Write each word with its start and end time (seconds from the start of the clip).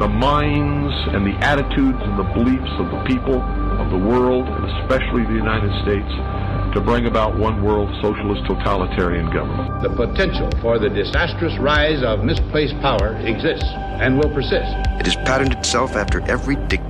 the 0.00 0.08
minds 0.08 0.94
and 1.12 1.26
the 1.26 1.36
attitudes 1.44 1.98
and 2.00 2.18
the 2.18 2.24
beliefs 2.32 2.72
of 2.80 2.90
the 2.90 3.04
people 3.04 3.36
of 3.76 3.90
the 3.90 3.98
world, 3.98 4.48
and 4.48 4.64
especially 4.80 5.24
the 5.24 5.36
United 5.36 5.70
States, 5.84 6.08
to 6.72 6.80
bring 6.80 7.04
about 7.04 7.36
one 7.36 7.62
world 7.62 7.90
socialist 8.00 8.40
totalitarian 8.46 9.28
government. 9.30 9.82
The 9.82 9.90
potential 9.90 10.48
for 10.62 10.78
the 10.78 10.88
disastrous 10.88 11.52
rise 11.58 12.02
of 12.02 12.24
misplaced 12.24 12.80
power 12.80 13.14
exists 13.26 13.68
and 14.00 14.16
will 14.16 14.32
persist. 14.32 14.72
It 14.98 15.04
has 15.04 15.16
patterned 15.16 15.52
itself 15.52 15.96
after 15.96 16.22
every 16.30 16.56
dictator 16.56 16.89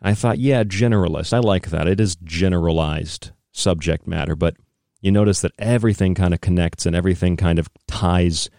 I 0.01 0.15
thought, 0.15 0.39
"Yeah, 0.39 0.65
generalist. 0.65 1.33
I 1.33 1.39
like 1.39 1.71
that. 1.71 1.89
It 1.89 2.01
is 2.01 2.17
generalized 2.17 3.33
subject 3.53 4.07
matter, 4.07 4.37
but 4.37 4.57
you 5.01 5.11
notice 5.11 5.41
that 5.41 5.53
everything 5.59 6.15
kind 6.15 6.33
of 6.33 6.41
connects 6.41 6.87
and 6.87 6.95
everything 6.95 7.37
kind 7.37 7.59
of 7.59 7.69
ties 7.87 8.51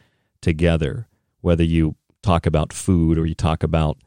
together. 0.42 1.08
Whether 1.42 1.64
you 1.64 1.96
talk 2.22 2.46
about 2.46 2.72
food 2.74 3.18
or 3.18 3.26
you 3.26 3.36
talk 3.36 3.64
about 3.64 3.98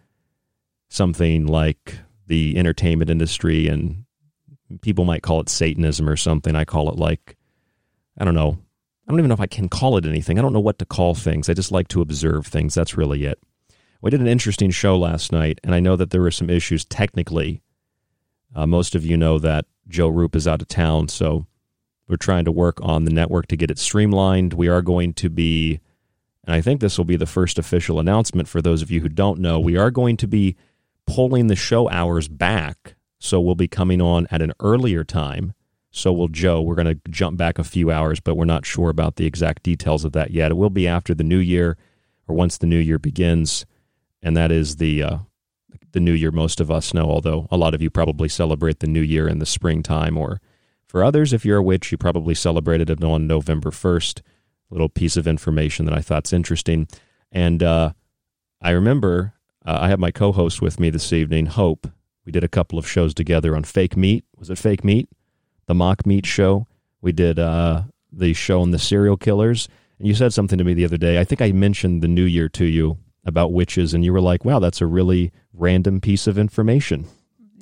something 0.88 1.46
like 1.46 1.98
the 2.26 2.56
entertainment 2.56 3.10
industry 3.10 3.68
and 3.68 4.04
people 4.80 5.04
might 5.04 5.22
call 5.22 5.40
it 5.40 5.48
Satanism 5.48 6.08
or 6.08 6.16
something. 6.16 6.54
I 6.54 6.64
call 6.64 6.90
it 6.90 6.98
like, 6.98 7.36
I 8.18 8.24
don't 8.24 8.34
know. 8.34 8.58
I 9.06 9.10
don't 9.10 9.18
even 9.18 9.28
know 9.28 9.34
if 9.34 9.40
I 9.40 9.46
can 9.46 9.68
call 9.68 9.98
it 9.98 10.06
anything. 10.06 10.38
I 10.38 10.42
don't 10.42 10.52
know 10.52 10.60
what 10.60 10.78
to 10.78 10.86
call 10.86 11.14
things. 11.14 11.48
I 11.48 11.54
just 11.54 11.72
like 11.72 11.88
to 11.88 12.00
observe 12.00 12.46
things. 12.46 12.74
That's 12.74 12.96
really 12.96 13.24
it. 13.26 13.38
We 14.00 14.10
did 14.10 14.20
an 14.20 14.26
interesting 14.26 14.70
show 14.70 14.96
last 14.96 15.32
night, 15.32 15.60
and 15.64 15.74
I 15.74 15.80
know 15.80 15.96
that 15.96 16.10
there 16.10 16.20
were 16.20 16.30
some 16.30 16.50
issues 16.50 16.84
technically. 16.84 17.62
Uh, 18.54 18.66
most 18.66 18.94
of 18.94 19.04
you 19.04 19.16
know 19.16 19.38
that 19.38 19.66
Joe 19.88 20.08
Rupe 20.08 20.36
is 20.36 20.48
out 20.48 20.62
of 20.62 20.68
town, 20.68 21.08
so 21.08 21.46
we're 22.08 22.16
trying 22.16 22.44
to 22.44 22.52
work 22.52 22.78
on 22.82 23.04
the 23.04 23.12
network 23.12 23.46
to 23.48 23.56
get 23.56 23.70
it 23.70 23.78
streamlined. 23.78 24.54
We 24.54 24.68
are 24.68 24.82
going 24.82 25.14
to 25.14 25.28
be, 25.28 25.80
and 26.46 26.54
I 26.54 26.60
think 26.60 26.80
this 26.80 26.98
will 26.98 27.04
be 27.04 27.16
the 27.16 27.26
first 27.26 27.58
official 27.58 27.98
announcement 27.98 28.48
for 28.48 28.60
those 28.60 28.82
of 28.82 28.90
you 28.90 29.00
who 29.00 29.08
don't 29.08 29.40
know, 29.40 29.58
we 29.58 29.76
are 29.76 29.90
going 29.90 30.16
to 30.18 30.28
be 30.28 30.56
pulling 31.06 31.46
the 31.46 31.56
show 31.56 31.88
hours 31.90 32.28
back. 32.28 32.94
So 33.18 33.40
we'll 33.40 33.54
be 33.54 33.68
coming 33.68 34.02
on 34.02 34.26
at 34.30 34.42
an 34.42 34.52
earlier 34.60 35.04
time. 35.04 35.54
So 35.90 36.12
will 36.12 36.28
Joe. 36.28 36.60
We're 36.60 36.74
going 36.74 36.88
to 36.88 37.00
jump 37.08 37.38
back 37.38 37.58
a 37.58 37.64
few 37.64 37.90
hours, 37.90 38.20
but 38.20 38.34
we're 38.34 38.44
not 38.44 38.66
sure 38.66 38.90
about 38.90 39.16
the 39.16 39.26
exact 39.26 39.62
details 39.62 40.04
of 40.04 40.12
that 40.12 40.32
yet. 40.32 40.50
It 40.50 40.56
will 40.56 40.70
be 40.70 40.88
after 40.88 41.14
the 41.14 41.24
new 41.24 41.38
year 41.38 41.78
or 42.26 42.34
once 42.34 42.58
the 42.58 42.66
new 42.66 42.78
year 42.78 42.98
begins. 42.98 43.64
And 44.22 44.36
that 44.36 44.50
is 44.50 44.76
the 44.76 45.02
uh, 45.02 45.18
the 45.92 46.00
new 46.00 46.12
year 46.12 46.32
most 46.32 46.60
of 46.60 46.70
us 46.70 46.92
know, 46.92 47.04
although 47.04 47.46
a 47.50 47.56
lot 47.56 47.74
of 47.74 47.80
you 47.80 47.88
probably 47.88 48.28
celebrate 48.28 48.80
the 48.80 48.86
new 48.86 49.00
year 49.00 49.28
in 49.28 49.38
the 49.38 49.46
springtime. 49.46 50.18
Or 50.18 50.40
for 50.86 51.04
others, 51.04 51.32
if 51.32 51.44
you're 51.44 51.58
a 51.58 51.62
witch, 51.62 51.92
you 51.92 51.98
probably 51.98 52.34
celebrated 52.34 52.90
it 52.90 53.02
on 53.02 53.26
November 53.26 53.70
1st. 53.70 54.20
Little 54.74 54.88
piece 54.88 55.16
of 55.16 55.28
information 55.28 55.86
that 55.86 55.94
I 55.94 56.00
thought's 56.00 56.32
interesting. 56.32 56.88
And 57.30 57.62
uh, 57.62 57.92
I 58.60 58.70
remember 58.70 59.34
uh, 59.64 59.78
I 59.82 59.88
have 59.88 60.00
my 60.00 60.10
co-host 60.10 60.60
with 60.60 60.80
me 60.80 60.90
this 60.90 61.12
evening, 61.12 61.46
Hope. 61.46 61.86
We 62.26 62.32
did 62.32 62.42
a 62.42 62.48
couple 62.48 62.76
of 62.76 62.88
shows 62.88 63.14
together 63.14 63.54
on 63.54 63.62
Fake 63.62 63.96
Meat. 63.96 64.24
Was 64.36 64.50
it 64.50 64.58
Fake 64.58 64.82
Meat? 64.82 65.08
The 65.66 65.74
Mock 65.74 66.04
Meat 66.04 66.26
show. 66.26 66.66
We 67.00 67.12
did 67.12 67.38
uh, 67.38 67.82
the 68.12 68.32
show 68.32 68.62
on 68.62 68.72
the 68.72 68.80
serial 68.80 69.16
killers. 69.16 69.68
And 70.00 70.08
you 70.08 70.14
said 70.14 70.32
something 70.32 70.58
to 70.58 70.64
me 70.64 70.74
the 70.74 70.84
other 70.84 70.96
day. 70.96 71.20
I 71.20 71.24
think 71.24 71.40
I 71.40 71.52
mentioned 71.52 72.02
the 72.02 72.08
new 72.08 72.24
year 72.24 72.48
to 72.48 72.64
you 72.64 72.98
about 73.24 73.52
witches, 73.52 73.94
and 73.94 74.04
you 74.04 74.12
were 74.12 74.20
like, 74.20 74.44
wow, 74.44 74.58
that's 74.58 74.80
a 74.80 74.86
really 74.86 75.30
random 75.52 76.00
piece 76.00 76.26
of 76.26 76.36
information. 76.36 77.06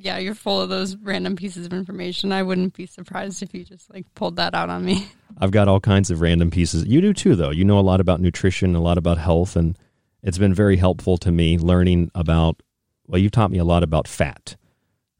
Yeah, 0.03 0.19
you're 0.19 0.35
full 0.35 0.61
of 0.61 0.69
those 0.69 0.97
random 0.97 1.37
pieces 1.37 1.65
of 1.65 1.73
information. 1.73 2.33
I 2.33 2.43
wouldn't 2.43 2.75
be 2.75 2.87
surprised 2.87 3.41
if 3.41 3.55
you 3.55 3.63
just 3.63 3.89
like 3.89 4.05
pulled 4.17 4.35
that 4.35 4.53
out 4.53 4.69
on 4.69 4.85
me. 4.85 5.09
I've 5.39 5.53
got 5.53 5.69
all 5.69 5.79
kinds 5.79 6.11
of 6.11 6.21
random 6.21 6.51
pieces. 6.51 6.85
You 6.87 7.01
do 7.01 7.13
too, 7.13 7.37
though. 7.37 7.51
You 7.51 7.65
know 7.65 7.79
a 7.79 7.81
lot 7.81 8.01
about 8.01 8.21
nutrition, 8.21 8.75
a 8.75 8.81
lot 8.81 8.99
about 8.99 9.19
health, 9.19 9.55
and 9.55 9.79
it's 10.21 10.39
been 10.39 10.55
very 10.55 10.77
helpful 10.77 11.19
to 11.19 11.31
me 11.31 11.57
learning 11.57 12.11
about, 12.17 12.65
well, 13.07 13.21
you've 13.21 13.31
taught 13.31 13.53
me 13.53 13.59
a 13.59 13.65
lot 13.65 13.85
about 13.85 14.09
fat. 14.09 14.57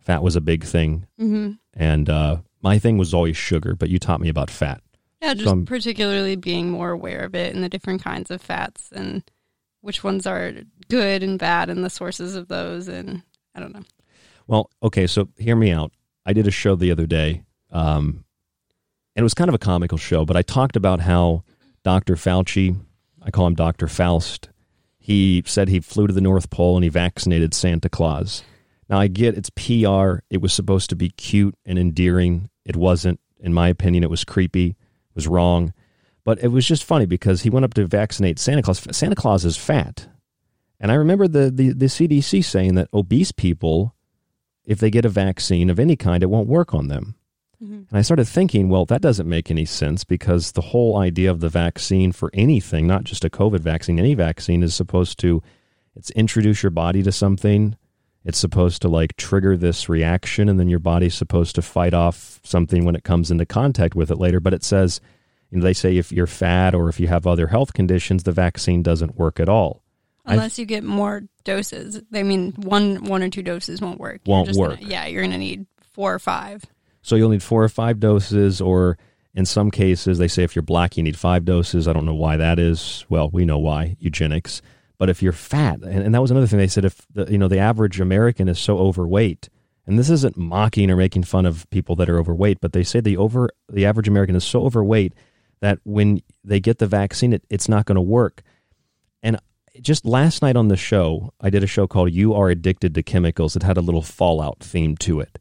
Fat 0.01 0.21
was 0.21 0.35
a 0.35 0.41
big 0.41 0.65
thing. 0.65 1.07
Mm-hmm. 1.21 1.53
And 1.75 2.11
uh, 2.11 2.39
my 2.61 2.81
thing 2.81 2.99
was 2.99 3.15
always 3.15 3.37
sugar, 3.37 3.77
but 3.77 3.89
you 3.89 4.01
taught 4.01 4.21
me 4.21 4.29
about 4.29 4.51
fat. 4.51 4.83
Yeah, 5.23 5.35
just 5.35 5.49
so 5.49 5.63
particularly 5.65 6.35
being 6.35 6.71
more 6.71 6.91
aware 6.91 7.21
of 7.21 7.37
it 7.37 7.55
and 7.55 7.63
the 7.63 7.69
different 7.69 8.03
kinds 8.03 8.33
of 8.33 8.43
fats 8.43 8.91
and 8.91 9.23
which 9.81 10.03
ones 10.03 10.27
are 10.27 10.53
good 10.89 11.23
and 11.23 11.39
bad 11.39 11.71
and 11.71 11.85
the 11.85 11.91
sources 11.91 12.35
of 12.35 12.49
those. 12.49 12.89
And 12.89 13.23
I 13.55 13.61
don't 13.61 13.73
know. 13.73 13.85
Well, 14.47 14.71
okay, 14.83 15.07
so 15.07 15.29
hear 15.39 15.57
me 15.57 15.71
out. 15.71 15.93
I 16.25 16.33
did 16.33 16.47
a 16.47 16.51
show 16.51 16.77
the 16.77 16.91
other 16.91 17.07
day, 17.07 17.43
um, 17.71 18.25
and 19.15 19.23
it 19.23 19.25
was 19.25 19.35
kind 19.35 19.49
of 19.49 19.55
a 19.55 19.59
comical 19.59 19.99
show, 19.99 20.25
but 20.25 20.37
I 20.37 20.43
talked 20.43 20.77
about 20.77 21.01
how 21.01 21.45
Dr. 21.83 22.15
Fauci, 22.15 22.79
I 23.21 23.31
call 23.31 23.47
him 23.47 23.55
Dr. 23.55 23.89
Faust, 23.89 24.49
he 24.99 25.43
said 25.47 25.69
he 25.69 25.81
flew 25.81 26.07
to 26.07 26.13
the 26.13 26.21
North 26.21 26.49
Pole 26.51 26.77
and 26.77 26.85
he 26.85 26.89
vaccinated 26.89 27.55
Santa 27.55 27.89
Claus. 27.89 28.45
Now, 28.89 29.01
I 29.01 29.09
get 29.09 29.37
it's 29.37 29.51
PR. 29.51 30.23
It 30.31 30.41
was 30.41 30.53
supposed 30.53 30.91
to 30.91 30.97
be 30.97 31.11
cute 31.11 31.57
and 31.67 31.79
endearing. 31.79 32.51
It 32.65 32.77
wasn't. 32.77 33.19
In 33.41 33.53
my 33.53 33.69
opinion, 33.69 34.05
it 34.05 34.11
was 34.11 34.23
creepy. 34.23 34.69
It 34.69 35.15
was 35.15 35.27
wrong. 35.27 35.73
But 36.25 36.43
it 36.43 36.49
was 36.49 36.69
just 36.69 36.85
funny 36.85 37.07
because 37.07 37.43
he 37.43 37.51
went 37.51 37.65
up 37.65 37.75
to 37.75 37.87
vaccinate 37.87 38.39
Santa 38.39 38.63
Claus. 38.63 38.87
Santa 38.93 39.17
Claus 39.17 39.45
is 39.45 39.57
fat. 39.57 40.07
And 40.79 40.93
I 40.93 40.95
remember 40.95 41.27
the, 41.27 41.51
the, 41.51 41.73
the 41.73 41.87
CDC 41.87 42.45
saying 42.45 42.77
that 42.77 42.89
obese 42.95 43.33
people, 43.33 43.97
if 44.65 44.79
they 44.79 44.91
get 44.91 45.05
a 45.05 45.11
vaccine 45.11 45.71
of 45.71 45.79
any 45.79 45.97
kind, 45.97 46.23
it 46.23 46.31
won't 46.31 46.49
work 46.49 46.75
on 46.75 46.89
them. 46.89 47.17
Mm-hmm. 47.63 47.75
And 47.75 47.93
I 47.93 48.03
started 48.03 48.27
thinking, 48.27 48.69
well, 48.69 48.85
that 48.87 49.03
doesn't 49.03 49.29
make 49.29 49.51
any 49.51 49.65
sense 49.65 50.05
because 50.05 50.53
the 50.53 50.61
whole 50.61 50.99
idea 50.99 51.31
of 51.31 51.41
the 51.41 51.49
vaccine 51.49 52.13
for 52.13 52.31
anything, 52.35 52.87
not 52.87 53.05
just 53.05 53.25
a 53.25 53.31
COVID 53.31 53.61
vaccine, 53.61 53.99
any 53.99 54.15
vaccine 54.15 54.63
is 54.63 54.75
supposed 54.75 55.19
to 55.21 55.43
it's 55.95 56.11
introduce 56.13 56.63
your 56.63 56.71
body 56.71 57.03
to 57.03 57.13
something. 57.13 57.77
It's 58.25 58.39
supposed 58.39 58.83
to 58.83 58.89
like 58.89 59.17
trigger 59.17 59.57
this 59.57 59.89
reaction 59.89 60.49
and 60.49 60.59
then 60.59 60.69
your 60.69 60.79
body's 60.79 61.15
supposed 61.15 61.55
to 61.57 61.63
fight 61.63 61.93
off 61.93 62.41
something 62.45 62.85
when 62.85 62.97
it 62.97 63.05
comes 63.05 63.31
into 63.31 63.45
contact 63.45 63.95
with 63.95 64.11
it 64.11 64.19
later, 64.19 64.41
but 64.41 64.55
it 64.55 64.65
says 64.65 65.01
you 65.51 65.59
know, 65.59 65.65
they 65.65 65.75
say 65.75 65.97
if 65.99 66.11
you're 66.11 66.27
fat 66.27 66.75
or 66.75 66.89
if 66.89 66.99
you 66.99 67.09
have 67.09 67.27
other 67.27 67.49
health 67.49 67.75
conditions, 67.75 68.23
the 68.23 68.33
vaccine 68.33 68.83
doesn't 68.83 69.19
work 69.19 69.39
at 69.39 69.51
all. 69.51 69.82
Unless 70.25 70.59
you 70.59 70.67
get 70.67 70.85
more 70.85 71.25
doses. 71.45 72.01
I 72.15 72.23
mean, 72.23 72.53
one 72.53 73.05
one 73.05 73.23
or 73.23 73.29
two 73.29 73.43
doses 73.43 73.81
won't 73.81 73.99
work. 73.99 74.21
Won't 74.27 74.55
work. 74.57 74.81
Gonna, 74.81 74.91
yeah, 74.91 75.07
you're 75.07 75.23
going 75.23 75.33
to 75.33 75.39
need 75.39 75.67
four 75.93 76.15
or 76.15 76.19
five. 76.19 76.65
So 77.03 77.17
you'll 77.17 77.31
need 77.31 77.43
four 77.43 77.65
or 77.65 77.69
five 77.69 77.99
doses, 77.99 78.61
or 78.61 78.99
in 79.35 79.47
some 79.47 79.71
cases, 79.71 80.19
they 80.19 80.29
say 80.29 80.45
if 80.45 80.55
you're 80.55 80.63
black, 80.63 80.97
you 80.97 81.03
need 81.03 81.19
five 81.19 81.45
doses. 81.45 81.89
I 81.89 81.93
don't 81.93 82.07
know 82.07 82.15
why 82.15 82.37
that 82.37 82.59
is. 82.59 83.05
Well, 83.09 83.31
we 83.31 83.45
know 83.45 83.59
why 83.59 83.97
eugenics. 83.99 84.63
But 84.99 85.11
if 85.11 85.21
you're 85.21 85.33
fat, 85.33 85.81
and, 85.83 86.05
and 86.05 86.15
that 86.15 86.23
was 86.23 86.31
another 86.31 86.47
thing 86.47 86.61
they 86.61 86.69
said, 86.69 86.85
if 86.85 87.05
the, 87.13 87.25
you 87.25 87.39
know 87.39 87.49
the 87.49 87.59
average 87.59 88.01
American 88.01 88.49
is 88.49 88.61
so 88.61 88.79
overweight, 88.79 89.49
and 89.85 89.99
this 89.99 90.11
isn't 90.11 90.37
mocking 90.37 90.91
or 90.91 90.97
making 90.97 91.25
fun 91.25 91.45
of 91.45 91.69
people 91.71 91.97
that 91.97 92.09
are 92.09 92.19
overweight, 92.19 92.61
but 92.61 92.73
they 92.73 92.85
say 92.85 93.01
the 93.01 93.17
over 93.17 93.49
the 93.69 93.85
average 93.85 94.07
American 94.07 94.37
is 94.37 94.45
so 94.45 94.63
overweight 94.63 95.13
that 95.61 95.81
when 95.83 96.23
they 96.45 96.61
get 96.61 96.79
the 96.79 96.87
vaccine, 96.87 97.33
it, 97.33 97.45
it's 97.51 97.69
not 97.69 97.87
going 97.87 97.97
to 97.97 98.03
work. 98.03 98.43
And 99.25 99.39
just 99.81 100.05
last 100.05 100.43
night 100.43 100.57
on 100.57 100.69
the 100.69 100.77
show, 100.77 101.33
I 101.41 101.51
did 101.51 101.63
a 101.63 101.67
show 101.67 101.87
called 101.87 102.13
"You 102.13 102.35
Are 102.35 102.51
Addicted 102.51 102.95
to 102.95 103.03
Chemicals." 103.03 103.57
It 103.57 103.63
had 103.63 103.77
a 103.77 103.83
little 103.83 104.03
Fallout 104.03 104.61
theme 104.61 104.97
to 104.99 105.21
it. 105.21 105.39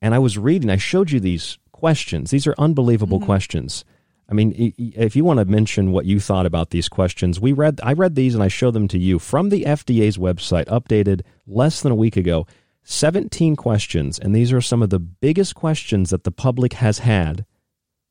And 0.00 0.14
I 0.14 0.18
was 0.18 0.36
reading, 0.36 0.70
I 0.70 0.76
showed 0.76 1.10
you 1.10 1.18
these 1.18 1.58
questions. 1.72 2.30
These 2.30 2.46
are 2.46 2.54
unbelievable 2.58 3.18
mm-hmm. 3.18 3.26
questions. 3.26 3.84
I 4.28 4.34
mean, 4.34 4.72
if 4.78 5.14
you 5.16 5.24
want 5.24 5.38
to 5.38 5.44
mention 5.44 5.92
what 5.92 6.06
you 6.06 6.18
thought 6.18 6.46
about 6.46 6.70
these 6.70 6.88
questions, 6.88 7.40
we 7.40 7.52
read 7.52 7.80
I 7.82 7.92
read 7.92 8.14
these 8.14 8.34
and 8.34 8.42
I 8.42 8.48
showed 8.48 8.74
them 8.74 8.88
to 8.88 8.98
you 8.98 9.18
from 9.18 9.48
the 9.48 9.64
FDA's 9.64 10.16
website, 10.16 10.66
updated 10.66 11.22
less 11.46 11.80
than 11.80 11.92
a 11.92 11.96
week 11.96 12.16
ago. 12.16 12.46
17 12.84 13.56
questions, 13.56 14.18
and 14.18 14.34
these 14.34 14.52
are 14.52 14.60
some 14.60 14.82
of 14.82 14.90
the 14.90 14.98
biggest 14.98 15.54
questions 15.54 16.10
that 16.10 16.24
the 16.24 16.30
public 16.30 16.74
has 16.74 16.98
had 16.98 17.46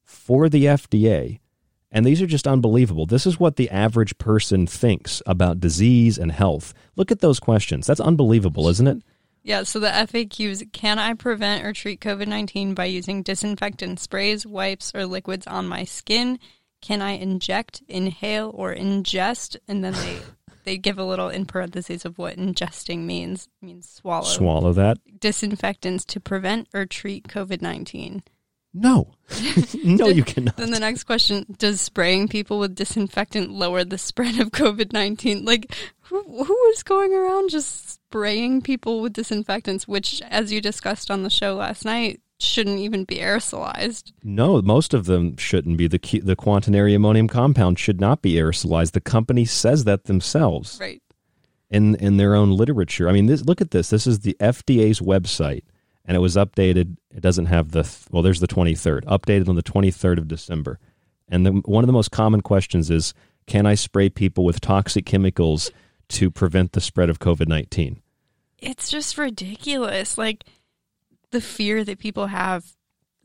for 0.03 0.49
the 0.49 0.65
FDA. 0.65 1.39
And 1.93 2.05
these 2.05 2.23
are 2.23 2.27
just 2.27 2.47
unbelievable. 2.47 3.05
This 3.05 3.27
is 3.27 3.39
what 3.39 3.55
the 3.55 3.69
average 3.69 4.17
person 4.17 4.65
thinks 4.65 5.21
about 5.27 5.59
disease 5.59 6.17
and 6.17 6.31
health. 6.31 6.73
Look 6.95 7.11
at 7.11 7.19
those 7.19 7.39
questions. 7.39 7.85
That's 7.85 7.99
unbelievable, 7.99 8.67
isn't 8.67 8.87
it? 8.87 9.03
Yeah, 9.43 9.63
so 9.63 9.79
the 9.79 9.89
FAQs 9.89 10.71
can 10.73 10.97
I 10.97 11.13
prevent 11.13 11.63
or 11.63 11.71
treat 11.71 12.01
COVID 12.01 12.27
19 12.27 12.73
by 12.73 12.85
using 12.85 13.21
disinfectant 13.21 13.99
sprays, 13.99 14.47
wipes, 14.47 14.91
or 14.95 15.05
liquids 15.05 15.45
on 15.45 15.67
my 15.67 15.83
skin? 15.83 16.39
Can 16.81 17.01
I 17.01 17.11
inject, 17.11 17.83
inhale, 17.87 18.51
or 18.53 18.73
ingest? 18.73 19.57
And 19.67 19.83
then 19.83 19.93
they. 19.93 20.19
they 20.63 20.77
give 20.77 20.97
a 20.97 21.03
little 21.03 21.27
in 21.27 21.45
parentheses 21.45 22.05
of 22.05 22.17
what 22.17 22.37
ingesting 22.37 22.99
means. 22.99 23.49
Means 23.61 23.89
swallow. 23.89 24.23
Swallow 24.23 24.71
that. 24.73 24.97
Disinfectants 25.19 26.05
to 26.05 26.21
prevent 26.21 26.69
or 26.73 26.85
treat 26.85 27.27
COVID 27.27 27.61
19. 27.61 28.23
No. 28.73 29.13
no, 29.83 30.07
you 30.07 30.23
cannot. 30.23 30.57
Then 30.57 30.71
the 30.71 30.79
next 30.79 31.03
question 31.03 31.45
Does 31.57 31.79
spraying 31.79 32.27
people 32.27 32.59
with 32.59 32.75
disinfectant 32.75 33.51
lower 33.51 33.83
the 33.83 33.97
spread 33.97 34.39
of 34.39 34.51
COVID 34.51 34.93
19? 34.93 35.45
Like, 35.45 35.75
who 36.01 36.23
who 36.23 36.53
was 36.53 36.83
going 36.83 37.13
around 37.13 37.49
just 37.49 37.89
spraying 37.89 38.61
people 38.61 39.01
with 39.01 39.13
disinfectants, 39.13 39.87
which, 39.87 40.21
as 40.29 40.51
you 40.51 40.59
discussed 40.59 41.11
on 41.11 41.23
the 41.23 41.29
show 41.29 41.55
last 41.55 41.85
night, 41.85 42.21
shouldn't 42.39 42.79
even 42.79 43.05
be 43.05 43.17
aerosolized. 43.17 44.11
No, 44.23 44.61
most 44.61 44.93
of 44.93 45.05
them 45.05 45.37
shouldn't 45.37 45.77
be. 45.77 45.87
The 45.87 46.21
the 46.23 46.35
quaternary 46.35 46.93
ammonium 46.93 47.27
compound 47.27 47.79
should 47.79 48.01
not 48.01 48.21
be 48.21 48.33
aerosolized. 48.33 48.91
The 48.91 49.01
company 49.01 49.45
says 49.45 49.83
that 49.85 50.05
themselves. 50.05 50.77
Right. 50.79 51.01
In 51.69 51.95
in 51.95 52.17
their 52.17 52.35
own 52.35 52.51
literature. 52.51 53.09
I 53.09 53.13
mean, 53.13 53.25
this, 53.25 53.45
look 53.45 53.61
at 53.61 53.71
this. 53.71 53.89
This 53.89 54.05
is 54.05 54.19
the 54.19 54.35
FDA's 54.39 54.99
website, 54.99 55.63
and 56.05 56.15
it 56.15 56.19
was 56.19 56.35
updated. 56.35 56.97
It 57.13 57.21
doesn't 57.21 57.45
have 57.45 57.71
the 57.71 57.83
th- 57.83 58.05
well. 58.11 58.23
There's 58.23 58.39
the 58.39 58.47
23rd, 58.47 59.03
updated 59.05 59.47
on 59.49 59.55
the 59.55 59.63
23rd 59.63 60.17
of 60.17 60.27
December. 60.27 60.79
And 61.29 61.45
the, 61.45 61.51
one 61.51 61.83
of 61.83 61.87
the 61.87 61.93
most 61.93 62.11
common 62.11 62.41
questions 62.41 62.89
is, 62.89 63.13
can 63.47 63.65
I 63.65 63.75
spray 63.75 64.09
people 64.09 64.43
with 64.45 64.61
toxic 64.61 65.05
chemicals 65.05 65.71
to 66.09 66.29
prevent 66.29 66.73
the 66.73 66.81
spread 66.81 67.09
of 67.09 67.19
COVID 67.19 67.47
19? 67.47 68.01
It's 68.59 68.89
just 68.89 69.17
ridiculous. 69.17 70.17
Like 70.17 70.45
the 71.31 71.41
fear 71.41 71.83
that 71.83 71.99
people 71.99 72.27
have. 72.27 72.65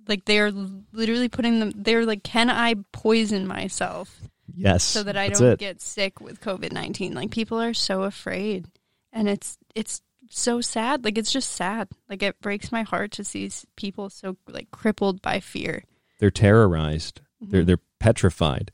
Like 0.08 0.24
they're 0.24 0.50
literally 0.50 1.28
putting 1.28 1.60
them. 1.60 1.72
They're 1.76 2.06
like, 2.06 2.22
can 2.22 2.48
I 2.48 2.76
poison 2.92 3.46
myself? 3.46 4.20
Yes, 4.54 4.82
so 4.82 5.02
that 5.02 5.16
I 5.16 5.28
don't 5.28 5.52
it. 5.52 5.58
get 5.58 5.82
sick 5.82 6.20
with 6.20 6.40
COVID 6.40 6.72
nineteen. 6.72 7.14
Like 7.14 7.30
people 7.30 7.60
are 7.60 7.74
so 7.74 8.04
afraid, 8.04 8.66
and 9.12 9.28
it's 9.28 9.58
it's 9.74 10.00
so 10.30 10.60
sad. 10.60 11.04
Like 11.04 11.18
it's 11.18 11.32
just 11.32 11.52
sad. 11.52 11.88
Like 12.08 12.22
it 12.22 12.40
breaks 12.40 12.70
my 12.72 12.82
heart 12.82 13.12
to 13.12 13.24
see 13.24 13.50
people 13.76 14.10
so 14.10 14.36
like 14.48 14.70
crippled 14.70 15.22
by 15.22 15.40
fear. 15.40 15.84
They're 16.18 16.30
terrorized. 16.30 17.20
Mm-hmm. 17.42 17.52
They're 17.52 17.64
they're 17.64 17.80
petrified. 17.98 18.70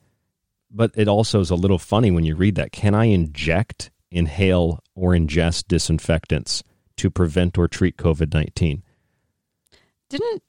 But 0.70 0.90
it 0.96 1.06
also 1.08 1.40
is 1.40 1.50
a 1.50 1.54
little 1.54 1.78
funny 1.78 2.10
when 2.10 2.24
you 2.24 2.34
read 2.34 2.56
that. 2.56 2.72
Can 2.72 2.94
I 2.94 3.04
inject, 3.04 3.90
inhale, 4.10 4.80
or 4.96 5.12
ingest 5.12 5.68
disinfectants 5.68 6.64
to 6.96 7.10
prevent 7.10 7.56
or 7.58 7.68
treat 7.68 7.96
COVID 7.96 8.34
nineteen? 8.34 8.82
Didn't 10.10 10.42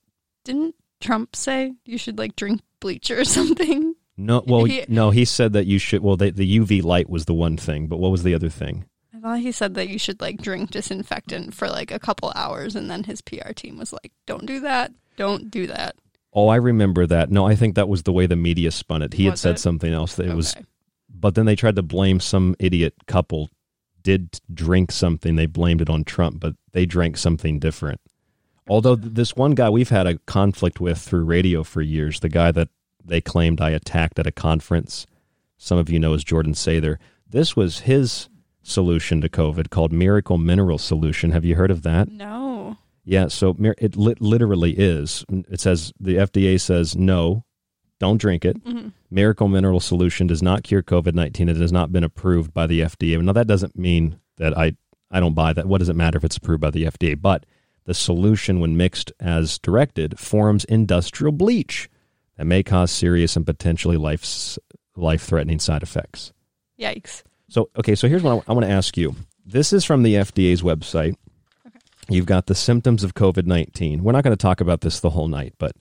didn't 0.43 0.75
Trump 1.01 1.35
say 1.35 1.73
you 1.85 1.97
should 1.97 2.17
like 2.17 2.35
drink 2.35 2.61
bleach 2.79 3.11
or 3.11 3.23
something? 3.25 3.93
No, 4.17 4.43
well, 4.47 4.63
He- 4.63 4.85
no. 4.87 5.09
He 5.11 5.25
said 5.25 5.53
that 5.53 5.65
you 5.65 5.77
should. 5.77 6.01
Well, 6.01 6.15
the, 6.15 6.31
the 6.31 6.59
UV 6.59 6.81
light 6.83 7.09
was 7.09 7.25
the 7.25 7.33
one 7.33 7.57
thing, 7.57 7.87
but 7.87 7.97
what 7.97 8.11
was 8.11 8.23
the 8.23 8.33
other 8.33 8.49
thing? 8.49 8.85
He 9.33 9.51
said 9.51 9.73
that 9.73 9.89
you 9.89 9.97
should 9.97 10.21
like 10.21 10.41
drink 10.41 10.71
disinfectant 10.71 11.53
for 11.53 11.67
like 11.67 11.91
a 11.91 11.99
couple 11.99 12.31
hours, 12.35 12.75
and 12.75 12.89
then 12.89 13.03
his 13.03 13.21
PR 13.21 13.53
team 13.53 13.77
was 13.77 13.91
like, 13.91 14.11
"Don't 14.25 14.45
do 14.45 14.59
that. 14.61 14.93
Don't 15.17 15.49
do 15.49 15.67
that." 15.67 15.95
Oh, 16.33 16.47
I 16.49 16.57
remember 16.57 17.07
that. 17.07 17.31
No, 17.31 17.47
I 17.47 17.55
think 17.55 17.75
that 17.75 17.89
was 17.89 18.03
the 18.03 18.11
way 18.11 18.27
the 18.27 18.35
media 18.35 18.71
spun 18.71 19.01
it. 19.01 19.13
He 19.13 19.25
had 19.25 19.39
said 19.39 19.55
it? 19.55 19.59
something 19.59 19.91
else. 19.91 20.15
That 20.15 20.27
it 20.27 20.35
was, 20.35 20.55
but 21.09 21.35
then 21.35 21.45
they 21.45 21.55
tried 21.55 21.75
to 21.77 21.81
blame 21.81 22.19
some 22.19 22.55
idiot 22.59 22.93
couple 23.07 23.49
did 24.05 24.39
drink 24.53 24.91
something. 24.91 25.35
They 25.35 25.47
blamed 25.47 25.81
it 25.81 25.89
on 25.89 26.03
Trump, 26.03 26.39
but 26.39 26.53
they 26.71 26.85
drank 26.85 27.17
something 27.17 27.59
different. 27.59 27.99
Although 28.69 28.95
this 28.95 29.35
one 29.35 29.55
guy 29.55 29.69
we've 29.69 29.89
had 29.89 30.05
a 30.07 30.19
conflict 30.19 30.79
with 30.79 30.99
through 30.99 31.25
radio 31.25 31.63
for 31.63 31.81
years, 31.81 32.19
the 32.19 32.29
guy 32.29 32.51
that 32.51 32.69
they 33.03 33.19
claimed 33.19 33.59
I 33.59 33.71
attacked 33.71 34.19
at 34.19 34.27
a 34.27 34.31
conference, 34.31 35.07
some 35.57 35.79
of 35.79 35.89
you 35.89 35.99
know 35.99 36.13
as 36.13 36.23
Jordan 36.23 36.53
Sather. 36.53 36.97
This 37.27 37.55
was 37.55 37.79
his 37.79 38.29
solution 38.65 39.21
to 39.21 39.29
COVID 39.29 39.69
called 39.69 39.91
Miracle 39.93 40.37
Mineral 40.37 40.77
Solution. 40.77 41.31
Have 41.31 41.45
you 41.45 41.55
heard 41.55 41.71
of 41.71 41.83
that? 41.83 42.09
No. 42.09 42.77
Yeah, 43.03 43.27
so 43.27 43.55
it 43.79 43.95
lit 43.95 44.19
literally 44.19 44.71
is. 44.71 45.23
It 45.29 45.59
says 45.59 45.93
the 45.99 46.15
FDA 46.15 46.59
says 46.59 46.95
no, 46.95 47.45
don't 47.99 48.17
drink 48.17 48.43
it. 48.43 48.63
Mhm. 48.63 48.93
Miracle 49.11 49.47
Mineral 49.47 49.79
Solution 49.79 50.25
does 50.25 50.41
not 50.41 50.63
cure 50.63 50.81
COVID 50.81 51.13
nineteen. 51.13 51.47
It 51.47 51.57
has 51.57 51.71
not 51.71 51.91
been 51.91 52.03
approved 52.03 52.53
by 52.53 52.65
the 52.65 52.81
FDA. 52.81 53.21
Now 53.21 53.33
that 53.33 53.47
doesn't 53.47 53.77
mean 53.77 54.19
that 54.37 54.57
I 54.57 54.75
I 55.11 55.19
don't 55.19 55.35
buy 55.35 55.53
that. 55.53 55.67
What 55.67 55.77
does 55.77 55.89
it 55.89 55.95
matter 55.95 56.17
if 56.17 56.23
it's 56.23 56.37
approved 56.37 56.61
by 56.61 56.71
the 56.71 56.85
FDA? 56.85 57.13
But 57.13 57.45
the 57.85 57.93
solution, 57.93 58.59
when 58.59 58.75
mixed 58.75 59.11
as 59.19 59.59
directed, 59.59 60.17
forms 60.19 60.65
industrial 60.65 61.31
bleach 61.31 61.87
that 62.37 62.45
may 62.45 62.63
cause 62.63 62.89
serious 62.89 63.35
and 63.35 63.45
potentially 63.45 63.97
life 63.97 64.57
life 64.97 65.21
threatening 65.21 65.59
side 65.59 65.83
effects. 65.83 66.33
Yikes. 66.79 67.21
So, 67.49 67.69
okay, 67.77 67.95
so 67.95 68.07
here's 68.07 68.23
what 68.23 68.43
I, 68.47 68.53
want 68.53 68.65
to 68.65 68.71
ask 68.71 68.97
you. 68.97 69.15
This 69.45 69.71
is 69.71 69.85
from 69.85 70.03
the 70.03 70.15
FDA's 70.15 70.61
website. 70.61 71.15
You've 72.09 72.25
got 72.25 72.47
the 72.47 72.55
symptoms 72.55 73.03
of 73.03 73.13
COVID 73.13 73.45
19. 73.45 74.03
We're 74.03 74.11
not 74.11 74.23
going 74.23 74.35
to 74.35 74.41
talk 74.41 74.61
about 74.61 74.81
this 74.81 74.99
the 74.99 75.11
whole 75.11 75.27
night, 75.27 75.53
but 75.57 75.75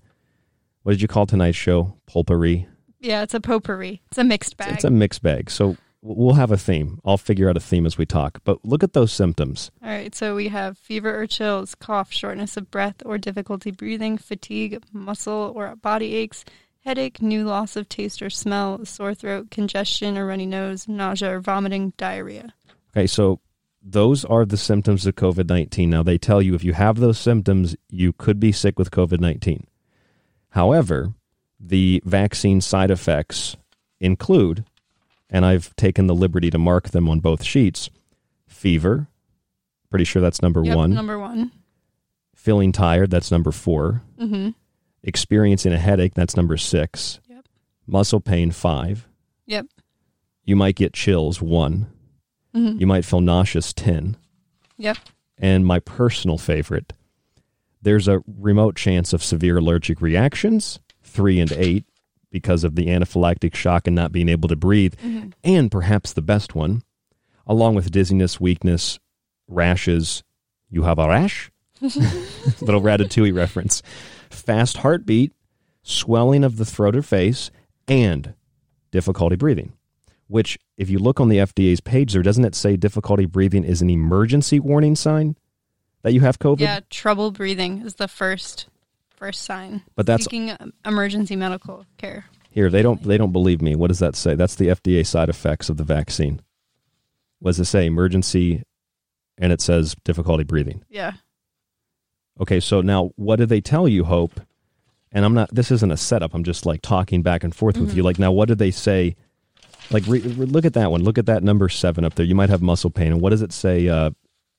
what 0.83 0.92
did 0.92 1.02
you 1.02 1.09
call 1.09 1.26
tonight's 1.26 1.56
show? 1.56 1.97
Pulpery? 2.06 2.66
Yeah, 3.00 3.23
it's 3.23 3.35
a 3.35 3.40
potpourri. 3.40 4.00
It's 4.09 4.18
a 4.18 4.25
mixed 4.25 4.56
bag. 4.56 4.75
It's 4.75 4.85
a 4.85 4.90
mixed 4.90 5.23
bag. 5.23 5.50
So 5.50 5.76
we'll 6.00 6.35
have 6.35 6.50
a 6.50 6.56
theme. 6.56 7.00
I'll 7.04 7.18
figure 7.18 7.49
out 7.49 7.56
a 7.56 7.61
theme 7.61 7.87
as 7.87 7.99
we 7.99 8.06
talk. 8.06 8.40
But 8.44 8.64
look 8.64 8.83
at 8.83 8.92
those 8.92 9.12
symptoms. 9.12 9.71
All 9.83 9.88
right, 9.88 10.14
so 10.14 10.35
we 10.35 10.49
have 10.49 10.78
fever 10.78 11.18
or 11.18 11.26
chills, 11.26 11.75
cough, 11.75 12.12
shortness 12.12 12.56
of 12.56 12.71
breath 12.71 13.02
or 13.04 13.18
difficulty 13.18 13.71
breathing, 13.71 14.18
fatigue, 14.18 14.83
muscle 14.92 15.52
or 15.54 15.75
body 15.76 16.14
aches, 16.14 16.44
headache, 16.85 17.23
new 17.23 17.45
loss 17.45 17.76
of 17.76 17.88
taste 17.88 18.21
or 18.23 18.31
smell, 18.31 18.85
sore 18.85 19.14
throat, 19.14 19.50
congestion 19.50 20.19
or 20.19 20.26
runny 20.26 20.47
nose, 20.47 20.87
nausea 20.87 21.37
or 21.37 21.41
vomiting, 21.41 21.93
diarrhea. 21.97 22.53
Okay, 22.95 23.07
so 23.07 23.41
those 23.83 24.25
are 24.25 24.45
the 24.45 24.57
symptoms 24.57 25.07
of 25.07 25.14
COVID 25.17 25.49
19. 25.49 25.91
Now, 25.91 26.03
they 26.03 26.19
tell 26.19 26.41
you 26.43 26.55
if 26.55 26.64
you 26.64 26.73
have 26.75 26.97
those 26.97 27.19
symptoms, 27.19 27.76
you 27.91 28.12
could 28.12 28.38
be 28.38 28.53
sick 28.53 28.79
with 28.79 28.91
COVID 28.91 29.21
19. 29.21 29.67
However, 30.50 31.12
the 31.59 32.03
vaccine 32.05 32.61
side 32.61 32.91
effects 32.91 33.57
include, 34.00 34.64
and 35.31 35.45
I've 35.45 35.75
taken 35.76 36.07
the 36.07 36.14
liberty 36.14 36.50
to 36.50 36.59
mark 36.59 36.91
them 36.91 37.09
on 37.09 37.21
both 37.21 37.43
sheets 37.43 37.91
fever, 38.47 39.09
pretty 39.91 40.05
sure 40.05 40.23
that's 40.23 40.43
number 40.43 40.62
Yep, 40.64 40.76
one. 40.76 40.95
Number 40.95 41.19
one. 41.19 41.50
Feeling 42.35 42.73
tired, 42.73 43.11
that's 43.11 43.31
number 43.31 43.50
4 43.50 44.03
Mm-hmm. 44.21 44.50
Experiencing 45.07 45.73
a 45.73 45.79
headache, 45.79 46.15
that's 46.15 46.37
number 46.37 46.57
six. 46.57 47.21
Yep. 47.29 47.45
Muscle 47.87 48.21
pain, 48.21 48.51
five. 48.51 49.07
Yep. 49.47 49.67
You 50.45 50.57
might 50.57 50.77
get 50.77 50.93
chills, 50.95 51.41
one. 51.43 51.87
Mhm. 52.55 52.81
You 52.81 52.87
might 52.87 53.05
feel 53.05 53.21
nauseous, 53.21 53.73
10. 53.73 54.17
Yep. 54.79 54.97
And 55.39 55.67
my 55.67 55.79
personal 55.81 56.39
favorite, 56.39 56.93
there's 57.83 58.09
a 58.09 58.23
remote 58.27 58.77
chance 58.77 59.13
of 59.13 59.23
severe 59.23 59.59
allergic 59.59 60.01
reactions, 60.01 60.79
three 61.03 61.39
and 61.39 61.53
eight, 61.53 61.85
because 62.31 62.65
of 62.65 62.75
the 62.75 62.87
anaphylactic 62.87 63.55
shock 63.55 63.87
and 63.87 63.95
not 63.95 64.11
being 64.11 64.29
able 64.29 64.49
to 64.49 64.57
breathe. 64.57 64.95
Mhm. 65.05 65.33
And 65.45 65.71
perhaps 65.71 66.13
the 66.13 66.23
best 66.23 66.55
one, 66.55 66.83
along 67.47 67.75
with 67.75 67.91
dizziness, 67.91 68.41
weakness, 68.41 68.99
rashes. 69.47 70.23
You 70.71 70.83
have 70.85 70.99
a 70.99 71.09
rash? 71.09 71.51
Little 71.81 72.81
ratatouille 72.81 73.35
reference. 73.35 73.83
Fast 74.35 74.79
heartbeat, 74.79 75.33
swelling 75.83 76.45
of 76.45 76.57
the 76.57 76.64
throat 76.64 76.97
or 76.97 77.03
face, 77.03 77.50
and 77.88 78.35
difficulty 78.91 79.37
breathing. 79.37 79.73
Which, 80.26 80.59
if 80.76 80.88
you 80.91 80.99
look 80.99 81.21
on 81.21 81.29
the 81.29 81.38
FDA's 81.38 81.81
page 81.81 82.12
there, 82.12 82.23
doesn't 82.23 82.45
it 82.45 82.55
say 82.55 82.76
difficulty 82.76 83.26
breathing 83.26 83.64
is 83.64 83.83
an 83.83 83.91
emergency 83.91 84.59
warning 84.59 84.97
sign 84.97 85.37
that 86.03 86.12
you 86.12 86.21
have 86.21 86.38
COVID? 86.38 86.61
Yeah, 86.61 86.81
trouble 86.91 87.31
breathing 87.31 87.83
is 87.83 87.95
the 87.97 88.09
first 88.09 88.69
first 89.17 89.43
sign. 89.43 89.83
But 89.95 90.07
that's- 90.07 90.25
seeking 90.25 90.50
um, 90.59 90.73
emergency 90.85 91.37
medical 91.37 91.87
care. 91.99 92.26
Here, 92.50 92.71
they 92.71 92.83
don't 92.83 93.03
they 93.03 93.19
don't 93.19 93.33
believe 93.33 93.61
me. 93.61 93.75
What 93.75 93.88
does 93.88 93.99
that 93.99 94.14
say? 94.17 94.35
That's 94.35 94.55
the 94.55 94.69
FDA 94.69 95.05
side 95.05 95.29
effects 95.29 95.69
of 95.69 95.76
the 95.76 95.85
vaccine. 95.85 96.41
What 97.41 97.50
does 97.50 97.61
it 97.61 97.64
say? 97.64 97.85
Emergency 97.87 98.62
and 99.37 99.53
it 99.53 99.61
says 99.61 99.97
difficulty 100.05 100.45
breathing. 100.45 100.85
Yeah. 100.88 101.14
Okay, 102.41 102.61
so 102.61 102.81
now 102.81 103.12
what 103.17 103.37
do 103.37 103.47
they 103.47 103.61
tell 103.61 103.87
you, 103.88 104.05
Hope? 104.05 104.41
And 105.12 105.25
I'm 105.25 105.35
not. 105.35 105.55
This 105.55 105.71
isn't 105.71 105.91
a 105.93 105.97
setup. 105.97 106.35
I'm 106.35 106.43
just 106.43 106.67
like 106.67 106.83
talking 106.83 107.23
back 107.23 107.45
and 107.45 107.55
forth 107.55 107.76
with 107.79 107.93
Mhm. 107.93 107.97
you. 107.97 108.03
Like 108.03 108.19
now, 108.19 108.33
what 108.33 108.49
did 108.49 108.59
they 108.59 108.73
say? 108.73 109.14
Like 109.91 110.05
re, 110.09 110.21
re- 110.21 110.47
look 110.47 110.64
at 110.64 110.73
that 110.75 110.91
one. 110.91 111.05
Look 111.05 111.19
at 111.19 111.26
that 111.26 111.43
number 111.45 111.69
seven 111.69 112.05
up 112.05 112.14
there. 112.17 112.26
You 112.26 112.35
might 112.35 112.50
have 112.50 112.62
muscle 112.62 112.91
pain. 112.91 113.12
And 113.12 113.21
what 113.21 113.31
does 113.31 113.43
it 113.43 113.53
say 113.53 113.87
uh, 113.88 114.11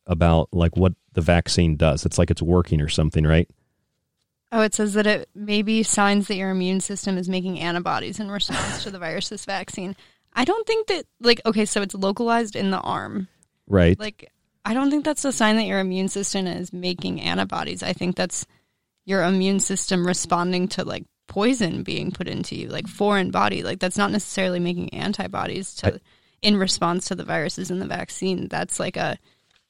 about 0.07 0.49
like 0.53 0.77
what 0.77 0.93
the 1.13 1.19
vaccine 1.21 1.75
does? 1.75 2.05
It's 2.05 2.17
like 2.17 2.31
it's 2.31 2.41
working 2.41 2.79
or 2.79 2.87
something, 2.87 3.25
right? 3.25 3.49
Oh, 4.51 4.61
it 4.61 4.73
says 4.73 4.93
that 4.93 5.05
it 5.07 5.27
may 5.35 5.61
be 5.61 5.83
signs 5.83 6.27
that 6.29 6.35
your 6.35 6.51
immune 6.51 6.79
system 6.79 7.17
is 7.17 7.27
making 7.27 7.59
antibodies 7.59 8.19
in 8.21 8.31
response 8.31 8.83
to 8.83 8.91
the 8.91 8.99
virus's 8.99 9.43
vaccine. 9.43 9.95
I 10.33 10.45
don't 10.45 10.65
think 10.65 10.87
that 10.87 11.05
like 11.19 11.41
okay, 11.45 11.65
so 11.65 11.81
it's 11.81 11.95
localized 11.95 12.55
in 12.55 12.69
the 12.71 12.79
arm. 12.79 13.27
Right. 13.67 13.99
Like 13.99 14.31
I 14.65 14.73
don't 14.73 14.89
think 14.89 15.05
that's 15.05 15.23
a 15.23 15.31
sign 15.31 15.57
that 15.57 15.65
your 15.65 15.79
immune 15.79 16.07
system 16.07 16.47
is 16.47 16.73
making 16.73 17.21
antibodies. 17.21 17.83
I 17.83 17.93
think 17.93 18.15
that's 18.15 18.47
your 19.05 19.23
immune 19.23 19.59
system 19.59 20.05
responding 20.05 20.67
to 20.69 20.83
like 20.83 21.05
poison 21.27 21.83
being 21.83 22.11
put 22.11 22.27
into 22.27 22.55
you, 22.55 22.69
like 22.69 22.87
foreign 22.87 23.29
body. 23.29 23.61
Like 23.61 23.79
that's 23.79 23.97
not 23.97 24.11
necessarily 24.11 24.59
making 24.59 24.93
antibodies 24.93 25.75
to 25.75 26.01
in 26.41 26.57
response 26.57 27.07
to 27.07 27.15
the 27.15 27.23
viruses 27.23 27.71
in 27.71 27.79
the 27.79 27.87
vaccine. 27.87 28.47
That's 28.47 28.79
like 28.79 28.97
a 28.97 29.17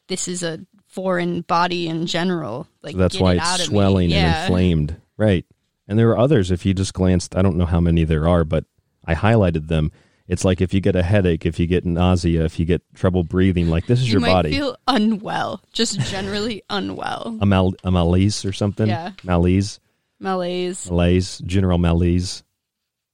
this 0.07 0.27
is 0.27 0.43
a 0.43 0.59
foreign 0.87 1.41
body 1.41 1.87
in 1.87 2.05
general. 2.05 2.67
Like 2.81 2.93
So 2.93 2.99
that's 2.99 3.19
why 3.19 3.33
it 3.33 3.41
it's 3.41 3.65
swelling 3.65 4.13
and 4.13 4.43
inflamed. 4.43 4.95
Right. 5.17 5.45
And 5.87 5.99
there 5.99 6.09
are 6.09 6.17
others. 6.17 6.51
If 6.51 6.65
you 6.65 6.73
just 6.73 6.93
glanced, 6.93 7.35
I 7.35 7.41
don't 7.41 7.57
know 7.57 7.65
how 7.65 7.79
many 7.79 8.05
there 8.05 8.27
are, 8.27 8.43
but 8.43 8.65
I 9.05 9.13
highlighted 9.13 9.67
them. 9.67 9.91
It's 10.27 10.44
like 10.44 10.60
if 10.60 10.74
you 10.74 10.82
get 10.82 10.96
a 10.96 11.03
headache, 11.03 11.46
if 11.46 11.60
you 11.60 11.67
get 11.67 11.86
nausea, 11.86 12.46
if 12.46 12.58
you 12.60 12.65
get 12.65 12.82
trouble 12.96 13.24
breathing, 13.24 13.70
like 13.70 13.86
this 13.86 14.00
is 14.00 14.08
you 14.08 14.13
your 14.13 14.22
might 14.22 14.32
body. 14.34 14.51
feel 14.53 14.75
unwell, 14.88 15.62
just 15.72 16.00
generally 16.00 16.63
unwell. 16.70 17.38
a, 17.41 17.46
mal- 17.46 17.75
a 17.84 17.91
malaise 17.91 18.44
or 18.44 18.51
something. 18.51 18.88
Yeah. 18.88 19.12
Malaise, 19.24 19.79
Malaise. 20.20 20.89
malaise, 20.89 21.38
general 21.46 21.77
malaise. 21.77 22.41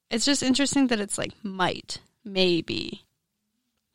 It's 0.09 0.23
just 0.25 0.41
interesting 0.43 0.87
that 0.87 0.99
it's 1.01 1.17
like 1.17 1.33
might, 1.43 1.99
maybe, 2.23 3.03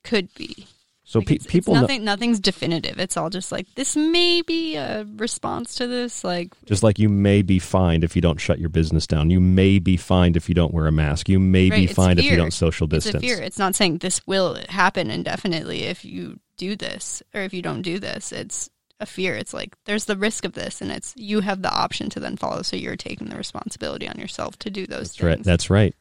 could 0.04 0.32
be. 0.34 0.66
So 1.08 1.20
Like, 1.20 1.28
pe- 1.28 1.34
it's- 1.36 1.44
it's 1.46 1.52
people 1.52 1.74
know, 1.76 1.86
nothing's 1.98 2.40
definitive. 2.40 2.98
It's 2.98 3.16
all 3.16 3.30
just 3.30 3.52
like 3.52 3.66
this 3.76 3.94
may 3.94 4.42
be 4.42 4.74
a 4.74 5.06
response 5.16 5.76
to 5.76 5.86
this. 5.86 6.24
Like 6.24 6.48
just 6.66 6.82
like 6.82 6.98
you 6.98 7.08
may 7.08 7.42
be 7.42 7.60
fined 7.60 8.02
if 8.02 8.16
you 8.16 8.20
don't 8.22 8.40
shut 8.40 8.58
your 8.58 8.68
business 8.70 9.06
down. 9.06 9.30
You 9.30 9.38
may 9.40 9.78
be 9.78 9.96
fined 9.96 10.36
if 10.36 10.48
you 10.48 10.54
don't 10.56 10.74
wear 10.74 10.88
a 10.88 10.92
mask. 10.92 11.28
You 11.28 11.38
may 11.38 11.70
right, 11.70 11.76
be 11.76 11.84
it's 11.84 11.92
fined 11.94 12.18
if 12.18 12.24
you 12.24 12.36
don't 12.36 12.52
social 12.52 12.86
It's 12.92 13.04
distance. 13.04 13.22
a 13.22 13.26
fear. 13.26 13.38
It's 13.40 13.58
not 13.58 13.76
saying 13.76 13.98
this 13.98 14.20
will 14.26 14.58
happen 14.68 15.08
indefinitely 15.10 15.84
if 15.84 16.04
you 16.04 16.40
do 16.56 16.74
this 16.74 17.22
or 17.32 17.42
if 17.42 17.54
you 17.54 17.62
don't 17.62 17.82
do 17.82 18.00
this. 18.00 18.32
It's 18.32 18.68
a 18.98 19.06
fear. 19.06 19.36
It's 19.36 19.54
like 19.54 19.76
there's 19.84 20.06
the 20.06 20.16
risk 20.16 20.44
of 20.44 20.54
this, 20.54 20.80
and 20.80 20.90
it's 20.90 21.12
you 21.16 21.40
have 21.40 21.62
the 21.62 21.70
option 21.72 22.10
to 22.10 22.18
then 22.18 22.36
follow. 22.36 22.62
So 22.62 22.74
you're 22.76 22.96
taking 22.96 23.28
the 23.28 23.36
responsibility 23.36 24.08
on 24.08 24.18
yourself 24.18 24.58
to 24.60 24.70
do 24.70 24.86
those 24.86 25.10
That's 25.12 25.22
right. 25.22 25.34
things. 25.36 25.46
That's 25.46 25.70
right. 25.70 25.94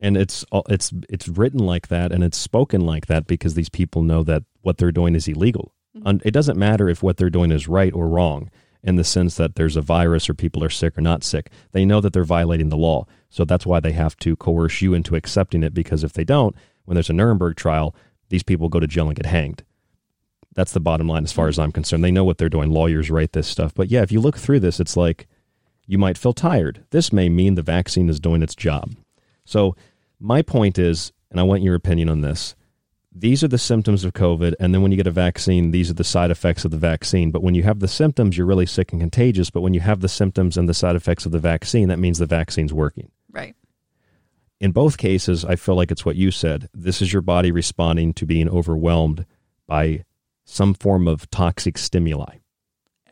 And 0.00 0.16
it's 0.16 0.44
it's 0.68 0.92
it's 1.08 1.28
written 1.28 1.60
like 1.60 1.88
that 1.88 2.12
and 2.12 2.22
it's 2.22 2.38
spoken 2.38 2.82
like 2.82 3.06
that 3.06 3.26
because 3.26 3.54
these 3.54 3.68
people 3.68 4.02
know 4.02 4.22
that 4.24 4.44
what 4.62 4.78
they're 4.78 4.92
doing 4.92 5.14
is 5.14 5.26
illegal. 5.26 5.72
Mm-hmm. 5.96 6.18
It 6.24 6.30
doesn't 6.30 6.58
matter 6.58 6.88
if 6.88 7.02
what 7.02 7.16
they're 7.16 7.30
doing 7.30 7.50
is 7.50 7.68
right 7.68 7.92
or 7.92 8.08
wrong 8.08 8.50
in 8.82 8.96
the 8.96 9.04
sense 9.04 9.36
that 9.36 9.56
there's 9.56 9.76
a 9.76 9.82
virus 9.82 10.28
or 10.30 10.34
people 10.34 10.62
are 10.62 10.70
sick 10.70 10.96
or 10.96 11.00
not 11.00 11.24
sick. 11.24 11.50
They 11.72 11.84
know 11.84 12.00
that 12.00 12.12
they're 12.12 12.24
violating 12.24 12.68
the 12.68 12.76
law. 12.76 13.06
So 13.28 13.44
that's 13.44 13.66
why 13.66 13.80
they 13.80 13.92
have 13.92 14.16
to 14.18 14.36
coerce 14.36 14.80
you 14.80 14.94
into 14.94 15.16
accepting 15.16 15.62
it 15.62 15.74
because 15.74 16.04
if 16.04 16.12
they 16.12 16.24
don't, 16.24 16.54
when 16.84 16.94
there's 16.94 17.10
a 17.10 17.14
Nuremberg 17.14 17.56
trial, 17.56 17.94
these 18.28 18.42
people 18.42 18.68
go 18.68 18.80
to 18.80 18.86
jail 18.86 19.08
and 19.08 19.16
get 19.16 19.26
hanged. 19.26 19.64
That's 20.54 20.72
the 20.72 20.80
bottom 20.80 21.08
line 21.08 21.24
as 21.24 21.32
far 21.32 21.48
as 21.48 21.58
I'm 21.58 21.72
concerned. 21.72 22.02
They 22.02 22.10
know 22.10 22.24
what 22.24 22.38
they're 22.38 22.48
doing. 22.48 22.70
Lawyers 22.70 23.10
write 23.10 23.32
this 23.32 23.46
stuff. 23.46 23.74
But 23.74 23.88
yeah, 23.90 24.02
if 24.02 24.10
you 24.10 24.20
look 24.20 24.36
through 24.36 24.60
this, 24.60 24.80
it's 24.80 24.96
like 24.96 25.26
you 25.86 25.98
might 25.98 26.18
feel 26.18 26.32
tired. 26.32 26.84
This 26.90 27.12
may 27.12 27.28
mean 27.28 27.54
the 27.54 27.62
vaccine 27.62 28.08
is 28.08 28.20
doing 28.20 28.42
its 28.42 28.54
job. 28.54 28.94
So, 29.48 29.76
my 30.20 30.42
point 30.42 30.78
is, 30.78 31.12
and 31.30 31.38
I 31.38 31.42
want 31.44 31.62
your 31.62 31.74
opinion 31.74 32.08
on 32.08 32.20
this 32.20 32.54
these 33.20 33.42
are 33.42 33.48
the 33.48 33.58
symptoms 33.58 34.04
of 34.04 34.12
COVID. 34.12 34.54
And 34.60 34.74
then 34.74 34.82
when 34.82 34.92
you 34.92 34.96
get 34.96 35.06
a 35.06 35.12
vaccine, 35.12 35.70
these 35.70 35.90
are 35.90 35.94
the 35.94 36.04
side 36.04 36.30
effects 36.30 36.64
of 36.64 36.70
the 36.70 36.76
vaccine. 36.76 37.30
But 37.30 37.42
when 37.42 37.54
you 37.54 37.62
have 37.62 37.80
the 37.80 37.88
symptoms, 37.88 38.36
you're 38.36 38.46
really 38.46 38.66
sick 38.66 38.92
and 38.92 39.00
contagious. 39.00 39.50
But 39.50 39.62
when 39.62 39.74
you 39.74 39.80
have 39.80 40.00
the 40.00 40.08
symptoms 40.08 40.56
and 40.56 40.68
the 40.68 40.74
side 40.74 40.96
effects 40.96 41.26
of 41.26 41.32
the 41.32 41.38
vaccine, 41.38 41.88
that 41.88 41.98
means 41.98 42.18
the 42.18 42.26
vaccine's 42.26 42.72
working. 42.72 43.10
Right. 43.30 43.56
In 44.60 44.72
both 44.72 44.98
cases, 44.98 45.44
I 45.44 45.56
feel 45.56 45.74
like 45.74 45.90
it's 45.90 46.04
what 46.04 46.16
you 46.16 46.30
said. 46.30 46.68
This 46.74 47.00
is 47.00 47.12
your 47.12 47.22
body 47.22 47.50
responding 47.50 48.12
to 48.14 48.26
being 48.26 48.48
overwhelmed 48.48 49.24
by 49.66 50.04
some 50.44 50.74
form 50.74 51.06
of 51.06 51.30
toxic 51.30 51.78
stimuli. 51.78 52.38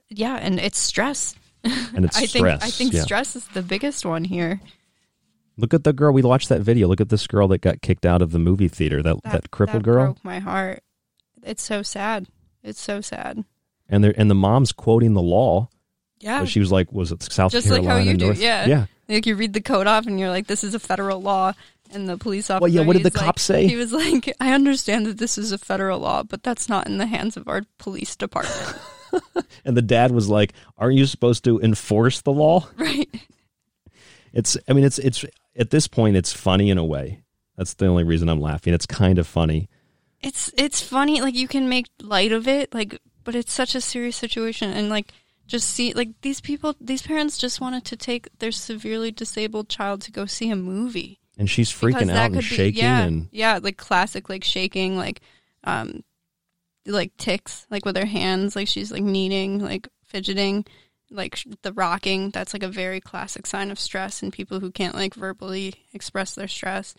Yeah, 0.09 0.37
and 0.37 0.59
it's 0.59 0.79
stress. 0.79 1.35
And 1.65 2.05
it's 2.05 2.17
I 2.19 2.27
think 2.27 2.47
I 2.47 2.71
think 2.71 2.93
yeah. 2.93 3.03
stress 3.03 3.37
is 3.37 3.47
the 3.49 3.63
biggest 3.63 4.05
one 4.05 4.25
here. 4.25 4.61
Look 5.57 5.73
at 5.73 5.85
the 5.85 5.93
girl. 5.93 6.13
We 6.13 6.23
watched 6.23 6.49
that 6.51 6.61
video. 6.61 6.89
Look 6.89 7.01
at 7.01 7.09
this 7.09 7.27
girl 7.27 7.49
that 7.49 7.59
got 7.63 7.81
kicked 7.81 8.05
out 8.05 8.23
of 8.23 8.33
the 8.33 8.39
movie 8.39 8.69
theater. 8.69 9.03
That 9.03 9.23
that, 9.25 9.51
crippled 9.51 9.83
that 9.83 9.85
girl. 9.85 10.05
broke 10.07 10.25
my 10.25 10.39
heart. 10.39 10.83
It's 11.43 11.63
so 11.63 11.83
sad. 11.83 12.27
It's 12.63 12.81
so 12.81 13.01
sad. 13.01 13.45
And 13.89 14.03
there 14.05 14.15
and 14.17 14.31
the 14.31 14.35
mom's 14.35 14.73
quoting 14.73 15.15
the 15.15 15.23
law. 15.23 15.69
Yeah. 16.19 16.45
She 16.45 16.61
was 16.61 16.73
like, 16.73 16.93
was 16.93 17.13
it 17.13 17.23
South 17.23 17.53
Just 17.53 17.69
Carolina? 17.69 17.95
like 17.95 18.05
how 18.05 18.11
you 18.11 18.17
do. 18.17 18.25
North? 18.27 18.41
Yeah. 18.41 18.67
Yeah. 18.67 18.87
Like 19.09 19.27
you 19.27 19.37
read 19.37 19.53
the 19.53 19.61
code 19.61 19.87
off 19.87 20.07
and 20.07 20.19
you're 20.19 20.31
like, 20.31 20.47
this 20.47 20.65
is 20.65 20.75
a 20.75 20.79
federal 20.79 21.23
law. 21.23 21.53
And 21.93 22.09
the 22.09 22.17
police 22.19 22.51
officer. 22.51 22.63
Well, 22.63 22.73
yeah, 22.73 22.81
what 22.81 22.95
did 22.95 23.05
the 23.05 23.17
like- 23.17 23.25
cop 23.25 23.39
say? 23.39 23.69
He 23.69 23.77
was 23.77 23.93
like, 23.93 24.35
I 24.41 24.53
understand 24.53 25.07
that 25.07 25.19
this 25.19 25.39
is 25.39 25.53
a 25.53 25.59
federal 25.59 26.01
law, 26.01 26.25
but 26.25 26.43
that's 26.43 26.69
not 26.69 26.89
in 26.89 26.99
the 26.99 27.07
hands 27.07 27.37
of 27.37 27.47
our 27.49 27.63
police 27.79 28.17
department. 28.17 28.77
And 29.65 29.77
the 29.77 29.83
dad 29.83 30.13
was 30.13 30.29
like, 30.29 30.53
"Aren't 30.77 30.97
you 30.97 31.07
supposed 31.07 31.45
to 31.45 31.59
enforce 31.61 32.21
the 32.21 32.33
law?" 32.33 32.69
right. 32.77 33.09
It's. 34.37 34.57
I 34.69 34.73
mean, 34.73 34.85
it's. 34.85 34.99
It's 34.99 35.25
at 35.57 35.71
this 35.71 35.89
point, 35.89 36.17
it's 36.17 36.33
funny 36.33 36.71
in 36.71 36.79
a 36.79 36.85
way. 36.85 37.23
That's 37.57 37.75
the 37.75 37.87
only 37.87 38.05
reason 38.05 38.29
I'm 38.29 38.41
laughing. 38.41 38.75
It's 38.75 38.87
kind 38.87 39.19
of 39.19 39.27
funny. 39.27 39.69
It's 40.21 40.51
it's 40.57 40.81
funny, 40.81 41.21
like 41.21 41.35
you 41.35 41.49
can 41.49 41.69
make 41.69 41.87
light 42.01 42.33
of 42.33 42.49
it, 42.49 42.75
like 42.75 42.99
but 43.25 43.35
it's 43.35 43.53
such 43.53 43.75
a 43.75 43.81
serious 43.81 44.17
situation 44.17 44.71
and 44.71 44.89
like 44.89 45.13
just 45.47 45.69
see 45.69 45.93
like 45.93 46.09
these 46.23 46.41
people 46.41 46.75
these 46.81 47.03
parents 47.03 47.39
just 47.39 47.61
wanted 47.61 47.85
to 47.85 47.97
take 47.97 48.29
their 48.39 48.53
severely 48.53 49.11
disabled 49.11 49.69
child 49.69 50.01
to 50.03 50.13
go 50.13 50.27
see 50.27 50.51
a 50.51 50.57
movie. 50.57 51.21
And 51.39 51.51
she's 51.51 51.71
freaking 51.71 52.11
out 52.11 52.27
and 52.27 52.35
be- 52.37 52.41
shaking 52.41 52.83
yeah, 52.83 53.03
and 53.05 53.29
yeah, 53.31 53.59
like 53.63 53.77
classic 53.77 54.29
like 54.29 54.45
shaking, 54.45 54.97
like 54.97 55.21
um 55.65 56.03
like 56.87 57.17
ticks, 57.17 57.67
like 57.71 57.85
with 57.85 57.97
her 57.97 58.07
hands, 58.07 58.57
like 58.57 58.69
she's 58.69 58.91
like 58.91 59.03
kneading, 59.03 59.59
like 59.61 59.89
fidgeting, 60.05 60.65
like 61.11 61.39
the 61.63 61.73
rocking. 61.73 62.31
That's 62.31 62.53
like 62.53 62.63
a 62.63 62.69
very 62.69 63.01
classic 63.01 63.47
sign 63.47 63.71
of 63.71 63.79
stress 63.79 64.23
in 64.23 64.31
people 64.31 64.61
who 64.61 64.71
can't 64.71 64.95
like 64.95 65.15
verbally 65.15 65.75
express 65.93 66.35
their 66.35 66.49
stress. 66.49 66.95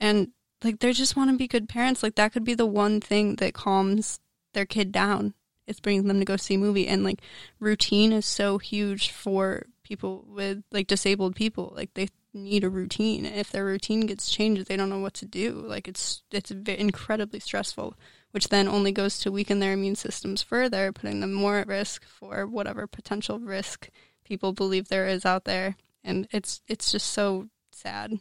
And 0.00 0.28
like 0.62 0.80
they 0.80 0.92
just 0.92 1.16
want 1.16 1.30
to 1.30 1.36
be 1.36 1.48
good 1.48 1.68
parents. 1.68 2.02
Like 2.02 2.16
that 2.16 2.32
could 2.32 2.44
be 2.44 2.54
the 2.54 2.66
one 2.66 3.00
thing 3.00 3.36
that 3.36 3.54
calms 3.54 4.20
their 4.54 4.66
kid 4.66 4.92
down. 4.92 5.34
It's 5.66 5.80
bringing 5.80 6.08
them 6.08 6.18
to 6.18 6.24
go 6.24 6.36
see 6.36 6.54
a 6.54 6.58
movie. 6.58 6.88
And 6.88 7.04
like 7.04 7.20
routine 7.60 8.12
is 8.12 8.26
so 8.26 8.58
huge 8.58 9.10
for 9.10 9.66
people 9.82 10.24
with 10.28 10.62
like 10.72 10.86
disabled 10.86 11.36
people. 11.36 11.72
Like 11.76 11.94
they 11.94 12.08
need 12.32 12.64
a 12.64 12.70
routine. 12.70 13.26
And 13.26 13.36
if 13.36 13.50
their 13.50 13.64
routine 13.64 14.00
gets 14.06 14.30
changed, 14.30 14.66
they 14.66 14.76
don't 14.76 14.90
know 14.90 14.98
what 14.98 15.14
to 15.14 15.26
do. 15.26 15.64
Like 15.66 15.88
it's 15.88 16.22
it's 16.30 16.50
incredibly 16.50 17.40
stressful, 17.40 17.94
which 18.32 18.48
then 18.48 18.68
only 18.68 18.92
goes 18.92 19.18
to 19.20 19.32
weaken 19.32 19.58
their 19.58 19.72
immune 19.72 19.96
systems 19.96 20.42
further, 20.42 20.92
putting 20.92 21.20
them 21.20 21.32
more 21.32 21.58
at 21.58 21.66
risk 21.66 22.04
for 22.04 22.46
whatever 22.46 22.86
potential 22.86 23.38
risk 23.40 23.88
people 24.24 24.52
believe 24.52 24.88
there 24.88 25.06
is 25.06 25.24
out 25.24 25.44
there. 25.44 25.76
And 26.04 26.28
it's 26.30 26.60
it's 26.68 26.92
just 26.92 27.10
so 27.10 27.48
sad. 27.72 28.18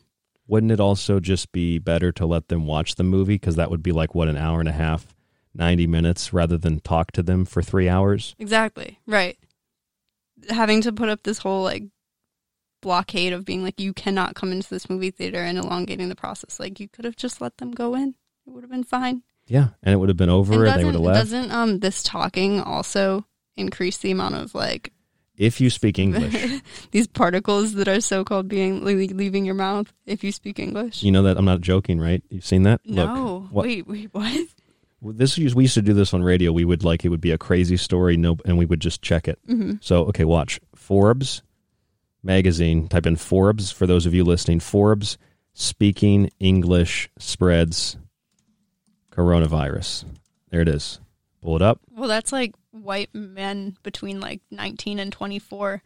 wouldn't 0.48 0.72
it 0.72 0.80
also 0.80 1.20
just 1.20 1.52
be 1.52 1.78
better 1.78 2.12
to 2.14 2.26
let 2.26 2.48
them 2.48 2.66
watch 2.66 2.96
the 2.96 3.04
movie 3.04 3.36
because 3.36 3.56
that 3.58 3.70
would 3.70 3.84
be 3.84 3.92
like 3.92 4.16
what 4.16 4.28
an 4.30 4.38
hour 4.38 4.60
and 4.60 4.70
a 4.70 4.74
half, 4.74 5.14
ninety 5.54 5.88
minutes, 5.88 6.32
rather 6.34 6.58
than 6.58 6.80
talk 6.80 7.12
to 7.14 7.24
them 7.24 7.44
for 7.46 7.62
three 7.62 7.90
hours? 7.90 8.36
Exactly. 8.40 9.00
Right. 9.06 9.38
Having 10.50 10.82
to 10.84 10.94
put 10.94 11.10
up 11.10 11.24
this 11.24 11.40
whole 11.40 11.64
like 11.64 11.84
blockade 12.82 13.34
of 13.34 13.44
being 13.44 13.64
like 13.64 13.80
you 13.80 13.92
cannot 13.92 14.36
come 14.36 14.52
into 14.52 14.70
this 14.70 14.90
movie 14.90 15.12
theater 15.12 15.40
and 15.40 15.58
elongating 15.58 16.10
the 16.10 16.16
process. 16.16 16.60
Like 16.60 16.80
you 16.80 16.88
could 16.88 17.06
have 17.06 17.16
just 17.16 17.42
let 17.42 17.58
them 17.58 17.72
go 17.72 17.96
in. 17.96 18.16
It 18.46 18.52
would 18.52 18.64
have 18.64 18.72
been 18.72 18.84
fine. 18.84 19.24
Yeah, 19.48 19.70
and 19.84 19.94
it 19.94 19.98
would 19.98 20.10
have 20.10 20.18
been 20.18 20.30
over, 20.30 20.54
And 20.54 20.68
and, 20.68 20.80
they 20.80 20.86
would 20.86 20.94
have 20.96 21.04
left. 21.04 21.20
doesn't 21.32 21.52
um 21.52 21.80
this 21.80 22.04
talking 22.04 22.60
also 22.62 23.26
increase 23.56 23.98
the 23.98 24.12
amount 24.12 24.36
of 24.36 24.54
like 24.54 24.92
If 25.38 25.62
you 25.62 25.70
speak 25.70 26.00
English, 26.00 26.62
these 26.92 27.08
particles 27.08 27.74
that 27.76 27.88
are 27.88 28.02
so 28.02 28.24
called 28.26 28.48
being 28.48 28.84
le- 28.84 28.92
leaving 29.16 29.46
your 29.46 29.56
mouth 29.56 29.94
if 30.06 30.24
you 30.24 30.32
speak 30.32 30.60
English? 30.60 31.02
you 31.04 31.12
know 31.12 31.24
that 31.24 31.38
I'm 31.38 31.46
not 31.46 31.62
joking, 31.62 32.00
right? 32.00 32.22
You've 32.30 32.46
seen 32.46 32.64
that? 32.64 32.82
no. 32.86 33.04
Look, 33.06 33.52
what, 33.54 33.66
Wait, 33.66 33.88
wait, 33.88 34.10
what? 34.14 34.48
this 35.02 35.38
we 35.38 35.64
used 35.64 35.76
to 35.76 35.82
do 35.82 35.94
this 35.94 36.14
on 36.14 36.24
radio. 36.24 36.52
We 36.52 36.66
would 36.66 36.84
like 36.84 37.06
it 37.06 37.10
would 37.10 37.22
be 37.22 37.32
a 37.32 37.38
crazy 37.38 37.78
story, 37.78 38.18
no, 38.18 38.36
and 38.46 38.58
we 38.58 38.66
would 38.66 38.80
just 38.82 39.02
check 39.02 39.28
it. 39.28 39.40
Mhm. 39.48 39.78
So 39.82 40.06
okay, 40.06 40.26
watch 40.26 40.60
Forbes 40.76 41.42
magazine. 42.24 42.88
Type 42.88 43.06
in 43.06 43.16
Forbes 43.16 43.72
for 43.72 43.86
those 43.88 44.06
of 44.06 44.14
you 44.14 44.24
listening. 44.24 44.60
Forbes 44.60 45.18
speaking 45.54 46.30
English 46.40 47.10
spreads 47.18 47.98
coronavirus. 49.18 50.06
There 50.50 50.62
it 50.62 50.68
is. 50.68 51.00
Pull 51.42 51.56
it 51.56 51.62
up. 51.62 51.80
Well, 51.96 52.08
that's 52.08 52.32
like 52.32 52.54
white 52.72 53.10
men 53.14 53.78
between 53.84 54.20
like 54.20 54.42
19 54.52 55.00
and 55.00 55.12
24 55.12 55.82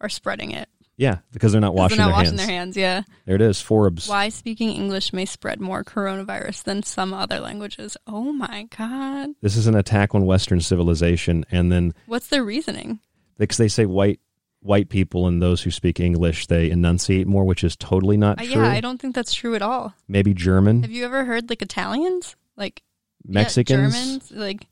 are 0.00 0.08
spreading 0.08 0.52
it. 0.52 0.68
Yeah, 0.96 1.18
because 1.32 1.52
they're 1.52 1.60
not 1.60 1.74
washing 1.74 1.98
they're 1.98 2.06
not 2.06 2.10
their 2.10 2.16
washing 2.16 2.38
hands. 2.38 2.46
their 2.48 2.56
hands, 2.56 2.76
yeah. 2.76 3.02
There 3.24 3.36
it 3.36 3.40
is. 3.40 3.60
Forbes. 3.60 4.08
Why 4.08 4.30
speaking 4.30 4.70
English 4.70 5.12
may 5.12 5.26
spread 5.26 5.60
more 5.60 5.84
coronavirus 5.84 6.64
than 6.64 6.82
some 6.82 7.14
other 7.14 7.38
languages. 7.38 7.96
Oh 8.08 8.32
my 8.32 8.66
god. 8.76 9.30
This 9.40 9.56
is 9.56 9.68
an 9.68 9.76
attack 9.76 10.14
on 10.16 10.26
Western 10.26 10.60
civilization, 10.60 11.44
and 11.52 11.70
then 11.70 11.94
What's 12.06 12.26
their 12.28 12.42
reasoning? 12.44 12.98
because 13.38 13.58
they 13.58 13.68
say 13.68 13.86
white 13.86 14.18
white 14.60 14.88
people 14.88 15.28
and 15.28 15.40
those 15.40 15.62
who 15.62 15.70
speak 15.70 16.00
English 16.00 16.48
they 16.48 16.68
enunciate 16.68 17.28
more, 17.28 17.44
which 17.44 17.62
is 17.62 17.76
totally 17.76 18.16
not 18.16 18.40
Uh, 18.40 18.44
true. 18.44 18.62
yeah, 18.62 18.68
I 18.68 18.80
don't 18.80 19.00
think 19.00 19.14
that's 19.14 19.32
true 19.32 19.54
at 19.54 19.62
all. 19.62 19.94
Maybe 20.08 20.34
German, 20.34 20.82
Have 20.82 20.90
you 20.90 21.04
ever 21.04 21.24
heard 21.24 21.48
like 21.48 21.62
Italians? 21.62 22.34
Like 22.58 22.82
yeah, 23.24 23.40
Mexicans. 23.40 23.94
Germans, 23.94 24.30
like 24.32 24.66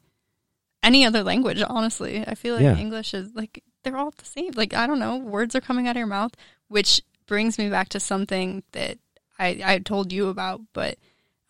any 0.83 1.05
other 1.07 1.23
language, 1.23 1.63
honestly. 1.67 2.25
I 2.27 2.35
feel 2.35 2.55
like 2.55 2.65
Yeah. 2.65 2.77
English 2.77 3.15
is 3.15 3.35
like 3.35 3.63
they're 3.83 3.97
all 3.97 4.11
the 4.11 4.25
same. 4.25 4.53
Like 4.55 4.75
I 4.75 4.87
don't 4.87 4.99
know, 4.99 5.17
words 5.17 5.55
are 5.55 5.61
coming 5.61 5.89
out 5.89 5.93
of 5.97 5.99
your 5.99 6.07
mouth, 6.07 6.33
which 6.69 7.01
brings 7.27 7.59
me 7.59 7.71
back 7.71 7.89
to 7.91 8.01
something 8.01 8.63
that 8.73 8.99
I 9.39 9.61
I 9.65 9.79
told 9.79 10.13
you 10.13 10.29
about, 10.29 10.61
but 10.73 10.99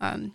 um 0.01 0.33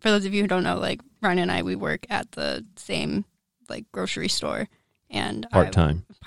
for 0.00 0.10
those 0.10 0.24
of 0.24 0.34
you 0.34 0.42
who 0.42 0.48
don't 0.48 0.64
know, 0.64 0.78
like 0.78 1.00
Ryan 1.20 1.38
and 1.38 1.52
I 1.52 1.62
we 1.62 1.76
work 1.76 2.06
at 2.10 2.32
the 2.32 2.64
same 2.76 3.24
like 3.68 3.84
grocery 3.92 4.28
store 4.28 4.68
and 5.10 5.46
Part-time. 5.50 6.04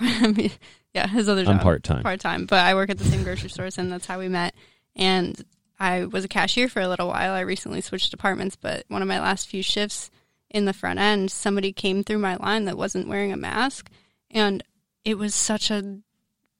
yeah, 0.94 1.06
his 1.08 1.28
other 1.28 1.44
job. 1.44 1.54
I'm 1.54 1.60
part-time. 1.60 2.02
Part 2.02 2.20
time, 2.20 2.46
but 2.46 2.64
I 2.64 2.74
work 2.74 2.88
at 2.88 2.98
the 2.98 3.04
same 3.04 3.24
grocery 3.24 3.50
stores, 3.50 3.78
and 3.78 3.90
that's 3.90 4.06
how 4.06 4.18
we 4.18 4.28
met. 4.28 4.54
And 4.94 5.44
I 5.78 6.06
was 6.06 6.24
a 6.24 6.28
cashier 6.28 6.68
for 6.68 6.80
a 6.80 6.88
little 6.88 7.08
while. 7.08 7.32
I 7.32 7.40
recently 7.40 7.80
switched 7.80 8.10
departments, 8.10 8.56
but 8.56 8.84
one 8.88 9.02
of 9.02 9.08
my 9.08 9.20
last 9.20 9.48
few 9.48 9.62
shifts 9.62 10.10
in 10.50 10.64
the 10.64 10.72
front 10.72 10.98
end, 10.98 11.30
somebody 11.30 11.72
came 11.72 12.02
through 12.02 12.18
my 12.18 12.36
line 12.36 12.64
that 12.64 12.78
wasn't 12.78 13.08
wearing 13.08 13.32
a 13.32 13.36
mask, 13.36 13.90
and 14.30 14.62
it 15.04 15.18
was 15.18 15.34
such 15.34 15.70
a 15.70 15.98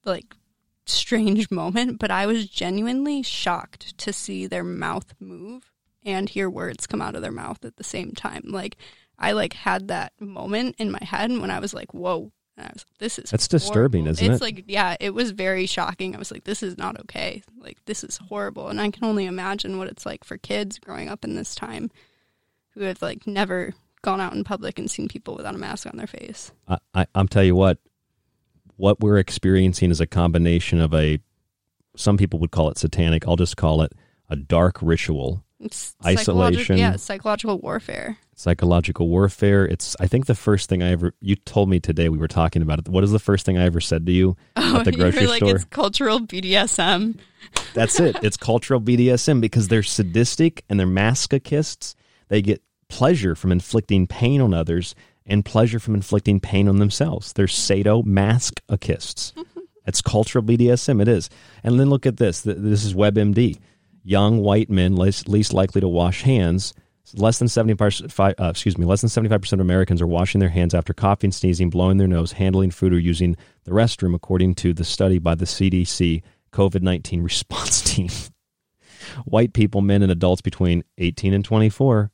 like 0.05 0.35
strange 0.85 1.50
moment, 1.50 1.98
but 1.98 2.11
I 2.11 2.26
was 2.26 2.48
genuinely 2.48 3.22
shocked 3.22 3.96
to 3.98 4.12
see 4.12 4.46
their 4.46 4.64
mouth 4.64 5.14
move 5.18 5.72
and 6.05 6.29
hear 6.29 6.48
words 6.48 6.87
come 6.87 7.02
out 7.02 7.16
of 7.16 7.22
their 7.22 7.33
mouth 7.33 7.64
at 7.64 7.76
the 7.76 7.85
same 7.85 8.12
time. 8.12 8.42
Like 8.46 8.76
I 9.18 9.33
like 9.33 9.55
had 9.55 9.88
that 9.88 10.12
moment 10.20 10.76
in 10.79 10.90
my 10.90 11.02
head 11.02 11.31
when 11.31 11.50
I 11.50 11.59
was 11.59 11.74
like, 11.74 11.92
"Whoa." 11.94 12.33
And 12.57 12.66
I 12.66 12.71
was 12.73 12.85
like, 12.88 12.99
this 12.99 13.19
is 13.19 13.31
That's 13.31 13.49
disturbing, 13.49 14.07
isn't 14.07 14.25
it? 14.25 14.31
it's 14.31 14.40
it? 14.40 14.45
like 14.45 14.64
yeah, 14.66 14.97
it 14.99 15.11
was 15.11 15.33
very 15.33 15.66
shocking. 15.66 16.14
I 16.14 16.19
was 16.19 16.31
like, 16.31 16.45
this 16.45 16.62
is 16.62 16.79
not 16.79 16.99
okay. 17.01 17.42
Like 17.59 17.85
this 17.85 18.03
is 18.03 18.16
horrible. 18.16 18.69
And 18.69 18.81
I 18.81 18.90
can 18.90 19.05
only 19.05 19.27
imagine 19.27 19.79
what 19.79 19.88
it's 19.88 20.07
like 20.07 20.25
for 20.25 20.38
kids 20.38 20.79
growing 20.79 21.09
up 21.09 21.25
in 21.25 21.35
this 21.35 21.55
time 21.55 21.90
who 22.71 22.81
have 22.83 23.03
like 23.03 23.27
never 23.27 23.75
gone 24.03 24.21
out 24.21 24.35
in 24.35 24.45
public 24.45 24.79
and 24.79 24.90
seen 24.90 25.09
people 25.09 25.35
without 25.35 25.55
a 25.55 25.59
mask 25.59 25.87
on 25.87 25.97
their 25.97 26.07
face. 26.07 26.53
I, 26.69 26.79
I, 26.95 27.07
I'm 27.14 27.29
tell 27.29 27.42
you 27.42 27.57
what, 27.57 27.79
what 28.77 29.01
we're 29.01 29.19
experiencing 29.19 29.90
is 29.90 30.01
a 30.01 30.07
combination 30.07 30.81
of 30.81 30.95
a, 30.95 31.19
some 31.97 32.16
people 32.16 32.38
would 32.38 32.51
call 32.53 32.71
it 32.71 32.79
satanic. 32.79 33.27
I'll 33.27 33.37
just 33.37 33.57
call 33.57 33.83
it 33.83 33.92
a 34.29 34.37
dark 34.37 34.79
ritual, 34.81 35.45
It's 35.61 35.97
isolation, 36.05 36.77
yeah, 36.77 36.97
psychological 36.97 37.59
warfare. 37.59 38.19
psychological 38.35 39.09
warfare. 39.09 39.64
It's, 39.64 39.97
I 39.99 40.07
think 40.07 40.27
the 40.27 40.35
first 40.35 40.69
thing 40.69 40.83
I 40.83 40.90
ever, 40.90 41.14
you 41.21 41.35
told 41.37 41.71
me 41.71 41.81
today, 41.81 42.11
we 42.11 42.19
were 42.19 42.29
talking 42.29 42.61
about 42.61 42.81
it. 42.81 42.88
What 42.88 43.05
is 43.05 43.11
the 43.11 43.19
first 43.19 43.47
thing 43.47 43.57
I 43.57 43.64
ever 43.64 43.81
said 43.81 44.05
to 44.07 44.12
you 44.12 44.37
oh, 44.57 44.79
at 44.79 44.85
the 44.85 44.92
grocery 44.92 45.23
you 45.23 45.27
were 45.29 45.33
like 45.33 45.42
store? 45.42 45.57
it's 45.57 45.64
cultural 45.64 46.21
BDSM. 46.21 47.19
That's 47.73 47.99
it. 48.01 48.16
It's 48.23 48.37
cultural 48.37 48.81
BDSM 48.81 49.40
because 49.40 49.69
they're 49.69 49.83
sadistic 49.83 50.62
and 50.69 50.79
they're 50.79 50.87
masochists. 50.87 51.95
They 52.29 52.42
get 52.42 52.62
pleasure 52.88 53.35
from 53.35 53.51
inflicting 53.53 54.07
pain 54.07 54.40
on 54.42 54.53
others 54.53 54.95
and 55.25 55.45
pleasure 55.45 55.79
from 55.79 55.95
inflicting 55.95 56.38
pain 56.38 56.69
on 56.69 56.77
themselves. 56.77 57.33
They're 57.33 57.47
sadomasochists. 57.47 59.33
It's 59.87 60.03
cultural 60.03 60.42
BDSM. 60.42 61.01
It 61.01 61.07
is. 61.07 61.31
And 61.62 61.79
then 61.79 61.88
look 61.88 62.07
at 62.07 62.16
this. 62.16 62.40
This 62.40 62.85
is 62.85 62.92
WebMD. 62.95 63.59
Young 64.09 64.38
white 64.38 64.71
men 64.71 64.95
least, 64.95 65.29
least 65.29 65.53
likely 65.53 65.81
to 65.81 65.88
wash 65.88 66.23
hands. 66.23 66.73
Less 67.14 67.40
than 67.40 67.49
seventy 67.49 67.75
percent. 67.75 68.12
Uh, 68.19 68.33
excuse 68.38 68.79
me. 68.79 68.87
Less 68.87 69.01
than 69.01 69.11
seventy-five 69.11 69.40
percent 69.40 69.61
of 69.61 69.66
Americans 69.66 70.01
are 70.01 70.07
washing 70.07 70.38
their 70.38 70.49
hands 70.49 70.75
after 70.75 70.95
coughing, 70.95 71.33
sneezing, 71.33 71.71
blowing 71.71 71.97
their 71.99 72.07
nose, 72.07 72.33
handling 72.33 72.71
food, 72.71 72.92
or 72.92 73.01
using 73.01 73.37
the 73.64 73.73
restroom, 73.73 74.14
according 74.14 74.55
to 74.57 74.73
the 74.73 74.85
study 74.85 75.19
by 75.19 75.35
the 75.35 75.45
CDC 75.45 76.23
COVID 76.53 76.83
nineteen 76.83 77.23
response 77.23 77.83
team. 77.95 78.09
White 79.25 79.53
people, 79.55 79.81
men, 79.81 80.03
and 80.03 80.12
adults 80.12 80.40
between 80.40 80.85
eighteen 80.99 81.33
and 81.33 81.45
twenty-four 81.45 82.11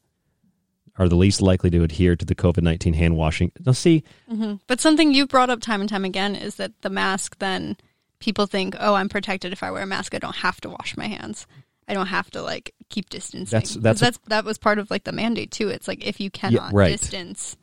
are 0.97 1.09
the 1.09 1.17
least 1.17 1.41
likely 1.41 1.71
to 1.71 1.83
adhere 1.83 2.17
to 2.17 2.25
the 2.25 2.35
COVID 2.35 2.63
nineteen 2.63 2.95
hand 2.95 3.17
washing. 3.17 3.53
Now, 3.65 3.73
see, 3.73 4.05
hmm 4.31 4.55
But 4.67 4.81
something 4.81 5.13
you've 5.13 5.29
brought 5.29 5.51
up 5.51 5.61
time 5.61 5.81
and 5.83 5.91
time 5.91 6.05
again 6.05 6.37
is 6.37 6.57
that 6.57 6.73
the 6.81 6.91
mask 6.91 7.39
then 7.39 7.77
people 8.19 8.47
think, 8.47 8.77
oh, 8.79 8.95
I'm 8.95 9.09
protected 9.09 9.53
if 9.53 9.63
I 9.63 9.71
wear 9.71 9.83
a 9.83 9.87
mask. 9.87 10.15
I 10.15 10.19
don't 10.19 10.37
have 10.37 10.61
to 10.63 10.71
wash 10.71 10.97
my 10.97 11.07
hands. 11.07 11.47
I 11.93 11.95
don't 11.95 12.07
have 12.07 12.31
to 12.31 12.41
like 12.41 12.75
keep 12.89 13.11
distancing. 13.11 13.55
That's- 13.55 13.75
that's 13.75 14.01
that's 14.01 14.19
that 14.29 14.47
was 14.47 14.57
part 14.57 14.79
of 14.79 14.91
like 14.91 15.05
the 15.05 15.13
mandate 15.13 15.51
too. 15.51 15.69
It's 15.69 15.87
like 15.87 16.03
if 16.07 16.21
you 16.21 16.31
cannot 16.31 16.73
right. 16.73 16.91
distance, 16.91 17.59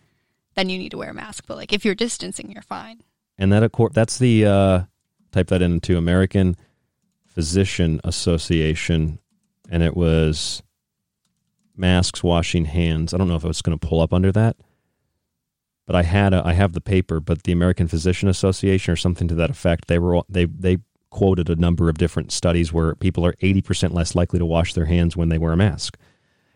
then 0.54 0.70
you 0.70 0.78
need 0.78 0.92
to 0.92 0.98
wear 1.00 1.10
a 1.10 1.14
mask. 1.16 1.46
But 1.48 1.58
like 1.58 1.74
if 1.74 1.84
you're 1.84 1.96
distancing, 1.96 2.52
you're 2.52 2.62
fine. 2.62 3.02
and 3.40 3.52
that 3.52 3.64
of 3.64 3.72
course 3.72 3.94
that's 3.96 4.20
the 4.20 4.46
uh, 4.46 4.82
type 5.32 5.48
that 5.48 5.64
into 5.64 5.98
American 5.98 6.56
Physician 7.26 8.00
Association, 8.04 9.18
and 9.68 9.82
it 9.82 9.98
was 9.98 10.62
masks, 11.76 12.22
washing 12.24 12.66
hands. 12.66 13.14
I 13.14 13.18
don't 13.18 13.30
know 13.30 13.36
if 13.36 13.46
it's 13.46 13.64
going 13.64 13.80
to 13.80 13.88
pull 13.88 14.00
up 14.00 14.14
under 14.14 14.32
that, 14.34 14.58
but 15.88 15.96
I 15.96 16.04
had 16.04 16.36
a, 16.36 16.46
I 16.46 16.54
have 16.54 16.74
the 16.74 16.82
paper, 16.82 17.20
but 17.20 17.44
the 17.44 17.52
American 17.52 17.88
Physician 17.88 18.30
Association 18.30 18.92
or 18.92 18.96
something 18.96 19.28
to 19.28 19.36
that 19.36 19.50
effect. 19.50 19.88
They 19.88 19.98
were 19.98 20.22
they 20.30 20.46
they 20.46 20.78
quoted 21.10 21.50
a 21.50 21.56
number 21.56 21.90
of 21.90 21.98
different 21.98 22.32
studies 22.32 22.72
where 22.72 22.96
people 22.96 23.26
are 23.26 23.36
eighty 23.42 23.62
percent 23.62 23.94
less 23.94 24.16
likely 24.16 24.40
to 24.40 24.46
wash 24.46 24.74
their 24.74 24.86
hands 24.86 25.16
when 25.18 25.30
they 25.30 25.38
wear 25.38 25.52
a 25.54 25.58
mask. 25.58 25.98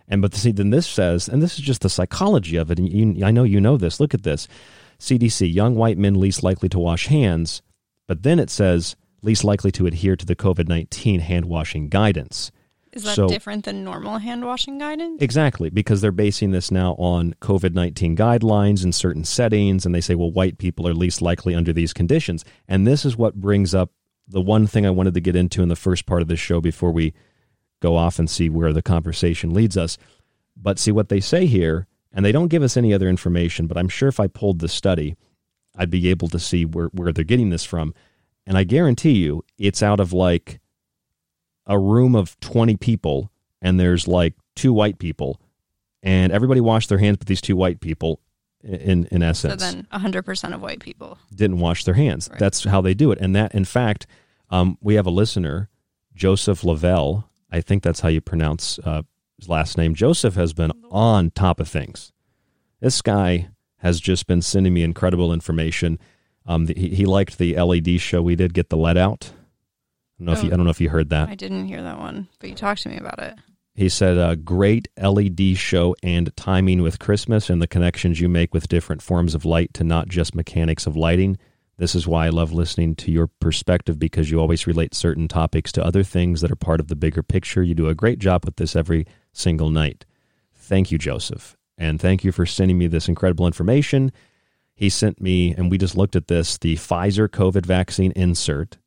And 0.08 0.22
but 0.22 0.34
see, 0.34 0.52
then 0.52 0.70
this 0.70 0.86
says, 0.88 1.28
and 1.30 1.42
this 1.42 1.54
is 1.56 1.62
just 1.64 1.82
the 1.82 1.90
psychology 1.90 2.58
of 2.58 2.70
it. 2.70 2.78
And 2.80 2.92
you, 2.92 3.26
I 3.26 3.32
know 3.32 3.44
you 3.44 3.62
know 3.62 3.78
this. 3.78 4.00
Look 4.00 4.14
at 4.14 4.24
this: 4.24 4.48
CDC, 5.00 5.52
young 5.54 5.76
white 5.76 5.98
men 5.98 6.20
least 6.20 6.44
likely 6.44 6.70
to 6.70 6.80
wash 6.80 7.08
hands. 7.08 7.62
But 8.08 8.24
then 8.24 8.40
it 8.40 8.50
says 8.50 8.96
least 9.22 9.44
likely 9.46 9.72
to 9.72 9.88
adhere 9.88 10.16
to 10.18 10.26
the 10.26 10.36
COVID 10.36 10.68
nineteen 10.68 11.22
hand 11.22 11.46
washing 11.46 11.90
guidance. 11.90 12.52
Is 12.92 13.04
that 13.06 13.16
So- 13.16 13.28
different 13.28 13.66
than 13.66 13.84
normal 13.84 14.20
hand 14.20 14.46
washing 14.46 14.78
guidance? 14.78 15.20
Exactly, 15.20 15.72
because 15.72 16.02
they're 16.02 16.12
basing 16.12 16.52
this 16.52 16.70
now 16.70 16.94
on 17.00 17.34
COVID 17.42 17.74
19 17.74 18.16
guidelines 18.16 18.84
in 18.84 18.92
certain 18.92 19.24
settings, 19.24 19.84
and 19.84 19.96
they 19.96 20.02
say, 20.02 20.14
well, 20.14 20.32
white 20.32 20.60
people 20.60 20.88
are 20.88 20.94
least 20.94 21.20
likely 21.20 21.56
under 21.56 21.74
these 21.74 21.92
conditions. 21.92 22.46
And 22.68 22.86
this 22.86 23.04
is 23.04 23.18
what 23.18 23.34
brings 23.42 23.74
up 23.74 23.90
the 24.28 24.42
one 24.42 24.68
thing 24.68 24.86
I 24.86 24.92
wanted 24.92 25.14
to 25.16 25.22
get 25.22 25.36
into 25.36 25.62
in 25.62 25.70
the 25.70 25.76
first 25.76 26.06
part 26.06 26.22
of 26.22 26.28
this 26.28 26.40
show 26.40 26.62
before 26.62 26.92
we 26.92 27.14
go 27.82 27.96
off 27.96 28.20
and 28.20 28.30
see 28.30 28.50
where 28.50 28.74
the 28.74 28.82
conversation 28.82 29.54
leads 29.54 29.78
us. 29.78 29.98
But 30.56 30.80
see 30.80 30.92
what 30.92 31.10
they 31.10 31.20
say 31.20 31.46
here, 31.46 31.88
and 32.12 32.24
they 32.24 32.32
don't 32.32 32.48
give 32.48 32.64
us 32.64 32.78
any 32.78 32.94
other 32.94 33.10
information, 33.10 33.68
but 33.68 33.78
I'm 33.78 33.90
sure 33.90 34.08
if 34.08 34.20
I 34.20 34.28
pulled 34.28 34.60
the 34.60 34.68
study, 34.68 35.16
I'd 35.76 35.90
be 35.90 36.10
able 36.10 36.30
to 36.30 36.40
see 36.40 36.64
where, 36.66 36.88
where 36.88 37.12
they're 37.12 37.24
getting 37.24 37.50
this 37.50 37.66
from. 37.66 37.94
And 38.46 38.58
I 38.58 38.64
guarantee 38.64 39.14
you, 39.14 39.44
it's 39.58 39.82
out 39.82 40.00
of 40.00 40.14
like 40.14 40.60
a 41.66 41.80
room 41.80 42.16
of 42.16 42.40
20 42.40 42.78
people 42.78 43.32
and 43.62 43.80
there's 43.80 44.08
like 44.08 44.36
two 44.56 44.74
white 44.74 45.00
people 45.00 45.40
and 46.02 46.32
everybody 46.32 46.60
washed 46.60 46.90
their 46.90 46.98
hands 46.98 47.18
but 47.18 47.28
these 47.28 47.42
two 47.42 47.56
white 47.56 47.80
people 47.80 48.20
in 48.64 49.06
in 49.12 49.22
essence. 49.22 49.62
So 49.64 49.72
then 49.72 49.88
100% 49.94 50.54
of 50.54 50.62
white 50.62 50.80
people. 50.80 51.18
didn't 51.34 51.60
wash 51.60 51.84
their 51.84 51.94
hands. 51.94 52.30
That's 52.38 52.64
how 52.64 52.82
they 52.82 52.94
do 52.94 53.12
it. 53.12 53.20
And 53.20 53.36
that 53.36 53.54
in 53.54 53.66
fact 53.66 54.08
um, 54.50 54.78
we 54.82 54.96
have 54.96 55.06
a 55.06 55.12
listener 55.12 55.70
joseph 56.16 56.64
lavelle. 56.64 57.30
I 57.52 57.62
think 57.62 57.84
that's 57.84 58.00
how 58.00 58.10
you 58.10 58.22
pronounce 58.22 58.80
uh, 58.80 59.04
his 59.38 59.50
last 59.50 59.78
name. 59.78 59.94
Joseph 59.94 60.36
has 60.36 60.54
been 60.54 60.72
on 60.90 61.32
top 61.32 61.60
of 61.60 61.68
things. 61.68 62.12
This 62.80 63.02
guy 63.02 63.50
has 63.78 64.00
just 64.00 64.28
been 64.28 64.42
sending 64.42 64.74
me 64.74 64.84
incredible 64.84 65.34
information. 65.34 66.00
Um, 66.46 66.66
the, 66.66 66.74
he, 66.76 66.90
he 66.90 67.06
liked 67.06 67.38
the 67.38 67.56
led 67.56 68.00
show. 68.00 68.22
We 68.22 68.36
did 68.36 68.54
get 68.54 68.70
the 68.70 68.78
lead 68.78 68.98
out. 68.98 69.32
I 69.34 70.24
don't 70.24 70.26
know 70.26 70.34
if 70.34 70.44
you, 70.44 70.52
I 70.54 70.56
don't 70.56 70.66
know 70.66 70.72
if 70.72 70.82
you 70.82 70.90
heard 70.90 71.10
that. 71.10 71.30
I 71.30 71.36
didn't 71.36 71.66
hear 71.66 71.82
that 71.82 72.00
one, 72.00 72.28
but 72.40 72.50
you 72.50 72.56
talked 72.56 72.84
to 72.84 72.90
me 72.90 72.98
about 72.98 73.20
it. 73.20 73.36
He 73.76 73.90
said, 73.90 74.18
uh, 74.18 74.36
great 74.36 74.88
LED 75.02 75.58
show 75.58 75.96
and 76.04 76.36
timing 76.38 76.82
with 76.84 77.00
Christmas 77.00 77.50
and 77.50 77.62
the 77.62 77.68
connections 77.68 78.22
you 78.22 78.30
make 78.30 78.54
with 78.54 78.68
different 78.68 79.02
forms 79.02 79.34
of 79.34 79.46
light 79.46 79.74
to 79.74 79.84
not 79.84 80.08
just 80.08 80.36
mechanics 80.36 80.86
of 80.86 80.96
lighting. 80.96 81.38
This 81.78 81.96
is 81.96 82.06
why 82.08 82.28
I 82.28 82.30
love 82.30 82.54
listening 82.54 82.96
to 82.98 83.12
your 83.12 83.28
perspective 83.40 83.98
because 83.98 84.30
you 84.30 84.40
always 84.40 84.68
relate 84.68 84.94
certain 84.94 85.28
topics 85.28 85.72
to 85.72 85.84
other 85.84 86.04
things 86.04 86.42
that 86.42 86.52
are 86.52 86.56
part 86.56 86.80
of 86.80 86.88
the 86.88 86.96
bigger 86.96 87.24
picture. 87.24 87.64
You 87.64 87.74
do 87.74 87.90
a 87.90 87.96
great 87.96 88.20
job 88.20 88.46
with 88.46 88.58
this 88.58 88.76
every 88.76 89.08
single 89.32 89.72
night. 89.72 90.06
Thank 90.54 90.92
you, 90.92 91.00
Joseph. 91.00 91.58
And 91.76 92.00
thank 92.00 92.24
you 92.24 92.32
for 92.32 92.46
sending 92.46 92.78
me 92.78 92.86
this 92.86 93.10
incredible 93.10 93.48
information. 93.48 94.12
He 94.76 94.90
sent 94.90 95.20
me, 95.20 95.54
and 95.56 95.72
we 95.72 95.80
just 95.80 95.98
looked 95.98 96.16
at 96.16 96.28
this, 96.28 96.60
the 96.60 96.76
Pfizer 96.76 97.28
COVID 97.28 97.66
vaccine 97.66 98.12
insert, 98.16 98.78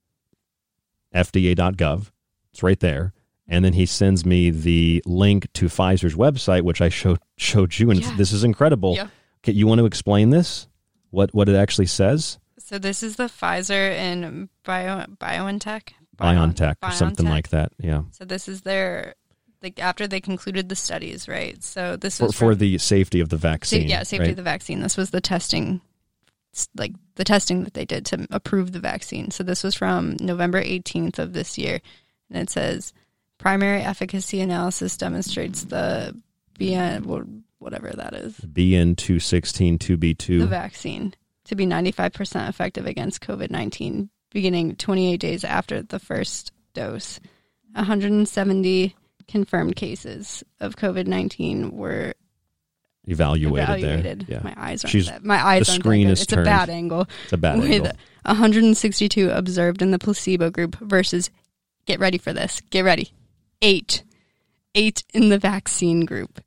FDA.gov. 1.13 2.13
It's 2.53 2.63
right 2.63 2.79
there. 2.79 3.13
And 3.49 3.65
then 3.65 3.75
he 3.75 3.87
sends 3.87 4.27
me 4.27 4.51
the 4.51 5.03
link 5.07 5.47
to 5.55 5.67
Pfizer's 5.67 6.15
website, 6.17 6.63
which 6.63 6.81
I 6.81 6.89
showed 6.89 7.19
showed 7.37 7.79
you, 7.79 7.91
and 7.91 8.01
Yeah. 8.01 8.15
this 8.17 8.33
is 8.33 8.43
incredible. 8.45 8.95
Yeah. 8.97 9.09
Okay, 9.45 9.53
you 9.53 9.67
want 9.69 9.79
to 9.79 9.87
explain 9.87 10.31
this? 10.31 10.67
What 11.11 11.33
what 11.33 11.49
it 11.49 11.55
actually 11.55 11.87
says? 11.87 12.39
So 12.59 12.79
this 12.79 13.03
is 13.05 13.15
the 13.17 13.25
Pfizer 13.29 13.93
and 13.93 14.49
Bio 14.65 15.05
BioNTech. 15.21 15.91
BioNTech 16.19 16.77
or 16.83 16.91
something 16.91 17.27
BioNTech. 17.27 17.31
like 17.31 17.49
that. 17.51 17.73
Yeah, 17.79 18.03
So 18.11 18.25
this 18.25 18.49
is 18.49 18.63
their 18.63 19.15
like 19.63 19.79
after 19.81 20.09
they 20.09 20.21
concluded 20.21 20.69
the 20.69 20.75
studies, 20.77 21.29
right? 21.29 21.63
So 21.63 21.97
this 21.97 22.19
for, 22.19 22.25
was 22.27 22.35
for 22.35 22.53
from- 22.53 22.59
the 22.59 22.79
safety 22.79 23.21
of 23.21 23.29
the 23.29 23.37
sa- 23.39 23.43
vaccine. 23.49 23.89
yeah, 23.89 24.03
safety 24.03 24.23
right? 24.25 24.31
of 24.31 24.37
the 24.37 24.43
vaccine. 24.43 24.81
This 24.81 24.97
was 24.97 25.11
the 25.11 25.21
testing, 25.21 25.81
like 26.77 26.93
the 27.15 27.25
testing 27.25 27.63
that 27.65 27.75
they 27.75 27.85
did 27.85 28.05
to 28.07 28.27
approve 28.31 28.73
the 28.73 28.81
vaccine. 28.81 29.31
So 29.31 29.45
this 29.45 29.63
was 29.63 29.75
from 29.77 30.17
November 30.21 30.61
18th 30.63 31.19
of 31.21 31.33
this 31.35 31.57
year, 31.59 31.81
and 32.31 32.43
it 32.43 32.51
says 32.51 32.93
primary 33.39 33.81
efficacy 33.83 34.41
analysis 34.41 34.97
demonstrates 34.97 35.65
the 35.65 36.17
B 36.59 36.75
N 36.75 37.05
whatever 37.59 37.91
that 37.91 38.15
is 38.15 38.35
B 38.39 38.75
N 38.77 38.95
two 38.97 39.19
sixteen 39.19 39.79
two 39.79 39.97
B 39.97 40.15
two 40.15 40.41
the 40.41 40.47
vaccine 40.47 41.15
to 41.45 41.55
be 41.55 41.65
95% 41.67 42.49
effective 42.49 42.87
against 42.87 43.21
COVID 43.23 43.51
19 43.51 44.11
beginning 44.31 44.75
28 44.77 45.17
days 45.21 45.45
after 45.45 45.81
the 45.83 45.99
first 46.01 46.51
dose. 46.75 47.21
170 47.75 48.95
confirmed 49.29 49.77
cases 49.77 50.43
of 50.61 50.77
COVID 50.77 51.07
19 51.07 51.71
were 51.77 52.15
evaluated, 53.07 53.63
evaluated. 53.63 54.25
there. 54.27 54.39
Yeah, 54.39 54.43
My 54.43 54.55
eyes 54.57 54.85
aren't 54.85 54.91
She's- 54.93 55.07
that, 55.09 55.25
my 55.25 55.45
eyes 55.45 55.67
the 55.67 55.73
screen 55.73 56.09
is 56.09 56.23
It's 56.23 56.31
turned. 56.33 56.43
a 56.47 56.51
bad 56.51 56.69
angle. 56.71 57.07
It's 57.25 57.33
a 57.33 57.37
bad 57.37 57.61
with 57.61 57.71
angle. 57.71 57.93
162 58.25 59.31
observed 59.31 59.83
in 59.83 59.91
the 59.93 59.99
placebo 59.99 60.51
group 60.51 60.77
versus 60.81 61.31
get 61.87 62.01
ready 62.01 62.19
for 62.19 62.33
this. 62.33 62.61
Get 62.71 62.83
ready. 62.85 63.13
Eight. 63.63 64.05
Eight 64.75 65.05
in 65.15 65.29
the 65.29 65.39
vaccine 65.39 66.05
group. 66.05 66.41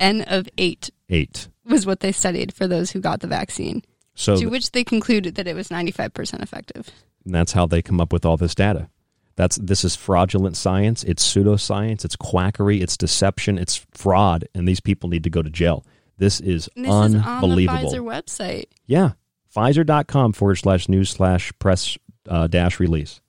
N 0.00 0.22
of 0.22 0.48
eight 0.58 0.90
Eight. 1.08 1.48
was 1.64 1.84
what 1.86 2.00
they 2.00 2.12
studied 2.12 2.52
for 2.54 2.66
those 2.68 2.90
who 2.92 3.00
got 3.00 3.20
the 3.20 3.26
vaccine. 3.26 3.82
So 4.14 4.34
to 4.34 4.40
th- 4.40 4.50
which 4.50 4.70
they 4.72 4.84
concluded 4.84 5.34
that 5.36 5.46
it 5.46 5.54
was 5.54 5.68
95% 5.68 6.42
effective. 6.42 6.90
And 7.24 7.34
that's 7.34 7.52
how 7.52 7.66
they 7.66 7.82
come 7.82 8.00
up 8.00 8.12
with 8.12 8.24
all 8.24 8.36
this 8.36 8.54
data. 8.54 8.88
That's 9.36 9.56
this 9.56 9.84
is 9.84 9.94
fraudulent 9.94 10.56
science. 10.56 11.04
It's 11.04 11.24
pseudoscience. 11.24 12.04
It's 12.04 12.16
quackery. 12.16 12.80
It's 12.80 12.96
deception. 12.96 13.58
It's 13.58 13.86
fraud. 13.92 14.48
And 14.54 14.66
these 14.66 14.80
people 14.80 15.08
need 15.08 15.22
to 15.24 15.30
go 15.30 15.42
to 15.42 15.50
jail. 15.50 15.84
This 16.16 16.40
is 16.40 16.68
this 16.74 16.88
unbelievable. 16.88 17.78
is 17.88 17.94
on 17.94 18.04
the 18.04 18.10
Pfizer 18.10 18.24
website. 18.24 18.64
yeah, 18.86 19.12
Pfizer.com 19.54 20.32
forward 20.32 20.56
slash 20.56 20.88
news 20.88 21.10
slash 21.10 21.52
press 21.60 21.96
uh, 22.28 22.48
dash 22.48 22.80
release, 22.80 23.20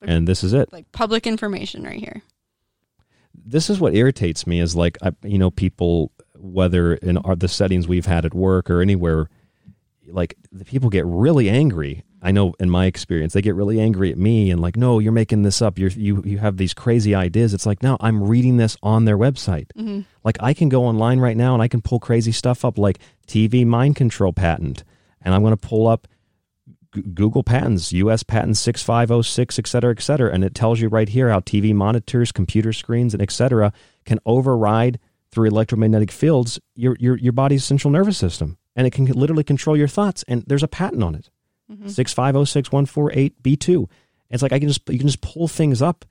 and 0.00 0.26
this 0.26 0.42
is 0.42 0.54
it. 0.54 0.72
Like 0.72 0.90
public 0.92 1.26
information 1.26 1.82
right 1.82 2.00
here. 2.00 2.22
This 3.50 3.70
is 3.70 3.80
what 3.80 3.94
irritates 3.94 4.46
me 4.46 4.60
is 4.60 4.76
like 4.76 4.98
I, 5.02 5.12
you 5.22 5.38
know 5.38 5.50
people 5.50 6.12
whether 6.36 6.94
in 6.94 7.18
our, 7.18 7.34
the 7.34 7.48
settings 7.48 7.88
we've 7.88 8.06
had 8.06 8.24
at 8.24 8.34
work 8.34 8.70
or 8.70 8.80
anywhere 8.80 9.28
like 10.10 10.36
the 10.52 10.64
people 10.64 10.88
get 10.88 11.04
really 11.06 11.48
angry. 11.50 12.04
I 12.22 12.32
know 12.32 12.54
in 12.58 12.68
my 12.70 12.86
experience 12.86 13.32
they 13.32 13.42
get 13.42 13.54
really 13.54 13.78
angry 13.80 14.10
at 14.10 14.18
me 14.18 14.50
and 14.50 14.60
like 14.60 14.76
no 14.76 14.98
you're 14.98 15.12
making 15.12 15.42
this 15.42 15.60
up. 15.62 15.78
You're 15.78 15.90
you 15.90 16.22
you 16.24 16.38
have 16.38 16.56
these 16.56 16.74
crazy 16.74 17.14
ideas. 17.14 17.54
It's 17.54 17.66
like 17.66 17.82
no 17.82 17.96
i'm 18.00 18.22
reading 18.24 18.56
this 18.56 18.76
on 18.82 19.04
their 19.04 19.18
website. 19.18 19.66
Mhm. 19.76 20.04
like 20.24 20.36
i 20.40 20.52
can 20.54 20.68
go 20.68 20.84
online 20.84 21.20
right 21.20 21.36
now 21.36 21.54
and 21.54 21.62
i 21.62 21.68
can 21.68 21.80
pull 21.80 22.00
crazy 22.00 22.32
stuff 22.32 22.64
up 22.64 22.76
like 22.78 22.98
tv 23.26 23.64
mind 23.66 23.96
control 23.96 24.32
patent 24.32 24.82
and 25.22 25.34
i'm 25.34 25.42
going 25.42 25.56
to 25.56 25.68
pull 25.68 25.86
up 25.86 26.08
G- 26.94 27.02
Google 27.02 27.42
patents, 27.42 27.92
U.S. 27.92 28.22
patent 28.22 28.56
6506, 28.56 29.58
et 29.58 29.66
cetera, 29.66 29.90
et 29.92 30.00
cetera. 30.02 30.32
And 30.32 30.44
it 30.44 30.54
tells 30.54 30.80
you 30.80 30.88
right 30.88 31.08
here 31.08 31.30
how 31.30 31.40
TV 31.40 31.74
monitors, 31.74 32.32
computer 32.32 32.72
screens, 32.72 33.12
and 33.14 33.22
et 33.22 33.30
cetera 33.30 33.72
can 34.04 34.18
override 34.26 34.98
through 35.30 35.48
electromagnetic 35.48 36.10
fields 36.10 36.58
your, 36.74 36.96
your, 36.98 37.16
your 37.18 37.32
body's 37.32 37.64
central 37.64 37.90
nervous 37.90 38.16
system. 38.18 38.56
And 38.74 38.86
it 38.86 38.90
can 38.92 39.04
literally 39.06 39.44
control 39.44 39.76
your 39.76 39.88
thoughts. 39.88 40.24
And 40.28 40.44
there's 40.46 40.62
a 40.62 40.68
patent 40.68 41.02
on 41.02 41.14
it. 41.14 41.28
Mhm. 41.70 41.90
6506148B2. 41.90 43.88
It's 44.30 44.42
like 44.42 44.52
I 44.52 44.58
can 44.58 44.68
just, 44.68 44.88
you 44.88 44.98
can 44.98 45.08
just 45.08 45.20
pull 45.20 45.48
things 45.48 45.80
up. 45.82 46.04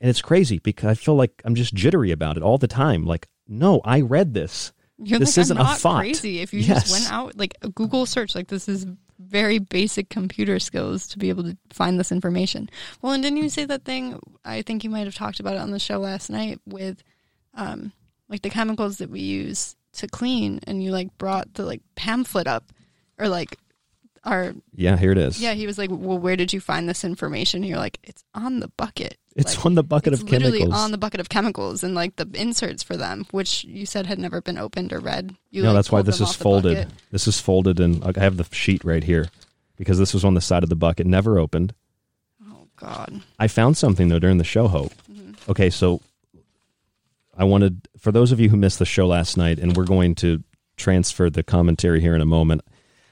And 0.00 0.08
it's 0.08 0.22
crazy 0.22 0.58
because 0.60 0.88
I 0.90 0.94
feel 0.94 1.14
like 1.14 1.42
I'm 1.44 1.54
just 1.54 1.74
jittery 1.74 2.10
about 2.10 2.36
it 2.36 2.42
all 2.42 2.58
the 2.58 2.68
time. 2.68 3.04
Like, 3.04 3.28
no, 3.46 3.80
I 3.84 4.00
read 4.00 4.32
this. 4.34 4.72
You're 5.02 5.18
this 5.18 5.36
like, 5.36 5.42
isn't 5.42 5.58
I'm 5.58 5.64
not 5.64 5.76
a 5.76 5.80
thought. 5.80 5.98
crazy. 6.00 6.40
If 6.40 6.52
you 6.54 6.60
Yes. 6.60 6.88
just 6.88 6.92
went 6.92 7.12
out, 7.12 7.36
like 7.38 7.54
a 7.62 7.68
Google 7.68 8.06
search, 8.06 8.34
like 8.34 8.48
this 8.48 8.68
is 8.68 8.86
very 9.20 9.58
basic 9.58 10.08
computer 10.08 10.58
skills 10.58 11.06
to 11.08 11.18
be 11.18 11.28
able 11.28 11.44
to 11.44 11.56
find 11.72 11.98
this 11.98 12.10
information. 12.10 12.70
Well, 13.02 13.12
and 13.12 13.22
didn't 13.22 13.38
you 13.38 13.48
say 13.48 13.64
that 13.66 13.84
thing? 13.84 14.18
I 14.44 14.62
think 14.62 14.82
you 14.82 14.90
might 14.90 15.04
have 15.04 15.14
talked 15.14 15.40
about 15.40 15.54
it 15.54 15.60
on 15.60 15.70
the 15.70 15.78
show 15.78 15.98
last 15.98 16.30
night 16.30 16.58
with, 16.66 17.02
um, 17.54 17.92
like 18.28 18.42
the 18.42 18.50
chemicals 18.50 18.98
that 18.98 19.10
we 19.10 19.20
use 19.20 19.76
to 19.94 20.06
clean, 20.06 20.60
and 20.66 20.82
you 20.82 20.92
like 20.92 21.16
brought 21.18 21.54
the 21.54 21.66
like 21.66 21.82
pamphlet 21.96 22.46
up, 22.46 22.72
or 23.18 23.28
like 23.28 23.58
our 24.24 24.52
Yeah, 24.74 24.96
here 24.96 25.12
it 25.12 25.18
is. 25.18 25.40
yeah. 25.40 25.54
He 25.54 25.66
was 25.66 25.78
like, 25.78 25.90
"Well, 25.90 26.18
where 26.18 26.36
did 26.36 26.52
you 26.52 26.60
find 26.60 26.88
this 26.88 27.04
information?" 27.04 27.62
You're 27.62 27.78
like, 27.78 27.98
"It's 28.02 28.22
on 28.34 28.60
the 28.60 28.68
bucket." 28.68 29.16
It's 29.36 29.56
Like, 29.56 29.66
on 29.66 29.74
the 29.76 29.84
bucket 29.84 30.12
it's 30.12 30.22
of 30.22 30.30
literally 30.30 30.58
chemicals. 30.58 30.80
on 30.82 30.90
the 30.90 30.98
bucket 30.98 31.20
of 31.20 31.28
chemicals 31.28 31.84
and 31.84 31.94
like 31.94 32.16
the 32.16 32.28
inserts 32.34 32.82
for 32.82 32.96
them, 32.96 33.24
which 33.30 33.64
you 33.64 33.86
said 33.86 34.06
had 34.06 34.18
never 34.18 34.40
been 34.40 34.58
opened 34.58 34.92
or 34.92 34.98
read. 34.98 35.34
You, 35.50 35.62
no, 35.62 35.68
like, 35.68 35.76
that's 35.78 35.92
why 35.92 36.02
this 36.02 36.20
is 36.20 36.34
folded. 36.34 36.76
bucket. 36.76 36.92
This 37.12 37.28
is 37.28 37.40
folded, 37.40 37.78
and 37.80 38.02
I 38.04 38.20
have 38.20 38.36
the 38.36 38.46
sheet 38.50 38.84
right 38.84 39.04
here 39.04 39.30
because 39.76 39.98
this 39.98 40.12
was 40.12 40.24
on 40.24 40.34
the 40.34 40.40
side 40.40 40.62
of 40.64 40.68
the 40.68 40.76
bucket, 40.76 41.06
never 41.06 41.38
opened. 41.38 41.72
Oh 42.44 42.66
God! 42.76 43.22
I 43.38 43.46
found 43.48 43.76
something 43.76 44.08
though 44.08 44.18
during 44.18 44.38
the 44.38 44.44
show. 44.44 44.66
Hope. 44.68 44.92
Mm-hmm. 45.10 45.50
Okay, 45.50 45.70
so 45.70 46.00
I 47.36 47.44
wanted 47.44 47.88
for 47.98 48.12
those 48.12 48.32
of 48.32 48.40
you 48.40 48.50
who 48.50 48.56
missed 48.56 48.78
the 48.80 48.84
show 48.84 49.06
last 49.06 49.36
night, 49.36 49.58
and 49.58 49.76
we're 49.76 49.84
going 49.84 50.14
to 50.16 50.42
transfer 50.76 51.30
the 51.30 51.42
commentary 51.42 52.00
here 52.00 52.14
in 52.14 52.20
a 52.20 52.26
moment. 52.26 52.62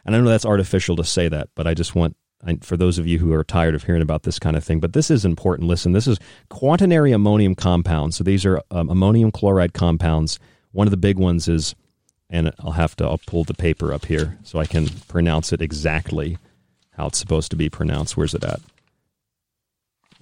And 0.09 0.17
I 0.17 0.21
know 0.21 0.31
that's 0.31 0.47
artificial 0.47 0.97
to 0.97 1.05
say 1.05 1.29
that, 1.29 1.51
but 1.55 1.67
I 1.67 1.75
just 1.75 1.95
want 1.95 2.17
I, 2.43 2.57
for 2.63 2.79
those 2.79 2.99
of 2.99 3.07
you 3.07 3.19
who 3.19 3.31
are 3.35 3.45
tired 3.45 3.75
of 3.75 3.85
hearing 3.85 4.01
about 4.01 4.23
this 4.23 4.39
kind 4.39 4.57
of 4.57 4.65
thing. 4.65 4.81
But 4.81 4.95
this 4.95 5.11
is 5.11 5.27
important. 5.27 5.69
Listen, 5.69 5.93
this 5.93 6.07
is 6.07 6.19
quaternary 6.49 7.13
ammonium 7.13 7.55
compounds. 7.55 8.17
So 8.17 8.25
these 8.25 8.47
are 8.47 8.63
um, 8.71 8.89
ammonium 8.89 9.31
chloride 9.31 9.75
compounds. 9.75 10.39
One 10.73 10.87
of 10.87 10.93
the 10.93 10.97
big 10.97 11.19
ones 11.19 11.47
is, 11.47 11.75
and 12.31 12.51
I'll 12.59 12.73
have 12.73 12.97
to 12.97 13.05
I'll 13.05 13.21
pull 13.27 13.45
the 13.45 13.53
paper 13.53 13.93
up 13.93 14.07
here 14.07 14.39
so 14.45 14.59
I 14.59 14.65
can 14.65 14.89
pronounce 15.09 15.53
it 15.53 15.61
exactly 15.61 16.39
how 16.93 17.09
it's 17.09 17.19
supposed 17.19 17.51
to 17.51 17.57
be 17.59 17.69
pronounced. 17.69 18.17
Where's 18.17 18.33
it 18.33 18.45
at? 18.45 18.61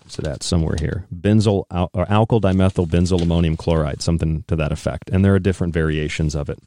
Where's 0.03 0.19
it 0.19 0.27
at? 0.27 0.43
Somewhere 0.43 0.79
here. 0.81 1.07
Benzyl 1.15 1.63
al- 1.71 1.91
or 1.93 2.07
alkyl 2.07 2.41
dimethyl 2.41 2.89
benzyl 2.89 3.23
ammonium 3.23 3.57
chloride, 3.57 4.03
something 4.03 4.43
to 4.49 4.57
that 4.57 4.73
effect. 4.73 5.11
And 5.11 5.25
there 5.25 5.37
are 5.37 5.39
different 5.39 5.75
variations 5.75 6.35
of 6.35 6.51
it. 6.51 6.59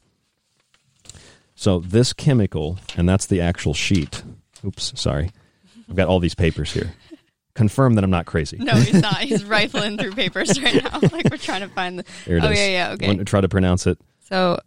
So 1.60 1.80
this 1.80 2.14
chemical, 2.14 2.78
and 2.96 3.06
that's 3.06 3.26
the 3.26 3.42
actual 3.42 3.74
sheet. 3.74 4.22
Oops, 4.64 4.98
sorry. 4.98 5.30
I've 5.90 5.94
got 5.94 6.08
all 6.08 6.18
these 6.18 6.34
papers 6.34 6.72
here. 6.72 6.94
Confirm 7.52 7.96
that 7.96 8.04
I'm 8.04 8.08
not 8.08 8.24
crazy. 8.24 8.56
No, 8.56 8.76
he's 8.76 9.02
not. 9.02 9.18
He's 9.18 9.44
rifling 9.58 9.98
through 9.98 10.12
papers 10.12 10.58
right 10.58 10.82
now. 10.82 11.00
Like 11.12 11.28
we're 11.30 11.36
trying 11.36 11.60
to 11.60 11.68
find 11.68 11.98
the. 11.98 12.04
There 12.24 12.38
it 12.38 12.44
oh 12.44 12.48
is. 12.48 12.58
yeah, 12.58 12.66
yeah. 12.66 12.90
Okay. 12.92 13.08
Want 13.08 13.18
to 13.18 13.26
try 13.26 13.42
to 13.42 13.48
pronounce 13.50 13.86
it. 13.86 13.98
So, 14.20 14.58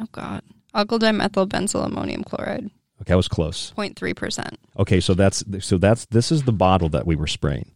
oh 0.00 0.06
god, 0.10 0.42
alkyl 0.74 0.98
dimethyl 0.98 1.46
benzyl 1.46 1.86
ammonium 1.86 2.24
chloride, 2.24 2.68
Okay, 3.02 3.12
I 3.12 3.16
was 3.16 3.28
close. 3.28 3.72
0.3 3.76 4.16
percent. 4.16 4.58
Okay, 4.76 4.98
so 4.98 5.14
that's 5.14 5.44
so 5.60 5.78
that's 5.78 6.06
this 6.06 6.32
is 6.32 6.42
the 6.42 6.52
bottle 6.52 6.88
that 6.88 7.06
we 7.06 7.14
were 7.14 7.28
spraying. 7.28 7.70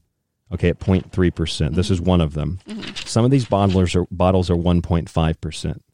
Okay, 0.53 0.71
at 0.71 0.81
0.3 0.81 1.33
percent. 1.33 1.77
This 1.77 1.93
is 1.93 2.01
one 2.01 2.21
of 2.21 2.35
them. 2.35 2.59
Mhm. 2.69 3.07
Some 3.07 3.25
of 3.25 3.31
these 3.31 3.45
bottlers 3.45 3.95
are 3.95 4.05
bottles 4.11 4.51
are 4.51 4.57
1.5 4.57 5.41
percent. 5.41 5.85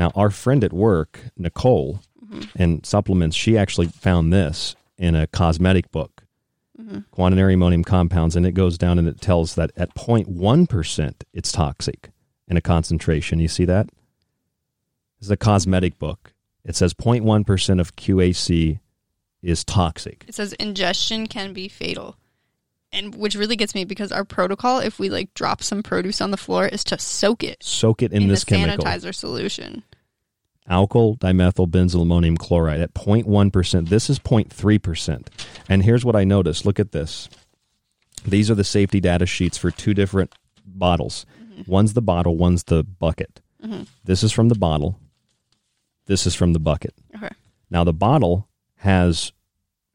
Now, 0.00 0.10
our 0.14 0.30
friend 0.30 0.64
at 0.64 0.72
work, 0.72 1.20
Nicole, 1.36 2.00
and 2.56 2.86
supplements, 2.86 3.36
she 3.36 3.58
actually 3.58 3.88
found 3.88 4.32
this 4.32 4.74
in 4.96 5.14
a 5.14 5.26
cosmetic 5.26 5.90
book, 5.90 6.24
Mhm. 6.80 7.04
quaternary 7.10 7.52
ammonium 7.52 7.84
compounds, 7.84 8.34
and 8.34 8.46
it 8.46 8.52
goes 8.52 8.78
down 8.78 8.98
and 8.98 9.06
it 9.06 9.20
tells 9.20 9.56
that 9.56 9.70
at 9.76 9.94
0.1 9.94 10.66
percent 10.66 11.24
it's 11.34 11.52
toxic 11.52 12.08
in 12.48 12.56
a 12.56 12.62
concentration. 12.62 13.40
You 13.40 13.48
see 13.48 13.66
that? 13.66 13.88
This 15.18 15.26
is 15.26 15.30
a 15.30 15.36
cosmetic 15.36 15.98
book. 15.98 16.32
It 16.64 16.76
says 16.76 16.94
0.1 16.94 17.44
percent 17.44 17.78
of 17.78 17.94
QAC 17.96 18.80
is 19.42 19.64
toxic. 19.64 20.24
It 20.28 20.34
says 20.34 20.54
ingestion 20.54 21.26
can 21.26 21.52
be 21.52 21.68
fatal. 21.68 22.16
And 22.92 23.14
which 23.14 23.36
really 23.36 23.54
gets 23.54 23.72
me 23.74 23.84
because 23.84 24.10
our 24.10 24.24
protocol, 24.24 24.80
if 24.80 24.98
we 24.98 25.10
like 25.10 25.32
drop 25.34 25.62
some 25.62 25.80
produce 25.82 26.20
on 26.20 26.30
the 26.32 26.36
floor, 26.36 26.66
is 26.66 26.82
to 26.84 26.98
soak 26.98 27.44
it 27.44 27.62
Soak 27.62 28.02
it 28.02 28.12
in, 28.12 28.26
this 28.28 28.44
the 28.44 28.56
chemical. 28.56 28.84
sanitizer 28.84 29.14
solution. 29.14 29.84
Alkyl 30.68 31.18
dimethyl 31.18 31.68
benzyl 31.68 32.02
ammonium 32.02 32.36
chloride 32.36 32.80
at 32.80 32.94
0.1%. 32.94 33.88
This 33.88 34.10
is 34.10 34.18
0.3%. 34.18 35.26
And 35.68 35.82
here's 35.84 36.04
what 36.04 36.16
I 36.16 36.24
noticed. 36.24 36.64
Look 36.66 36.78
at 36.80 36.92
this. 36.92 37.28
These 38.26 38.50
are 38.50 38.54
the 38.54 38.64
safety 38.64 39.00
data 39.00 39.26
sheets 39.26 39.56
for 39.56 39.70
two 39.70 39.94
different 39.94 40.34
bottles. 40.64 41.24
One's 41.66 41.94
the 41.94 42.02
bottle, 42.02 42.36
one's 42.36 42.64
the 42.64 42.82
bucket. 42.84 43.40
Mhm. 43.64 43.86
This 44.04 44.22
is 44.22 44.32
from 44.32 44.48
the 44.48 44.54
bottle. 44.54 44.98
This 46.06 46.26
is 46.26 46.34
from 46.34 46.52
the 46.52 46.58
bucket. 46.58 46.94
Okay. 47.16 47.28
Now 47.70 47.84
the 47.84 47.92
bottle 47.92 48.48
has 48.76 49.32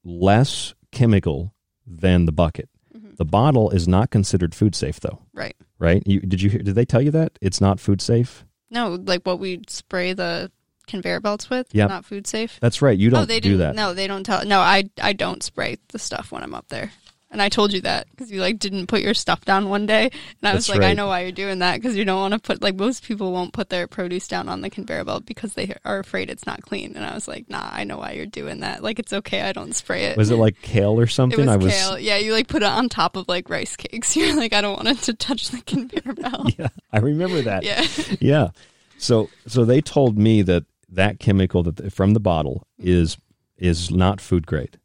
less 0.04 0.73
chemical 0.91 1.54
than 1.86 2.25
the 2.25 2.32
bucket. 2.32 2.69
The 3.17 3.25
bottle 3.25 3.69
is 3.71 3.88
not 3.88 4.12
considered 4.12 4.54
food 4.54 4.75
safe 4.75 4.99
though. 4.99 5.19
Right. 5.34 5.56
Right? 5.80 6.04
You 6.06 6.19
did 6.19 6.41
you 6.41 6.49
hear 6.49 6.62
did 6.62 6.75
they 6.75 6.86
tell 6.86 7.01
you 7.01 7.12
that? 7.12 7.38
It's 7.41 7.62
not 7.62 7.80
food 7.80 8.01
safe? 8.01 8.45
No, 8.69 8.95
like 8.95 9.23
what 9.23 9.39
we 9.39 9.62
spray 9.67 10.13
the 10.13 10.51
conveyor 10.88 11.19
belts 11.19 11.49
with. 11.49 11.67
Yep. 11.73 11.89
Not 11.89 12.06
food 12.06 12.28
safe. 12.28 12.60
That's 12.62 12.82
right. 12.82 12.97
You 12.97 13.10
oh, 13.10 13.12
don't 13.12 13.28
they 13.28 13.39
do 13.39 13.58
that. 13.58 13.75
No, 13.75 13.93
they 13.93 14.08
don't 14.08 14.23
tell. 14.23 14.45
No, 14.45 14.60
I 14.60 14.89
I 15.01 15.13
don't 15.13 15.43
spray 15.43 15.78
the 15.89 15.99
stuff 15.99 16.32
when 16.32 16.43
I'm 16.43 16.54
up 16.54 16.67
there. 16.69 16.91
And 17.32 17.42
I 17.42 17.50
told 17.50 17.74
you 17.74 17.82
that 17.82 18.08
because 18.12 18.32
you 18.32 18.40
like 18.40 18.60
didn't 18.60 18.88
put 18.88 19.02
your 19.02 19.14
stuff 19.14 19.44
down 19.44 19.68
one 19.68 19.86
day, 19.86 20.04
and 20.04 20.14
I 20.44 20.54
was 20.54 20.68
That's 20.68 20.80
like, 20.80 20.88
I 20.88 20.94
know 20.94 21.08
why 21.08 21.22
you're 21.22 21.32
doing 21.32 21.60
that 21.60 21.76
because 21.76 21.98
you 21.98 22.06
don't 22.06 22.20
want 22.20 22.34
to 22.34 22.40
put 22.40 22.62
like 22.62 22.76
most 22.76 23.04
people 23.04 23.32
won't 23.34 23.52
put 23.52 23.70
their 23.70 23.88
produce 23.88 24.28
down 24.28 24.48
on 24.48 24.62
the 24.62 24.70
conveyor 24.70 25.04
belt 25.04 25.26
because 25.26 25.54
they 25.54 25.76
are 25.84 26.00
afraid 26.00 26.30
it's 26.30 26.46
not 26.46 26.62
clean. 26.62 26.96
And 26.96 27.06
I 27.06 27.14
was 27.14 27.28
like, 27.28 27.50
Nah, 27.50 27.70
I 27.72 27.84
know 27.84 27.98
why 27.98 28.12
you're 28.12 28.26
doing 28.26 28.62
that. 28.62 28.84
Like 28.84 29.00
it's 29.00 29.12
okay, 29.12 29.42
I 29.42 29.52
don't 29.52 29.76
spray 29.76 30.06
it. 30.06 30.18
Was 30.18 30.32
it 30.32 30.38
like 30.38 30.62
kale 30.62 31.00
or 31.00 31.08
something? 31.08 31.40
It 31.40 31.46
was 31.48 31.54
I 31.54 31.58
was 31.58 31.74
kale. 31.74 32.00
Yeah, 32.00 32.18
you 32.18 32.32
like 32.32 32.48
put 32.48 32.62
it 32.62 32.68
on 32.68 32.90
top 32.90 33.16
of 33.16 33.28
like 33.28 33.50
rice 33.50 33.76
cakes. 33.76 34.16
You're 34.16 34.36
like, 34.36 34.54
I 34.54 34.62
don't 34.62 34.76
want 34.76 34.88
it 34.88 35.04
to 35.04 35.14
touch 35.14 35.50
the 35.50 35.62
conveyor 35.62 36.14
belt. 36.16 36.54
Yeah, 36.58 36.70
I 36.92 37.00
remember 37.00 37.42
that. 37.42 37.64
Yeah. 37.64 37.86
yeah. 38.22 38.50
So 38.98 39.30
so 39.48 39.66
they 39.66 39.82
told 39.82 40.18
me 40.18 40.42
that 40.44 40.66
that 40.90 41.20
chemical 41.20 41.64
that 41.64 41.92
from 41.94 42.14
the 42.14 42.20
bottle 42.20 42.66
mm-hmm. 42.80 42.88
is 42.88 43.18
is 43.58 43.92
not 43.92 44.22
food 44.22 44.46
grade, 44.46 44.80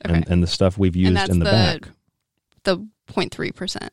and 0.00 0.28
and 0.28 0.42
the 0.42 0.46
stuff 0.46 0.78
we've 0.78 0.96
used 0.96 1.28
in 1.28 1.38
the, 1.38 1.44
back 1.44 1.88
the 2.64 2.78
0.3 3.08 3.54
percent. 3.54 3.92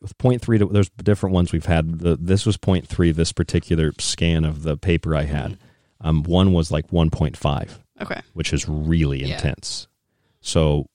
with 0.00 0.16
point 0.18 0.42
three. 0.42 0.58
To, 0.58 0.66
there's 0.66 0.90
different 0.90 1.34
ones 1.34 1.52
we've 1.52 1.66
had. 1.66 2.00
The, 2.00 2.16
this 2.16 2.44
was 2.46 2.56
point 2.56 2.86
three. 2.88 3.12
This 3.12 3.32
particular 3.32 3.92
scan 3.98 4.44
of 4.44 4.62
the 4.62 4.76
paper 4.76 5.14
I 5.14 5.22
had, 5.24 5.58
um, 6.00 6.22
one 6.24 6.52
was 6.52 6.70
like 6.70 6.90
one 6.92 7.10
point 7.10 7.36
five. 7.36 7.78
Okay. 8.00 8.20
which 8.32 8.52
is 8.52 8.68
really 8.68 9.24
Yeah. 9.24 9.34
intense. 9.34 9.88
So 10.40 10.86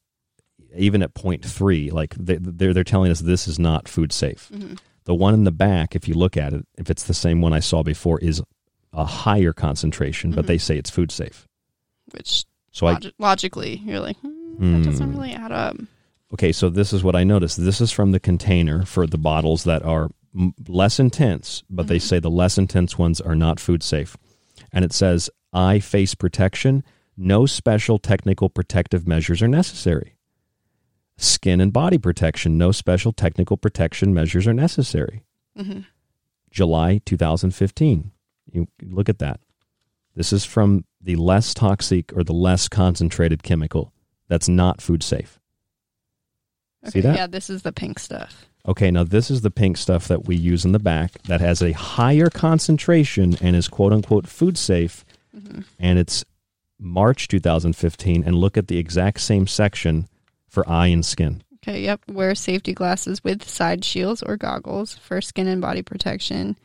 even 0.75 1.01
at 1.03 1.13
point 1.13 1.43
three, 1.43 1.91
like 1.91 2.15
they, 2.15 2.37
they're 2.39 2.73
they're 2.73 2.83
telling 2.85 3.11
us 3.11 3.19
this 3.19 3.47
is 3.47 3.59
not 3.59 3.87
food 3.89 4.13
safe. 4.13 4.49
Mhm. 4.53 4.79
The 5.03 5.13
one 5.13 5.33
in 5.33 5.43
the 5.43 5.51
back, 5.51 5.95
if 5.97 6.07
you 6.07 6.13
look 6.13 6.37
at 6.37 6.53
it, 6.53 6.65
if 6.77 6.89
it's 6.89 7.03
the 7.03 7.13
same 7.13 7.41
one 7.41 7.51
I 7.51 7.59
saw 7.59 7.83
before, 7.83 8.19
is 8.19 8.41
a 8.93 9.03
higher 9.03 9.51
concentration, 9.51 10.31
but 10.31 10.45
Mhm. 10.45 10.47
they 10.47 10.57
say 10.57 10.77
it's 10.77 10.89
food 10.89 11.11
safe. 11.11 11.45
Which 12.11 12.45
So 12.73 12.87
I- 12.87 12.97
logically, 13.19 13.81
you're 13.85 13.99
like, 14.01 14.17
hmm, 14.17 14.73
that 14.73 14.83
doesn't 14.83 15.11
Hmm. 15.11 15.15
really 15.17 15.31
add 15.31 15.51
up. 15.53 15.77
Okay, 16.33 16.51
so 16.51 16.69
this 16.69 16.91
is 16.91 17.03
what 17.03 17.15
I 17.15 17.23
noticed. 17.23 17.63
This 17.63 17.79
is 17.79 17.91
from 17.91 18.11
the 18.11 18.19
container 18.19 18.83
for 18.85 19.05
the 19.07 19.17
bottles 19.19 19.63
that 19.63 19.83
are 19.83 20.09
m- 20.35 20.53
less 20.67 20.99
intense, 20.99 21.63
but 21.69 21.87
they 21.87 21.99
say 21.99 22.19
the 22.19 22.31
less 22.31 22.57
intense 22.57 22.97
ones 22.97 23.21
are 23.21 23.35
not 23.35 23.59
food 23.59 23.83
safe. 23.83 24.17
And 24.71 24.83
it 24.83 24.91
says 24.91 25.29
eye 25.53 25.77
face 25.79 26.15
protection, 26.15 26.83
no 27.15 27.45
special 27.45 27.99
technical 27.99 28.49
protective 28.49 29.07
measures 29.07 29.43
are 29.43 29.47
necessary. 29.47 30.15
Skin 31.17 31.61
and 31.61 31.71
body 31.71 31.99
protection, 31.99 32.57
no 32.57 32.71
special 32.71 33.13
technical 33.13 33.55
protection 33.55 34.11
measures 34.15 34.47
are 34.47 34.53
necessary. 34.53 35.21
Mhm. 35.55 35.85
July 36.49 36.99
2015. 37.05 38.09
You 38.51 38.67
look 38.81 39.09
at 39.09 39.19
that. 39.19 39.39
This 40.15 40.31
is 40.33 40.45
from 40.45 40.85
the 41.01 41.15
less 41.15 41.53
toxic 41.53 42.15
or 42.15 42.23
the 42.23 42.33
less 42.33 42.67
concentrated 42.67 43.43
chemical 43.43 43.93
that's 44.27 44.47
not 44.47 44.81
food 44.81 45.03
safe. 45.03 45.39
Okay, 46.85 46.91
See 46.91 47.01
that? 47.01 47.15
Yeah, 47.15 47.27
this 47.27 47.49
is 47.49 47.61
the 47.61 47.71
pink 47.71 47.99
stuff. 47.99 48.45
Okay, 48.67 48.91
now 48.91 49.03
this 49.03 49.29
is 49.29 49.41
the 49.41 49.51
pink 49.51 49.77
stuff 49.77 50.07
that 50.07 50.25
we 50.25 50.35
use 50.35 50.63
in 50.65 50.71
the 50.71 50.79
back 50.79 51.11
that 51.23 51.41
has 51.41 51.61
a 51.61 51.73
higher 51.73 52.29
concentration 52.29 53.35
and 53.41 53.55
is 53.55 53.67
quote 53.67 53.91
unquote 53.91 54.27
food 54.27 54.57
safe. 54.57 55.03
Mhm. 55.35 55.65
And 55.79 55.99
it's 55.99 56.23
March 56.79 57.27
2015. 57.27 58.23
And 58.25 58.35
look 58.35 58.57
at 58.57 58.67
the 58.67 58.77
exact 58.77 59.21
same 59.21 59.47
section 59.47 60.07
for 60.47 60.67
eye 60.69 60.87
and 60.87 61.05
skin. 61.05 61.41
Okay, 61.55 61.81
yep. 61.81 62.01
Wear 62.09 62.35
safety 62.35 62.73
glasses 62.73 63.23
with 63.23 63.47
side 63.47 63.83
shields 63.85 64.21
or 64.21 64.35
goggles 64.37 64.95
for 64.95 65.21
skin 65.21 65.47
and 65.47 65.61
body 65.61 65.81
protection. 65.81 66.57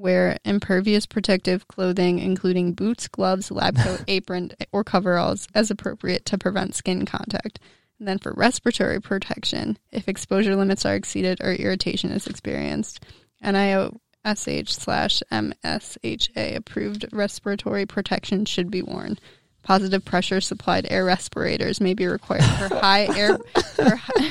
Wear 0.00 0.38
impervious 0.46 1.04
protective 1.04 1.68
clothing, 1.68 2.20
including 2.20 2.72
boots, 2.72 3.06
gloves, 3.06 3.50
lab 3.50 3.76
coat, 3.76 4.02
apron, 4.08 4.52
or 4.72 4.82
coveralls, 4.82 5.46
as 5.54 5.70
appropriate 5.70 6.24
to 6.24 6.38
prevent 6.38 6.74
skin 6.74 7.04
contact. 7.04 7.58
And 7.98 8.08
then 8.08 8.16
for 8.16 8.32
respiratory 8.32 8.98
protection, 8.98 9.76
if 9.92 10.08
exposure 10.08 10.56
limits 10.56 10.86
are 10.86 10.94
exceeded 10.94 11.42
or 11.42 11.52
irritation 11.52 12.12
is 12.12 12.26
experienced, 12.26 13.04
NIOSH 13.44 14.70
slash 14.70 15.22
MSHA 15.30 16.56
approved 16.56 17.04
respiratory 17.12 17.84
protection 17.84 18.46
should 18.46 18.70
be 18.70 18.80
worn. 18.80 19.18
Positive 19.62 20.02
pressure 20.02 20.40
supplied 20.40 20.86
air 20.88 21.04
respirators 21.04 21.78
may 21.78 21.92
be 21.92 22.06
required 22.06 22.44
for 22.44 22.74
high 22.80 23.06
air 23.14 23.36
for 23.74 23.96
high, 23.96 24.30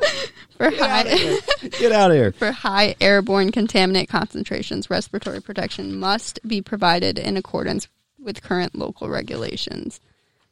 for 0.56 0.70
high 0.70 1.02
Get 1.78 1.92
out 1.92 2.10
of 2.10 2.16
here. 2.16 2.32
for 2.32 2.52
high 2.52 2.96
airborne 3.00 3.52
contaminant 3.52 4.08
concentrations. 4.08 4.90
Respiratory 4.90 5.40
protection 5.40 5.98
must 5.98 6.40
be 6.46 6.60
provided 6.60 7.18
in 7.18 7.36
accordance 7.36 7.88
with 8.18 8.42
current 8.42 8.74
local 8.74 9.08
regulations. 9.08 10.00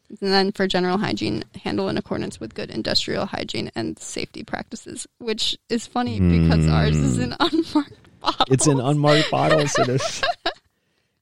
And 0.08 0.18
then 0.32 0.52
for 0.52 0.66
general 0.68 0.98
hygiene, 0.98 1.44
handle 1.62 1.88
in 1.88 1.96
accordance 1.96 2.38
with 2.38 2.54
good 2.54 2.70
industrial 2.70 3.26
hygiene 3.26 3.70
and 3.74 3.98
safety 3.98 4.44
practices, 4.44 5.06
which 5.18 5.56
is 5.68 5.86
funny 5.86 6.20
because 6.20 6.68
ours 6.68 6.96
is 6.96 7.16
hmm. 7.16 7.22
an 7.22 7.36
unmarked 7.40 8.10
bottle. 8.20 8.46
It's 8.50 8.66
an 8.66 8.80
unmarked 8.80 9.30
bottles. 9.30 9.76
It 9.78 9.88
is. 9.88 10.22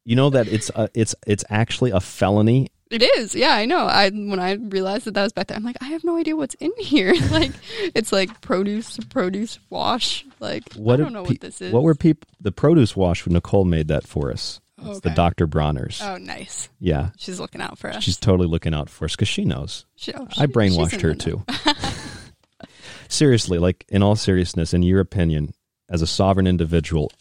You 0.04 0.16
know 0.16 0.30
that 0.30 0.48
it's 0.48 0.70
a, 0.74 0.88
it's 0.94 1.14
it's 1.26 1.44
actually 1.48 1.90
a 1.92 2.00
felony. 2.00 2.68
It 2.90 3.02
is, 3.02 3.34
yeah, 3.34 3.54
I 3.54 3.64
know. 3.64 3.86
I 3.86 4.10
when 4.10 4.38
I 4.38 4.52
realized 4.54 5.06
that 5.06 5.14
that 5.14 5.22
was 5.22 5.32
back 5.32 5.46
there, 5.46 5.56
I'm 5.56 5.64
like, 5.64 5.78
I 5.80 5.86
have 5.86 6.04
no 6.04 6.18
idea 6.18 6.36
what's 6.36 6.54
in 6.56 6.72
here. 6.78 7.14
like, 7.30 7.52
it's 7.94 8.12
like 8.12 8.40
produce, 8.42 8.98
produce 9.08 9.58
wash. 9.70 10.26
Like, 10.40 10.72
What 10.74 11.00
I 11.00 11.04
don't 11.04 11.12
know 11.12 11.22
pe- 11.22 11.28
what 11.30 11.40
this 11.40 11.60
is. 11.62 11.72
What 11.72 11.84
were 11.84 11.94
people? 11.94 12.28
The 12.40 12.52
produce 12.52 12.94
wash. 12.96 13.26
Nicole 13.26 13.64
made 13.64 13.88
that 13.88 14.06
for 14.06 14.30
us. 14.30 14.60
It's 14.84 14.98
the 15.00 15.10
Dr. 15.10 15.46
Bronner's. 15.46 16.02
Oh, 16.02 16.16
nice. 16.16 16.68
Yeah. 16.80 17.10
She's 17.16 17.38
looking 17.38 17.60
out 17.60 17.78
for 17.78 17.88
us. 17.88 18.02
She's 18.02 18.16
totally 18.16 18.48
looking 18.48 18.74
out 18.74 18.90
for 18.90 19.04
us 19.04 19.12
because 19.12 19.28
she 19.28 19.44
knows. 19.44 19.86
She- 19.94 20.12
oh, 20.12 20.24
I 20.24 20.32
she- 20.34 20.40
she's 20.40 20.50
brainwashed 20.50 21.00
her 21.02 21.14
too. 21.14 21.44
Seriously, 23.08 23.58
like 23.58 23.84
in 23.88 24.02
all 24.02 24.16
seriousness, 24.16 24.72
in 24.74 24.82
your 24.82 25.00
opinion, 25.00 25.52
as 25.88 26.02
a 26.02 26.06
sovereign 26.06 26.46
individual, 26.46 27.12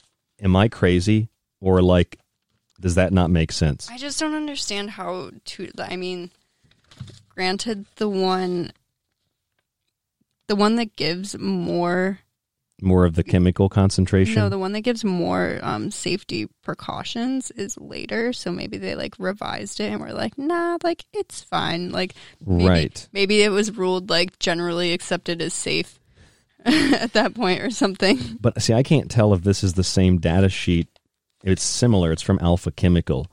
am 0.42 0.56
I 0.56 0.68
crazy 0.70 1.30
or 1.60 1.82
like 1.82 2.18
does 2.82 2.96
that 2.96 3.14
not 3.14 3.30
make 3.30 3.52
sense? 3.52 3.88
I 3.90 3.98
just 3.98 4.20
don't 4.20 4.36
understand 4.36 4.90
how 4.90 5.32
to. 5.46 5.70
I 5.78 5.96
mean, 5.96 6.32
granted, 7.30 7.86
the 7.96 8.10
one, 8.10 8.74
the 10.48 10.56
one 10.56 10.76
that 10.76 10.96
gives 10.96 11.38
more. 11.38 12.20
More 12.84 13.06
of 13.06 13.14
the 13.14 13.24
chemical 13.24 13.70
concentration. 13.70 14.34
No, 14.34 14.50
the 14.50 14.58
one 14.58 14.72
that 14.72 14.82
gives 14.82 15.04
more 15.04 15.60
um, 15.62 15.92
safety 15.92 16.48
precautions 16.64 17.52
is 17.52 17.78
later. 17.78 18.34
So 18.34 18.52
maybe 18.52 18.80
they 18.80 18.96
like 18.96 19.14
revised 19.20 19.80
it 19.80 19.92
and 19.92 20.02
were 20.02 20.14
like, 20.14 20.36
nah, 20.36 20.80
like 20.84 21.06
it's 21.14 21.44
fine. 21.44 21.92
Like 21.92 22.16
maybe, 22.44 22.68
Right. 22.68 23.08
Maybe 23.14 23.44
it 23.44 23.50
was 23.50 23.78
ruled 23.78 24.10
like 24.10 24.40
generally 24.40 24.94
accepted 24.94 25.44
as 25.44 25.54
safe 25.54 26.00
at 26.66 27.14
that 27.14 27.36
point 27.36 27.62
or 27.62 27.70
something. 27.70 28.40
But 28.42 28.60
see, 28.64 28.74
I 28.74 28.82
can't 28.82 29.12
tell 29.12 29.36
if 29.36 29.44
this 29.44 29.64
is 29.64 29.74
the 29.74 29.84
same 29.84 30.18
data 30.18 30.50
sheet. 30.50 30.88
It's 31.44 31.64
similar. 31.64 32.12
It's 32.12 32.22
from 32.22 32.40
Alpha 32.42 32.72
Chemical. 32.72 33.28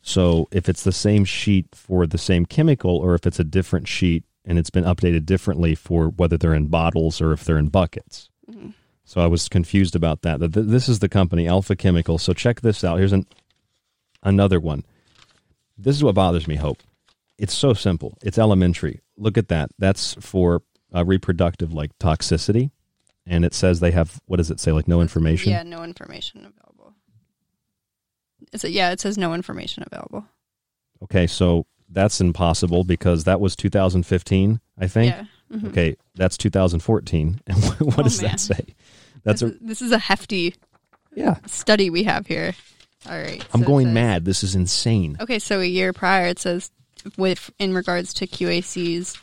So 0.00 0.48
if 0.50 0.68
it's 0.68 0.82
the 0.82 0.92
same 0.92 1.24
sheet 1.24 1.66
for 1.74 2.06
the 2.06 2.18
same 2.18 2.46
chemical 2.46 2.96
or 2.96 3.14
if 3.14 3.26
it's 3.26 3.38
a 3.38 3.44
different 3.44 3.86
sheet 3.88 4.24
and 4.44 4.58
it's 4.58 4.70
been 4.70 4.84
updated 4.84 5.26
differently 5.26 5.74
for 5.74 6.08
whether 6.08 6.36
they're 6.36 6.54
in 6.54 6.66
bottles 6.66 7.20
or 7.20 7.32
if 7.32 7.44
they're 7.44 7.58
in 7.58 7.68
buckets. 7.68 8.28
Mhm. 8.50 8.74
So 9.04 9.20
I 9.20 9.26
was 9.26 9.48
confused 9.48 9.94
about 9.94 10.22
that. 10.22 10.40
That 10.40 10.52
This 10.52 10.88
is 10.88 10.98
the 10.98 11.08
company 11.08 11.46
Alpha 11.46 11.76
Chemical. 11.76 12.18
So 12.18 12.32
check 12.32 12.60
this 12.62 12.82
out. 12.82 12.98
Here's 12.98 13.12
an 13.12 13.26
another 14.22 14.58
one. 14.58 14.84
This 15.78 15.96
is 15.96 16.02
what 16.04 16.14
bothers 16.14 16.48
me, 16.48 16.56
Hope. 16.56 16.82
It's 17.38 17.54
so 17.54 17.72
simple. 17.74 18.16
It's 18.22 18.38
elementary. 18.38 19.00
Look 19.16 19.36
at 19.38 19.48
that. 19.48 19.70
That's 19.78 20.14
for 20.14 20.62
uh, 20.94 21.04
reproductive 21.04 21.72
like 21.72 21.96
toxicity, 21.98 22.70
and 23.26 23.44
it 23.44 23.54
says 23.54 23.80
they 23.80 23.90
have 23.92 24.20
what 24.26 24.36
does 24.36 24.50
it 24.50 24.60
say? 24.60 24.72
Like 24.72 24.86
no 24.88 25.00
information. 25.00 25.50
Yeah, 25.52 25.62
no 25.62 25.82
information. 25.84 26.52
Is 28.52 28.64
it? 28.64 28.72
Yeah, 28.72 28.90
it 28.92 29.00
says 29.00 29.16
no 29.18 29.34
information 29.34 29.84
available. 29.86 30.26
Okay, 31.02 31.26
so 31.26 31.66
that's 31.88 32.20
impossible 32.20 32.84
because 32.84 33.24
that 33.24 33.40
was 33.40 33.56
2015, 33.56 34.60
I 34.78 34.86
think. 34.86 35.14
Yeah, 35.14 35.24
mhm. 35.58 35.68
Okay, 35.68 35.96
that's 36.14 36.36
2014. 36.38 37.40
And 37.46 37.64
what 37.64 37.98
Oh, 37.98 38.02
does 38.04 38.22
man. 38.22 38.30
that 38.32 38.40
say? 38.40 38.74
That's 39.24 39.40
this, 39.40 39.50
a. 39.50 39.54
is, 39.54 39.58
this 39.60 39.82
is 39.82 39.92
a 39.92 39.98
hefty 39.98 40.54
Yeah. 41.14 41.36
study 41.46 41.90
we 41.90 42.04
have 42.04 42.26
here. 42.26 42.54
All 43.08 43.18
right. 43.20 43.44
I'm 43.52 43.60
so 43.62 43.66
going 43.66 43.86
says- 43.88 43.94
mad. 43.94 44.24
This 44.24 44.42
is 44.44 44.54
insane. 44.54 45.16
Okay, 45.20 45.38
so 45.38 45.60
a 45.60 45.64
year 45.64 45.92
prior, 45.92 46.26
it 46.26 46.38
says 46.38 46.70
with 47.18 47.50
in 47.58 47.74
regards 47.74 48.14
to 48.14 48.26
QAC's 48.28 49.16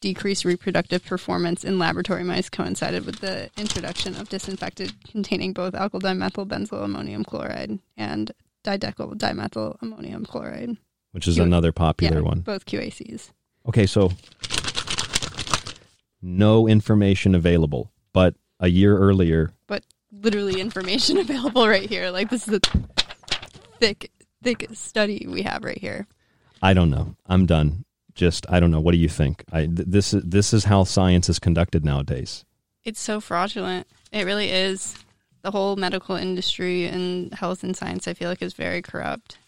decreased 0.00 0.44
reproductive 0.44 1.04
performance 1.04 1.64
in 1.64 1.76
laboratory 1.80 2.22
mice 2.22 2.48
coincided 2.48 3.04
with 3.04 3.18
the 3.18 3.50
introduction 3.58 4.14
of 4.14 4.28
disinfectant 4.28 4.92
containing 5.10 5.52
both 5.52 5.74
alkyl 5.74 6.00
dimethyl 6.00 6.46
benzyl 6.46 6.84
ammonium 6.84 7.24
chloride 7.24 7.80
and 7.96 8.30
didecyl 8.68 9.16
dimethyl 9.16 9.76
ammonium 9.82 10.24
chloride. 10.24 10.76
Which 11.12 11.26
is 11.26 11.36
Q- 11.36 11.44
another 11.44 11.72
popular 11.72 12.18
yeah, 12.18 12.22
one. 12.22 12.40
Both 12.40 12.66
QACs. 12.66 13.30
Okay, 13.66 13.86
so 13.86 14.12
no 16.20 16.68
information 16.68 17.34
available, 17.34 17.90
but 18.12 18.34
a 18.60 18.68
year 18.68 18.96
earlier, 18.96 19.52
But 19.66 19.84
literally 20.12 20.60
information 20.60 21.18
available 21.26 21.68
right 21.68 21.88
here. 21.88 22.10
Like 22.10 22.30
this 22.30 22.46
is 22.48 22.54
a 22.54 22.60
thick, 23.78 24.10
thick 24.42 24.66
study 24.72 25.26
we 25.28 25.42
have 25.42 25.64
right 25.64 25.78
here. 25.78 26.06
I 26.62 26.74
don't 26.74 26.90
know. 26.90 27.14
I'm 27.26 27.46
done. 27.46 27.84
Just 28.14 28.46
I 28.50 28.58
don't 28.60 28.70
know. 28.70 28.80
What 28.80 28.92
do 28.92 28.98
you 28.98 29.08
think? 29.08 29.44
I 29.52 29.66
th- 29.66 29.88
this 29.88 30.12
is 30.12 30.22
this 30.24 30.52
is 30.52 30.64
how 30.64 30.84
science 30.84 31.28
is 31.28 31.38
conducted 31.38 31.84
nowadays. 31.84 32.44
It's 32.84 33.00
so 33.00 33.20
fraudulent. 33.20 33.86
It 34.12 34.24
really 34.24 34.50
is. 34.50 34.96
The 35.42 35.50
whole 35.50 35.76
medical 35.76 36.16
industry 36.16 36.84
and 36.86 37.32
health 37.32 37.62
and 37.62 37.76
science, 37.76 38.08
I 38.08 38.14
feel 38.14 38.28
like, 38.28 38.42
is 38.42 38.54
very 38.54 38.82
corrupt. 38.82 39.38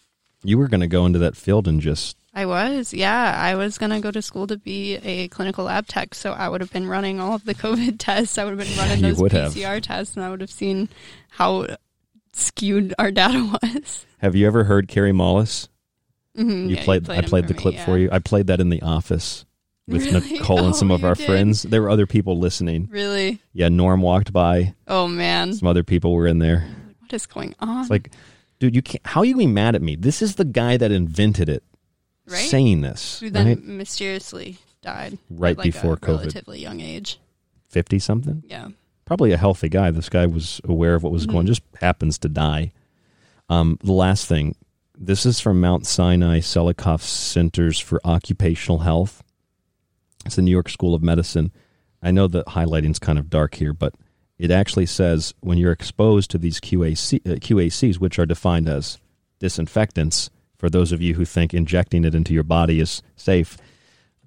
You 0.43 0.57
were 0.57 0.67
going 0.67 0.81
to 0.81 0.87
go 0.87 1.05
into 1.05 1.19
that 1.19 1.35
field 1.35 1.67
and 1.67 1.81
just 1.81 2.17
I 2.33 2.45
was, 2.45 2.93
yeah. 2.93 3.35
I 3.37 3.55
was 3.55 3.77
going 3.77 3.89
to 3.91 3.99
go 3.99 4.09
to 4.09 4.21
school 4.21 4.47
to 4.47 4.55
be 4.57 4.95
a 4.95 5.27
clinical 5.27 5.65
lab 5.65 5.85
tech, 5.87 6.15
so 6.15 6.31
I 6.31 6.47
would 6.47 6.61
have 6.61 6.71
been 6.71 6.87
running 6.87 7.19
all 7.19 7.35
of 7.35 7.43
the 7.43 7.53
COVID 7.65 7.97
tests. 7.99 8.37
I 8.37 8.45
would 8.45 8.57
have 8.57 8.67
been 8.67 8.77
running 8.77 9.01
those 9.01 9.19
would 9.19 9.33
have. 9.33 9.51
PCR 9.53 9.81
tests, 9.81 10.15
and 10.15 10.23
I 10.25 10.29
would 10.29 10.39
have 10.41 10.49
seen 10.51 10.87
how 11.29 11.67
skewed 12.33 12.93
our 12.97 13.11
data 13.11 13.57
was. 13.63 14.05
Have 14.19 14.35
you 14.35 14.47
ever 14.47 14.63
heard 14.63 14.87
Kary 14.87 15.11
Mullis? 15.11 15.67
Mhm, 16.37 16.69
You 16.69 16.75
yeah, 16.75 16.79
you 16.79 16.85
played. 16.85 17.03
played 17.05 17.25
I 17.25 17.27
played 17.27 17.47
the 17.49 17.53
me, 17.53 17.59
clip 17.59 17.75
for 17.79 17.97
you. 17.97 18.09
I 18.11 18.19
played 18.19 18.47
that 18.47 18.61
in 18.61 18.69
the 18.69 18.81
office 18.81 19.45
with 19.87 20.05
Really? 20.11 20.39
Nicole 20.39 20.65
and 20.65 20.75
some 20.75 20.91
Oh, 20.91 20.95
of 20.95 21.03
our 21.03 21.15
did? 21.15 21.25
friends. 21.25 21.63
There 21.63 21.81
were 21.81 21.89
other 21.89 22.07
people 22.07 22.37
listening. 22.39 22.87
Really? 22.91 23.39
Yeah, 23.53 23.69
Norm 23.69 24.01
walked 24.01 24.31
by. 24.33 24.73
Oh, 24.87 25.07
man. 25.07 25.53
Some 25.53 25.67
other 25.67 25.83
people 25.83 26.13
were 26.13 26.27
in 26.27 26.39
there. 26.39 26.67
What 26.99 27.13
is 27.13 27.25
going 27.25 27.55
on? 27.59 27.81
It's 27.81 27.89
like, 27.89 28.11
dude, 28.59 28.75
you 28.75 28.81
can't. 28.81 29.05
How 29.05 29.21
are 29.21 29.25
you 29.25 29.35
being 29.35 29.53
mad 29.53 29.75
at 29.75 29.81
me? 29.81 29.95
This 29.95 30.21
is 30.21 30.35
the 30.35 30.45
guy 30.45 30.77
that 30.77 30.91
invented 30.91 31.49
it, 31.49 31.63
Right? 32.27 32.37
saying 32.37 32.81
this. 32.81 33.19
Who 33.19 33.29
then 33.29 33.47
right? 33.47 33.63
mysteriously 33.63 34.57
died 34.81 35.17
Right 35.29 35.57
like, 35.57 35.65
before 35.65 35.93
a 35.93 35.97
COVID. 35.97 36.17
relatively 36.19 36.59
young 36.59 36.79
age. 36.79 37.19
50 37.69 37.99
something? 37.99 38.43
Yeah. 38.47 38.69
Probably 39.05 39.31
a 39.33 39.37
healthy 39.37 39.67
guy. 39.67 39.91
This 39.91 40.07
guy 40.09 40.25
was 40.25 40.61
aware 40.63 40.95
of 40.95 41.03
what 41.03 41.11
was 41.11 41.25
going 41.25 41.45
Mhm. 41.45 41.49
just 41.49 41.63
happens 41.81 42.17
to 42.19 42.29
die. 42.29 42.71
Um, 43.49 43.77
the 43.83 43.91
last 43.91 44.25
thing 44.27 44.55
this 44.97 45.25
is 45.25 45.39
from 45.39 45.59
Mount 45.59 45.85
Sinai 45.87 46.39
Selikoff 46.39 47.01
Centers 47.01 47.79
for 47.79 47.99
Occupational 48.05 48.79
Health. 48.79 49.21
It's 50.25 50.35
the 50.35 50.41
New 50.41 50.51
York 50.51 50.69
School 50.69 50.93
of 50.93 51.01
Medicine. 51.01 51.51
I 52.01 52.11
know 52.11 52.27
the 52.27 52.43
highlighting's 52.45 52.99
kind 52.99 53.19
of 53.19 53.29
dark 53.29 53.55
here, 53.55 53.73
but 53.73 53.93
it 54.37 54.51
actually 54.51 54.85
says 54.87 55.33
when 55.41 55.57
you're 55.57 55.71
exposed 55.71 56.31
to 56.31 56.37
these 56.37 56.59
QAC, 56.59 57.19
uh, 57.25 57.35
QACs, 57.35 57.97
which 57.99 58.17
are 58.19 58.25
defined 58.25 58.67
as 58.67 58.97
disinfectants, 59.39 60.29
for 60.57 60.69
those 60.69 60.91
of 60.91 61.01
you 61.01 61.15
who 61.15 61.25
think 61.25 61.53
injecting 61.53 62.05
it 62.05 62.15
into 62.15 62.33
your 62.33 62.43
body 62.43 62.79
is 62.79 63.01
safe, 63.15 63.57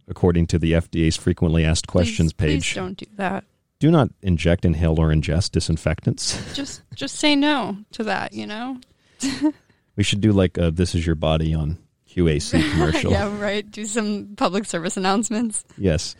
according 0.08 0.46
to 0.48 0.58
the 0.58 0.72
FDA's 0.72 1.16
frequently 1.16 1.64
asked 1.64 1.86
questions 1.86 2.32
please, 2.32 2.46
page, 2.46 2.68
Please 2.70 2.74
don't 2.74 2.96
do 2.96 3.06
that. 3.16 3.44
do 3.78 3.90
not 3.90 4.10
inject, 4.22 4.64
inhale, 4.64 5.00
or 5.00 5.08
ingest 5.10 5.52
disinfectants. 5.52 6.40
Just 6.54 6.82
just 6.94 7.16
say 7.16 7.36
no 7.36 7.78
to 7.92 8.04
that. 8.04 8.32
You 8.32 8.46
know. 8.46 8.80
we 9.96 10.02
should 10.02 10.20
do 10.20 10.32
like 10.32 10.58
a 10.58 10.70
"This 10.70 10.94
Is 10.94 11.06
Your 11.06 11.14
Body" 11.14 11.54
on 11.54 11.78
QAC 12.14 12.70
commercial. 12.72 13.10
yeah. 13.12 13.38
Right. 13.40 13.68
Do 13.68 13.84
some 13.86 14.34
public 14.36 14.64
service 14.66 14.96
announcements. 14.96 15.64
Yes. 15.76 16.16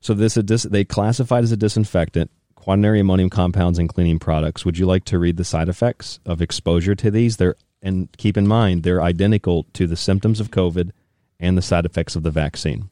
So 0.00 0.14
this 0.14 0.34
dis- 0.34 0.64
they 0.64 0.84
classified 0.84 1.44
as 1.44 1.52
a 1.52 1.56
disinfectant, 1.56 2.30
quaternary 2.54 3.00
ammonium 3.00 3.30
compounds 3.30 3.78
in 3.78 3.88
cleaning 3.88 4.18
products. 4.18 4.64
Would 4.64 4.78
you 4.78 4.86
like 4.86 5.04
to 5.06 5.18
read 5.18 5.36
the 5.36 5.44
side 5.44 5.68
effects 5.68 6.20
of 6.26 6.42
exposure 6.42 6.94
to 6.96 7.10
these? 7.10 7.36
They're 7.38 7.56
and 7.82 8.10
keep 8.16 8.36
in 8.36 8.46
mind 8.46 8.82
they're 8.82 9.02
identical 9.02 9.66
to 9.74 9.86
the 9.86 9.96
symptoms 9.96 10.40
of 10.40 10.50
COVID 10.50 10.90
and 11.38 11.56
the 11.56 11.62
side 11.62 11.84
effects 11.84 12.16
of 12.16 12.22
the 12.22 12.30
vaccine. 12.30 12.88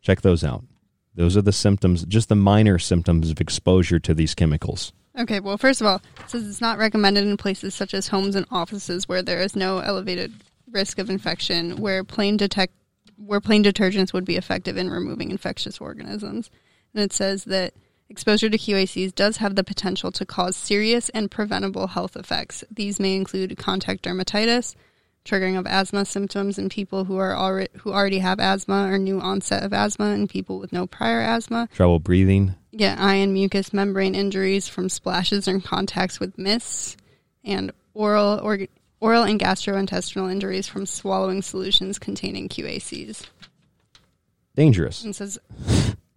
Check 0.00 0.20
those 0.22 0.44
out. 0.44 0.64
Those 1.14 1.36
are 1.36 1.42
the 1.42 1.52
symptoms, 1.52 2.04
just 2.04 2.28
the 2.28 2.36
minor 2.36 2.78
symptoms 2.78 3.30
of 3.30 3.40
exposure 3.40 3.98
to 3.98 4.14
these 4.14 4.34
chemicals. 4.36 4.92
Okay, 5.18 5.40
well, 5.40 5.58
first 5.58 5.80
of 5.80 5.86
all, 5.88 5.96
it 5.96 6.30
says 6.30 6.46
it's 6.46 6.60
not 6.60 6.78
recommended 6.78 7.24
in 7.26 7.36
places 7.36 7.74
such 7.74 7.92
as 7.92 8.06
homes 8.06 8.36
and 8.36 8.46
offices 8.52 9.08
where 9.08 9.22
there 9.22 9.40
is 9.40 9.56
no 9.56 9.78
elevated 9.80 10.32
risk 10.70 10.98
of 10.98 11.10
infection, 11.10 11.76
where 11.76 12.04
plain 12.04 12.36
detect 12.36 12.72
where 13.16 13.40
plain 13.40 13.64
detergents 13.64 14.12
would 14.12 14.24
be 14.24 14.36
effective 14.36 14.76
in 14.76 14.88
removing 14.90 15.30
infectious 15.30 15.78
organisms. 15.78 16.50
And 16.94 17.02
it 17.02 17.12
says 17.12 17.44
that 17.44 17.74
exposure 18.08 18.48
to 18.48 18.56
QACs 18.56 19.12
does 19.14 19.38
have 19.38 19.56
the 19.56 19.64
potential 19.64 20.12
to 20.12 20.24
cause 20.24 20.56
serious 20.56 21.08
and 21.10 21.30
preventable 21.30 21.88
health 21.88 22.16
effects. 22.16 22.62
These 22.70 23.00
may 23.00 23.16
include 23.16 23.58
contact 23.58 24.04
dermatitis, 24.04 24.76
triggering 25.24 25.58
of 25.58 25.66
asthma 25.66 26.04
symptoms 26.04 26.58
in 26.58 26.68
people 26.68 27.04
who 27.04 27.16
are 27.18 27.36
already 27.36 27.68
who 27.78 27.92
already 27.92 28.20
have 28.20 28.38
asthma 28.40 28.88
or 28.88 28.98
new 28.98 29.20
onset 29.20 29.64
of 29.64 29.72
asthma 29.72 30.10
in 30.14 30.28
people 30.28 30.58
with 30.60 30.72
no 30.72 30.86
prior 30.86 31.20
asthma, 31.20 31.68
Trouble 31.74 31.98
breathing. 31.98 32.54
yeah, 32.70 32.94
eye 32.98 33.16
and 33.16 33.34
mucous 33.34 33.72
membrane 33.72 34.14
injuries 34.14 34.68
from 34.68 34.88
splashes 34.88 35.48
or 35.48 35.58
contacts 35.60 36.20
with 36.20 36.38
mists, 36.38 36.96
and 37.44 37.72
oral 37.94 38.38
or 38.42 38.60
oral 39.00 39.24
and 39.24 39.40
gastrointestinal 39.40 40.30
injuries 40.30 40.66
from 40.66 40.86
swallowing 40.86 41.42
solutions 41.42 41.98
containing 41.98 42.48
QACs. 42.48 43.26
Dangerous. 44.54 45.04
And 45.04 45.14
says 45.14 45.38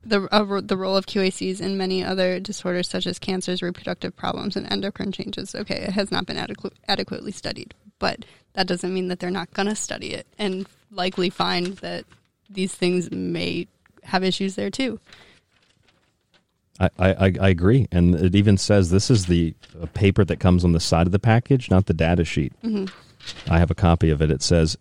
the 0.04 0.28
uh, 0.32 0.62
the 0.64 0.78
role 0.78 0.98
of 0.98 1.06
QACs 1.06 1.62
in 1.62 1.78
many 1.78 2.04
other 2.04 2.40
disorders 2.40 2.90
such 2.90 3.06
as 3.06 3.20
cancers, 3.20 3.62
reproductive 3.62 4.16
problems, 4.16 4.56
and 4.56 4.72
endocrine 4.72 5.12
changes. 5.12 5.54
Okay, 5.54 5.76
it 5.76 5.92
has 5.92 6.12
not 6.12 6.26
been 6.26 6.38
adequ- 6.38 6.74
adequately 6.88 7.32
studied, 7.32 7.74
but 8.00 8.26
that 8.54 8.68
doesn't 8.68 8.94
mean 8.94 9.08
that 9.10 9.20
they're 9.20 9.30
not 9.30 9.54
going 9.54 9.68
to 9.68 9.76
study 9.76 10.14
it 10.14 10.28
and 10.38 10.68
likely 10.92 11.30
find 11.30 11.78
that 11.78 12.06
these 12.50 12.74
things 12.74 13.12
may 13.12 13.68
have 14.04 14.24
issues 14.24 14.56
there 14.56 14.72
too. 14.72 15.00
I, 16.82 16.90
I, 16.98 17.34
I 17.40 17.50
agree. 17.50 17.88
And 17.92 18.16
it 18.16 18.34
even 18.36 18.58
says 18.58 18.90
this 18.90 19.12
is 19.12 19.28
the 19.28 19.54
uh, 19.82 19.86
paper 19.94 20.26
that 20.26 20.40
comes 20.40 20.64
on 20.64 20.72
the 20.72 20.80
side 20.80 21.06
of 21.06 21.12
the 21.12 21.20
package, 21.20 21.70
not 21.70 21.86
the 21.86 21.94
data 21.94 22.26
sheet. 22.26 22.54
Mhm. 22.64 22.92
I 23.50 23.60
have 23.60 23.70
a 23.70 23.76
copy 23.76 24.10
of 24.10 24.22
it. 24.22 24.32
It 24.32 24.42
says, 24.42 24.78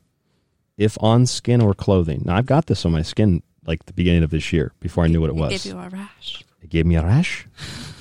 if 0.79 0.97
on 1.03 1.27
skin 1.27 1.61
or 1.61 1.75
clothing. 1.75 2.23
Now, 2.25 2.37
I've 2.37 2.47
got 2.47 2.67
this 2.67 2.87
on 2.87 2.93
my 2.93 3.03
skin 3.03 3.43
like 3.67 3.85
the 3.85 3.93
beginning 3.93 4.23
of 4.23 4.31
this 4.31 4.51
year 4.53 4.73
before 4.81 5.05
I 5.05 5.09
knew 5.09 5.21
what 5.21 5.29
it 5.29 5.37
was. 5.37 5.53
It 5.53 5.63
gave 5.63 5.73
you 5.75 5.79
a 5.79 5.89
rash. 5.91 6.43
It 6.63 6.71
gave 6.71 6.87
me 6.87 6.97
a 6.97 7.03
rash. 7.05 7.47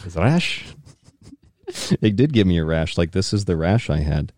Is 0.06 0.16
a 0.16 0.22
rash? 0.22 0.66
it 2.02 2.16
did 2.16 2.32
give 2.32 2.48
me 2.48 2.58
a 2.58 2.64
rash. 2.66 2.98
Like 2.98 3.12
this 3.12 3.34
is 3.34 3.46
the 3.46 3.58
rash 3.58 3.90
I 3.90 3.98
had. 4.00 4.32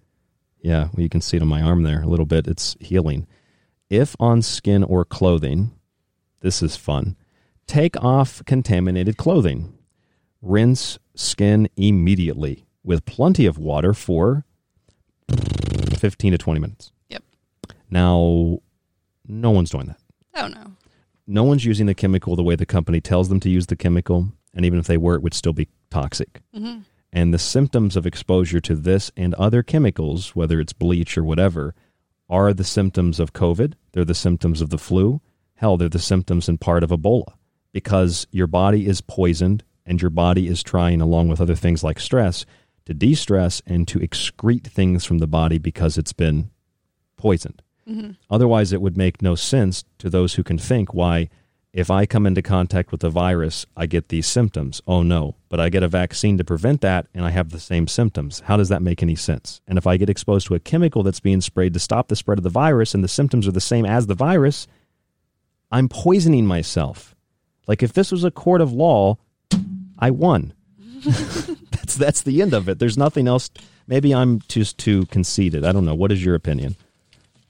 Yeah, 0.59 0.89
well, 0.93 1.01
you 1.03 1.09
can 1.09 1.21
see 1.21 1.37
it 1.37 1.43
on 1.43 1.49
my 1.49 1.61
arm 1.61 1.83
there 1.83 2.01
a 2.01 2.07
little 2.07 2.25
bit. 2.25 2.47
It's 2.47 2.75
healing. 2.79 3.27
If 3.89 4.15
on 4.19 4.41
skin 4.41 4.83
or 4.83 5.05
clothing, 5.05 5.71
this 6.41 6.61
is 6.63 6.75
fun. 6.75 7.15
Take 7.67 8.01
off 8.03 8.43
contaminated 8.45 9.17
clothing. 9.17 9.73
Rinse 10.41 10.97
skin 11.15 11.69
immediately 11.77 12.65
with 12.83 13.05
plenty 13.05 13.45
of 13.45 13.57
water 13.57 13.93
for 13.93 14.43
15 15.97 16.31
to 16.31 16.37
20 16.37 16.59
minutes. 16.59 16.91
Yep. 17.09 17.23
Now, 17.89 18.59
no 19.27 19.51
one's 19.51 19.69
doing 19.69 19.87
that 19.87 19.99
Oh 20.35 20.47
no. 20.47 20.71
no 21.27 21.43
one's 21.43 21.63
using 21.63 21.85
the 21.85 21.93
chemical 21.93 22.35
the 22.35 22.43
way 22.43 22.55
the 22.55 22.65
company 22.65 22.99
tells 22.99 23.29
them 23.29 23.39
to 23.41 23.49
use 23.49 23.67
the 23.67 23.75
chemical, 23.75 24.29
and 24.53 24.65
even 24.65 24.79
if 24.79 24.87
they 24.87 24.97
were, 24.97 25.15
it 25.15 25.21
would 25.21 25.33
still 25.33 25.53
be 25.53 25.67
toxic. 25.89 26.41
Mhm. 26.55 26.83
And 27.13 27.33
the 27.33 27.39
symptoms 27.39 27.95
of 27.95 28.05
exposure 28.07 28.59
to 28.61 28.75
this 28.75 29.11
and 29.15 29.33
other 29.35 29.61
chemicals, 29.63 30.35
whether 30.35 30.59
it's 30.59 30.73
bleach 30.73 31.17
or 31.17 31.23
whatever, 31.23 31.75
are 32.29 32.53
the 32.53 32.63
symptoms 32.63 33.19
of 33.19 33.33
COVID. 33.33 33.73
They're 33.91 34.05
the 34.05 34.15
symptoms 34.15 34.61
of 34.61 34.69
the 34.69 34.77
flu. 34.77 35.21
Hell, 35.55 35.77
they're 35.77 35.89
the 35.89 35.99
symptoms 35.99 36.47
in 36.49 36.57
part 36.57 36.83
of 36.83 36.89
Ebola 36.89 37.33
because 37.71 38.27
your 38.31 38.47
body 38.47 38.87
is 38.87 39.01
poisoned 39.01 39.63
and 39.85 40.01
your 40.01 40.11
body 40.11 40.47
is 40.47 40.63
trying, 40.63 41.01
along 41.01 41.27
with 41.29 41.41
other 41.41 41.55
things 41.55 41.83
like 41.83 41.99
stress, 41.99 42.45
to 42.85 42.93
de 42.93 43.13
stress 43.13 43.61
and 43.65 43.87
to 43.87 43.99
excrete 43.99 44.67
things 44.67 45.05
from 45.05 45.19
the 45.19 45.27
body 45.27 45.57
because 45.57 45.97
it's 45.97 46.13
been 46.13 46.49
poisoned. 47.17 47.61
Mhm. 47.89 48.15
Otherwise, 48.29 48.73
it 48.73 48.81
would 48.81 48.97
make 48.97 49.21
no 49.21 49.35
sense 49.35 49.83
to 49.99 50.09
those 50.09 50.35
who 50.35 50.43
can 50.43 50.57
think 50.57 50.93
why, 50.93 51.29
if 51.73 51.89
I 51.89 52.05
come 52.05 52.25
into 52.25 52.41
contact 52.41 52.91
with 52.91 53.01
the 53.01 53.09
virus, 53.09 53.65
I 53.77 53.85
get 53.85 54.09
these 54.09 54.27
symptoms. 54.27 54.81
Oh 54.85 55.03
no, 55.03 55.35
but 55.47 55.59
I 55.59 55.69
get 55.69 55.83
a 55.83 55.87
vaccine 55.87 56.37
to 56.37 56.43
prevent 56.43 56.81
that 56.81 57.07
and 57.13 57.23
I 57.25 57.29
have 57.29 57.49
the 57.49 57.59
same 57.59 57.87
symptoms. 57.87 58.41
How 58.41 58.57
does 58.57 58.69
that 58.69 58.81
make 58.81 59.01
any 59.01 59.15
sense? 59.15 59.61
And 59.67 59.77
if 59.77 59.87
I 59.87 59.97
get 59.97 60.09
exposed 60.09 60.47
to 60.47 60.55
a 60.55 60.59
chemical 60.59 61.01
that's 61.01 61.21
being 61.21 61.41
sprayed 61.41 61.73
to 61.73 61.79
stop 61.79 62.07
the 62.07 62.15
spread 62.15 62.39
of 62.39 62.43
the 62.43 62.49
virus 62.49 62.93
and 62.93 63.03
the 63.03 63.07
symptoms 63.07 63.47
are 63.47 63.53
the 63.53 63.61
same 63.61 63.85
as 63.85 64.07
the 64.07 64.15
virus, 64.15 64.67
I'm 65.71 65.87
poisoning 65.87 66.45
myself. 66.45 67.15
Like 67.67 67.83
if 67.83 67.93
this 67.93 68.11
was 68.11 68.23
a 68.23 68.31
court 68.31 68.61
of 68.61 68.71
law, 68.71 69.17
I 69.97 70.11
won. 70.11 70.53
that's 71.05 71.95
that's 71.95 72.21
the 72.21 72.41
end 72.41 72.53
of 72.53 72.69
it. 72.69 72.79
There's 72.79 72.97
nothing 72.97 73.27
else. 73.27 73.49
Maybe 73.87 74.13
I'm 74.13 74.39
just 74.47 74.77
too 74.77 75.05
conceited. 75.07 75.65
I 75.65 75.71
don't 75.71 75.85
know. 75.85 75.95
What 75.95 76.11
is 76.11 76.23
your 76.23 76.35
opinion? 76.35 76.75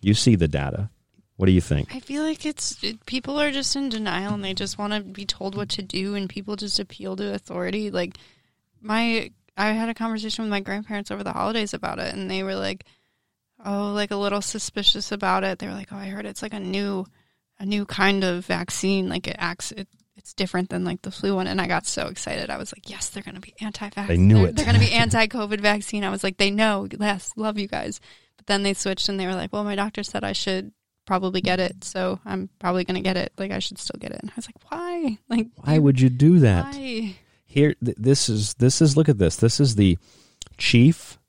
You 0.01 0.13
see 0.13 0.35
the 0.35 0.47
data. 0.47 0.89
What 1.37 1.47
do 1.47 1.53
you 1.53 1.61
think? 1.61 1.95
I 1.95 1.99
feel 1.99 2.23
like 2.23 2.45
it's 2.45 2.83
it, 2.83 3.05
people 3.05 3.39
are 3.39 3.51
just 3.51 3.75
in 3.75 3.89
denial 3.89 4.33
and 4.33 4.43
they 4.43 4.53
just 4.53 4.77
want 4.77 4.93
to 4.93 5.01
be 5.01 5.25
told 5.25 5.55
what 5.55 5.69
to 5.69 5.81
do 5.81 6.15
and 6.15 6.29
people 6.29 6.55
just 6.55 6.79
appeal 6.79 7.15
to 7.15 7.33
authority. 7.33 7.89
Like 7.89 8.17
my 8.79 9.31
I 9.57 9.71
had 9.71 9.89
a 9.89 9.93
conversation 9.93 10.43
with 10.43 10.51
my 10.51 10.59
grandparents 10.59 11.11
over 11.11 11.23
the 11.23 11.33
holidays 11.33 11.73
about 11.73 11.99
it 11.99 12.13
and 12.13 12.29
they 12.29 12.43
were 12.43 12.55
like 12.55 12.85
oh 13.63 13.91
like 13.93 14.11
a 14.11 14.17
little 14.17 14.41
suspicious 14.41 15.11
about 15.11 15.43
it. 15.43 15.59
They 15.59 15.67
were 15.67 15.73
like, 15.73 15.91
"Oh, 15.91 15.97
I 15.97 16.07
heard 16.07 16.25
it's 16.25 16.41
like 16.41 16.53
a 16.53 16.59
new 16.59 17.05
a 17.59 17.65
new 17.65 17.85
kind 17.85 18.23
of 18.23 18.45
vaccine 18.45 19.09
like 19.09 19.27
it 19.27 19.35
acts 19.39 19.71
it 19.71 19.87
it's 20.21 20.33
different 20.33 20.69
than 20.69 20.83
like 20.85 21.01
the 21.01 21.11
flu 21.11 21.35
one." 21.35 21.47
And 21.47 21.59
I 21.59 21.67
got 21.67 21.85
so 21.85 22.07
excited. 22.07 22.49
I 22.49 22.57
was 22.57 22.73
like, 22.75 22.89
"Yes, 22.89 23.09
they're 23.09 23.23
going 23.23 23.35
to 23.35 23.41
be 23.41 23.53
anti-vax. 23.59 24.07
They 24.07 24.17
knew 24.17 24.35
they're, 24.35 24.47
it. 24.47 24.55
They're 24.55 24.65
going 24.65 24.79
to 24.79 24.85
be 24.85 24.91
anti-COVID 24.93 25.59
vaccine." 25.59 26.03
I 26.03 26.09
was 26.09 26.23
like, 26.23 26.37
"They 26.37 26.51
know. 26.51 26.87
Yes, 26.99 27.31
love 27.35 27.57
you 27.57 27.67
guys." 27.67 27.99
But 28.37 28.47
then 28.47 28.63
they 28.63 28.73
switched 28.73 29.09
and 29.09 29.19
they 29.19 29.27
were 29.27 29.35
like, 29.35 29.51
"Well, 29.51 29.63
my 29.63 29.75
doctor 29.75 30.03
said 30.03 30.23
I 30.23 30.33
should 30.33 30.71
probably 31.05 31.41
get 31.41 31.59
it, 31.59 31.83
so 31.83 32.19
I'm 32.25 32.49
probably 32.59 32.83
going 32.83 32.95
to 32.95 33.01
get 33.01 33.17
it. 33.17 33.33
Like 33.37 33.51
I 33.51 33.59
should 33.59 33.77
still 33.79 33.99
get 33.99 34.11
it." 34.11 34.19
And 34.21 34.29
I 34.29 34.33
was 34.35 34.47
like, 34.47 34.71
"Why? 34.71 35.17
Like 35.27 35.47
Why 35.55 35.79
would 35.79 35.99
you 35.99 36.09
do 36.09 36.39
that? 36.39 36.73
why?" 36.73 37.15
Here, 37.45 37.75
th- 37.83 37.97
this 37.99 38.29
is 38.29 38.53
this 38.55 38.81
is 38.81 38.95
look 38.95 39.09
at 39.09 39.17
this. 39.17 39.35
This 39.35 39.59
is 39.59 39.75
the 39.75 39.97
chief 40.57 41.19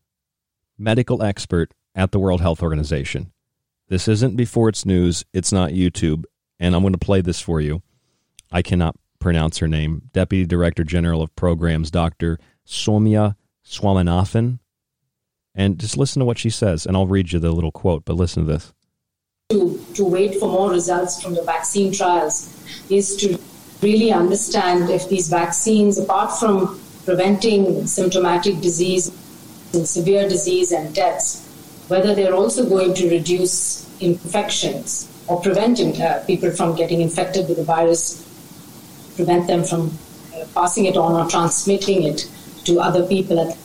medical 0.78 1.22
expert 1.22 1.74
at 1.95 2.12
the 2.12 2.18
World 2.18 2.40
Health 2.40 2.62
Organization. 2.62 3.32
This 3.88 4.09
isn't 4.09 4.36
before 4.36 4.68
it's 4.68 4.86
news. 4.86 5.24
It's 5.32 5.53
not 5.53 5.70
YouTube, 5.70 6.24
and 6.59 6.74
I'm 6.74 6.82
going 6.82 6.93
to 6.93 6.99
play 6.99 7.20
this 7.20 7.40
for 7.40 7.61
you. 7.61 7.82
I 8.53 8.62
cannot 8.62 8.96
pronounce 9.18 9.59
her 9.59 9.68
name. 9.68 10.11
Deputy 10.12 10.44
Director 10.46 10.84
General 10.84 11.22
of 11.22 11.34
Programs, 11.36 11.90
Dr. 11.90 12.38
Soumya 12.66 13.36
Swaminathan. 13.64 14.59
And 15.55 15.78
just 15.78 15.96
listen 15.96 16.20
to 16.20 16.26
what 16.26 16.38
she 16.38 16.50
says, 16.50 16.86
and 16.86 16.96
I'll 16.96 17.07
read 17.07 17.32
you 17.32 17.38
the 17.38 17.53
little 17.53 17.72
quote, 17.72 18.05
but 18.05 18.14
listen 18.16 18.46
to 18.46 18.53
this. 18.53 18.72
to, 19.50 19.84
to 19.94 20.05
wait 20.05 20.38
for 20.40 20.48
more 20.48 20.70
results 20.70 21.22
from 21.22 21.34
the 21.34 21.42
vaccine 21.42 21.92
trials 21.92 22.48
is 22.90 23.16
to 23.16 23.38
really 23.82 24.11
understand 24.12 24.88
if 24.88 25.09
these 25.09 25.28
vaccines, 25.28 25.98
apart 25.98 26.32
from 26.38 26.80
preventing 27.05 27.86
symptomatic 27.86 28.61
disease 28.61 29.09
and 29.74 29.86
severe 29.86 30.28
disease 30.28 30.72
and 30.72 30.94
deaths, 30.94 31.46
whether 31.88 32.14
they're 32.14 32.34
also 32.34 32.68
going 32.68 32.94
to 32.94 33.11
reduce 33.11 33.86
infections 34.00 35.09
or 35.28 35.40
preventing 35.40 36.00
uh, 36.00 36.22
people 36.26 36.50
from 36.50 36.74
getting 36.74 37.00
infected 37.00 37.48
with 37.48 37.59
the 37.59 37.64
virus, 37.64 38.21
prevent 39.16 39.46
them 39.46 39.64
from 39.64 39.90
uh, 40.34 40.44
passing 40.54 40.86
it 40.86 40.96
on 40.96 41.12
or 41.14 41.28
transmitting 41.28 42.02
it 42.04 42.28
to 42.64 42.80
other 42.80 43.06
people. 43.06 43.38
At 43.40 43.56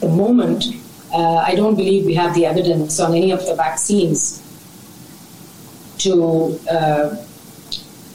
the 0.00 0.08
moment, 0.08 0.64
uh, 1.12 1.36
I 1.36 1.54
don't 1.54 1.76
believe 1.76 2.04
we 2.04 2.14
have 2.14 2.34
the 2.34 2.46
evidence 2.46 3.00
on 3.00 3.14
any 3.14 3.30
of 3.30 3.44
the 3.46 3.54
vaccines 3.54 4.42
to 5.98 6.58
uh, 6.70 7.16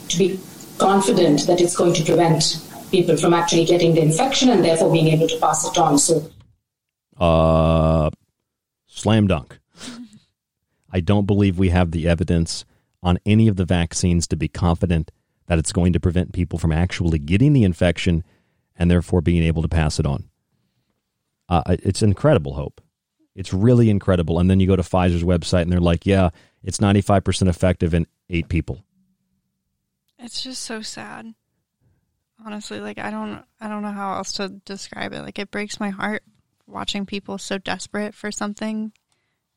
to 0.08 0.18
be 0.18 0.38
confident 0.78 1.46
that 1.46 1.60
it's 1.60 1.76
going 1.76 1.94
to 1.94 2.04
prevent 2.04 2.58
people 2.90 3.16
from 3.16 3.32
actually 3.34 3.64
getting 3.64 3.94
the 3.94 4.02
infection 4.02 4.50
and 4.50 4.64
therefore 4.64 4.92
being 4.92 5.08
able 5.08 5.26
to 5.28 5.38
pass 5.38 5.66
it 5.66 5.78
on. 5.78 5.98
So, 5.98 6.30
Uh, 7.18 8.10
slam 8.86 9.26
dunk. 9.26 9.58
I 10.92 11.00
don't 11.00 11.26
believe 11.26 11.58
we 11.58 11.70
have 11.70 11.90
the 11.90 12.08
evidence 12.08 12.64
on 13.02 13.18
any 13.24 13.48
of 13.48 13.56
the 13.56 13.64
vaccines 13.64 14.26
to 14.28 14.36
be 14.36 14.48
confident 14.48 15.10
that 15.52 15.58
it's 15.58 15.72
going 15.72 15.92
to 15.92 16.00
prevent 16.00 16.32
people 16.32 16.58
from 16.58 16.72
actually 16.72 17.18
getting 17.18 17.52
the 17.52 17.62
infection 17.62 18.24
and 18.74 18.90
therefore 18.90 19.20
being 19.20 19.42
able 19.42 19.60
to 19.60 19.68
pass 19.68 20.00
it 20.00 20.06
on. 20.06 20.30
Uh, 21.46 21.62
it's 21.68 22.00
incredible 22.00 22.54
hope. 22.54 22.80
It's 23.34 23.52
really 23.52 23.90
incredible. 23.90 24.38
And 24.38 24.48
then 24.48 24.60
you 24.60 24.66
go 24.66 24.76
to 24.76 24.82
Pfizer's 24.82 25.22
website 25.22 25.60
and 25.60 25.70
they're 25.70 25.78
like, 25.78 26.06
yeah, 26.06 26.30
it's 26.62 26.78
95% 26.78 27.48
effective 27.48 27.92
in 27.92 28.06
eight 28.30 28.48
people. 28.48 28.82
It's 30.18 30.42
just 30.42 30.62
so 30.62 30.80
sad. 30.80 31.34
Honestly, 32.42 32.80
like 32.80 32.98
I 32.98 33.10
don't 33.10 33.44
I 33.60 33.68
don't 33.68 33.82
know 33.82 33.92
how 33.92 34.14
else 34.14 34.32
to 34.34 34.48
describe 34.48 35.12
it. 35.12 35.20
Like 35.20 35.38
it 35.38 35.50
breaks 35.50 35.78
my 35.78 35.90
heart 35.90 36.22
watching 36.66 37.04
people 37.04 37.36
so 37.36 37.58
desperate 37.58 38.14
for 38.14 38.32
something, 38.32 38.92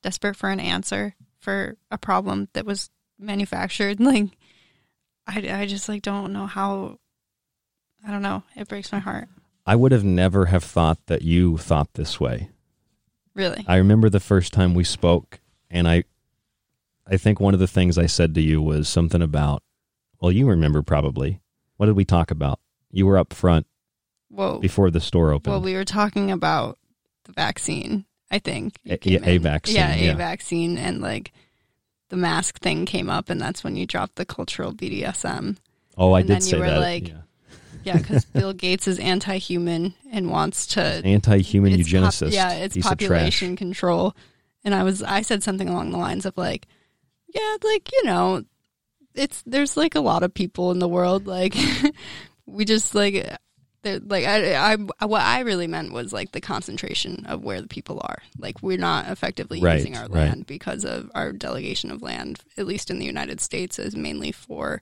desperate 0.04 0.36
for 0.36 0.50
an 0.50 0.60
answer 0.60 1.16
for 1.40 1.78
a 1.90 1.98
problem 1.98 2.50
that 2.52 2.66
was 2.66 2.90
manufactured. 3.18 3.98
Like 4.02 4.38
I 5.28 5.62
I 5.62 5.66
just 5.66 5.90
like 5.90 6.02
don't 6.02 6.34
know 6.34 6.46
how 6.48 7.00
I 8.08 8.12
don't 8.12 8.22
know. 8.22 8.44
It 8.56 8.68
breaks 8.68 8.92
my 8.92 9.00
heart. 9.00 9.28
I 9.66 9.76
would 9.76 9.92
have 9.92 10.04
never 10.04 10.46
have 10.48 10.64
thought 10.64 11.00
that 11.08 11.24
you 11.24 11.58
thought 11.58 11.94
this 11.96 12.20
way. 12.20 12.50
Really? 13.34 13.66
I 13.68 13.78
remember 13.78 14.10
the 14.10 14.20
first 14.20 14.54
time 14.54 14.74
we 14.74 14.84
spoke 14.84 15.40
and 15.70 15.88
I 15.88 16.04
I 17.08 17.18
think 17.18 17.40
one 17.40 17.54
of 17.54 17.60
the 17.60 17.68
things 17.68 17.98
I 17.98 18.06
said 18.06 18.34
to 18.36 18.42
you 18.42 18.62
was 18.62 18.88
something 18.90 19.22
about 19.22 19.64
well, 20.20 20.32
you 20.32 20.48
remember 20.48 20.82
probably. 20.82 21.42
What 21.78 21.88
did 21.88 21.96
we 21.96 22.06
talk 22.06 22.32
about? 22.32 22.60
You 22.90 23.06
were 23.06 23.18
up 23.18 23.34
front 23.34 23.68
Whoa. 24.30 24.60
before 24.60 24.90
the 24.90 25.02
store 25.02 25.32
opened. 25.32 25.52
Well, 25.52 25.62
we 25.62 25.74
were 25.76 25.84
talking 25.86 26.32
about 26.32 26.80
the 27.26 27.34
vaccine, 27.34 28.06
I 28.32 28.40
think. 28.40 28.76
A- 28.88 28.98
yeah, 29.04 29.20
a 29.24 29.38
vaccine, 29.38 29.76
Yeah, 29.76 29.94
a 29.94 30.06
yeah. 30.06 30.14
vaccine 30.16 30.78
and 30.78 31.02
like 31.02 31.34
the 32.10 32.18
mask 32.18 32.60
thing 32.60 32.86
came 32.86 33.10
up 33.10 33.30
and 33.30 33.40
that's 33.42 33.64
when 33.64 33.76
you 33.76 33.86
dropped 33.86 34.16
the 34.16 34.26
cultural 34.26 34.74
BDSM. 34.74 35.58
Oh, 35.98 36.14
I 36.14 36.20
and 36.20 36.28
did 36.28 36.34
then 36.36 36.42
say 36.42 36.58
you 36.58 36.64
were 36.64 36.70
that, 36.70 36.80
Like, 36.80 37.08
yeah. 37.08 37.16
yeah, 37.84 37.98
because 37.98 38.26
Bill 38.34 38.54
Gates 38.54 38.88
is 38.88 39.00
anti-human 39.00 39.94
and 40.12 40.30
wants 40.30 40.68
to 40.68 40.82
Anti-human 40.82 41.74
it's 41.74 41.90
pop- 41.92 42.32
yeah, 42.34 42.52
it's 42.54 42.78
population 42.78 43.56
control. 43.56 44.16
And 44.64 44.74
I 44.76 44.84
was 44.84 45.02
I 45.04 45.22
said 45.22 45.44
something 45.44 45.70
along 45.70 45.92
the 45.92 45.98
lines 45.98 46.26
of 46.26 46.38
like, 46.38 46.68
yeah, 47.34 47.56
like 47.64 47.92
you 47.92 48.04
know, 48.06 48.44
it's 49.14 49.44
there's 49.46 49.78
like 49.78 49.96
a 49.96 50.00
lot 50.02 50.24
of 50.24 50.34
people 50.34 50.72
in 50.72 50.80
the 50.80 50.88
world. 50.88 51.28
Like 51.28 51.56
we 52.46 52.66
just 52.66 52.94
like. 52.96 53.38
Like 53.86 54.26
I, 54.26 54.74
I, 55.00 55.06
what 55.06 55.22
I 55.22 55.42
really 55.42 55.68
meant 55.68 55.94
was 55.94 56.12
like 56.12 56.32
the 56.32 56.42
concentration 56.42 57.26
of 57.28 57.44
where 57.44 57.62
the 57.62 57.68
people 57.68 58.00
are. 58.04 58.18
Like 58.38 58.62
we're 58.64 58.78
not 58.78 59.08
effectively 59.10 59.62
Right, 59.62 59.76
using 59.76 59.96
our 59.96 60.04
right. 60.08 60.28
land 60.30 60.48
because 60.48 60.84
of 60.84 61.10
our 61.14 61.32
delegation 61.32 61.92
of 61.92 62.02
land, 62.02 62.42
at 62.58 62.66
least 62.66 62.90
in 62.90 63.00
the 63.00 63.06
United 63.06 63.40
States, 63.42 63.78
is 63.80 63.96
mainly 63.96 64.32
for 64.32 64.82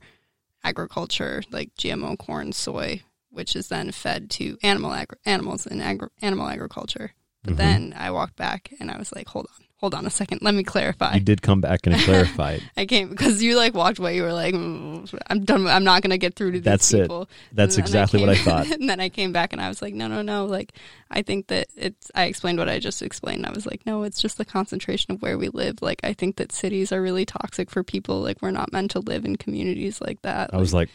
agriculture, 0.64 1.44
like 1.52 1.74
GMO 1.76 2.18
corn, 2.18 2.54
soy, 2.54 3.02
which 3.30 3.56
is 3.56 3.68
then 3.68 3.92
fed 3.92 4.30
to 4.32 4.58
animal 4.64 4.94
agri- 4.94 5.18
animals 5.26 5.66
in 5.66 5.82
agri- 5.82 6.10
animal 6.22 6.48
agriculture. 6.48 7.14
But 7.44 7.54
Mhm. 7.56 7.58
then 7.58 7.94
I 7.98 8.12
walked 8.12 8.38
back 8.38 8.74
and 8.80 8.90
I 8.90 8.98
was 8.98 9.12
like, 9.14 9.28
hold 9.28 9.48
on, 9.60 9.63
hold 9.84 9.94
on 9.94 10.06
a 10.06 10.10
second, 10.10 10.42
let 10.42 10.56
me 10.56 10.64
clarify. 10.64 11.14
You 11.16 11.20
did 11.20 11.42
come 11.42 11.60
back 11.60 11.86
and 11.86 11.94
clarify 12.06 12.54
it. 12.54 12.64
I 12.78 12.86
came 12.86 13.10
because 13.10 13.44
you 13.44 13.58
like 13.58 13.74
walked 13.74 14.00
away. 14.00 14.16
You 14.16 14.24
were 14.24 14.32
like, 14.32 14.56
"Mm, 14.56 15.14
"I'm 15.28 15.44
done. 15.44 15.68
I'm 15.68 15.84
not 15.84 16.02
going 16.02 16.12
to 16.12 16.18
get 16.18 16.36
through 16.36 16.52
to 16.54 16.60
these 16.60 16.64
That's 16.64 16.94
it. 16.94 17.02
people." 17.02 17.28
That's 17.52 17.76
And 17.76 17.84
then 17.84 17.90
exactly 17.90 18.22
what 18.22 18.30
I 18.30 18.36
thought. 18.36 18.68
and 18.80 18.90
then 18.90 19.02
I 19.02 19.10
came 19.10 19.34
back 19.34 19.52
and 19.52 19.62
I 19.62 19.68
was 19.68 19.82
like, 19.82 19.94
"No, 19.94 20.08
no, 20.08 20.22
no. 20.22 20.46
Like, 20.46 20.72
I 21.12 21.22
think 21.22 21.48
that 21.48 21.68
it's." 21.76 22.10
I 22.16 22.24
explained 22.28 22.60
what 22.60 22.70
I 22.70 22.80
just 22.80 23.02
explained. 23.02 23.46
I 23.46 23.52
was 23.52 23.66
like, 23.66 23.86
"No, 23.86 24.04
it's 24.04 24.22
just 24.22 24.38
the 24.38 24.46
concentration 24.46 25.12
of 25.12 25.22
where 25.22 25.38
we 25.38 25.50
live. 25.50 25.82
Like, 25.82 26.00
I 26.02 26.14
think 26.14 26.38
that 26.38 26.54
cities 26.54 26.94
are 26.94 27.02
really 27.02 27.26
toxic 27.26 27.70
for 27.70 27.84
people. 27.84 28.22
Like, 28.22 28.42
we're 28.42 28.52
not 28.52 28.72
meant 28.72 28.92
to 28.92 29.02
live 29.02 29.26
in 29.26 29.36
communities 29.36 30.00
like 30.00 30.22
that." 30.22 30.52
I 30.54 30.58
was 30.60 30.74
like, 30.74 30.88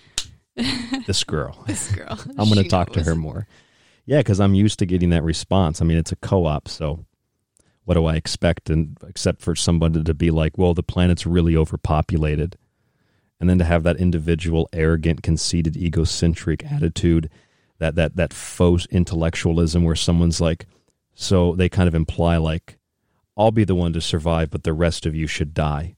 this 1.07 1.24
girl. 1.24 1.62
This 1.66 1.93
girl. 1.93 2.18
I'm 2.39 2.49
going 2.49 2.62
to 2.62 2.70
talk 2.70 2.95
to 2.95 3.03
her 3.03 3.14
more. 3.14 3.47
Yeah, 4.07 4.20
because 4.20 4.41
I'm 4.41 4.55
used 4.55 4.78
to 4.78 4.86
getting 4.86 5.11
that 5.11 5.24
response. 5.24 5.82
I 5.82 5.84
mean, 5.84 5.99
it's 5.99 6.12
a 6.12 6.16
co-op, 6.16 6.68
so 6.68 7.05
what 7.89 7.95
do 7.95 8.05
I 8.05 8.16
expect? 8.16 8.68
And 8.68 8.99
except 9.09 9.41
for 9.41 9.57
somebody 9.57 10.05
to 10.05 10.12
be 10.12 10.30
like, 10.30 10.59
"Well, 10.59 10.74
the 10.74 10.82
planet's 10.82 11.24
really 11.24 11.57
overpopulated," 11.57 12.59
and 13.41 13.49
then 13.49 13.59
to 13.61 13.64
have 13.64 13.82
that 13.84 13.97
individual, 13.97 14.68
arrogant, 14.74 15.22
conceited, 15.22 15.74
egocentric 15.74 16.70
attitude, 16.70 17.30
that 17.78 17.95
that 17.95 18.14
that 18.16 18.34
faux 18.34 18.86
intellectualism, 18.91 19.84
where 19.84 19.95
someone's 19.95 20.39
like, 20.39 20.66
so 21.14 21.55
they 21.55 21.70
kind 21.70 21.89
of 21.89 21.95
imply 21.95 22.36
like, 22.36 22.76
"I'll 23.39 23.53
be 23.53 23.64
the 23.64 23.74
one 23.74 23.95
to 23.95 24.03
survive, 24.03 24.51
but 24.51 24.64
the 24.64 24.74
rest 24.74 25.07
of 25.07 25.14
you 25.14 25.26
should 25.26 25.55
die." 25.55 25.97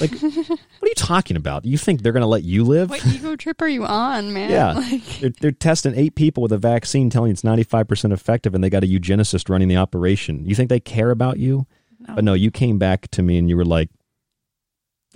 Like, 0.00 0.10
what 0.20 0.50
are 0.82 0.88
you 0.88 0.94
talking 0.96 1.36
about? 1.36 1.64
You 1.64 1.78
think 1.78 2.02
they're 2.02 2.12
going 2.12 2.22
to 2.22 2.26
let 2.26 2.42
you 2.42 2.64
live? 2.64 2.90
What 2.90 3.06
ego 3.06 3.36
trip 3.36 3.62
are 3.62 3.68
you 3.68 3.84
on, 3.84 4.32
man? 4.32 4.50
Yeah, 4.50 4.72
Like, 4.90 5.04
they're, 5.20 5.32
they're 5.40 5.50
testing 5.52 5.94
eight 5.94 6.16
people 6.16 6.42
with 6.42 6.50
a 6.52 6.58
vaccine, 6.58 7.08
telling 7.08 7.28
you 7.28 7.32
it's 7.34 7.44
ninety 7.44 7.62
five 7.62 7.86
percent 7.86 8.12
effective, 8.12 8.54
and 8.54 8.64
they 8.64 8.70
got 8.70 8.82
a 8.82 8.86
eugenicist 8.88 9.48
running 9.48 9.68
the 9.68 9.76
operation. 9.76 10.44
You 10.44 10.54
think 10.56 10.70
they 10.70 10.80
care 10.80 11.10
about 11.10 11.38
you? 11.38 11.66
No. 12.00 12.14
But 12.16 12.24
no, 12.24 12.34
you 12.34 12.50
came 12.50 12.78
back 12.78 13.08
to 13.12 13.22
me 13.22 13.38
and 13.38 13.48
you 13.48 13.56
were 13.56 13.64
like, 13.64 13.90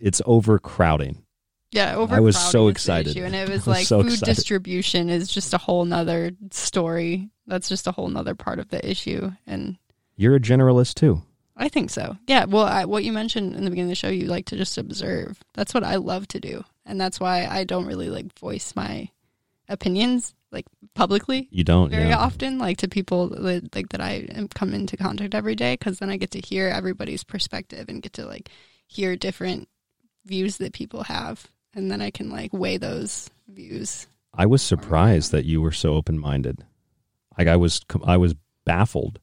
"It's 0.00 0.22
overcrowding." 0.24 1.24
Yeah. 1.72 1.96
I 2.10 2.20
was 2.20 2.38
so 2.38 2.68
excited, 2.68 3.16
and 3.16 3.34
it 3.34 3.48
was 3.48 3.58
was 3.58 3.66
like 3.66 3.86
so 3.86 4.02
food 4.02 4.12
excited. 4.12 4.34
distribution 4.36 5.08
is 5.10 5.28
just 5.28 5.52
a 5.54 5.58
whole 5.58 5.84
nother 5.84 6.32
story. 6.52 7.28
That's 7.46 7.68
just 7.68 7.86
a 7.86 7.92
whole 7.92 8.08
nother 8.08 8.34
part 8.34 8.58
of 8.60 8.68
the 8.70 8.88
issue, 8.88 9.32
and 9.46 9.78
You're 10.16 10.36
a 10.36 10.40
generalist 10.40 10.94
too. 10.94 11.22
I 11.60 11.68
think 11.68 11.90
so. 11.90 12.16
Yeah. 12.26 12.46
Well, 12.46 12.64
I, 12.64 12.86
what 12.86 13.04
you 13.04 13.12
mentioned 13.12 13.54
in 13.54 13.64
the 13.64 13.70
beginning 13.70 13.90
of 13.90 13.90
the 13.90 13.94
show, 13.94 14.08
you 14.08 14.26
like 14.26 14.46
to 14.46 14.56
just 14.56 14.78
observe. 14.78 15.38
That's 15.54 15.74
what 15.74 15.84
I 15.84 15.96
love 15.96 16.26
to 16.28 16.40
do, 16.40 16.64
and 16.84 17.00
that's 17.00 17.20
why 17.20 17.46
I 17.46 17.64
don't 17.64 17.86
really 17.86 18.10
like 18.10 18.36
voice 18.38 18.74
my 18.74 19.10
opinions 19.68 20.34
like 20.50 20.66
publicly. 20.94 21.46
You 21.52 21.62
don't, 21.62 21.90
very 21.90 22.08
yeah. 22.08 22.18
often, 22.18 22.58
like 22.58 22.78
to 22.78 22.88
people 22.88 23.28
that, 23.28 23.74
like 23.74 23.90
that 23.90 24.00
I 24.00 24.26
come 24.54 24.74
into 24.74 24.96
contact 24.96 25.34
every 25.34 25.54
day, 25.54 25.74
because 25.74 25.98
then 25.98 26.10
I 26.10 26.16
get 26.16 26.32
to 26.32 26.40
hear 26.40 26.68
everybody's 26.68 27.22
perspective 27.22 27.88
and 27.88 28.02
get 28.02 28.14
to 28.14 28.26
like 28.26 28.48
hear 28.88 29.14
different 29.14 29.68
views 30.24 30.56
that 30.56 30.72
people 30.72 31.04
have, 31.04 31.46
and 31.74 31.90
then 31.90 32.00
I 32.00 32.10
can 32.10 32.30
like 32.30 32.52
weigh 32.52 32.78
those 32.78 33.30
views. 33.48 34.06
I 34.34 34.46
was 34.46 34.62
surprised 34.62 35.30
that 35.32 35.44
you 35.44 35.60
were 35.60 35.72
so 35.72 35.94
open 35.94 36.18
minded. 36.18 36.64
Like 37.38 37.48
I 37.48 37.56
was, 37.56 37.80
I 38.04 38.16
was 38.16 38.34
baffled. 38.64 39.18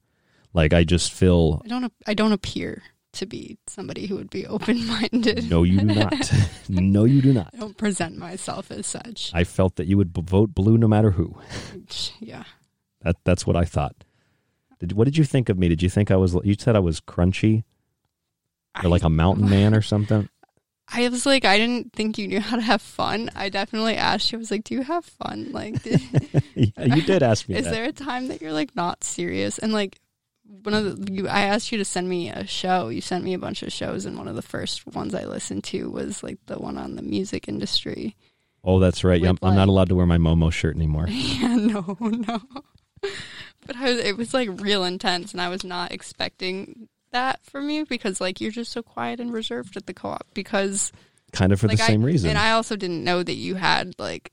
Like 0.57 0.73
I 0.73 0.83
just 0.83 1.13
feel 1.13 1.61
I 1.63 1.67
don't. 1.67 1.93
I 2.07 2.15
don't 2.15 2.31
appear 2.31 2.81
to 3.13 3.25
be 3.27 3.59
somebody 3.67 4.07
who 4.07 4.15
would 4.15 4.31
be 4.31 4.47
open 4.47 4.85
minded. 4.87 5.47
no, 5.49 5.61
you 5.61 5.79
do 5.81 5.85
not. 5.85 6.31
no, 6.69 7.05
you 7.05 7.21
do 7.21 7.31
not. 7.31 7.51
I 7.53 7.57
don't 7.57 7.77
present 7.77 8.17
myself 8.17 8.71
as 8.71 8.87
such. 8.87 9.31
I 9.35 9.43
felt 9.43 9.75
that 9.75 9.85
you 9.85 9.97
would 9.97 10.13
b- 10.13 10.23
vote 10.25 10.55
blue 10.55 10.79
no 10.79 10.87
matter 10.87 11.11
who. 11.11 11.35
yeah. 12.19 12.43
That 13.03 13.17
that's 13.23 13.45
what 13.45 13.55
I 13.55 13.65
thought. 13.65 14.03
Did, 14.79 14.93
what 14.93 15.05
did 15.05 15.15
you 15.15 15.23
think 15.23 15.47
of 15.49 15.59
me? 15.59 15.67
Did 15.69 15.83
you 15.83 15.89
think 15.89 16.09
I 16.09 16.15
was? 16.15 16.35
You 16.43 16.55
said 16.57 16.75
I 16.75 16.79
was 16.79 16.99
crunchy, 17.01 17.63
or 18.83 18.89
like 18.89 19.03
a 19.03 19.09
mountain 19.09 19.47
man 19.49 19.75
or 19.75 19.83
something. 19.83 20.27
I 20.91 21.07
was 21.09 21.25
like, 21.27 21.45
I 21.45 21.57
didn't 21.59 21.93
think 21.93 22.17
you 22.17 22.27
knew 22.27 22.39
how 22.39 22.55
to 22.55 22.61
have 22.63 22.81
fun. 22.81 23.29
I 23.35 23.49
definitely 23.49 23.95
asked 23.95 24.31
you. 24.31 24.37
I 24.37 24.39
was 24.39 24.49
like, 24.49 24.63
"Do 24.63 24.73
you 24.73 24.81
have 24.81 25.05
fun?" 25.05 25.51
Like, 25.51 25.83
did, 25.83 26.01
Yeah, 26.55 26.95
you 26.95 27.03
did 27.03 27.21
ask 27.21 27.47
me 27.47 27.55
Is 27.57 27.65
that. 27.65 27.71
there 27.71 27.83
a 27.85 27.91
time 27.91 28.29
that 28.29 28.41
you're 28.41 28.53
like 28.53 28.75
not 28.75 29.03
serious? 29.03 29.59
And 29.59 29.71
like, 29.71 29.99
one 30.63 30.73
of 30.73 31.05
the, 31.05 31.13
you, 31.13 31.27
I 31.27 31.41
asked 31.41 31.71
you 31.71 31.77
to 31.77 31.85
send 31.85 32.09
me 32.09 32.29
a 32.29 32.45
show. 32.45 32.89
You 32.89 33.01
sent 33.01 33.23
me 33.23 33.33
a 33.33 33.39
bunch 33.39 33.63
of 33.63 33.71
shows, 33.71 34.05
and 34.05 34.17
one 34.17 34.27
of 34.27 34.35
the 34.35 34.41
first 34.41 34.85
ones 34.87 35.13
I 35.13 35.25
listened 35.25 35.63
to 35.65 35.89
was 35.89 36.23
like 36.23 36.37
the 36.45 36.57
one 36.57 36.77
on 36.77 36.95
the 36.95 37.01
music 37.01 37.47
industry. 37.47 38.15
Oh, 38.63 38.79
that's 38.79 39.03
right. 39.03 39.21
Yeah, 39.21 39.29
I'm, 39.29 39.35
With, 39.35 39.43
I'm 39.43 39.55
not 39.55 39.69
allowed 39.69 39.89
to 39.89 39.95
wear 39.95 40.05
my 40.05 40.17
Momo 40.17 40.51
shirt 40.51 40.75
anymore. 40.75 41.07
Yeah, 41.09 41.55
no, 41.55 41.97
no. 41.99 42.41
But 43.65 43.75
I 43.75 43.91
was, 43.91 43.97
it 43.99 44.17
was 44.17 44.33
like 44.33 44.61
real 44.61 44.85
intense, 44.85 45.33
and 45.33 45.41
I 45.41 45.49
was 45.49 45.65
not 45.65 45.91
expecting 45.91 46.87
that 47.11 47.43
from 47.43 47.69
you 47.69 47.85
because 47.85 48.21
like 48.21 48.39
you're 48.39 48.51
just 48.51 48.71
so 48.71 48.81
quiet 48.81 49.19
and 49.19 49.33
reserved 49.33 49.75
at 49.75 49.87
the 49.87 49.93
co-op 49.93 50.25
because 50.33 50.91
Kind 51.33 51.51
of 51.51 51.59
for 51.59 51.67
like, 51.67 51.77
the 51.77 51.83
same 51.83 52.03
I, 52.03 52.05
reason. 52.05 52.29
And 52.29 52.39
I 52.39 52.51
also 52.51 52.75
didn't 52.75 53.03
know 53.03 53.21
that 53.21 53.33
you 53.33 53.55
had 53.55 53.93
like 53.99 54.31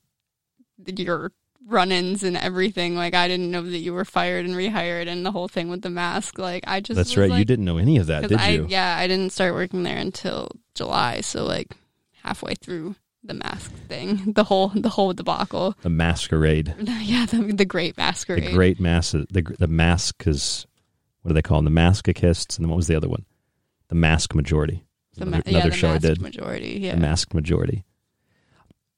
your 0.86 1.32
run-ins 1.66 2.22
and 2.22 2.36
everything. 2.36 2.96
Like 2.96 3.14
I 3.14 3.28
didn't 3.28 3.50
know 3.50 3.62
that 3.62 3.78
you 3.78 3.94
were 3.94 4.04
fired 4.04 4.44
and 4.44 4.54
rehired 4.54 5.08
and 5.08 5.24
the 5.24 5.30
whole 5.30 5.48
thing 5.48 5.68
with 5.68 5.82
the 5.82 5.90
mask. 5.90 6.38
Like 6.38 6.64
I 6.66 6.80
just 6.80 6.96
that's 6.96 7.16
right. 7.16 7.32
you 7.32 7.44
didn't 7.44 7.64
know 7.64 7.78
any 7.78 7.98
of 7.98 8.06
that, 8.06 8.28
did 8.28 8.38
I, 8.38 8.50
you? 8.50 8.66
Yeah, 8.68 8.96
I 8.98 9.06
didn't 9.06 9.32
start 9.32 9.54
working 9.54 9.82
there 9.82 9.98
until 9.98 10.48
July, 10.74 11.20
so 11.20 11.44
like 11.44 11.72
halfway 12.22 12.54
through 12.54 12.96
the 13.22 13.34
mask 13.34 13.72
thing, 13.88 14.32
the 14.34 14.44
whole 14.44 14.68
the 14.68 14.90
whole 14.90 15.12
debacle. 15.12 15.74
The 15.82 15.90
masquerade. 15.90 16.74
yeah, 17.00 17.26
the, 17.26 17.52
the 17.52 17.64
great 17.64 17.96
masquerade. 17.96 18.44
The 18.44 18.52
great 18.52 18.80
mass. 18.80 19.12
The 19.12 19.56
the 19.58 19.68
mask 19.68 20.26
is 20.26 20.66
what 21.22 21.30
do 21.30 21.34
they 21.34 21.42
call 21.42 21.62
them? 21.62 21.72
The 21.72 21.80
masochists, 21.80 22.56
and 22.56 22.64
then 22.64 22.70
what 22.70 22.76
was 22.76 22.86
the 22.86 22.96
other 22.96 23.08
one? 23.08 23.24
The 23.88 23.94
mask 23.94 24.34
majority. 24.34 24.84
The 25.16 25.22
another 25.22 25.42
yeah, 25.46 25.58
another 25.58 25.70
the 25.70 25.76
show 25.76 25.90
I 25.90 25.98
did. 25.98 26.20
majority, 26.20 26.78
yeah. 26.80 26.94
The 26.94 27.00
mask 27.00 27.34
majority. 27.34 27.84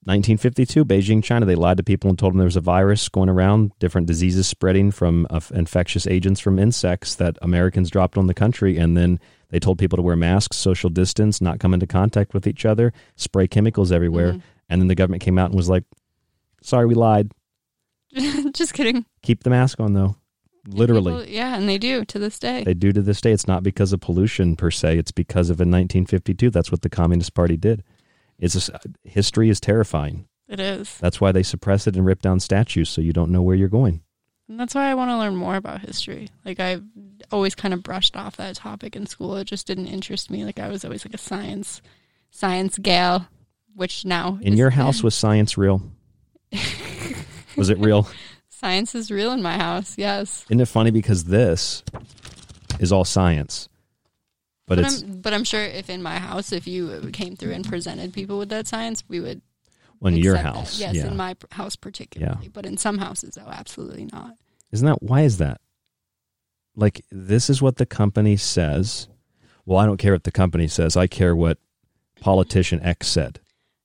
1952, 0.06 0.84
Beijing, 0.84 1.22
China. 1.22 1.44
They 1.46 1.56
lied 1.56 1.76
to 1.78 1.82
people 1.82 2.08
and 2.08 2.18
told 2.18 2.32
them 2.32 2.38
there 2.38 2.44
was 2.44 2.56
a 2.56 2.60
virus 2.60 3.08
going 3.08 3.28
around, 3.28 3.72
different 3.80 4.06
diseases 4.06 4.46
spreading 4.46 4.90
from 4.92 5.26
uh, 5.30 5.40
infectious 5.52 6.06
agents 6.06 6.40
from 6.40 6.58
insects 6.58 7.16
that 7.16 7.36
Americans 7.42 7.90
dropped 7.90 8.16
on 8.16 8.26
the 8.28 8.34
country, 8.34 8.78
and 8.78 8.96
then 8.96 9.18
they 9.48 9.58
told 9.58 9.78
people 9.78 9.96
to 9.96 10.02
wear 10.02 10.14
masks, 10.16 10.56
social 10.56 10.90
distance, 10.90 11.40
not 11.40 11.58
come 11.58 11.74
into 11.74 11.86
contact 11.86 12.34
with 12.34 12.46
each 12.46 12.64
other, 12.64 12.92
spray 13.16 13.48
chemicals 13.48 13.90
everywhere, 13.90 14.34
Mhm. 14.34 14.42
and 14.68 14.80
then 14.80 14.86
the 14.88 14.94
government 14.94 15.22
came 15.22 15.38
out 15.38 15.46
and 15.50 15.56
was 15.56 15.68
like, 15.68 15.84
"Sorry, 16.62 16.86
we 16.86 16.94
lied. 16.94 17.32
Just 18.54 18.74
kidding. 18.74 19.04
Keep 19.22 19.42
the 19.42 19.50
mask 19.50 19.80
on, 19.80 19.92
though." 19.92 20.16
Literally. 20.68 21.12
Well, 21.12 21.24
yeah, 21.28 21.56
and 21.56 21.68
they 21.68 21.78
do 21.78 22.04
to 22.04 22.18
this 22.18 22.40
day. 22.40 22.64
They 22.64 22.74
do 22.74 22.92
to 22.92 23.00
this 23.00 23.20
day. 23.20 23.30
It's 23.32 23.46
not 23.46 23.62
because 23.62 23.92
of 23.92 24.00
pollution 24.00 24.56
per 24.56 24.70
se. 24.72 24.98
It's 24.98 25.12
because 25.12 25.48
of 25.48 25.60
in 25.60 25.70
1952. 25.70 26.50
That's 26.50 26.72
what 26.72 26.82
the 26.82 26.88
Communist 26.88 27.34
Party 27.34 27.56
did. 27.56 27.84
It's 28.38 28.54
just, 28.54 28.70
history 29.04 29.48
is 29.48 29.60
terrifying. 29.60 30.26
It 30.48 30.60
is. 30.60 30.96
That's 30.98 31.20
why 31.20 31.32
they 31.32 31.42
suppress 31.42 31.86
it 31.86 31.96
and 31.96 32.06
rip 32.06 32.22
down 32.22 32.40
statues 32.40 32.88
so 32.88 33.00
you 33.00 33.12
don't 33.12 33.30
know 33.32 33.42
where 33.42 33.56
you're 33.56 33.68
going. 33.68 34.02
And 34.48 34.60
that's 34.60 34.74
why 34.76 34.88
I 34.88 34.94
want 34.94 35.10
to 35.10 35.16
learn 35.18 35.34
more 35.34 35.56
about 35.56 35.80
history. 35.80 36.28
Like 36.44 36.60
I've 36.60 36.84
always 37.32 37.54
kind 37.56 37.74
of 37.74 37.82
brushed 37.82 38.16
off 38.16 38.36
that 38.36 38.54
topic 38.54 38.94
in 38.94 39.06
school. 39.06 39.36
It 39.36 39.46
just 39.46 39.66
didn't 39.66 39.88
interest 39.88 40.30
me. 40.30 40.44
Like 40.44 40.60
I 40.60 40.68
was 40.68 40.84
always 40.84 41.04
like 41.04 41.14
a 41.14 41.18
science 41.18 41.82
science 42.30 42.78
gal, 42.78 43.26
which 43.74 44.04
now 44.04 44.38
In 44.42 44.56
your 44.56 44.70
house 44.70 45.02
was 45.02 45.14
science 45.16 45.58
real? 45.58 45.82
was 47.56 47.70
it 47.70 47.78
real? 47.78 48.08
science 48.48 48.94
is 48.94 49.10
real 49.10 49.32
in 49.32 49.42
my 49.42 49.56
house. 49.58 49.98
Yes. 49.98 50.44
Isn't 50.48 50.60
it 50.60 50.68
funny 50.68 50.90
because 50.92 51.24
this 51.24 51.82
is 52.78 52.92
all 52.92 53.04
science, 53.04 53.68
but, 54.66 54.76
But, 54.76 54.84
it's 54.84 55.02
I'm 55.02 55.20
but 55.20 55.32
I'm 55.34 55.44
sure 55.44 55.62
if 55.62 55.88
in 55.90 56.02
my 56.02 56.18
house 56.18 56.52
if 56.52 56.66
you 56.66 57.10
came 57.12 57.36
through 57.36 57.52
and 57.52 57.66
presented 57.66 58.12
people 58.12 58.38
with 58.38 58.48
that 58.50 58.66
science, 58.66 59.04
we 59.08 59.20
would 59.20 59.40
well, 60.00 60.12
in 60.12 60.18
your 60.20 60.34
accept 60.34 60.54
that. 60.54 60.58
house. 60.58 60.80
Yes, 60.80 60.94
yeah. 60.96 61.06
in 61.06 61.16
my 61.16 61.36
house 61.52 61.76
particularly. 61.76 62.48
But 62.48 62.66
in 62.66 62.76
some 62.76 62.98
houses 62.98 63.38
oh 63.40 63.48
absolutely 63.50 64.08
not. 64.12 64.36
Isn't 64.72 64.86
that 64.86 65.02
why 65.02 65.22
is 65.22 65.38
that? 65.38 65.60
Like 66.74 67.04
this 67.10 67.48
is 67.48 67.62
what 67.62 67.76
the 67.76 67.86
company 67.86 68.36
says. 68.36 69.08
Well, 69.64 69.78
I 69.78 69.86
don't 69.86 69.96
care 69.96 70.12
what 70.12 70.24
the 70.24 70.30
company 70.32 70.68
says. 70.68 70.96
I 70.96 71.06
care 71.06 71.34
what 71.34 71.58
politician 72.20 72.80
X 72.82 73.08
said. 73.08 73.40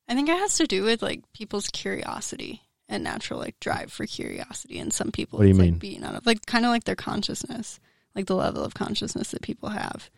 I 0.07 0.13
think 0.15 0.29
it 0.29 0.38
has 0.38 0.57
to 0.57 0.67
do 0.67 0.84
with 0.84 1.01
like 1.01 1.21
people's 1.34 1.69
curiosity 1.69 2.61
and 2.89 3.03
natural 3.03 3.39
like 3.39 3.59
drive 3.59 3.91
for 3.91 4.05
curiosity. 4.05 4.77
And 4.79 4.91
some 4.93 5.11
people, 5.11 5.39
What 5.39 5.43
do 5.43 5.47
you 5.49 5.53
it's 5.55 5.59
mean? 5.61 5.71
like 5.73 5.79
being 5.79 6.03
out 6.03 6.15
of 6.15 6.25
like 6.25 6.45
kind 6.45 6.65
of 6.65 6.71
like 6.71 6.84
their 6.84 6.95
consciousness, 6.95 7.79
like 8.13 8.25
the 8.25 8.36
level 8.36 8.63
of 8.63 8.73
consciousness 8.73 9.32
that 9.32 9.41
people 9.41 9.69
have. 9.69 10.09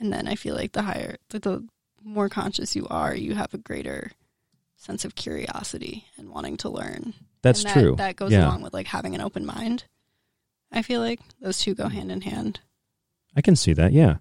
And 0.00 0.12
then 0.12 0.28
I 0.28 0.34
feel 0.36 0.54
like 0.54 0.72
the 0.72 0.82
higher, 0.82 1.16
like 1.32 1.42
the 1.42 1.66
more 2.02 2.28
conscious 2.28 2.76
you 2.76 2.86
are, 2.88 3.14
you 3.14 3.34
have 3.34 3.52
a 3.54 3.58
greater 3.58 4.12
sense 4.76 5.04
of 5.04 5.14
curiosity 5.16 6.06
and 6.16 6.30
wanting 6.30 6.56
to 6.58 6.68
learn. 6.68 7.14
That's 7.42 7.64
that- 7.64 7.72
true. 7.72 7.96
That 7.96 8.16
goes 8.16 8.32
Yeah. 8.32 8.46
along 8.46 8.62
with 8.62 8.72
like 8.72 8.86
having 8.86 9.14
an 9.14 9.20
open 9.20 9.44
mind. 9.44 9.84
I 10.70 10.82
feel 10.82 11.00
like 11.00 11.20
those 11.40 11.58
two 11.58 11.74
go 11.74 11.88
hand 11.88 12.12
in 12.12 12.20
hand. 12.20 12.60
I 13.34 13.40
can 13.42 13.56
see 13.56 13.72
that. 13.72 13.92
Yeah. 13.92 14.18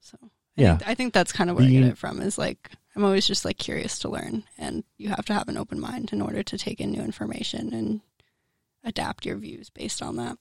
So 0.00 0.16
I 0.22 0.28
yeah. 0.56 0.76
think, 0.78 0.90
I 0.90 0.94
think 0.94 1.14
that's 1.14 1.32
kind 1.32 1.50
of 1.50 1.56
where 1.56 1.66
I 1.66 1.70
get 1.70 1.84
it 1.84 1.98
from. 1.98 2.20
Is 2.22 2.38
like 2.38 2.70
I'm 2.96 3.04
always 3.04 3.26
just 3.26 3.44
like 3.44 3.58
curious 3.58 3.98
to 4.00 4.08
learn, 4.08 4.44
and 4.56 4.82
you 4.96 5.08
have 5.10 5.24
to 5.26 5.34
have 5.34 5.48
an 5.48 5.56
open 5.56 5.78
mind 5.80 6.12
in 6.12 6.22
order 6.22 6.42
to 6.42 6.58
take 6.58 6.80
in 6.80 6.90
new 6.90 7.02
information 7.02 7.72
and 7.74 8.00
adapt 8.84 9.26
your 9.26 9.36
views 9.36 9.70
based 9.70 10.02
on 10.02 10.16
that. 10.16 10.38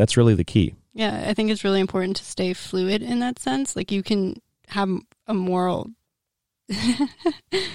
That's 0.00 0.16
really 0.16 0.34
the 0.34 0.44
key. 0.44 0.74
Yeah, 0.94 1.24
I 1.26 1.34
think 1.34 1.50
it's 1.50 1.62
really 1.62 1.78
important 1.78 2.16
to 2.16 2.24
stay 2.24 2.54
fluid 2.54 3.02
in 3.02 3.18
that 3.18 3.38
sense. 3.38 3.76
Like 3.76 3.92
you 3.92 4.02
can 4.02 4.40
have 4.68 4.88
a 5.26 5.34
moral. 5.34 5.90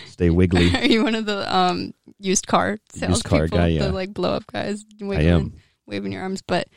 Stay 0.07 0.31
wiggly. 0.31 0.75
Are 0.75 0.85
you 0.85 1.03
one 1.03 1.13
of 1.13 1.27
the 1.27 1.55
um, 1.55 1.93
used 2.17 2.47
car 2.47 2.79
sales 2.89 3.09
Used 3.11 3.25
car 3.25 3.43
people, 3.43 3.59
guy, 3.59 3.67
yeah. 3.67 3.85
the 3.85 3.91
like 3.91 4.11
blow 4.11 4.33
up 4.33 4.47
guys? 4.51 4.83
I 5.03 5.21
am. 5.21 5.53
waving 5.85 6.13
your 6.13 6.23
arms, 6.23 6.41
but. 6.41 6.67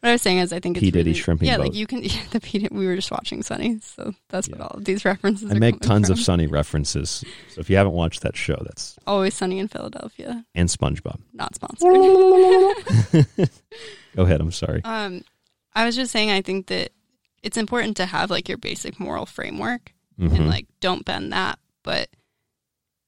What 0.00 0.10
I 0.10 0.12
was 0.12 0.22
saying 0.22 0.38
is, 0.38 0.52
I 0.52 0.60
think 0.60 0.76
it's 0.76 0.84
P. 0.84 0.92
Diddy 0.92 1.10
really, 1.10 1.18
shrimping 1.18 1.48
yeah, 1.48 1.56
boat. 1.56 1.64
like 1.64 1.74
you 1.74 1.84
can. 1.84 1.98
Yeah, 2.04 2.22
the 2.30 2.38
P. 2.38 2.68
We 2.70 2.86
were 2.86 2.94
just 2.94 3.10
watching 3.10 3.42
Sunny, 3.42 3.80
so 3.80 4.14
that's 4.28 4.48
what 4.48 4.60
all 4.60 4.78
these 4.78 5.04
references. 5.04 5.50
I 5.50 5.56
are 5.56 5.58
make 5.58 5.80
tons 5.80 6.08
of. 6.08 6.20
Sunny 6.20 6.46
references. 6.46 7.24
So 7.48 7.60
if 7.60 7.68
you 7.68 7.76
haven't 7.76 7.94
watched 7.94 8.22
that 8.22 8.36
show, 8.36 8.54
that's 8.64 8.96
Always 9.08 9.34
Sunny 9.34 9.58
in 9.58 9.66
Philadelphia. 9.66 10.44
and 10.54 10.68
SpongeBob. 10.68 11.18
Not 11.32 11.56
sponsored. 11.56 13.26
Go 14.18 14.24
ahead. 14.24 14.40
I'm 14.40 14.50
sorry. 14.50 14.82
um, 14.84 15.22
I 15.74 15.86
was 15.86 15.94
just 15.94 16.10
saying, 16.10 16.28
I 16.30 16.42
think 16.42 16.66
that 16.66 16.90
it's 17.44 17.56
important 17.56 17.96
to 17.98 18.06
have 18.06 18.30
like 18.30 18.48
your 18.48 18.58
basic 18.58 18.98
moral 18.98 19.26
framework 19.26 19.92
Mhm. 20.18 20.34
and 20.34 20.48
like 20.48 20.66
don't 20.80 21.04
bend 21.04 21.32
that, 21.32 21.60
but 21.84 22.08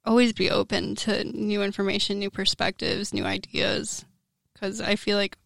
always 0.05 0.33
be 0.33 0.51
open 0.51 0.95
to 0.95 1.25
new 1.25 1.65
information, 1.65 2.21
new 2.21 2.31
perspectives, 2.31 3.13
new 3.13 3.25
ideas. 3.25 4.05
Because 4.55 4.81
I 4.81 4.95
feel 4.95 5.17
like 5.17 5.37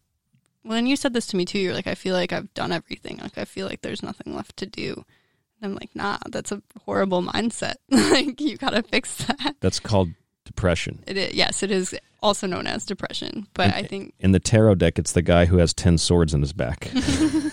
when 0.61 0.85
you 0.85 0.95
said 0.95 1.13
this 1.13 1.25
to 1.27 1.35
me 1.35 1.45
too, 1.45 1.57
you're 1.57 1.73
like, 1.73 1.87
I 1.87 1.95
feel 1.95 2.13
like 2.13 2.31
I've 2.31 2.53
done 2.53 2.71
everything. 2.71 3.17
Like 3.17 3.39
I 3.39 3.45
feel 3.45 3.65
like 3.67 3.81
there's 3.81 4.03
nothing 4.03 4.35
left 4.35 4.57
to 4.57 4.67
do. 4.67 5.03
And 5.61 5.71
I'm 5.71 5.73
like, 5.73 5.95
nah, 5.95 6.19
that's 6.29 6.51
a 6.51 6.61
horrible 6.85 7.23
mindset. 7.23 7.75
like 7.89 8.39
you 8.39 8.57
gotta 8.57 8.83
fix 8.83 9.15
that. 9.25 9.55
That's 9.61 9.79
called 9.79 10.09
depression. 10.45 11.03
It 11.07 11.17
is, 11.17 11.33
yes, 11.33 11.63
it 11.63 11.71
is 11.71 11.95
also 12.21 12.47
known 12.47 12.67
as 12.67 12.85
depression. 12.85 13.47
But 13.53 13.73
I 13.73 13.83
think 13.83 14.13
In 14.19 14.31
the 14.31 14.39
tarot 14.39 14.75
deck, 14.75 14.97
it's 14.97 15.11
the 15.11 15.21
guy 15.21 15.45
who 15.45 15.57
has 15.57 15.73
10 15.73 15.97
swords 15.97 16.33
in 16.33 16.41
his 16.41 16.53
back. 16.53 16.85
he's 16.93 17.51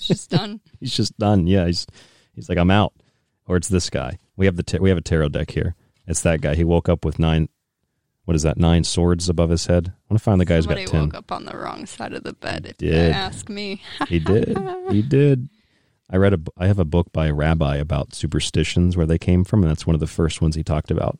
just 0.00 0.30
done. 0.30 0.60
he's 0.80 0.94
just 0.94 1.18
done. 1.18 1.46
Yeah. 1.46 1.66
He's, 1.66 1.86
he's 2.34 2.48
like, 2.48 2.58
I'm 2.58 2.70
out. 2.70 2.94
Or 3.46 3.56
it's 3.56 3.68
this 3.68 3.90
guy. 3.90 4.18
We 4.36 4.46
have 4.46 4.56
the, 4.56 4.62
ta- 4.62 4.78
we 4.80 4.88
have 4.88 4.98
a 4.98 5.02
tarot 5.02 5.30
deck 5.30 5.50
here. 5.50 5.74
It's 6.06 6.22
that 6.22 6.40
guy. 6.40 6.54
He 6.54 6.64
woke 6.64 6.88
up 6.88 7.04
with 7.04 7.18
nine, 7.18 7.48
what 8.24 8.34
is 8.34 8.42
that? 8.42 8.56
Nine 8.56 8.84
swords 8.84 9.28
above 9.28 9.50
his 9.50 9.66
head. 9.66 9.88
I 9.88 10.12
want 10.12 10.18
to 10.18 10.24
find 10.24 10.40
the 10.40 10.44
guy 10.44 10.56
who's 10.56 10.66
got 10.66 10.78
10. 10.78 11.00
woke 11.00 11.14
up 11.14 11.32
on 11.32 11.44
the 11.44 11.56
wrong 11.56 11.86
side 11.86 12.12
of 12.12 12.24
the 12.24 12.32
bed. 12.32 12.66
If 12.66 12.82
you 12.82 12.92
did. 12.92 13.12
ask 13.12 13.48
me, 13.48 13.82
he 14.08 14.18
did. 14.18 14.56
He 14.90 15.02
did. 15.02 15.48
I 16.12 16.16
read 16.16 16.34
a. 16.34 16.40
I 16.58 16.66
have 16.66 16.80
a 16.80 16.84
book 16.84 17.12
by 17.12 17.28
a 17.28 17.34
rabbi 17.34 17.76
about 17.76 18.14
superstitions 18.14 18.96
where 18.96 19.06
they 19.06 19.18
came 19.18 19.44
from, 19.44 19.62
and 19.62 19.70
that's 19.70 19.86
one 19.86 19.94
of 19.94 20.00
the 20.00 20.08
first 20.08 20.42
ones 20.42 20.56
he 20.56 20.64
talked 20.64 20.90
about. 20.90 21.18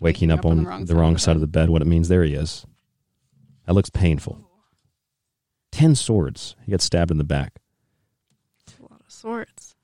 Waking, 0.00 0.30
up, 0.30 0.46
on, 0.46 0.64
the 0.86 0.94
wrong, 0.96 1.18
side, 1.18 1.36
of 1.36 1.40
the 1.42 1.46
bed. 1.46 1.68
What 1.70 1.82
it 1.82 1.86
means. 1.86 2.08
There 2.08 2.24
he 2.24 2.34
is. 2.34 2.64
That 3.66 3.74
looks 3.74 3.90
painful. 3.90 4.48
Ten 5.70 5.94
swords. 5.94 6.56
He 6.64 6.70
got 6.72 6.80
stabbed 6.80 7.10
in 7.10 7.18
the 7.18 7.24
back. 7.24 7.52
a 8.78 8.82
lot 8.82 9.00
of 9.04 9.12
swords. 9.12 9.76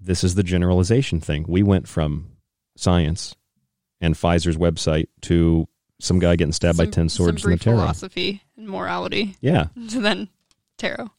This 0.00 0.24
is 0.24 0.34
the 0.34 0.42
generalization 0.42 1.20
thing. 1.20 1.44
We 1.46 1.62
went 1.62 1.86
from 1.86 2.28
science 2.76 3.36
and 4.00 4.14
Pfizer's 4.14 4.56
website 4.56 5.08
to 5.22 5.68
some 6.00 6.18
guy 6.18 6.36
getting 6.36 6.52
stabbed 6.52 6.78
by 6.78 6.86
ten 6.86 7.08
swords 7.08 7.42
some 7.42 7.52
in 7.52 7.58
the 7.58 7.64
tarot. 7.64 7.76
philosophy 7.78 8.42
and 8.56 8.68
morality. 8.68 9.36
Yeah. 9.40 9.66
To 9.90 10.00
then 10.00 10.28
tarot. 10.78 11.10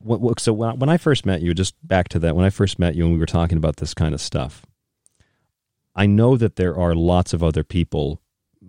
What, 0.00 0.20
what, 0.20 0.38
so 0.38 0.52
when 0.52 0.68
I- 0.70 0.74
when 0.74 0.88
I 0.88 0.96
first 0.98 1.26
met 1.26 1.42
you, 1.42 1.52
just 1.54 1.74
back 1.86 2.08
to 2.10 2.18
that, 2.20 2.36
when 2.36 2.44
I 2.44 2.50
first 2.50 2.78
met 2.78 2.94
you 2.94 3.04
and 3.04 3.12
we 3.12 3.18
were 3.18 3.26
talking 3.26 3.58
about 3.58 3.76
this 3.76 3.94
kind 3.94 4.14
of 4.14 4.20
stuff, 4.20 4.64
I 5.98 6.06
know 6.06 6.36
that 6.36 6.54
there 6.54 6.78
are 6.78 6.94
lots 6.94 7.32
of 7.32 7.42
other 7.42 7.64
people, 7.64 8.22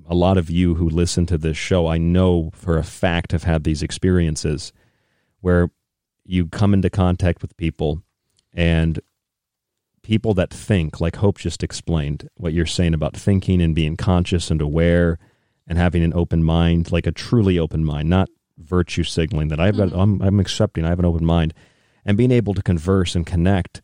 a 0.07 0.15
lot 0.15 0.39
of 0.39 0.49
you 0.49 0.73
who 0.73 0.89
listen 0.89 1.27
to 1.27 1.37
this 1.37 1.57
show, 1.57 1.85
I 1.85 1.99
know 1.99 2.49
for 2.55 2.79
a 2.79 2.83
fact 2.83 3.33
have 3.33 3.43
had 3.43 3.63
these 3.63 3.83
experiences 3.83 4.73
where 5.39 5.69
you 6.25 6.47
come 6.47 6.73
into 6.73 6.89
contact 6.89 7.43
with 7.43 7.55
people 7.55 8.01
and 8.51 8.99
people 10.01 10.33
that 10.33 10.51
think, 10.51 10.99
like 10.99 11.17
Hope 11.17 11.37
just 11.37 11.61
explained, 11.61 12.27
what 12.33 12.53
you're 12.53 12.65
saying 12.65 12.95
about 12.95 13.15
thinking 13.15 13.61
and 13.61 13.75
being 13.75 13.95
conscious 13.95 14.49
and 14.49 14.59
aware 14.59 15.19
and 15.67 15.77
having 15.77 16.03
an 16.03 16.15
open 16.15 16.43
mind, 16.43 16.91
like 16.91 17.05
a 17.05 17.11
truly 17.11 17.59
open 17.59 17.85
mind, 17.85 18.09
not 18.09 18.29
virtue 18.57 19.03
signaling 19.03 19.49
that 19.49 19.59
I've 19.59 19.77
got, 19.77 19.89
mm-hmm. 19.89 19.99
I'm, 19.99 20.21
I'm 20.23 20.39
accepting, 20.39 20.83
I 20.83 20.89
have 20.89 20.97
an 20.97 21.05
open 21.05 21.27
mind, 21.27 21.53
and 22.03 22.17
being 22.17 22.31
able 22.31 22.55
to 22.55 22.63
converse 22.63 23.13
and 23.13 23.23
connect. 23.23 23.83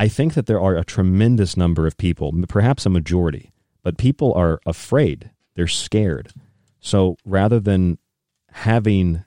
I 0.00 0.08
think 0.08 0.32
that 0.32 0.46
there 0.46 0.60
are 0.60 0.76
a 0.76 0.82
tremendous 0.84 1.58
number 1.58 1.86
of 1.86 1.98
people, 1.98 2.32
perhaps 2.48 2.86
a 2.86 2.88
majority, 2.88 3.52
but 3.82 3.98
people 3.98 4.32
are 4.32 4.58
afraid. 4.64 5.30
They're 5.54 5.66
scared. 5.66 6.32
So 6.80 7.18
rather 7.26 7.60
than 7.60 7.98
having 8.52 9.24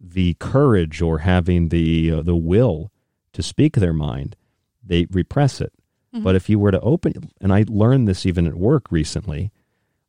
the 0.00 0.32
courage 0.40 1.02
or 1.02 1.18
having 1.18 1.68
the 1.68 2.10
uh, 2.10 2.22
the 2.22 2.34
will 2.36 2.90
to 3.34 3.42
speak 3.42 3.76
their 3.76 3.92
mind, 3.92 4.34
they 4.82 5.06
repress 5.10 5.60
it. 5.60 5.74
Mhm. 6.14 6.22
But 6.22 6.36
if 6.36 6.48
you 6.48 6.58
were 6.58 6.70
to 6.70 6.80
open, 6.80 7.30
and 7.42 7.52
I 7.52 7.66
learned 7.68 8.08
this 8.08 8.24
even 8.24 8.46
at 8.46 8.54
work 8.54 8.90
recently, 8.90 9.52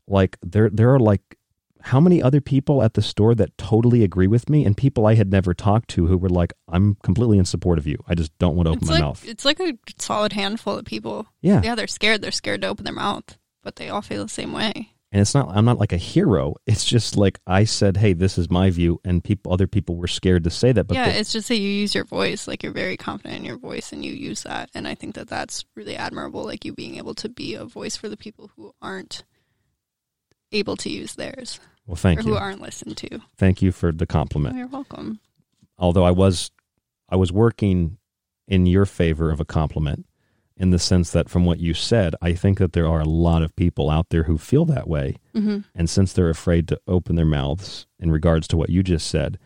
like 0.07 0.37
there 0.41 0.69
there 0.69 0.93
are 0.93 0.99
like 1.11 1.37
how 1.85 1.99
many 1.99 2.21
other 2.21 2.41
people 2.41 2.81
at 2.83 2.95
the 2.95 3.01
store 3.01 3.35
that 3.35 3.57
totally 3.57 4.03
agree 4.03 4.27
with 4.27 4.49
me 4.49 4.65
and 4.65 4.75
people 4.75 5.05
I 5.05 5.13
had 5.15 5.31
never 5.31 5.53
talked 5.53 5.89
to 5.91 6.07
who 6.07 6.17
were 6.17 6.29
like, 6.29 6.51
I'm 6.67 6.95
completely 7.03 7.37
in 7.37 7.45
support 7.45 7.77
of 7.77 7.85
you. 7.87 7.97
I 8.07 8.15
just 8.15 8.35
don't 8.39 8.55
want 8.55 8.65
to 8.67 8.71
open 8.71 8.79
It's 8.83 8.87
my 8.89 8.93
like 8.95 9.03
mouth. 9.03 9.23
it's 9.27 9.45
like 9.45 9.59
a 9.59 9.73
solid 9.99 10.33
handful 10.33 10.77
of 10.79 10.85
people. 10.85 11.27
Yeah. 11.41 11.61
Yeah, 11.63 11.75
they're 11.75 11.87
scared. 11.87 12.21
They're 12.21 12.31
scared 12.31 12.61
to 12.61 12.67
open 12.67 12.85
their 12.85 12.93
mouth, 12.93 13.37
but 13.63 13.75
they 13.75 13.89
all 13.89 14.01
feel 14.01 14.23
the 14.23 14.29
same 14.29 14.51
way. 14.51 14.91
And 15.11 15.21
it's 15.21 15.33
not, 15.35 15.47
I'm 15.55 15.63
not 15.63 15.77
like 15.79 15.93
a 15.93 15.97
hero. 15.97 16.55
It's 16.65 16.83
just 16.83 17.15
like 17.15 17.39
I 17.47 17.63
said, 17.63 17.95
hey, 17.97 18.13
this 18.13 18.37
is 18.37 18.49
my 18.49 18.69
view. 18.71 18.99
And 19.05 19.23
people, 19.23 19.53
other 19.53 19.67
people 19.67 19.95
were 19.95 20.07
scared 20.07 20.43
to 20.45 20.49
say 20.49 20.71
that. 20.73 20.85
But 20.85 20.95
yeah, 20.95 21.09
they- 21.11 21.19
it's 21.19 21.31
just 21.31 21.47
that 21.47 21.55
you 21.57 21.69
use 21.69 21.95
your 21.95 22.03
voice. 22.03 22.47
Like 22.47 22.63
you're 22.63 22.73
very 22.73 22.97
confident 22.97 23.39
in 23.39 23.45
your 23.45 23.57
voice, 23.57 23.93
and 23.93 24.03
you 24.03 24.11
use 24.11 24.43
that. 24.43 24.69
And 24.73 24.87
I 24.87 24.95
think 24.95 25.15
that 25.15 25.29
that's 25.29 25.63
really 25.75 25.95
admirable. 25.95 26.43
Like 26.43 26.65
you 26.65 26.73
being 26.73 26.97
able 26.97 27.13
to 27.13 27.29
be 27.29 27.53
a 27.53 27.63
voice 27.63 27.95
for 27.95 28.09
the 28.09 28.17
people 28.17 28.49
who 28.57 28.73
aren't 28.81 29.23
able 30.51 30.75
to 30.77 30.89
use 30.89 31.15
theirs. 31.15 31.59
Well, 31.85 31.95
thank 31.95 32.23
you. 32.23 32.31
Who 32.31 32.37
aren't 32.37 32.61
listened 32.61 32.97
to. 32.97 33.19
thank 33.37 33.61
you 33.61 33.71
for 33.71 33.91
the 33.91 34.05
compliment. 34.07 34.55
You're 34.57 34.67
welcome. 34.67 35.19
although 35.77 36.03
I 36.05 36.11
was 36.11 36.51
I 37.09 37.15
was 37.15 37.31
working 37.31 37.97
in 38.47 38.65
your 38.65 38.85
favor 38.85 39.29
of 39.31 39.39
a 39.39 39.45
compliment 39.45 40.05
in 40.57 40.69
the 40.71 40.79
sense 40.79 41.11
that 41.11 41.29
from 41.29 41.45
what 41.45 41.59
you 41.59 41.73
said, 41.73 42.15
I 42.21 42.33
think 42.33 42.57
that 42.59 42.73
there 42.73 42.87
are 42.87 43.01
a 43.01 43.05
lot 43.09 43.43
of 43.43 43.55
people 43.55 43.89
out 43.89 44.09
there 44.09 44.23
who 44.23 44.37
feel 44.37 44.63
that 44.65 44.87
way. 44.87 45.17
Mhm. 45.35 45.65
And 45.75 45.89
since 45.89 46.13
they're 46.13 46.29
afraid 46.29 46.67
to 46.69 46.79
open 46.87 47.15
their 47.17 47.25
mouths 47.25 47.85
in 47.99 48.09
regards 48.09 48.47
to 48.49 48.57
what 48.57 48.69
you 48.69 48.81
just 48.81 49.07
said, 49.07 49.37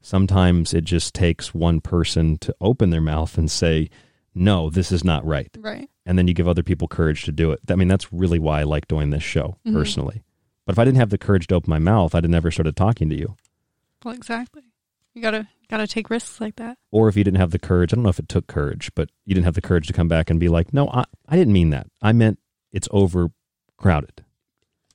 sometimes 0.00 0.74
it 0.74 0.84
just 0.84 1.14
takes 1.14 1.54
one 1.54 1.80
person 1.80 2.36
to 2.38 2.54
open 2.60 2.90
their 2.90 3.00
mouth 3.00 3.36
and 3.38 3.50
say, 3.50 3.88
"No, 4.34 4.70
this 4.70 4.92
is 4.92 5.02
not 5.04 5.24
right." 5.26 5.48
Right. 5.58 5.88
And 6.06 6.18
then 6.18 6.28
you 6.28 6.34
give 6.34 6.48
other 6.48 6.62
people 6.62 6.86
courage 6.88 7.24
to 7.24 7.32
do 7.32 7.50
it. 7.52 7.60
I 7.68 7.74
mean, 7.74 7.88
that's 7.88 8.12
really 8.12 8.38
why 8.38 8.60
I 8.60 8.64
like 8.64 8.86
doing 8.88 9.10
this 9.10 9.22
show 9.22 9.56
Mhm. 9.66 9.72
personally. 9.72 10.22
But 10.68 10.74
if 10.74 10.78
I 10.80 10.84
didn't 10.84 10.98
have 10.98 11.08
the 11.08 11.16
courage 11.16 11.46
to 11.46 11.54
open 11.54 11.70
my 11.70 11.78
mouth, 11.78 12.14
I'd 12.14 12.24
have 12.24 12.30
never 12.30 12.50
started 12.50 12.76
talking 12.76 13.08
to 13.08 13.16
you. 13.16 13.36
Well, 14.04 14.12
exactly. 14.12 14.64
You 15.14 15.22
gotta 15.22 15.48
gotta 15.70 15.86
take 15.86 16.10
risks 16.10 16.42
like 16.42 16.56
that. 16.56 16.76
or 16.90 17.08
if 17.08 17.16
you 17.16 17.24
didn't 17.24 17.40
have 17.40 17.52
the 17.52 17.58
courage, 17.58 17.90
I 17.90 17.96
don't 17.96 18.02
know 18.02 18.10
if 18.10 18.18
it 18.18 18.28
took 18.28 18.48
courage, 18.48 18.90
but 18.94 19.08
you 19.24 19.34
didn't 19.34 19.46
have 19.46 19.54
the 19.54 19.62
courage 19.62 19.86
to 19.86 19.94
come 19.94 20.08
back 20.08 20.28
and 20.28 20.38
be 20.38 20.50
like, 20.50 20.74
no, 20.74 20.90
I, 20.90 21.04
I 21.26 21.36
didn't 21.36 21.54
mean 21.54 21.70
that. 21.70 21.86
I 22.02 22.12
meant 22.12 22.38
it's 22.70 22.86
overcrowded. 22.90 24.26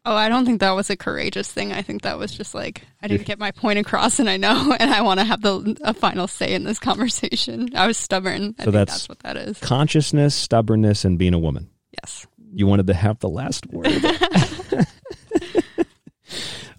Oh, 0.05 0.15
I 0.15 0.29
don't 0.29 0.45
think 0.45 0.59
that 0.59 0.75
was 0.75 0.91
a 0.91 0.95
courageous 0.95 1.51
thing. 1.51 1.73
I 1.73 1.81
think 1.81 2.03
that 2.03 2.19
was 2.19 2.31
just 2.31 2.53
like 2.53 2.83
I 3.01 3.07
didn't 3.07 3.25
get 3.25 3.39
my 3.39 3.49
point 3.49 3.79
across, 3.79 4.19
and 4.19 4.29
I 4.29 4.37
know, 4.37 4.75
and 4.79 4.93
I 4.93 5.01
want 5.01 5.21
to 5.21 5.25
have 5.25 5.41
the 5.41 5.75
a 5.81 5.95
final 5.95 6.27
say 6.27 6.53
in 6.53 6.65
this 6.65 6.77
conversation. 6.77 7.69
I 7.75 7.87
was 7.87 7.97
stubborn. 7.97 8.53
I 8.59 8.65
so 8.65 8.65
think 8.65 8.73
that's, 8.73 8.91
that's 8.91 9.09
what 9.09 9.19
that 9.21 9.37
is. 9.37 9.57
consciousness, 9.57 10.35
stubbornness, 10.35 11.03
and 11.03 11.17
being 11.17 11.33
a 11.33 11.39
woman. 11.39 11.71
Yes. 11.99 12.27
You 12.53 12.67
wanted 12.67 12.85
to 12.85 12.93
have 12.93 13.17
the 13.17 13.29
last 13.29 13.65
word. 13.71 13.87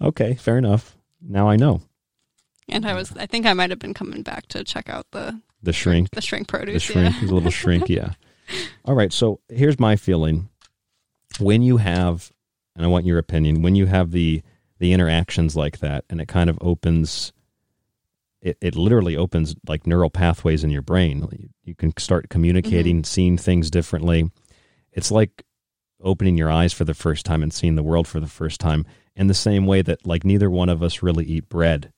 okay, 0.01 0.35
fair 0.35 0.57
enough. 0.57 0.95
Now 1.21 1.49
I 1.49 1.55
know. 1.55 1.81
And 2.67 2.85
I 2.85 2.93
was, 2.93 3.15
I 3.15 3.25
think 3.25 3.45
I 3.45 3.53
might 3.53 3.69
have 3.69 3.79
been 3.79 3.93
coming 3.93 4.23
back 4.23 4.47
to 4.47 4.63
check 4.63 4.89
out 4.89 5.05
the 5.11 5.39
The 5.61 5.73
shrink. 5.73 6.09
the 6.11 6.21
shrink 6.21 6.47
produce, 6.47 6.87
The 6.87 6.93
shrink 6.93 7.21
yeah. 7.21 7.29
a 7.29 7.31
little 7.31 7.51
shrink, 7.51 7.89
yeah. 7.89 8.13
All 8.85 8.95
right, 8.95 9.13
so 9.13 9.39
here's 9.49 9.79
my 9.79 9.95
feeling. 9.95 10.49
When 11.39 11.61
you 11.61 11.77
have, 11.77 12.31
and 12.75 12.85
I 12.85 12.87
want 12.87 13.05
your 13.05 13.17
opinion, 13.17 13.61
when 13.61 13.75
you 13.75 13.85
have 13.85 14.11
the 14.11 14.41
the 14.77 14.91
interactions 14.91 15.55
like 15.55 15.79
that, 15.79 16.03
and 16.09 16.19
it 16.19 16.27
kind 16.27 16.49
of 16.49 16.57
opens, 16.59 17.31
it, 18.41 18.57
it 18.61 18.75
literally 18.75 19.15
opens 19.15 19.55
like 19.67 19.87
neural 19.87 20.09
pathways 20.09 20.63
in 20.63 20.69
your 20.69 20.81
brain. 20.81 21.27
You, 21.31 21.49
you 21.63 21.75
can 21.75 21.95
start 21.97 22.29
communicating, 22.29 22.97
mm-hmm. 22.97 23.03
seeing 23.03 23.37
things 23.37 23.71
differently. 23.71 24.29
It's 24.91 25.11
like 25.11 25.43
opening 26.01 26.37
your 26.37 26.51
eyes 26.51 26.73
for 26.73 26.83
the 26.83 26.93
first 26.93 27.25
time 27.25 27.41
and 27.41 27.53
seeing 27.53 27.75
the 27.75 27.83
world 27.83 28.07
for 28.07 28.19
the 28.19 28.27
first 28.27 28.59
time. 28.59 28.85
In 29.15 29.27
the 29.27 29.33
same 29.33 29.65
way 29.65 29.81
that 29.81 30.05
like 30.05 30.25
neither 30.25 30.49
one 30.49 30.67
of 30.69 30.83
us 30.83 31.01
really 31.01 31.25
eat 31.25 31.47
bread, 31.47 31.91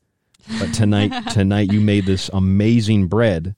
but 0.60 0.74
tonight 0.74 1.12
tonight 1.32 1.72
you 1.72 1.82
made 1.82 2.06
this 2.06 2.30
amazing 2.32 3.08
bread 3.08 3.56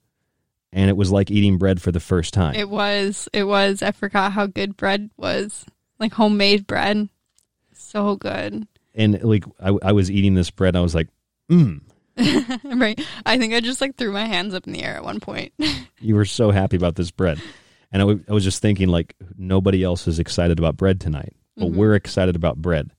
and 0.71 0.89
it 0.89 0.95
was 0.95 1.11
like 1.11 1.29
eating 1.29 1.57
bread 1.57 1.81
for 1.81 1.91
the 1.91 1.99
first 1.99 2.33
time. 2.33 2.55
It 2.55 2.69
was, 2.69 3.27
it 3.33 3.43
was. 3.43 3.81
I 3.81 3.91
forgot 3.91 4.31
how 4.31 4.45
good 4.45 4.77
bread 4.77 5.09
was, 5.17 5.65
like 5.99 6.13
homemade 6.13 6.67
bread. 6.67 7.09
So 7.73 8.15
good. 8.15 8.67
and 8.95 9.21
like 9.23 9.43
I, 9.59 9.75
I 9.83 9.91
was 9.91 10.09
eating 10.11 10.35
this 10.35 10.51
bread, 10.51 10.75
I 10.75 10.81
was 10.81 10.95
like, 10.95 11.09
mm. 11.51 11.81
right. 12.63 12.99
I 13.25 13.37
think 13.37 13.53
I 13.53 13.59
just 13.61 13.81
like 13.81 13.95
threw 13.95 14.11
my 14.11 14.25
hands 14.25 14.53
up 14.53 14.67
in 14.67 14.73
the 14.73 14.83
air 14.83 14.95
at 14.95 15.03
one 15.03 15.19
point. 15.19 15.53
You 16.01 16.15
were 16.15 16.23
so 16.23 16.51
happy 16.51 16.77
about 16.77 16.95
this 16.95 17.11
bread, 17.11 17.41
and 17.91 18.01
I 18.01 18.05
I 18.29 18.33
was 18.33 18.45
just 18.45 18.61
thinking 18.61 18.87
like 18.87 19.15
nobody 19.37 19.83
else 19.83 20.07
is 20.07 20.17
excited 20.17 20.57
about 20.59 20.77
bread 20.77 21.01
tonight, 21.01 21.35
but 21.57 21.65
Mhm. 21.71 21.75
we're 21.75 21.95
excited 21.95 22.37
about 22.37 22.55
bread. 22.61 22.91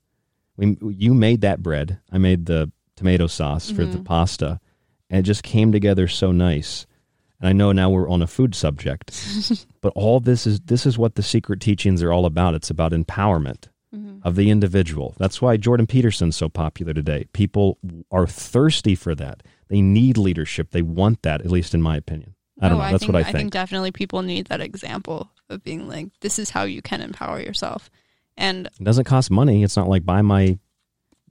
We 0.57 0.77
you 0.81 1.13
made 1.13 1.41
that 1.41 1.61
bread. 1.63 1.99
I 2.11 2.17
made 2.17 2.45
the 2.45 2.71
tomato 2.95 3.27
sauce 3.27 3.71
for 3.71 3.85
the 3.85 3.97
Mhm. 3.99 4.05
pasta, 4.05 4.59
and 5.09 5.19
it 5.19 5.23
just 5.23 5.43
came 5.43 5.71
together 5.71 6.07
so 6.07 6.31
nice. 6.31 6.85
And 7.39 7.49
I 7.49 7.53
know 7.53 7.71
now 7.71 7.89
we're 7.89 8.09
on 8.09 8.21
a 8.21 8.27
food 8.27 8.53
subject, 8.53 9.11
but 9.81 9.91
all 9.95 10.19
this 10.19 10.45
is 10.45 10.59
this 10.61 10.85
is 10.85 10.97
what 10.97 11.15
the 11.15 11.23
secret 11.23 11.59
teachings 11.59 12.03
are 12.03 12.11
all 12.11 12.25
about. 12.25 12.53
It's 12.53 12.69
about 12.69 12.91
empowerment 12.91 13.69
Mhm. 13.95 14.19
of 14.23 14.35
the 14.35 14.49
individual. 14.51 15.15
That's 15.17 15.41
why 15.41 15.57
Jordan 15.57 15.87
Peterson's 15.87 16.35
so 16.35 16.49
popular 16.49 16.93
today. 16.93 17.25
People 17.33 17.77
are 18.11 18.27
thirsty 18.27 18.93
for 18.95 19.15
that. 19.15 19.41
They 19.69 19.81
need 19.81 20.17
leadership. 20.17 20.71
They 20.71 20.81
want 20.81 21.21
that, 21.23 21.41
at 21.41 21.49
least 21.51 21.73
in 21.73 21.81
my 21.81 21.97
opinion. 21.97 22.35
I 22.61 22.69
don't 22.69 22.77
Oh, 22.79 22.83
know. 22.83 22.91
That's 22.91 23.03
think, 23.03 23.13
what 23.13 23.19
I 23.19 23.23
think. 23.23 23.35
I 23.35 23.39
think. 23.39 23.53
definitely 23.53 23.91
people 23.91 24.21
need 24.21 24.45
that 24.47 24.61
example 24.61 25.31
of 25.49 25.63
being 25.63 25.87
like, 25.87 26.09
this 26.19 26.37
is 26.37 26.51
how 26.51 26.63
you 26.63 26.81
can 26.81 27.01
empower 27.01 27.41
yourself. 27.41 27.89
And 28.41 28.67
It 28.67 28.83
doesn't 28.83 29.03
cost 29.05 29.29
money. 29.29 29.63
It's 29.63 29.77
not 29.77 29.87
like 29.87 30.03
buy 30.05 30.21
my 30.21 30.57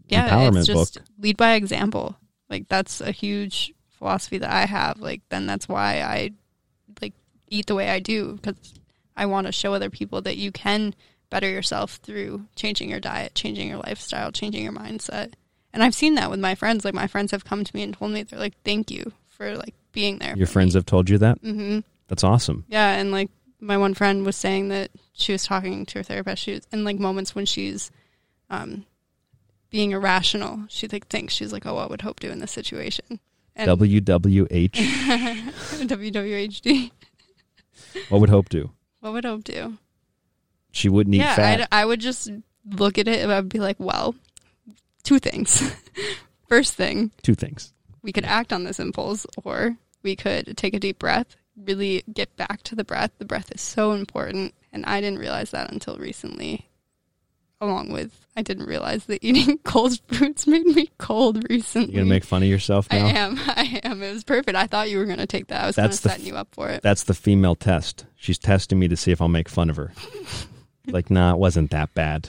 yeah, 0.09 0.29
empowerment 0.29 0.59
it's 0.59 0.67
just 0.67 0.95
book. 0.95 1.05
lead 1.19 1.37
by 1.37 1.55
example. 1.55 2.17
Like 2.49 2.69
that's 2.69 3.01
a 3.01 3.11
huge 3.13 3.73
philosophy 3.91 4.39
that 4.39 4.51
I 4.51 4.65
have. 4.67 4.99
Like 5.01 5.23
then 5.29 5.47
that's 5.47 5.69
why 5.69 6.01
I 6.03 6.31
like 7.03 7.15
eat 7.49 7.67
the 7.67 7.75
way 7.75 7.91
I 7.91 7.99
do 8.01 8.35
because 8.35 8.75
I 9.17 9.27
want 9.27 9.47
to 9.47 9.53
show 9.53 9.75
other 9.75 9.91
people 9.91 10.21
that 10.23 10.37
you 10.37 10.53
can 10.53 10.95
better 11.31 11.49
yourself 11.49 11.97
through 12.03 12.47
changing 12.57 12.89
your 12.91 13.01
diet, 13.01 13.35
changing 13.35 13.69
your 13.69 13.79
lifestyle, 13.79 14.33
changing 14.33 14.63
your 14.63 14.73
mindset. 14.73 15.33
And 15.73 15.83
I've 15.83 15.95
seen 15.95 16.15
that 16.17 16.31
with 16.31 16.41
my 16.41 16.55
friends. 16.55 16.85
Like 16.85 16.95
my 16.95 17.07
friends 17.07 17.31
have 17.33 17.45
come 17.45 17.65
to 17.65 17.77
me 17.77 17.83
and 17.83 17.95
told 17.95 18.11
me 18.13 18.23
they're 18.23 18.39
like, 18.39 18.55
"Thank 18.65 18.91
you 18.91 19.13
for 19.29 19.57
like 19.57 19.75
being 19.93 20.19
there." 20.19 20.37
Your 20.37 20.47
friends 20.49 20.75
have 20.75 20.87
told 20.87 21.09
you 21.09 21.19
that? 21.19 21.41
Mhm. 21.43 21.85
That's 22.09 22.25
awesome. 22.25 22.65
Yeah, 22.69 22.93
and 22.95 23.13
like 23.13 23.31
my 23.61 23.77
one 23.77 23.95
friend 23.95 24.25
was 24.25 24.37
saying 24.37 24.69
that 24.69 24.91
she 25.13 25.33
was 25.33 25.45
talking 25.45 25.87
to 25.87 25.99
her 25.99 26.03
therapist. 26.03 26.43
She 26.43 26.53
was 26.53 26.67
in 26.73 26.85
like 26.85 26.99
moments 26.99 27.35
when 27.35 27.47
she's 27.47 27.91
um, 28.49 28.87
being 29.71 29.93
irrational. 29.93 30.65
She 30.69 30.89
like 30.89 31.09
thinks 31.09 31.35
she's 31.35 31.53
like, 31.53 31.67
"Oh, 31.67 31.75
what 31.75 31.91
would 31.91 32.03
Hope 32.03 32.21
do 32.21 32.31
in 32.31 32.39
this 32.39 32.53
situation?" 32.53 33.21
And 33.55 33.71
WWH. 33.79 34.71
WWHD. 35.87 36.91
what 38.09 38.21
would 38.21 38.31
Hope 38.31 38.49
do? 38.49 38.71
What 39.01 39.13
would 39.13 39.25
Hope 39.25 39.45
do? 39.45 39.79
She 40.73 40.89
wouldn't 40.89 41.15
eat 41.15 41.19
yeah, 41.19 41.35
fat. 41.35 41.61
I'd, 41.63 41.69
I 41.73 41.85
would 41.85 42.01
just 42.01 42.31
look 42.65 42.97
at 42.99 43.09
it 43.09 43.23
and 43.23 43.33
I'd 43.33 43.49
be 43.49 43.59
like, 43.59 43.77
"Well, 43.79 44.15
two 45.03 45.19
things. 45.19 45.75
First 46.49 46.75
thing, 46.75 47.13
Two 47.23 47.37
things. 47.37 47.73
we 48.03 48.13
could 48.13 48.25
act 48.25 48.53
on 48.53 48.65
this 48.65 48.81
impulse 48.81 49.25
or 49.45 49.77
we 50.03 50.17
could 50.17 50.57
take 50.57 50.75
a 50.75 50.81
deep 50.81 50.99
breath 50.99 51.37
really 51.57 52.03
get 52.13 52.35
back 52.37 52.63
to 52.63 52.75
the 52.75 52.85
breath 52.85 53.11
the 53.19 53.25
breath 53.25 53.51
is 53.53 53.61
so 53.61 53.93
important 53.93 54.55
and 54.73 54.85
i 54.87 55.01
didn't 55.01 55.19
realize 55.19 55.51
that 55.51 55.71
until 55.71 55.97
recently 55.99 56.69
along 57.61 57.93
with 57.93 58.25
i 58.37 58.41
didn't 58.43 58.65
realize 58.67 59.05
that 59.07 59.19
eating 59.23 59.59
cold 59.65 59.99
foods 60.09 60.47
made 60.47 60.65
me 60.65 60.89
cold 60.99 61.45
recently 61.51 61.93
You're 61.95 62.03
gonna 62.03 62.09
make 62.15 62.25
fun 62.25 62.43
of 62.43 62.49
yourself 62.49 62.87
i 62.91 62.99
now? 62.99 63.07
am 63.09 63.39
i 63.47 63.81
am 63.85 64.03
it 64.03 64.13
was 64.13 64.25
perfect 64.25 64.57
i 64.57 64.67
thought 64.67 64.89
you 64.89 64.97
were 64.99 65.05
going 65.05 65.19
to 65.19 65.27
take 65.27 65.49
that 65.49 65.65
i 65.65 65.67
was 65.67 65.77
That's 65.77 66.01
the 66.01 66.09
setting 66.11 66.27
you 66.27 66.37
up 66.37 66.49
for 66.53 66.69
it 66.71 66.83
That's 66.83 67.03
the 67.05 67.15
female 67.15 67.57
test. 67.57 68.07
She's 68.17 68.39
testing 68.39 68.79
me 68.79 68.89
to 68.89 68.97
see 68.97 69.11
if 69.13 69.21
I'll 69.23 69.29
make 69.29 69.49
fun 69.49 69.71
of 69.71 69.77
her. 69.77 69.93
like, 70.87 71.11
nah, 71.11 71.33
it 71.33 71.39
wasn't 71.39 71.71
that 71.71 71.93
bad. 71.95 72.29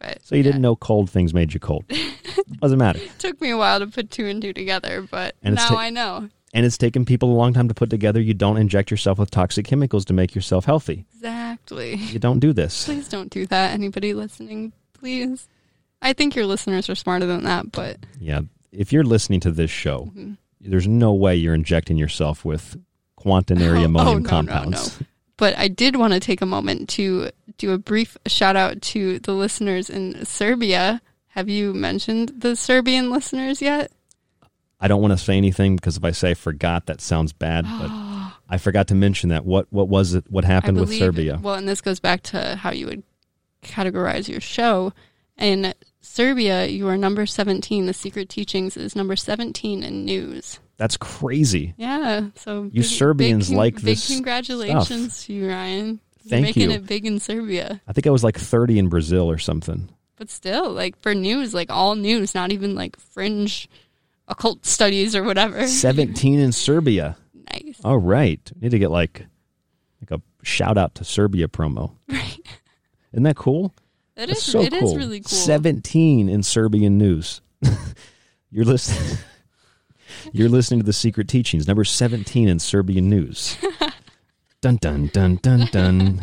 but 0.00 0.18
So 0.24 0.34
you 0.36 0.42
didn't 0.42 0.62
know 0.62 0.74
cold 0.76 1.10
things 1.10 1.32
made 1.32 1.54
you 1.54 1.60
cold. 1.60 1.84
Doesn't 2.60 2.78
matter. 2.78 2.98
it 3.00 3.18
took 3.18 3.40
me 3.40 3.50
a 3.50 3.56
while 3.56 3.78
to 3.80 3.86
put 3.86 4.10
two 4.10 4.26
and 4.26 4.42
two 4.42 4.52
together 4.52 5.06
but 5.10 5.34
And 5.42 5.54
now 5.56 5.68
ta- 5.68 5.76
i 5.76 5.90
know 5.90 6.28
And 6.54 6.64
it's 6.64 6.78
taken 6.78 7.04
people 7.04 7.30
a 7.32 7.34
long 7.36 7.52
time 7.52 7.66
to 7.68 7.74
put 7.74 7.90
together. 7.90 8.20
You 8.20 8.32
don't 8.32 8.56
inject 8.58 8.90
yourself 8.90 9.18
with 9.18 9.30
toxic 9.30 9.66
chemicals 9.66 10.04
to 10.06 10.12
make 10.14 10.34
yourself 10.34 10.64
healthy. 10.64 11.04
exactly 11.14 11.94
You 11.96 12.18
don't 12.18 12.38
do 12.40 12.52
this. 12.52 12.84
Please 12.84 13.08
don't 13.08 13.28
do 13.30 13.46
that. 13.48 13.72
Anybody 13.72 14.14
listening, 14.14 14.72
please. 14.92 15.48
I 16.00 16.12
think 16.12 16.36
your 16.36 16.46
listeners 16.46 16.88
are 16.88 16.94
smarter 16.94 17.26
than 17.26 17.44
that, 17.44 17.72
but 17.72 17.98
Yeah. 18.20 18.42
If 18.72 18.92
you're 18.92 19.04
listening 19.04 19.40
to 19.40 19.50
this 19.50 19.70
show, 19.70 20.12
Mhm. 20.16 20.36
there's 20.60 20.86
no 20.88 21.12
way 21.12 21.36
you're 21.36 21.54
injecting 21.54 21.96
yourself 21.96 22.44
with 22.44 22.76
quaternary 23.16 23.78
Oh, 23.82 23.84
ammonium 23.84 24.08
oh, 24.08 24.18
no, 24.18 24.22
no, 24.22 24.28
compounds. 24.28 24.98
but 25.36 25.56
I 25.58 25.68
did 25.68 25.96
want 25.96 26.12
to 26.12 26.20
take 26.20 26.40
a 26.42 26.46
moment 26.46 26.88
to 26.90 27.30
do 27.58 27.72
a 27.72 27.78
brief 27.78 28.16
shout 28.26 28.56
out 28.56 28.80
to 28.82 29.18
the 29.20 29.32
listeners 29.32 29.88
in 29.90 30.24
Serbia. 30.24 31.00
Have 31.28 31.48
you 31.48 31.72
mentioned 31.74 32.32
the 32.38 32.54
Serbian 32.56 33.10
listeners 33.10 33.60
yet? 33.62 33.90
I 34.84 34.88
don't 34.88 35.00
want 35.00 35.12
to 35.12 35.18
say 35.18 35.38
anything 35.38 35.76
because 35.76 35.96
if 35.96 36.04
I 36.04 36.10
say 36.10 36.34
forgot, 36.34 36.84
that 36.86 37.00
sounds 37.00 37.32
bad. 37.32 37.64
But 37.64 37.88
I 38.50 38.58
forgot 38.58 38.88
to 38.88 38.94
mention 38.94 39.30
that. 39.30 39.46
What 39.46 39.66
what 39.72 39.88
was 39.88 40.12
it? 40.12 40.24
What 40.28 40.44
happened 40.44 40.76
I 40.76 40.82
with 40.82 40.94
Serbia? 40.94 41.40
Well, 41.42 41.54
and 41.54 41.66
this 41.66 41.80
goes 41.80 42.00
back 42.00 42.22
to 42.24 42.56
how 42.56 42.70
you 42.70 42.84
would 42.88 43.02
categorize 43.62 44.28
your 44.28 44.42
show. 44.42 44.92
In 45.38 45.72
Serbia, 46.02 46.66
you 46.66 46.86
are 46.88 46.98
number 46.98 47.24
17. 47.24 47.86
The 47.86 47.94
Secret 47.94 48.28
Teachings 48.28 48.76
is 48.76 48.94
number 48.94 49.16
17 49.16 49.82
in 49.82 50.04
news. 50.04 50.60
That's 50.76 50.98
crazy. 50.98 51.72
Yeah. 51.78 52.26
So 52.34 52.68
You 52.70 52.82
Serbians 52.82 53.48
big, 53.48 53.56
like 53.56 53.74
big 53.76 53.84
this 53.84 54.06
congratulations 54.08 55.14
stuff. 55.14 55.26
to 55.26 55.32
you, 55.32 55.48
Ryan. 55.48 55.86
You're 56.24 56.30
Thank 56.30 56.44
making 56.44 56.70
you. 56.70 56.76
it 56.76 56.86
big 56.86 57.06
in 57.06 57.20
Serbia. 57.20 57.80
I 57.88 57.94
think 57.94 58.06
I 58.06 58.10
was 58.10 58.22
like 58.22 58.36
30 58.38 58.78
in 58.78 58.88
Brazil 58.88 59.30
or 59.30 59.38
something. 59.38 59.88
But 60.16 60.28
still, 60.30 60.70
like 60.70 61.00
for 61.00 61.14
news, 61.14 61.54
like 61.54 61.70
all 61.70 61.94
news, 61.94 62.34
not 62.34 62.52
even 62.52 62.74
like 62.74 62.98
fringe 62.98 63.68
occult 64.28 64.64
studies 64.66 65.14
or 65.16 65.22
whatever. 65.22 65.66
17 65.66 66.38
in 66.40 66.52
Serbia. 66.52 67.16
Nice. 67.52 67.80
All 67.84 67.98
right. 67.98 68.40
Need 68.60 68.70
to 68.70 68.78
get 68.78 68.90
like 68.90 69.26
like 70.00 70.18
a 70.20 70.22
shout 70.44 70.76
out 70.78 70.94
to 70.96 71.04
Serbia 71.04 71.48
promo. 71.48 71.94
Right. 72.08 72.38
Isn't 73.12 73.24
that 73.24 73.36
cool? 73.36 73.74
That 74.16 74.28
That's 74.28 74.40
is- 74.40 74.52
so 74.52 74.60
it 74.62 74.72
is 74.72 74.80
cool. 74.80 74.96
really 74.96 75.20
cool. 75.20 75.28
17 75.28 76.28
in 76.28 76.42
Serbian 76.42 76.98
news. 76.98 77.40
You're 78.50 78.64
listening 78.64 79.18
You're 80.32 80.48
listening 80.48 80.80
to 80.80 80.86
the 80.86 80.92
Secret 80.92 81.28
Teachings, 81.28 81.66
number 81.66 81.84
17 81.84 82.48
in 82.48 82.58
Serbian 82.58 83.08
news. 83.10 83.56
dun 84.60 84.76
dun 84.76 85.08
dun 85.12 85.36
dun 85.42 85.66
dun. 85.70 86.20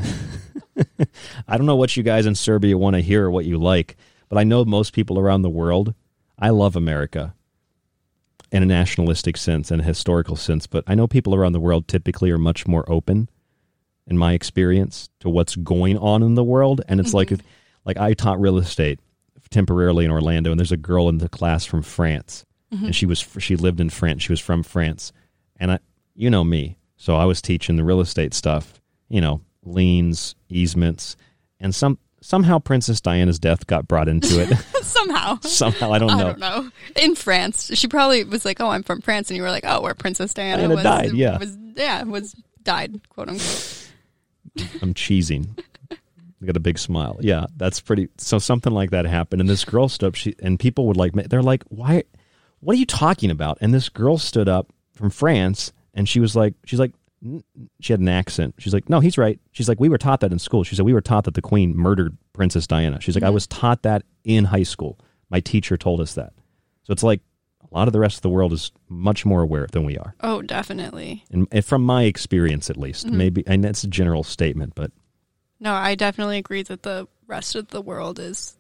I 1.48 1.58
don't 1.58 1.66
know 1.66 1.76
what 1.76 1.96
you 1.96 2.04
guys 2.04 2.26
in 2.26 2.34
Serbia 2.36 2.78
want 2.78 2.96
to 2.96 3.02
hear 3.02 3.26
or 3.26 3.32
what 3.32 3.46
you 3.46 3.58
like, 3.60 3.98
but 4.30 4.38
I 4.38 4.44
know 4.44 4.66
most 4.66 4.94
people 4.94 5.20
around 5.20 5.42
the 5.44 5.50
world. 5.50 5.94
I 6.40 6.50
love 6.50 6.76
America 6.76 7.36
in 8.52 8.64
a 8.64 8.66
nationalistic 8.66 9.38
sense 9.38 9.72
and 9.72 9.82
a 9.82 9.84
historical 9.86 10.36
sense, 10.36 10.68
but 10.68 10.84
I 10.88 10.96
know 10.96 11.08
people 11.08 11.34
around 11.34 11.54
the 11.54 11.60
world 11.60 11.88
typically 11.88 12.32
are 12.32 12.38
much 12.38 12.68
more 12.68 12.90
open, 12.92 13.30
in 14.08 14.18
my 14.18 14.34
experience, 14.34 15.10
to 15.22 15.30
what's 15.30 15.56
going 15.56 15.98
on 15.98 16.22
in 16.24 16.36
the 16.36 16.44
world. 16.44 16.82
And 16.88 17.00
it's 17.00 17.14
like, 17.14 17.32
like 17.86 17.98
I 17.98 18.14
taught 18.14 18.42
real 18.42 18.58
estate 18.58 19.00
temporarily 19.50 20.06
in 20.06 20.12
Orlando, 20.12 20.52
and 20.52 20.60
there's 20.60 20.72
a 20.72 20.78
girl 20.78 21.10
in 21.10 21.18
the 21.18 21.30
class 21.30 21.66
from 21.66 21.82
France, 21.82 22.46
Mhm. 22.74 22.86
and 22.88 22.96
she 22.96 23.06
was 23.06 23.20
she 23.40 23.56
lived 23.58 23.82
in 23.82 23.90
France. 23.90 24.24
She 24.24 24.32
was 24.32 24.40
from 24.40 24.64
France, 24.64 25.12
and 25.58 25.74
I, 25.74 25.80
you 26.16 26.30
know 26.30 26.44
me, 26.46 26.78
so 26.96 27.16
I 27.18 27.26
was 27.26 27.42
teaching 27.42 27.76
the 27.76 27.84
real 27.84 28.00
estate 28.00 28.34
stuff, 28.34 28.80
you 29.10 29.20
know, 29.20 29.42
liens, 29.66 30.36
easements, 30.50 31.18
and 31.60 31.76
some 31.76 31.98
somehow 32.22 32.60
Princess 32.60 33.02
Diana's 33.02 33.40
death 33.40 33.68
got 33.68 33.88
brought 33.88 34.08
into 34.08 34.42
it. 34.42 34.56
Somehow. 34.82 35.40
Somehow, 35.42 35.92
I 35.92 36.00
don't 36.00 36.08
know. 36.10 36.14
I 36.14 36.24
don't 36.24 36.40
know. 36.40 36.70
In 36.96 37.16
France, 37.16 37.72
she 37.74 37.88
probably 37.88 38.24
was 38.24 38.46
like, 38.46 38.62
"Oh, 38.62 38.70
I'm 38.70 38.84
from 38.84 39.02
France," 39.02 39.30
and 39.30 39.38
you 39.38 39.44
were 39.44 39.52
like, 39.52 39.66
"Oh, 39.66 39.82
where 39.82 39.94
Princess 39.94 40.34
Diana, 40.34 40.58
Diana 40.58 40.76
was 40.76 40.84
died, 40.84 41.14
yeah. 41.14 41.38
was 41.38 41.58
yeah 41.76 42.04
was 42.04 42.36
died, 42.64 43.02
quote 43.10 43.30
unquote." 43.30 43.90
I'm 44.82 44.94
cheesing. 44.94 45.58
I 45.92 46.46
got 46.46 46.58
a 46.58 46.62
big 46.62 46.80
smile. 46.80 47.18
Yeah, 47.22 47.46
that's 47.56 47.80
pretty. 47.80 48.10
So 48.18 48.40
something 48.40 48.74
like 48.74 48.92
that 48.92 49.06
happened, 49.06 49.42
and 49.42 49.50
this 49.50 49.66
girl 49.66 49.90
stood 49.90 50.08
up. 50.08 50.16
She 50.16 50.36
and 50.42 50.60
people 50.60 50.88
would 50.88 50.98
like. 50.98 51.14
They're 51.14 51.44
like, 51.44 51.64
"Why? 51.70 52.04
What 52.60 52.76
are 52.76 52.80
you 52.80 52.86
talking 52.86 53.32
about?" 53.32 53.58
And 53.62 53.74
this 53.74 53.90
girl 53.90 54.18
stood 54.18 54.50
up 54.50 54.72
from 54.94 55.10
France, 55.10 55.72
and 55.94 56.08
she 56.08 56.20
was 56.20 56.36
like, 56.36 56.54
"She's 56.66 56.80
like." 56.80 56.94
She 57.80 57.94
had 57.94 58.00
an 58.00 58.10
accent. 58.10 58.56
She's 58.58 58.74
like, 58.74 58.90
"No, 58.90 59.00
he's 59.00 59.18
right." 59.18 59.40
She's 59.52 59.70
like, 59.70 59.80
"We 59.80 59.90
were 59.90 59.98
taught 59.98 60.22
that 60.22 60.32
in 60.32 60.40
school." 60.40 60.64
She 60.64 60.76
said, 60.76 60.86
"We 60.86 60.94
were 60.94 61.02
taught 61.02 61.26
that 61.26 61.36
the 61.36 61.42
Queen 61.42 61.76
murdered 61.78 62.18
Princess 62.34 62.66
Diana." 62.66 63.00
She's 63.00 63.16
like, 63.16 63.24
"I 63.24 63.30
was 63.30 63.46
taught 63.48 63.84
that 63.84 64.04
in 64.24 64.46
high 64.46 64.64
school. 64.64 65.00
My 65.30 65.40
teacher 65.40 65.78
told 65.78 66.02
us 66.02 66.16
that." 66.16 66.34
So 66.84 66.92
it's 66.94 67.04
like 67.04 67.22
a 67.62 67.68
lot 67.78 67.88
of 67.88 67.94
the 67.94 68.00
rest 68.00 68.18
of 68.18 68.22
the 68.24 68.30
world 68.30 68.54
is 68.54 68.72
much 68.90 69.24
more 69.26 69.42
aware 69.44 69.68
than 69.72 69.86
we 69.86 69.98
are, 69.98 70.16
Oh, 70.22 70.42
definitely. 70.42 71.24
and, 71.32 71.48
and 71.52 71.64
from 71.64 71.84
my 71.84 72.04
experience, 72.04 72.70
at 72.70 72.76
least, 72.78 73.06
Mhm. 73.08 73.12
maybe. 73.14 73.44
And 73.48 73.64
that's 73.64 73.84
a 73.84 73.88
general 73.88 74.24
statement, 74.24 74.74
but 74.76 74.92
No, 75.60 75.74
I 75.74 75.94
definitely 75.94 76.40
agree 76.40 76.64
that 76.64 76.82
the 76.82 77.08
rest 77.28 77.56
of 77.56 77.68
the 77.68 77.82
world 77.82 78.18
is 78.20 78.58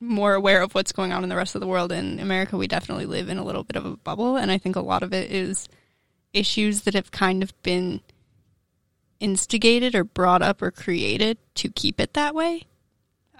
more 0.00 0.32
aware 0.34 0.62
of 0.62 0.74
what's 0.74 0.90
going 0.90 1.12
on 1.12 1.22
in 1.22 1.28
the 1.28 1.36
rest 1.36 1.54
of 1.54 1.60
the 1.60 1.66
world. 1.66 1.92
In 1.92 2.18
America, 2.18 2.56
we 2.56 2.66
definitely 2.66 3.04
live 3.06 3.28
in 3.28 3.36
a 3.36 3.44
little 3.44 3.62
bit 3.62 3.76
of 3.76 3.84
a 3.84 3.96
bubble, 3.98 4.36
and 4.38 4.50
I 4.50 4.56
think 4.58 4.74
a 4.74 4.80
lot 4.80 5.02
of 5.02 5.12
it 5.12 5.30
is 5.30 5.68
issues 6.32 6.82
that 6.82 6.94
have 6.94 7.10
kind 7.10 7.42
of 7.42 7.60
been 7.62 8.00
instigated 9.18 9.94
or 9.94 10.04
brought 10.04 10.42
up 10.42 10.62
or 10.62 10.70
created 10.70 11.38
to 11.56 11.68
keep 11.68 12.00
it 12.00 12.14
that 12.14 12.34
way. 12.34 12.62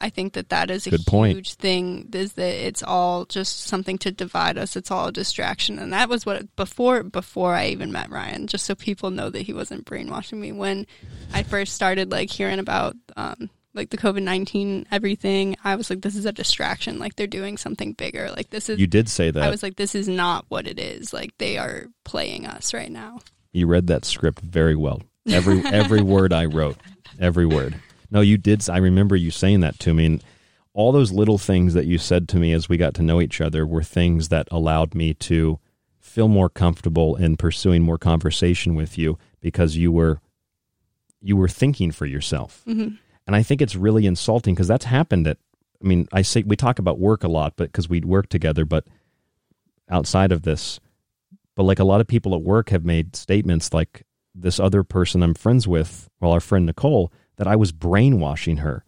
I 0.02 0.08
think 0.08 0.32
that 0.32 0.48
that 0.48 0.70
is 0.70 0.86
a 0.86 0.90
Good 0.90 1.04
point. 1.06 1.34
huge 1.36 1.54
thing. 1.54 2.08
Is 2.14 2.32
that 2.32 2.66
it's 2.66 2.82
all 2.82 3.26
just 3.26 3.64
something 3.64 3.98
to 3.98 4.10
divide 4.10 4.56
us. 4.56 4.74
It's 4.74 4.90
all 4.90 5.08
a 5.08 5.12
distraction, 5.12 5.78
and 5.78 5.92
that 5.92 6.08
was 6.08 6.24
what 6.24 6.56
before 6.56 7.02
before 7.02 7.54
I 7.54 7.66
even 7.66 7.92
met 7.92 8.08
Ryan. 8.10 8.46
Just 8.46 8.64
so 8.64 8.74
people 8.74 9.10
know 9.10 9.28
that 9.28 9.42
he 9.42 9.52
wasn't 9.52 9.84
brainwashing 9.84 10.40
me 10.40 10.52
when 10.52 10.86
I 11.34 11.42
first 11.42 11.74
started 11.74 12.10
like 12.10 12.30
hearing 12.30 12.58
about 12.58 12.96
um, 13.14 13.50
like 13.74 13.90
the 13.90 13.96
COVID 13.96 14.22
nineteen 14.22 14.86
everything. 14.90 15.56
I 15.64 15.76
was 15.76 15.90
like, 15.90 16.00
this 16.02 16.16
is 16.16 16.24
a 16.26 16.32
distraction. 16.32 16.98
Like 16.98 17.16
they're 17.16 17.26
doing 17.26 17.56
something 17.56 17.92
bigger. 17.92 18.30
Like 18.30 18.50
this 18.50 18.68
is. 18.68 18.78
You 18.78 18.86
did 18.86 19.08
say 19.08 19.30
that. 19.30 19.42
I 19.42 19.50
was 19.50 19.62
like, 19.62 19.76
this 19.76 19.94
is 19.94 20.08
not 20.08 20.44
what 20.48 20.66
it 20.66 20.78
is. 20.78 21.12
Like 21.12 21.36
they 21.38 21.58
are 21.58 21.86
playing 22.04 22.46
us 22.46 22.74
right 22.74 22.90
now. 22.90 23.20
You 23.52 23.66
read 23.66 23.86
that 23.88 24.04
script 24.04 24.40
very 24.40 24.76
well. 24.76 25.02
Every 25.28 25.60
every 25.66 26.02
word 26.02 26.32
I 26.32 26.46
wrote, 26.46 26.76
every 27.18 27.46
word. 27.46 27.76
No, 28.10 28.20
you 28.20 28.38
did. 28.38 28.68
I 28.68 28.78
remember 28.78 29.14
you 29.16 29.30
saying 29.30 29.60
that 29.60 29.78
to 29.80 29.94
me, 29.94 30.06
and 30.06 30.24
all 30.72 30.92
those 30.92 31.12
little 31.12 31.38
things 31.38 31.74
that 31.74 31.86
you 31.86 31.98
said 31.98 32.28
to 32.30 32.38
me 32.38 32.52
as 32.52 32.68
we 32.68 32.76
got 32.76 32.94
to 32.94 33.02
know 33.02 33.20
each 33.20 33.40
other 33.40 33.66
were 33.66 33.82
things 33.82 34.28
that 34.28 34.48
allowed 34.50 34.94
me 34.94 35.14
to 35.14 35.58
feel 35.98 36.26
more 36.28 36.48
comfortable 36.48 37.14
in 37.16 37.36
pursuing 37.36 37.82
more 37.82 37.98
conversation 37.98 38.74
with 38.74 38.98
you 38.98 39.16
because 39.40 39.76
you 39.76 39.92
were 39.92 40.20
you 41.20 41.36
were 41.36 41.48
thinking 41.48 41.90
for 41.92 42.06
yourself. 42.06 42.62
Mhm. 42.66 42.98
And 43.26 43.36
I 43.36 43.42
think 43.42 43.62
it's 43.62 43.76
really 43.76 44.06
insulting 44.06 44.54
because 44.54 44.68
that's 44.68 44.86
happened 44.86 45.26
at. 45.26 45.38
I 45.82 45.86
mean, 45.86 46.08
I 46.12 46.20
say 46.20 46.42
we 46.42 46.56
talk 46.56 46.78
about 46.78 46.98
work 46.98 47.24
a 47.24 47.28
lot, 47.28 47.54
but 47.56 47.72
because 47.72 47.88
we 47.88 48.00
work 48.00 48.28
together, 48.28 48.66
but 48.66 48.86
outside 49.88 50.30
of 50.30 50.42
this, 50.42 50.78
but 51.56 51.62
like 51.62 51.78
a 51.78 51.84
lot 51.84 52.02
of 52.02 52.06
people 52.06 52.34
at 52.34 52.42
work 52.42 52.68
have 52.68 52.84
made 52.84 53.16
statements 53.16 53.72
like 53.72 54.04
this 54.34 54.60
other 54.60 54.82
person 54.82 55.22
I'm 55.22 55.34
friends 55.34 55.66
with, 55.66 56.08
well, 56.20 56.32
our 56.32 56.40
friend 56.40 56.66
Nicole, 56.66 57.12
that 57.36 57.46
I 57.46 57.56
was 57.56 57.72
brainwashing 57.72 58.58
her. 58.58 58.84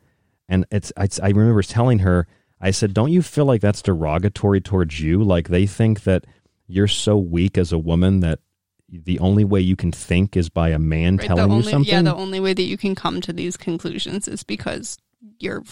And 0.49 0.66
it's, 0.70 0.93
it's 0.97 1.18
I 1.20 1.28
remember 1.28 1.62
telling 1.62 2.01
her, 2.01 2.26
I 2.61 2.70
said, 2.70 2.95
don't 2.95 3.11
you 3.11 3.22
feel 3.22 3.45
like 3.45 3.61
that's 3.61 3.83
derogatory 3.83 4.61
towards 4.61 5.01
you? 5.01 5.22
Like 5.22 5.49
they 5.49 5.66
think 5.66 6.05
that 6.05 6.26
you're 6.66 6.89
so 6.89 7.16
weak 7.16 7.59
as 7.59 7.72
a 7.72 7.78
woman 7.78 8.20
that 8.20 8.39
the 8.93 9.18
only 9.20 9.45
way 9.45 9.61
you 9.61 9.74
can 9.74 9.90
think 9.90 10.36
is 10.36 10.49
by 10.51 10.68
a 10.68 10.78
man 10.78 11.16
Right, 11.16 11.26
telling 11.26 11.49
the 11.49 11.57
you 11.57 11.62
something. 11.62 11.93
Yeah, 11.93 12.03
the 12.03 12.14
only 12.14 12.40
way 12.40 12.53
that 12.53 12.62
you 12.62 12.76
can 12.76 12.95
come 12.95 13.20
to 13.22 13.32
these 13.32 13.57
conclusions 13.57 14.28
is 14.28 14.45
because 14.45 14.99
you're 15.38 15.62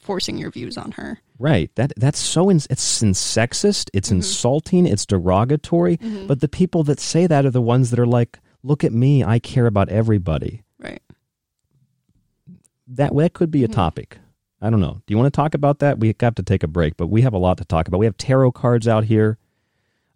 forcing 0.00 0.38
your 0.38 0.50
views 0.50 0.76
on 0.76 0.92
her. 0.92 1.20
Right. 1.38 1.70
That 1.76 1.92
that's 1.96 2.18
so 2.18 2.50
ins 2.50 2.66
it's 2.70 3.02
in 3.02 3.12
sexist. 3.12 3.90
It's 3.92 4.10
insulting. 4.10 4.86
It's 4.86 5.06
derogatory. 5.06 5.98
Mhm. 5.98 6.26
But 6.26 6.40
the 6.40 6.48
people 6.48 6.82
that 6.84 7.00
say 7.00 7.26
that 7.26 7.46
are 7.46 7.50
the 7.50 7.62
ones 7.62 7.90
that 7.90 7.98
are 7.98 8.06
like, 8.06 8.40
"Look 8.62 8.82
at 8.82 8.92
me. 8.92 9.22
I 9.22 9.38
care 9.38 9.66
about 9.66 9.88
everybody." 9.88 10.62
Right. 10.78 11.02
That 12.88 13.14
that 13.14 13.32
could 13.34 13.50
be 13.50 13.64
a 13.64 13.68
topic. 13.68 14.18
I 14.60 14.70
don't 14.70 14.80
know. 14.80 15.02
Do 15.06 15.12
you 15.12 15.18
want 15.18 15.32
to 15.32 15.36
talk 15.36 15.54
about 15.54 15.80
that? 15.80 16.00
We 16.00 16.14
have 16.20 16.34
to 16.36 16.42
take 16.42 16.62
a 16.62 16.68
break, 16.68 16.96
but 16.96 17.08
we 17.08 17.22
have 17.22 17.34
a 17.34 17.38
lot 17.38 17.58
to 17.58 17.64
talk 17.64 17.86
about. 17.86 17.98
We 17.98 18.06
have 18.06 18.16
tarot 18.16 18.52
cards 18.52 18.88
out 18.88 19.04
here. 19.04 19.38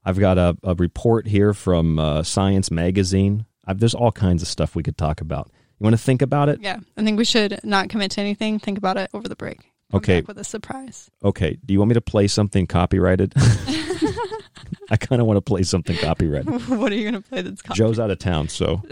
I've 0.05 0.19
got 0.19 0.39
a, 0.39 0.57
a 0.63 0.75
report 0.75 1.27
here 1.27 1.53
from 1.55 1.99
uh, 1.99 2.23
Science 2.23 2.71
Magazine. 2.71 3.45
I've, 3.67 3.79
there's 3.81 3.95
all 3.95 4.13
kinds 4.13 4.43
of 4.43 4.49
stuff 4.49 4.75
we 4.75 4.83
could 4.83 4.97
talk 4.97 5.21
about. 5.21 5.51
You 5.79 5.85
want 5.85 5.95
to 5.95 6.03
think 6.03 6.23
about 6.23 6.49
it? 6.49 6.61
Yeah, 6.61 6.79
I 6.97 7.05
think 7.05 7.19
we 7.19 7.25
should 7.25 7.61
not 7.63 7.89
commit 7.89 8.13
to 8.13 8.21
anything. 8.21 8.59
Think 8.59 8.79
about 8.79 8.97
it 8.97 9.11
over 9.15 9.29
the 9.29 9.37
break. 9.37 9.59
Come 9.91 9.99
Okay. 9.99 10.21
back 10.21 10.29
with 10.29 10.39
a 10.39 10.45
surprise. 10.45 11.11
Okay. 11.25 11.57
Do 11.65 11.73
you 11.73 11.79
want 11.79 11.89
me 11.91 11.95
to 11.95 12.01
play 12.01 12.27
something 12.27 12.67
copyrighted? 12.67 13.33
I 14.91 14.97
kind 14.97 15.21
of 15.21 15.27
want 15.27 15.37
to 15.37 15.43
play 15.43 15.63
something 15.63 15.97
copyrighted. 15.97 16.49
what 16.69 16.93
are 16.93 16.95
you 16.95 17.11
going 17.11 17.23
to 17.23 17.29
play 17.29 17.43
that's 17.43 17.63
copy? 17.63 17.77
Joe's 17.79 17.99
out 17.99 18.11
of 18.11 18.19
town, 18.19 18.49
so 18.49 18.83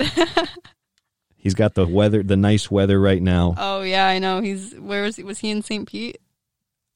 he's 1.37 1.55
got 1.55 1.75
the 1.75 1.87
weather, 1.87 2.23
the 2.23 2.37
nice 2.37 2.71
weather 2.71 3.01
right 3.01 3.23
now. 3.23 3.55
Oh 3.57 3.83
yeah, 3.83 4.07
I 4.07 4.19
know. 4.19 4.41
He's 4.41 4.75
where 4.75 5.03
was 5.03 5.17
he? 5.17 5.23
Was 5.23 5.39
he 5.39 5.51
in 5.51 5.63
St. 5.63 5.89
Pete? 5.89 6.19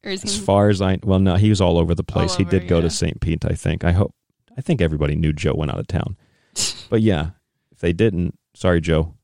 As 0.03 0.39
far 0.39 0.71
as 0.71 0.81
I, 0.81 0.99
well, 1.03 1.19
no, 1.19 1.37
he 1.37 1.51
was 1.51 1.61
all 1.61 1.79
over 1.79 1.95
the 1.95 2.03
place. 2.03 2.33
All 2.33 2.39
he 2.39 2.45
over, 2.45 2.59
did 2.59 2.69
go 2.69 2.77
yeah. 2.77 2.83
to 2.83 2.91
St. 2.91 3.21
Pete, 3.21 3.45
I 3.45 3.55
think. 3.55 3.85
I 3.85 3.93
hope, 3.93 4.15
I 4.57 4.63
think 4.63 4.81
everybody 4.81 5.15
knew 5.15 5.33
Joe 5.33 5.55
went 5.55 5.71
out 5.71 5.79
of 5.79 5.87
town. 5.87 6.17
but 6.91 7.03
yeah, 7.03 7.31
if 7.71 7.81
they 7.81 7.93
didn't, 7.93 8.39
sorry, 8.55 8.81
Joe. 8.81 9.15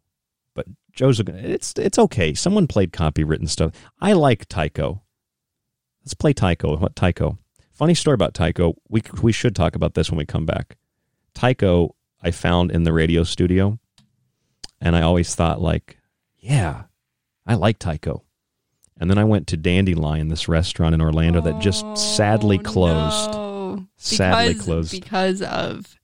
But 0.55 0.67
Joe's, 0.93 1.21
a- 1.21 1.53
it's 1.53 1.73
it's 1.77 1.99
okay. 1.99 2.35
Someone 2.35 2.67
played 2.67 2.93
copywritten 2.93 3.49
stuff. 3.49 3.73
I 4.01 4.13
like 4.13 4.49
Tycho. 4.49 5.03
Let's 6.03 6.15
play 6.15 6.33
Tycho. 6.33 6.77
What 6.77 6.95
Tycho? 6.95 7.39
Funny 7.73 7.95
story 7.95 8.15
about 8.15 8.35
Tycho. 8.35 8.75
We 8.89 9.03
we 9.23 9.33
should 9.33 9.57
talk 9.57 9.75
about 9.75 9.95
this 9.95 10.11
when 10.11 10.19
we 10.19 10.25
come 10.25 10.47
back. 10.47 10.77
Tycho, 11.35 11.95
I 12.23 12.31
found 12.31 12.71
in 12.71 12.85
the 12.85 12.93
radio 12.93 13.23
studio, 13.25 13.79
and 14.81 14.97
I 14.97 15.03
always 15.03 15.35
thought 15.35 15.61
like, 15.61 15.99
yeah, 16.39 16.85
I 17.47 17.55
like 17.55 17.79
Tycho. 17.79 18.23
And 18.99 19.11
then 19.11 19.19
I 19.19 19.25
went 19.25 19.47
to 19.49 19.57
Dandelion, 19.57 20.29
this 20.29 20.49
restaurant 20.49 20.95
in 20.95 21.01
Orlando 21.03 21.41
that 21.43 21.59
just 21.61 21.85
sadly 21.99 22.59
oh, 22.59 22.63
closed. 22.63 23.31
Oh, 23.33 23.87
Sadly 23.97 24.55
because- 24.55 24.65
closed. 24.65 24.91
because 24.93 25.43
of 25.43 25.97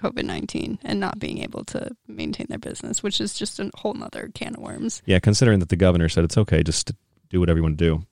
COVID 0.00 0.24
nineteen 0.24 0.78
and 0.82 0.98
not 0.98 1.20
being 1.20 1.38
able 1.38 1.64
to 1.66 1.92
maintain 2.08 2.46
their 2.48 2.58
business, 2.58 3.02
which 3.02 3.20
is 3.20 3.34
just 3.34 3.60
a 3.60 3.70
whole 3.76 3.94
nother 3.94 4.30
can 4.34 4.56
of 4.56 4.60
worms. 4.62 5.00
Yeah, 5.06 5.20
considering 5.20 5.60
that 5.60 5.68
the 5.68 5.76
governor 5.76 6.08
said 6.08 6.24
it's 6.24 6.36
okay, 6.38 6.64
just 6.64 6.88
to 6.88 6.96
do 7.30 7.38
whatever 7.38 7.58
you 7.58 7.62
want 7.62 7.78
to 7.78 7.84
do. 7.84 8.06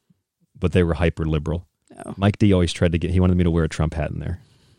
but 0.57 0.71
they 0.73 0.85
were 0.85 0.95
hyper 0.95 1.25
liberal. 1.27 1.67
Oh. 2.07 2.15
Mike 2.17 2.39
D 2.39 2.53
always 2.53 2.73
tried 2.73 2.93
to 2.93 2.99
get. 2.99 3.11
He 3.11 3.19
wanted 3.19 3.37
me 3.37 3.43
to 3.45 3.51
wear 3.51 3.65
a 3.65 3.69
Trump 3.69 3.95
hat 3.95 4.13
in 4.13 4.21
there, 4.21 4.39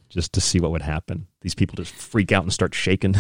just 0.09 0.31
to 0.33 0.41
see 0.41 0.61
what 0.61 0.71
would 0.71 0.81
happen. 0.83 1.27
These 1.41 1.55
people 1.55 1.75
just 1.75 1.93
freak 1.93 2.31
out 2.31 2.43
and 2.43 2.53
start 2.53 2.73
shaking, 2.73 3.15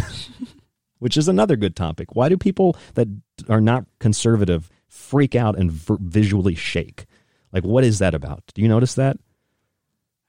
which 0.99 1.17
is 1.17 1.27
another 1.27 1.57
good 1.57 1.75
topic. 1.75 2.15
Why 2.15 2.29
do 2.29 2.37
people 2.37 2.77
that 2.93 3.09
are 3.49 3.59
not 3.59 3.83
conservative 3.99 4.69
freak 4.91 5.35
out 5.35 5.57
and 5.57 5.71
v- 5.71 5.95
visually 5.99 6.53
shake? 6.53 7.05
Like, 7.53 7.63
what 7.63 7.83
is 7.83 7.99
that 7.99 8.13
about? 8.13 8.43
Do 8.53 8.61
you 8.61 8.67
notice 8.67 8.93
that? 8.95 9.17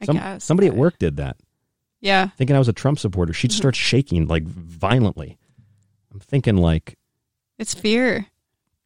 I 0.00 0.04
Some- 0.06 0.16
guess. 0.16 0.44
somebody 0.44 0.68
at 0.68 0.74
work 0.76 0.98
did 0.98 1.16
that. 1.16 1.36
Yeah. 2.00 2.28
Thinking 2.38 2.56
I 2.56 2.58
was 2.58 2.68
a 2.68 2.72
Trump 2.72 2.98
supporter, 2.98 3.32
she'd 3.32 3.52
start 3.52 3.76
shaking 3.90 4.26
like 4.26 4.44
violently. 4.44 5.36
I'm 6.12 6.20
thinking 6.20 6.56
like 6.56 6.96
It's 7.58 7.74
fear. 7.74 8.26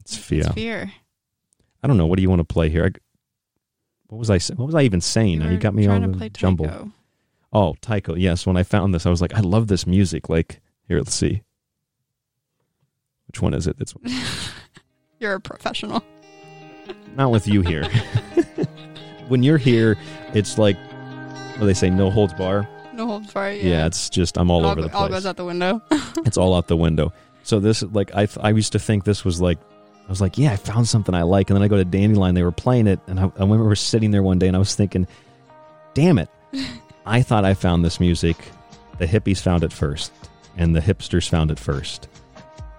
it's 0.01 0.17
fear. 0.17 0.41
It's 0.41 0.49
fear. 0.55 0.93
I 1.83 1.87
don't 1.87 1.97
know. 1.97 2.07
What 2.07 2.17
do 2.17 2.23
you 2.23 2.29
want 2.31 2.41
to 2.41 2.45
play 2.45 2.69
here? 2.69 2.85
I, 2.87 2.91
what 4.09 4.19
was 4.19 4.31
I? 4.31 4.39
What 4.55 4.67
was 4.67 4.75
I 4.75 4.83
even 4.83 5.01
saying? 5.01 5.39
Now 5.41 5.51
you 5.51 5.59
got 5.59 5.75
me 5.75 5.87
all 5.87 5.99
trying 5.99 6.13
to 6.13 6.19
play 6.19 6.29
jumbled. 6.31 6.69
Tycho. 6.69 6.91
Oh, 7.53 7.75
Tycho. 7.81 8.15
Yes. 8.15 8.47
When 8.47 8.57
I 8.57 8.63
found 8.63 8.95
this, 8.95 9.07
I 9.07 9.11
was 9.11 9.21
like, 9.23 9.35
I 9.35 9.41
love 9.41 9.67
this 9.69 9.87
music. 9.87 10.29
Like, 10.29 10.61
here, 10.89 10.99
let's 10.99 11.15
see. 11.15 11.43
Which 13.29 13.41
one 13.43 13.55
is 13.55 13.67
it? 13.67 13.77
It's 13.81 13.95
You're 15.19 15.35
a 15.35 15.41
professional. 15.41 16.03
not 17.17 17.31
with 17.31 17.47
you 17.49 17.63
here. 17.63 17.85
when 19.29 19.43
you're 19.43 19.59
here, 19.59 19.97
it's 20.35 20.59
like, 20.59 20.77
what 20.77 21.61
do 21.61 21.67
they 21.67 21.75
say? 21.75 21.91
No 21.91 22.11
holds 22.11 22.35
bar. 22.35 22.69
No 22.93 23.07
holds 23.07 23.33
bar. 23.33 23.51
Yeah, 23.53 23.63
Yeah. 23.69 23.87
it's 23.87 24.11
just 24.11 24.37
I'm 24.39 24.51
all 24.51 24.65
all, 24.65 24.73
over 24.73 24.83
the 24.83 24.89
go- 24.89 24.99
all 24.99 25.09
place. 25.09 25.19
goes 25.19 25.27
out 25.27 25.37
the 25.37 25.45
window. 25.45 25.83
it's 26.25 26.37
all 26.37 26.55
out 26.55 26.67
the 26.69 26.77
window. 26.77 27.13
So 27.43 27.61
this 27.61 27.83
like 27.83 28.15
I 28.15 28.27
I 28.41 28.51
used 28.51 28.73
to 28.73 28.79
think 28.79 29.05
this 29.05 29.25
was 29.25 29.41
like 29.41 29.59
I 30.07 30.09
was 30.09 30.21
like 30.21 30.37
yeah 30.37 30.53
I 30.53 30.57
found 30.57 30.89
something 30.89 31.15
I 31.15 31.23
like 31.23 31.49
and 31.49 31.57
then 31.57 31.63
I 31.63 31.69
go 31.69 31.77
to 31.77 31.85
Dandelion 31.85 32.35
they 32.35 32.43
were 32.43 32.51
playing 32.53 32.87
it 32.89 32.99
and 33.07 33.19
I, 33.21 33.25
I 33.25 33.41
remember 33.41 33.75
sitting 33.77 34.11
there 34.11 34.23
one 34.23 34.39
day 34.39 34.49
and 34.49 34.57
I 34.57 34.59
was 34.59 34.75
thinking 34.75 35.07
damn 35.95 36.19
it 36.19 36.29
I 37.07 37.23
thought 37.23 37.45
I 37.45 37.55
found 37.55 37.85
this 37.85 38.01
music 38.01 38.37
the 38.99 39.07
hippies 39.07 39.41
found 39.41 39.63
it 39.63 39.73
first 39.73 40.13
and 40.57 40.75
the 40.75 40.81
hipsters 40.81 41.29
found 41.29 41.51
it 41.53 41.59
first 41.61 42.09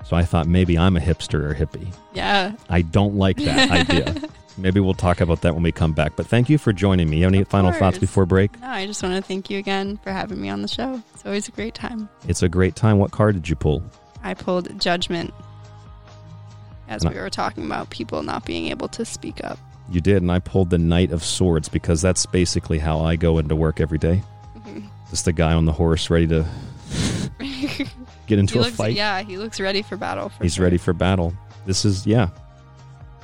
so 0.07 0.15
I 0.15 0.23
thought 0.23 0.47
maybe 0.47 0.77
I'm 0.77 0.95
a 0.95 0.99
hipster 0.99 1.51
or 1.51 1.53
hippie 1.53 1.93
yeah. 2.13 2.53
I 2.69 2.81
don't 2.81 3.15
like 3.15 3.37
that 3.37 3.69
idea 3.89 4.15
maybe 4.57 4.79
we'll 4.79 4.93
talk 4.93 5.21
about 5.21 5.41
that 5.41 5.53
when 5.53 5.63
we 5.63 5.71
come 5.71 5.93
back 5.93 6.13
but 6.15 6.25
thank 6.27 6.49
you 6.49 6.57
for 6.57 6.71
joining 6.73 7.09
me 7.09 7.17
you 7.17 7.23
have 7.25 7.33
any 7.33 7.43
final 7.43 7.71
thoughts 7.73 7.97
before 7.99 8.25
break 8.25 8.59
No, 8.61 8.67
I 8.67 8.85
just 8.87 9.03
want 9.03 9.15
to 9.15 9.21
thank 9.21 9.49
you 9.49 9.59
again 9.59 9.97
for 9.97 10.11
having 10.11 10.41
me 10.41 10.49
on 10.49 10.61
the 10.61 10.67
show. 10.67 11.01
It's 11.13 11.25
always 11.25 11.47
a 11.47 11.51
great 11.51 11.75
time. 11.75 12.09
it's 12.27 12.41
a 12.41 12.49
great 12.49 12.75
time 12.75 12.97
what 12.99 13.11
card 13.11 13.35
did 13.35 13.47
you 13.49 13.55
pull 13.55 13.83
I 14.23 14.33
pulled 14.33 14.79
judgment 14.79 15.33
as 16.87 17.03
And 17.03 17.11
I- 17.11 17.15
we 17.15 17.19
were 17.21 17.29
talking 17.29 17.65
about 17.65 17.89
people 17.89 18.23
not 18.23 18.45
being 18.45 18.67
able 18.67 18.87
to 18.89 19.03
speak 19.05 19.43
up. 19.43 19.59
You 19.89 20.01
did, 20.01 20.21
and 20.21 20.29
I 20.31 20.39
pulled 20.39 20.69
the 20.69 20.77
Knight 20.77 21.11
of 21.11 21.23
Swords 21.23 21.69
because 21.69 22.01
that's 22.01 22.25
basically 22.25 22.79
how 22.79 22.99
I 23.01 23.15
go 23.15 23.37
into 23.37 23.55
work 23.55 23.79
every 23.79 23.97
day. 23.97 24.21
Mhm. 24.59 24.83
Just 25.09 25.23
the 25.25 25.31
guy 25.33 25.53
on 25.53 25.63
the 25.65 25.71
horse 25.71 26.09
ready 26.09 26.27
to 26.27 26.45
get 28.27 28.39
into 28.39 28.53
he 28.55 28.59
a 28.59 28.63
looks, 28.63 28.75
fight. 28.75 28.95
Yeah, 28.95 29.21
he 29.23 29.37
looks 29.37 29.59
ready 29.59 29.81
for 29.81 29.97
battle. 29.97 30.29
For 30.29 30.43
He's 30.43 30.55
sure. 30.55 30.63
ready 30.63 30.77
for 30.77 30.93
battle. 30.93 31.33
This 31.65 31.85
is 31.85 32.05
yeah. 32.05 32.29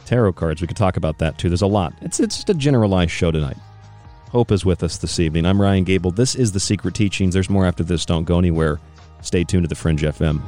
Tarot 0.05 0.33
cards. 0.33 0.61
We 0.61 0.67
could 0.67 0.77
talk 0.77 0.97
about 0.97 1.19
that 1.19 1.37
too. 1.37 1.49
There's 1.49 1.61
a 1.61 1.67
lot. 1.67 1.93
It's 2.01 2.19
it's 2.19 2.35
just 2.37 2.49
a 2.49 2.53
generalized 2.53 3.11
show 3.11 3.31
tonight. 3.31 3.57
Hope 4.31 4.51
is 4.51 4.65
with 4.65 4.83
us 4.83 4.97
this 4.97 5.19
evening. 5.19 5.45
I'm 5.45 5.61
Ryan 5.61 5.83
Gable. 5.83 6.11
This 6.11 6.33
is 6.35 6.51
the 6.51 6.59
Secret 6.59 6.95
Teachings. 6.95 7.35
There's 7.35 7.49
more 7.49 7.65
after 7.65 7.83
this. 7.83 8.03
Don't 8.05 8.23
go 8.23 8.39
anywhere. 8.39 8.79
Stay 9.21 9.43
tuned 9.43 9.63
to 9.63 9.67
the 9.67 9.75
Fringe 9.75 10.01
FM. 10.01 10.41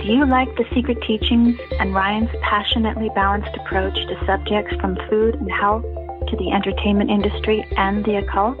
Do 0.00 0.12
you 0.12 0.26
like 0.26 0.56
the 0.56 0.64
secret 0.72 1.02
teachings 1.02 1.58
and 1.80 1.92
Ryan's 1.92 2.30
passionately 2.42 3.10
balanced 3.16 3.56
approach 3.56 3.94
to 3.94 4.24
subjects 4.24 4.76
from 4.76 4.96
food 5.10 5.34
and 5.34 5.50
health 5.50 5.82
to 6.28 6.36
the 6.36 6.52
entertainment 6.52 7.10
industry 7.10 7.66
and 7.76 8.04
the 8.04 8.18
occult? 8.18 8.60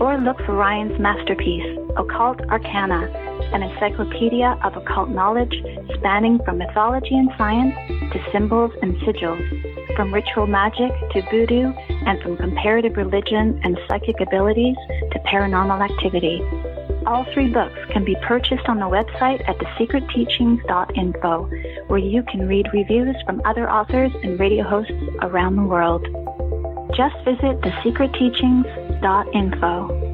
Or 0.00 0.18
look 0.18 0.38
for 0.44 0.54
Ryan's 0.54 0.98
masterpiece, 0.98 1.78
Occult 1.96 2.40
Arcana, 2.50 3.08
an 3.52 3.62
encyclopedia 3.62 4.58
of 4.64 4.76
occult 4.76 5.08
knowledge 5.08 5.54
spanning 5.94 6.40
from 6.44 6.58
mythology 6.58 7.16
and 7.16 7.30
science 7.38 7.74
to 8.12 8.20
symbols 8.32 8.72
and 8.82 8.96
sigils, 9.02 9.96
from 9.96 10.12
ritual 10.12 10.46
magic 10.46 10.90
to 11.12 11.22
voodoo, 11.30 11.72
and 12.06 12.20
from 12.22 12.36
comparative 12.36 12.96
religion 12.96 13.60
and 13.62 13.78
psychic 13.88 14.20
abilities 14.20 14.76
to 15.12 15.18
paranormal 15.20 15.80
activity. 15.88 16.42
All 17.06 17.24
three 17.32 17.52
books 17.52 17.78
can 17.90 18.04
be 18.04 18.16
purchased 18.22 18.66
on 18.66 18.78
the 18.78 18.86
website 18.86 19.46
at 19.48 19.58
thesecretteachings.info, 19.58 21.50
where 21.86 21.98
you 21.98 22.22
can 22.24 22.48
read 22.48 22.66
reviews 22.72 23.14
from 23.26 23.42
other 23.44 23.70
authors 23.70 24.10
and 24.22 24.40
radio 24.40 24.64
hosts 24.64 24.92
around 25.22 25.56
the 25.56 25.62
world. 25.62 26.02
Just 26.96 27.16
visit 27.24 27.60
thesecretteachings.info 27.60 28.83
dot 29.04 29.26
info. 29.34 30.13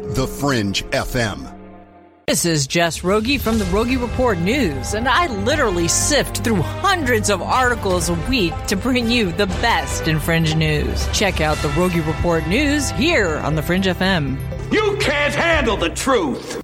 the 0.00 0.26
Fringe 0.26 0.82
FM. 0.90 1.58
This 2.26 2.44
is 2.44 2.66
Jess 2.66 3.02
Rogie 3.02 3.36
from 3.36 3.58
the 3.58 3.64
Rogie 3.66 3.96
Report 3.96 4.38
News, 4.38 4.94
and 4.94 5.08
I 5.08 5.26
literally 5.26 5.88
sift 5.88 6.38
through 6.44 6.62
hundreds 6.62 7.30
of 7.30 7.42
articles 7.42 8.08
a 8.08 8.14
week 8.28 8.54
to 8.68 8.76
bring 8.76 9.10
you 9.10 9.32
the 9.32 9.46
best 9.46 10.06
in 10.06 10.20
Fringe 10.20 10.54
news. 10.54 11.08
Check 11.12 11.40
out 11.40 11.56
the 11.58 11.68
Rogie 11.70 12.00
Report 12.00 12.46
News 12.46 12.90
here 12.90 13.38
on 13.38 13.56
the 13.56 13.62
Fringe 13.62 13.86
FM. 13.86 14.38
You 14.72 14.96
can't 15.00 15.34
handle 15.34 15.76
the 15.76 15.90
truth! 15.90 16.62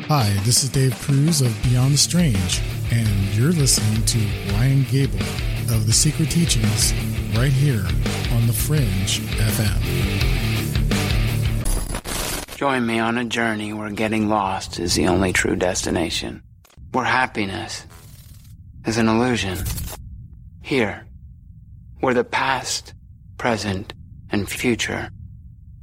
Hi, 0.08 0.30
this 0.44 0.64
is 0.64 0.70
Dave 0.70 0.96
Cruz 1.00 1.42
of 1.42 1.56
Beyond 1.64 1.94
the 1.94 1.98
Strange, 1.98 2.62
and 2.92 3.08
you're 3.36 3.52
listening 3.52 4.04
to 4.06 4.18
Ryan 4.54 4.84
Gable 4.90 5.20
of 5.72 5.88
The 5.88 5.94
Secret 5.94 6.30
Teachings 6.30 6.94
right 7.36 7.52
here 7.52 7.86
on 8.34 8.46
The 8.46 8.54
Fringe 8.54 9.20
FM. 9.20 9.82
Join 12.56 12.86
me 12.86 13.00
on 13.00 13.18
a 13.18 13.26
journey 13.26 13.74
where 13.74 13.90
getting 13.90 14.30
lost 14.30 14.80
is 14.80 14.94
the 14.94 15.08
only 15.08 15.34
true 15.34 15.56
destination, 15.56 16.44
where 16.92 17.06
happiness 17.06 17.86
is 18.86 18.98
an 18.98 19.08
illusion. 19.08 19.58
Here, 20.62 21.08
where 22.00 22.14
the 22.14 22.24
past, 22.24 22.94
present, 23.38 23.94
and 24.32 24.48
future 24.50 25.10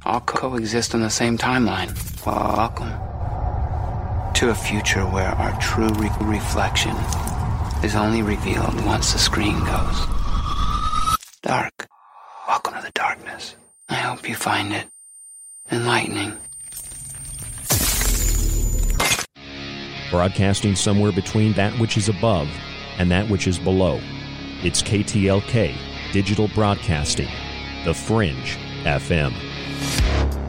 all 0.05 0.21
coexist 0.21 0.95
on 0.95 1.01
the 1.01 1.09
same 1.09 1.37
timeline. 1.37 1.93
Welcome 2.25 2.91
to 4.33 4.49
a 4.49 4.55
future 4.55 5.05
where 5.05 5.29
our 5.29 5.59
true 5.59 5.89
re- 5.89 6.09
reflection 6.21 6.95
is 7.83 7.95
only 7.95 8.21
revealed 8.21 8.73
once 8.85 9.11
the 9.11 9.19
screen 9.19 9.59
goes 9.65 10.07
dark. 11.41 11.87
Welcome 12.47 12.75
to 12.75 12.81
the 12.81 12.91
darkness. 12.93 13.55
I 13.89 13.95
hope 13.95 14.27
you 14.27 14.35
find 14.35 14.71
it 14.71 14.87
enlightening. 15.69 16.37
Broadcasting 20.09 20.75
somewhere 20.75 21.11
between 21.11 21.53
that 21.53 21.77
which 21.79 21.97
is 21.97 22.07
above 22.07 22.47
and 22.97 23.11
that 23.11 23.29
which 23.29 23.47
is 23.47 23.59
below. 23.59 23.99
It's 24.63 24.81
KTLK, 24.81 25.75
Digital 26.13 26.47
Broadcasting, 26.49 27.29
The 27.83 27.93
Fringe 27.93 28.57
FM. 28.83 30.42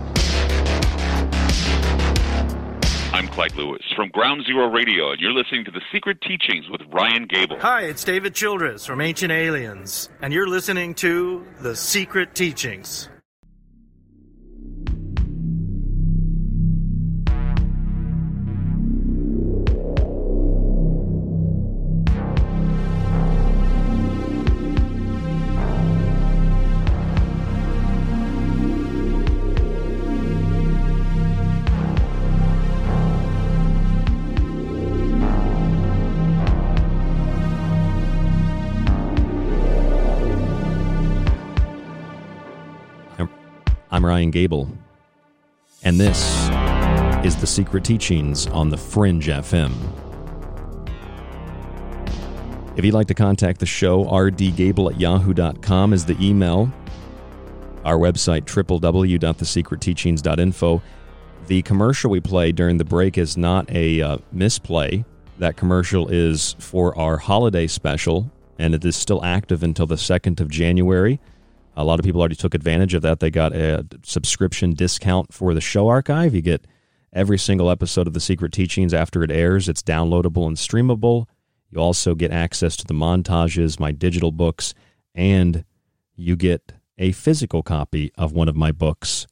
I'm 3.45 3.59
Lewis 3.59 3.83
from 3.95 4.09
Ground 4.09 4.43
Zero 4.47 4.71
Radio, 4.71 5.13
and 5.13 5.21
you're 5.21 5.35
listening 5.35 5.67
to 5.67 5.71
The 5.71 5.83
Secret 5.93 6.19
Teachings 6.23 6.65
with 6.71 6.81
Ryan 6.91 7.27
Gable. 7.27 7.59
Hi, 7.61 7.83
it's 7.83 8.03
David 8.03 8.35
Childress 8.35 8.87
from 8.87 9.03
Ancient 9.03 9.31
Aliens, 9.31 10.09
and 10.23 10.33
you're 10.33 10.49
listening 10.49 10.95
to 10.95 11.45
The 11.61 11.77
Secret 11.77 12.35
Teachings. 12.35 13.11
I'm 44.15 44.19
Ryan 44.19 44.31
Gable, 44.31 44.69
and 45.83 45.99
this 45.99 46.23
is 47.27 47.35
The 47.35 47.49
Secret 47.49 47.83
Teachings 47.83 48.47
on 48.47 48.71
The 48.71 48.77
Fringe 48.77 49.27
FM. 49.27 49.75
If 52.77 52.85
you'd 52.85 52.95
like 52.95 53.09
to 53.09 53.15
contact 53.15 53.59
the 53.59 53.67
show, 53.67 54.05
rdgable 54.05 54.93
at 54.93 55.01
yahoo.com 55.01 55.93
is 55.93 56.05
the 56.05 56.17
email. 56.25 56.73
Our 57.85 57.97
website, 57.97 58.43
www.thesecretteachings.info. 58.43 60.83
The 61.49 61.63
commercial 61.63 62.11
we 62.13 62.21
play 62.21 62.53
during 62.53 62.77
the 62.77 62.85
break 62.85 63.19
is 63.19 63.37
not 63.37 63.69
a 63.73 64.01
uh, 64.01 64.19
misplay. 64.31 65.05
That 65.39 65.57
commercial 65.57 66.07
is 66.07 66.55
for 66.61 66.97
our 66.97 67.17
holiday 67.17 67.67
special, 67.67 68.31
and 68.61 68.77
it 68.77 68.85
is 68.85 68.95
still 68.95 69.25
active 69.25 69.65
until 69.65 69.89
the 69.89 69.97
2nd 69.97 70.39
of 70.39 70.49
January. 70.49 71.19
A 71.77 71.85
lot 71.85 71.99
of 71.99 72.05
people 72.05 72.21
already 72.21 72.37
took 72.37 72.55
advantage 72.55 72.95
of 72.95 73.03
that. 73.03 73.21
They 73.21 73.31
got 73.31 73.55
a 73.55 73.87
subscription 74.05 74.75
discount 74.75 75.33
for 75.33 75.55
the 75.55 75.61
show 75.61 75.89
archive. 75.89 76.35
You 76.35 76.43
get 76.43 76.67
every 77.13 77.39
single 77.39 77.71
episode 77.71 78.07
of 78.07 78.13
The 78.13 78.21
Secret 78.21 78.53
Teachings 78.53 78.95
after 78.95 79.23
it 79.25 79.31
airs. 79.31 79.69
It's 79.69 79.83
downloadable 79.83 80.47
and 80.47 80.57
streamable. 80.57 81.27
You 81.71 81.81
also 81.81 82.15
get 82.15 82.31
access 82.31 82.77
to 82.77 82.85
the 82.85 82.95
montages, 82.95 83.81
my 83.81 83.91
digital 83.91 84.31
books, 84.31 84.75
and 85.15 85.65
you 86.15 86.37
get 86.37 86.73
a 86.97 87.11
physical 87.13 87.63
copy 87.63 88.13
of 88.17 88.33
one 88.33 88.49
of 88.49 88.55
my 88.55 88.71
books, 88.71 89.27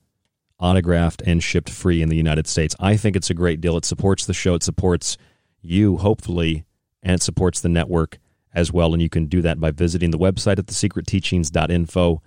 autographed 0.59 1.22
and 1.24 1.43
shipped 1.43 1.70
free 1.70 2.03
in 2.03 2.09
the 2.09 2.16
United 2.16 2.49
States. 2.49 2.74
I 2.80 2.97
think 2.97 3.14
it's 3.14 3.30
a 3.30 3.34
great 3.34 3.61
deal. 3.61 3.76
It 3.76 3.84
supports 3.84 4.26
the 4.26 4.34
show, 4.34 4.55
it 4.55 4.64
supports 4.64 5.16
you, 5.61 5.99
hopefully, 5.99 6.64
and 7.05 7.14
it 7.14 7.22
supports 7.22 7.61
the 7.61 7.68
network 7.68 8.18
as 8.53 8.72
well. 8.72 8.93
And 8.93 9.01
you 9.01 9.09
can 9.09 9.26
do 9.26 9.43
that 9.43 9.61
by 9.61 9.70
visiting 9.70 10.11
the 10.11 10.18
website 10.18 10.59
at 10.59 10.66
thesecretteachings.info. 10.66 12.22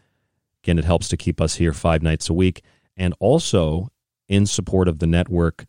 Again, 0.66 0.80
it 0.80 0.86
helps 0.86 1.08
to 1.10 1.18
keep 1.18 1.40
us 1.40 1.58
here 1.58 1.74
five 1.74 2.02
nights 2.02 2.28
a 2.28 2.34
week. 2.34 2.64
And 2.98 3.14
also, 3.20 3.90
in 4.28 4.48
support 4.48 4.88
of 4.88 4.98
the 4.98 5.06
network, 5.06 5.66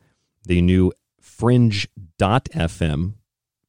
the 0.46 0.62
new 0.62 0.90
fringe.fm. 1.20 3.12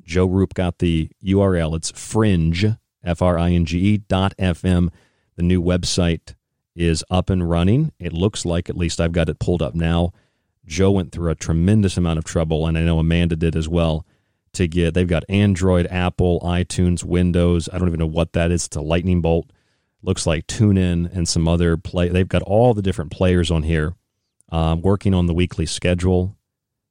Joe 0.06 0.26
Rupe 0.26 0.54
got 0.54 0.80
the 0.80 1.12
URL. 1.22 1.76
It's 1.76 1.92
fringe, 1.92 2.66
F 3.04 3.22
R 3.22 3.38
I 3.38 3.52
N 3.52 3.66
G 3.66 3.78
E 3.78 3.98
dot 3.98 4.36
FM. 4.40 4.88
The 5.36 5.44
new 5.44 5.62
website 5.62 6.36
is 6.78 7.04
up 7.10 7.30
and 7.30 7.50
running. 7.50 7.92
It 8.00 8.14
looks 8.14 8.46
like, 8.46 8.70
at 8.70 8.78
least 8.78 9.02
I've 9.02 9.12
got 9.12 9.28
it 9.28 9.40
pulled 9.40 9.62
up 9.62 9.76
now. 9.76 10.14
Joe 10.66 10.92
went 10.92 11.12
through 11.12 11.32
a 11.32 11.36
tremendous 11.36 11.98
amount 11.98 12.20
of 12.20 12.24
trouble, 12.24 12.66
and 12.66 12.78
I 12.78 12.84
know 12.84 13.00
Amanda 13.00 13.36
did 13.36 13.58
as 13.58 13.68
well, 13.68 14.06
to 14.54 14.66
get. 14.66 14.94
They've 14.94 15.06
got 15.06 15.26
Android, 15.28 15.88
Apple, 15.88 16.40
iTunes, 16.40 17.04
Windows. 17.04 17.68
I 17.74 17.78
don't 17.78 17.90
even 17.90 18.00
know 18.00 18.06
what 18.06 18.32
that 18.32 18.50
is. 18.50 18.68
It's 18.68 18.78
a 18.78 18.82
lightning 18.82 19.20
bolt 19.20 19.52
looks 20.02 20.26
like 20.26 20.48
TuneIn 20.48 21.14
and 21.14 21.28
some 21.28 21.48
other 21.48 21.78
play. 21.78 22.10
They've 22.10 22.28
got 22.28 22.44
all 22.44 22.74
the 22.74 22.82
different 22.82 23.12
players 23.12 23.52
on 23.52 23.64
here. 23.64 23.94
Um, 24.50 24.82
working 24.82 25.14
on 25.14 25.26
the 25.26 25.34
weekly 25.34 25.66
schedule, 25.66 26.38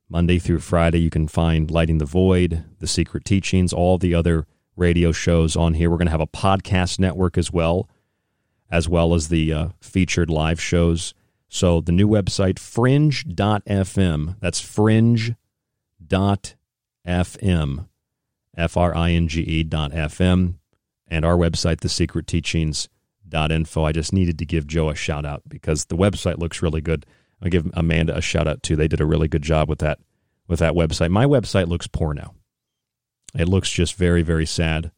Monday 0.09 0.39
through 0.39 0.61
Friday, 0.61 0.99
you 1.01 1.11
can 1.11 1.27
find 1.27 1.71
Lighting 1.71 1.99
the 1.99 2.05
Void, 2.05 2.65
The 2.79 2.87
Secret 2.87 3.25
Teachings, 3.25 3.73
all 3.73 3.99
the 3.99 4.15
other 4.15 4.47
radio 4.77 5.11
shows 5.11 5.57
on 5.57 5.75
here. 5.75 5.91
We're 5.91 5.97
going 5.97 6.07
to 6.07 6.13
have 6.13 6.21
a 6.21 6.27
podcast 6.27 6.99
network 6.99 7.39
as 7.39 7.51
well, 7.51 7.89
as 8.71 8.89
well 8.89 9.15
as 9.15 9.29
the 9.29 9.53
uh, 9.53 9.69
featured 9.81 10.29
live 10.31 10.61
shows. 10.61 11.15
So 11.49 11.81
the 11.81 11.93
new 11.93 12.09
website, 12.09 12.59
fringe.fm. 12.59 14.37
That's 14.41 14.61
fringe.fm. 14.61 15.37
F 18.59 18.77
R 18.77 18.97
I 18.97 19.11
N 19.11 19.29
G 19.29 19.43
E 19.43 19.63
dot 19.65 19.93
FM. 19.93 20.55
And 21.09 21.25
our 21.25 21.37
website, 21.37 21.81
The 21.81 21.89
Secret 21.89 22.27
Teachings 22.27 22.89
info. 23.33 23.85
I 23.85 23.93
just 23.93 24.13
needed 24.13 24.39
to 24.39 24.47
give 24.47 24.67
Joe 24.67 24.89
a 24.91 24.95
shout 24.95 25.25
out 25.25 25.43
because 25.49 25.87
the 25.87 25.97
website 25.97 26.39
looks 26.39 26.63
really 26.63 26.81
good. 26.81 27.07
I'll 27.43 27.51
give 27.51 27.71
Amanda 27.75 28.17
a 28.17 28.21
shout 28.21 28.49
out 28.49 28.63
too. 28.63 28.77
They 28.77 28.89
did 28.89 29.01
a 29.01 29.07
really 29.07 29.29
good 29.29 29.43
job 29.43 29.69
with 29.69 29.81
that 29.81 29.99
with 30.49 30.61
that 30.61 30.75
website. 30.75 31.11
My 31.11 31.27
website 31.27 31.67
looks 31.67 31.87
poor 31.87 32.15
now. 32.15 32.35
It 33.35 33.49
looks 33.49 33.71
just 33.71 33.95
very, 33.97 34.23
very 34.23 34.47
sad. 34.47 34.93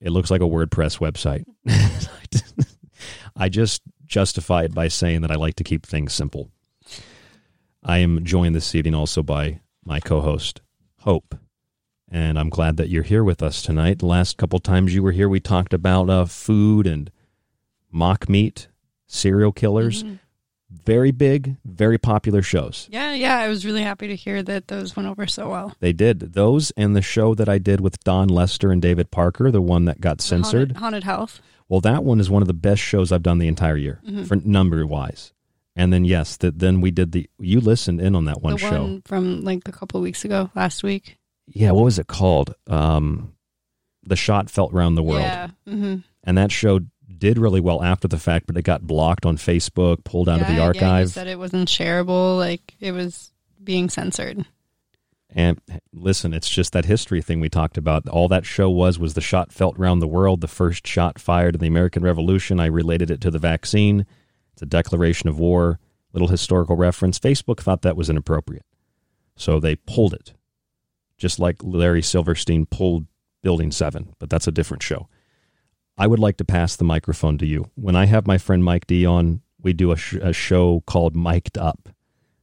It 0.00 0.10
looks 0.10 0.30
like 0.30 0.42
a 0.42 0.44
WordPress 0.44 0.98
website. 0.98 1.44
I 3.36 3.48
just 3.48 3.82
justify 4.04 4.64
it 4.64 4.74
by 4.74 4.88
saying 4.88 5.22
that 5.22 5.30
I 5.30 5.36
like 5.36 5.54
to 5.56 5.64
keep 5.64 5.86
things 5.86 6.12
simple. 6.12 6.50
I 7.82 7.98
am 7.98 8.24
joined 8.24 8.54
this 8.54 8.74
evening 8.74 8.94
also 8.94 9.22
by 9.22 9.60
my 9.84 10.00
co 10.00 10.20
host, 10.20 10.60
Hope. 11.00 11.36
And 12.08 12.38
I'm 12.38 12.50
glad 12.50 12.76
that 12.76 12.88
you're 12.88 13.02
here 13.02 13.24
with 13.24 13.42
us 13.42 13.62
tonight. 13.62 13.98
The 13.98 14.06
last 14.06 14.36
couple 14.36 14.58
times 14.58 14.94
you 14.94 15.02
were 15.02 15.12
here, 15.12 15.28
we 15.28 15.40
talked 15.40 15.74
about 15.74 16.08
uh, 16.08 16.24
food 16.24 16.86
and 16.86 17.10
mock 17.90 18.28
meat, 18.28 18.68
serial 19.06 19.52
killers. 19.52 20.02
Mm-hmm. 20.04 20.14
Very 20.84 21.12
big, 21.12 21.56
very 21.64 21.96
popular 21.96 22.42
shows. 22.42 22.88
Yeah, 22.90 23.14
yeah. 23.14 23.38
I 23.38 23.48
was 23.48 23.64
really 23.64 23.82
happy 23.82 24.08
to 24.08 24.16
hear 24.16 24.42
that 24.42 24.66
those 24.66 24.96
went 24.96 25.08
over 25.08 25.26
so 25.26 25.48
well. 25.48 25.74
They 25.78 25.92
did. 25.92 26.32
Those 26.34 26.72
and 26.72 26.94
the 26.96 27.02
show 27.02 27.34
that 27.36 27.48
I 27.48 27.58
did 27.58 27.80
with 27.80 28.02
Don 28.02 28.28
Lester 28.28 28.72
and 28.72 28.82
David 28.82 29.12
Parker, 29.12 29.52
the 29.52 29.62
one 29.62 29.84
that 29.84 30.00
got 30.00 30.20
censored. 30.20 30.72
Haunted, 30.72 30.76
Haunted 30.78 31.04
Health. 31.04 31.40
Well, 31.68 31.80
that 31.82 32.02
one 32.02 32.18
is 32.18 32.28
one 32.28 32.42
of 32.42 32.48
the 32.48 32.52
best 32.54 32.82
shows 32.82 33.12
I've 33.12 33.22
done 33.22 33.38
the 33.38 33.46
entire 33.48 33.76
year 33.76 34.00
Mhm. 34.06 34.26
for 34.26 34.36
number 34.36 34.84
wise. 34.84 35.32
And 35.76 35.92
then 35.92 36.04
yes, 36.04 36.36
that 36.38 36.58
then 36.58 36.80
we 36.80 36.90
did 36.90 37.12
the 37.12 37.28
you 37.38 37.60
listened 37.60 38.00
in 38.00 38.16
on 38.16 38.24
that 38.24 38.42
one 38.42 38.54
the 38.54 38.58
show. 38.58 38.82
one 38.82 39.02
from 39.04 39.42
like 39.44 39.66
a 39.68 39.72
couple 39.72 40.00
weeks 40.00 40.24
ago, 40.24 40.50
last 40.56 40.82
week. 40.82 41.16
Yeah, 41.46 41.70
what 41.70 41.84
was 41.84 41.98
it 42.00 42.08
called? 42.08 42.54
Um 42.66 43.34
The 44.02 44.16
shot 44.16 44.50
felt 44.50 44.72
round 44.72 44.96
the 44.96 45.02
world. 45.02 45.22
Yeah. 45.22 45.48
hmm 45.66 45.96
And 46.24 46.36
that 46.38 46.50
show 46.50 46.80
did 47.18 47.38
really 47.38 47.60
well 47.60 47.82
after 47.82 48.08
the 48.08 48.18
fact, 48.18 48.46
but 48.46 48.56
it 48.56 48.62
got 48.62 48.86
blocked 48.86 49.24
on 49.26 49.36
Facebook, 49.36 50.04
pulled 50.04 50.28
out 50.28 50.40
of 50.40 50.46
the 50.46 50.54
Yeah, 50.54 50.64
archive. 50.64 51.10
said 51.10 51.26
it 51.26 51.38
wasn't 51.38 51.68
shareable. 51.68 52.36
Like 52.36 52.74
it 52.80 52.92
was 52.92 53.30
being 53.62 53.88
censored. 53.88 54.44
And 55.30 55.60
listen, 55.92 56.32
it's 56.32 56.48
just 56.48 56.72
that 56.72 56.84
history 56.86 57.20
thing 57.20 57.40
we 57.40 57.48
talked 57.48 57.76
about. 57.76 58.08
All 58.08 58.28
that 58.28 58.46
show 58.46 58.70
was 58.70 58.98
was 58.98 59.14
the 59.14 59.20
shot 59.20 59.52
felt 59.52 59.78
round 59.78 60.00
the 60.00 60.06
world, 60.06 60.40
the 60.40 60.48
first 60.48 60.86
shot 60.86 61.18
fired 61.18 61.56
in 61.56 61.60
the 61.60 61.66
American 61.66 62.02
Revolution. 62.02 62.58
I 62.60 62.66
related 62.66 63.10
it 63.10 63.20
to 63.22 63.30
the 63.30 63.38
vaccine. 63.38 64.06
It's 64.54 64.62
a 64.62 64.66
declaration 64.66 65.28
of 65.28 65.38
war, 65.38 65.78
little 66.12 66.28
historical 66.28 66.76
reference. 66.76 67.18
Facebook 67.18 67.60
thought 67.60 67.82
that 67.82 67.96
was 67.96 68.08
inappropriate. 68.08 68.64
So 69.36 69.60
they 69.60 69.76
pulled 69.76 70.14
it. 70.14 70.32
Just 71.18 71.38
like 71.38 71.56
Larry 71.62 72.02
Silverstein 72.02 72.64
pulled 72.66 73.06
Building 73.42 73.70
7, 73.70 74.14
but 74.18 74.30
that's 74.30 74.46
a 74.46 74.52
different 74.52 74.82
show. 74.82 75.08
I 75.98 76.06
would 76.06 76.18
like 76.18 76.36
to 76.38 76.44
pass 76.44 76.76
the 76.76 76.84
microphone 76.84 77.38
to 77.38 77.46
you. 77.46 77.70
When 77.74 77.96
I 77.96 78.06
have 78.06 78.26
my 78.26 78.38
friend 78.38 78.62
Mike 78.64 78.86
D 78.86 79.06
on, 79.06 79.40
we 79.62 79.72
do 79.72 79.92
a, 79.92 79.96
sh- 79.96 80.14
a 80.20 80.32
show 80.32 80.82
called 80.86 81.16
Mic'd 81.16 81.56
Up. 81.58 81.88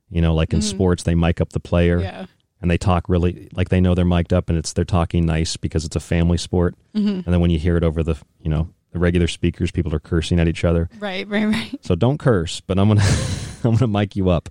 You 0.09 0.21
know, 0.21 0.33
like 0.33 0.53
in 0.53 0.59
Mhm. 0.59 0.63
sports, 0.63 1.03
they 1.03 1.15
mic 1.15 1.41
up 1.41 1.49
the 1.53 1.59
player 1.59 1.99
Yeah. 1.99 2.25
and 2.61 2.69
they 2.69 2.77
talk 2.77 3.09
really 3.09 3.49
like 3.53 3.69
they 3.69 3.81
know 3.81 3.95
they're 3.95 4.05
mic'd 4.05 4.31
up 4.33 4.47
and 4.49 4.57
it's 4.57 4.71
they're 4.73 4.85
talking 4.85 5.25
nice 5.25 5.57
because 5.57 5.85
it's 5.85 5.95
a 5.95 5.99
family 5.99 6.37
sport. 6.37 6.75
Mhm. 6.95 7.25
And 7.25 7.33
then 7.33 7.39
when 7.39 7.49
you 7.49 7.57
hear 7.59 7.77
it 7.77 7.83
over 7.83 8.03
the 8.03 8.15
you 8.41 8.49
know 8.49 8.69
the 8.91 8.99
regular 8.99 9.25
speakers, 9.27 9.71
people 9.71 9.93
are 9.95 9.99
cursing 9.99 10.39
at 10.39 10.47
each 10.47 10.63
other. 10.63 10.87
Right, 10.99 11.27
right, 11.27 11.45
right. 11.45 11.75
So 11.81 11.95
don't 11.95 12.19
curse, 12.19 12.61
but 12.61 12.77
I'm 12.77 12.87
gonna 12.89 13.01
I'm 13.63 13.75
gonna 13.75 13.87
mic 13.87 14.15
you 14.15 14.29
up. 14.29 14.49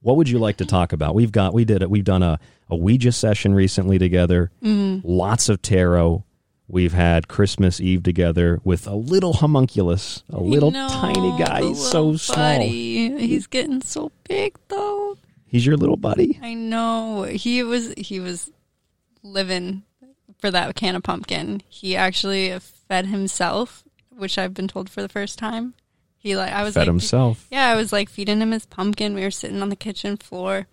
What 0.00 0.16
would 0.16 0.28
you 0.28 0.38
like 0.40 0.56
to 0.58 0.66
talk 0.66 0.92
about? 0.92 1.14
We've 1.14 1.30
got 1.32 1.54
we 1.54 1.64
did 1.64 1.80
it. 1.82 1.90
We've 1.90 2.02
done 2.04 2.22
a 2.24 2.38
a 2.68 2.74
Ouija 2.76 3.12
session 3.12 3.54
recently 3.54 3.98
together. 3.98 4.50
Mhm. 4.64 5.02
Lots 5.04 5.48
of 5.48 5.62
tarot. 5.62 6.24
We've 6.66 6.94
had 6.94 7.28
Christmas 7.28 7.80
Eve 7.80 8.02
together 8.02 8.60
with 8.64 8.86
a 8.86 8.94
little 8.94 9.34
homunculus, 9.34 10.22
a 10.30 10.40
little 10.40 10.70
No, 10.70 10.88
tiny 10.88 11.36
guy. 11.38 11.60
He's 11.62 11.84
so 11.90 12.16
small. 12.16 12.36
buddy. 12.36 13.26
He's 13.26 13.46
getting 13.46 13.82
so 13.82 14.10
big 14.28 14.56
though. 14.68 15.18
He's 15.46 15.66
your 15.66 15.76
little 15.76 15.96
buddy. 15.98 16.38
I 16.42 16.54
know. 16.54 17.24
He 17.24 17.62
was 17.62 17.92
he 17.98 18.18
was 18.18 18.50
living 19.22 19.82
for 20.38 20.50
that 20.50 20.74
can 20.74 20.96
of 20.96 21.02
pumpkin. 21.02 21.62
He 21.68 21.94
actually 21.96 22.58
fed 22.58 23.06
himself, 23.06 23.84
which 24.10 24.38
I've 24.38 24.54
been 24.54 24.68
told 24.68 24.88
for 24.88 25.02
the 25.02 25.08
first 25.08 25.38
time. 25.38 25.74
He 26.16 26.34
like 26.34 26.52
I 26.52 26.64
was 26.64 26.72
Fed 26.74 26.80
like 26.82 26.86
himself. 26.88 27.46
Yeah, 27.50 27.68
I 27.68 27.76
was 27.76 27.92
like 27.92 28.08
feeding 28.08 28.40
him 28.40 28.52
his 28.52 28.64
pumpkin. 28.64 29.14
We 29.14 29.22
were 29.22 29.30
sitting 29.30 29.60
on 29.60 29.68
the 29.68 29.76
kitchen 29.76 30.16
floor 30.16 30.66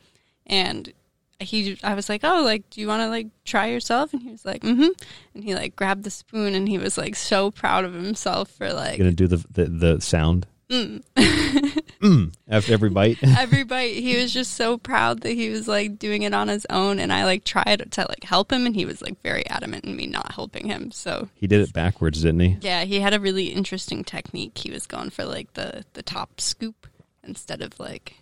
and 0.48 0.94
he 1.42 1.78
I 1.84 1.94
was 1.96 2.08
like, 2.10 2.22
"Oh, 2.24 2.44
like 2.44 2.70
do 2.70 2.82
you 2.82 2.88
want 2.88 3.02
to 3.02 3.08
like 3.10 3.28
try 3.46 3.68
yourself?" 3.68 4.14
And 4.14 4.22
he 4.22 4.30
was 4.32 4.46
like, 4.46 4.62
"Mhm." 4.64 4.90
And 5.36 5.44
he 5.44 5.56
like 5.56 5.76
grabbed 5.76 6.04
the 6.04 6.10
spoon 6.12 6.56
and 6.56 6.68
he 6.70 6.78
was 6.78 6.98
like 6.98 7.16
so 7.16 7.52
proud 7.52 7.86
of 7.86 7.94
himself 7.94 8.50
for 8.50 8.72
like 8.74 8.98
Gonna 8.98 9.12
do 9.12 9.28
the 9.28 9.46
the, 9.52 9.66
the 9.66 10.02
sound. 10.02 10.48
mm. 10.70 11.02
Mm, 12.02 12.34
after 12.50 12.74
every 12.74 12.90
bite. 12.90 13.20
every 13.38 13.64
bite 13.64 13.94
he 13.94 14.18
was 14.18 14.34
just 14.34 14.56
so 14.56 14.76
proud 14.80 15.22
that 15.22 15.34
he 15.34 15.50
was 15.52 15.68
like 15.68 16.00
doing 16.00 16.24
it 16.24 16.34
on 16.34 16.48
his 16.48 16.66
own 16.72 16.98
and 16.98 17.14
i 17.14 17.26
like 17.26 17.44
tried 17.44 17.92
to 17.92 18.02
like 18.10 18.24
help 18.24 18.52
him 18.52 18.66
and 18.66 18.74
he 18.74 18.86
was 18.86 19.04
like 19.04 19.22
very 19.22 19.46
adamant 19.48 19.86
in 19.86 19.96
me 19.96 20.08
not 20.08 20.32
helping 20.32 20.66
him 20.68 20.90
so 20.90 21.30
He 21.36 21.46
did 21.46 21.62
it 21.62 21.74
backwards, 21.74 22.24
didn't 22.24 22.40
he? 22.40 22.58
yeah 22.62 22.86
he 22.86 23.02
had 23.02 23.14
a 23.14 23.20
really 23.20 23.50
interesting 23.50 24.04
technique 24.04 24.58
he 24.58 24.72
was 24.72 24.88
going 24.88 25.12
for 25.12 25.26
like 25.26 25.54
the 25.54 25.86
the 25.94 26.02
top 26.02 26.42
scoop 26.42 26.88
instead 27.24 27.62
of 27.62 27.80
like 27.80 28.16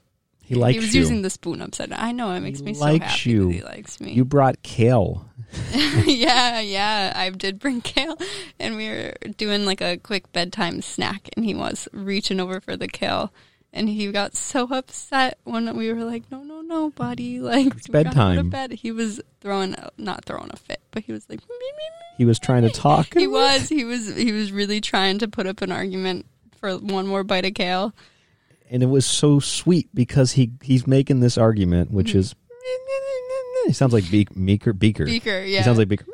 He 0.49 0.55
likes 0.55 0.73
he 0.73 0.80
was 0.80 0.95
you. 0.95 1.01
using 1.01 1.21
the 1.21 1.30
spoon 1.30 1.61
upside 1.61 1.91
down 1.91 1.99
i 2.01 2.11
know 2.11 2.31
it 2.34 2.39
makes 2.39 2.59
me 2.61 2.73
so 2.73 2.84
likes 2.84 3.05
happy 3.05 3.30
you. 3.30 3.49
he 3.49 3.61
likes 3.61 4.01
me 4.01 4.13
You 4.13 4.26
brought 4.26 4.61
kale. 4.63 5.26
yeah, 6.05 6.59
yeah. 6.59 7.13
I 7.15 7.30
did 7.31 7.57
bring 7.59 7.81
kale, 7.81 8.17
and 8.59 8.76
we 8.76 8.88
were 8.88 9.13
doing 9.38 9.65
like 9.65 9.81
a 9.81 9.97
quick 9.97 10.31
bedtime 10.31 10.81
snack, 10.81 11.30
and 11.35 11.43
he 11.45 11.55
was 11.55 11.88
reaching 11.91 12.39
over 12.39 12.59
for 12.59 12.76
the 12.77 12.88
kale, 12.88 13.34
and 13.73 13.89
he 13.89 14.11
got 14.11 14.35
so 14.35 14.67
upset 14.71 15.39
when 15.45 15.76
we 15.76 15.91
were 15.91 16.03
like, 16.03 16.30
"No, 16.31 16.43
no, 16.43 16.61
no, 16.61 16.91
buddy! 16.91 17.39
Like 17.39 17.65
we 17.65 17.69
gotta 17.69 17.81
go 17.81 17.88
to 17.88 17.91
bedtime. 18.11 18.49
bed." 18.49 18.71
He 18.73 18.91
was 18.91 19.21
throwing, 19.41 19.73
a, 19.73 19.89
not 19.97 20.23
throwing 20.26 20.51
a 20.51 20.55
fit, 20.57 20.81
but 20.91 21.03
he 21.03 21.11
was 21.11 21.27
like, 21.30 21.39
He 22.17 22.26
was 22.26 22.38
trying 22.38 22.61
to 22.63 22.69
talk. 22.69 23.13
he 23.15 23.26
was, 23.27 23.69
he 23.69 23.84
was, 23.85 24.15
he 24.15 24.31
was 24.31 24.51
really 24.51 24.81
trying 24.81 25.17
to 25.19 25.27
put 25.27 25.47
up 25.47 25.61
an 25.63 25.71
argument 25.71 26.26
for 26.57 26.77
one 26.77 27.07
more 27.07 27.23
bite 27.23 27.45
of 27.45 27.53
kale. 27.55 27.93
And 28.70 28.82
it 28.84 28.88
was 28.88 29.06
so 29.06 29.40
sweet 29.40 29.90
because 29.94 30.34
he 30.34 30.52
he's 30.62 30.86
making 30.88 31.20
this 31.20 31.38
argument, 31.38 31.91
which 31.91 32.14
is 32.16 32.36
he 33.66 33.74
sounds 33.74 33.94
like 33.94 34.10
Beak, 34.10 34.36
Meeker 34.36 34.74
Beaker. 34.74 35.06
Beaker, 35.06 35.44
He 35.44 35.62
sounds 35.62 35.78
like 35.78 35.88
Beaker. 35.88 36.06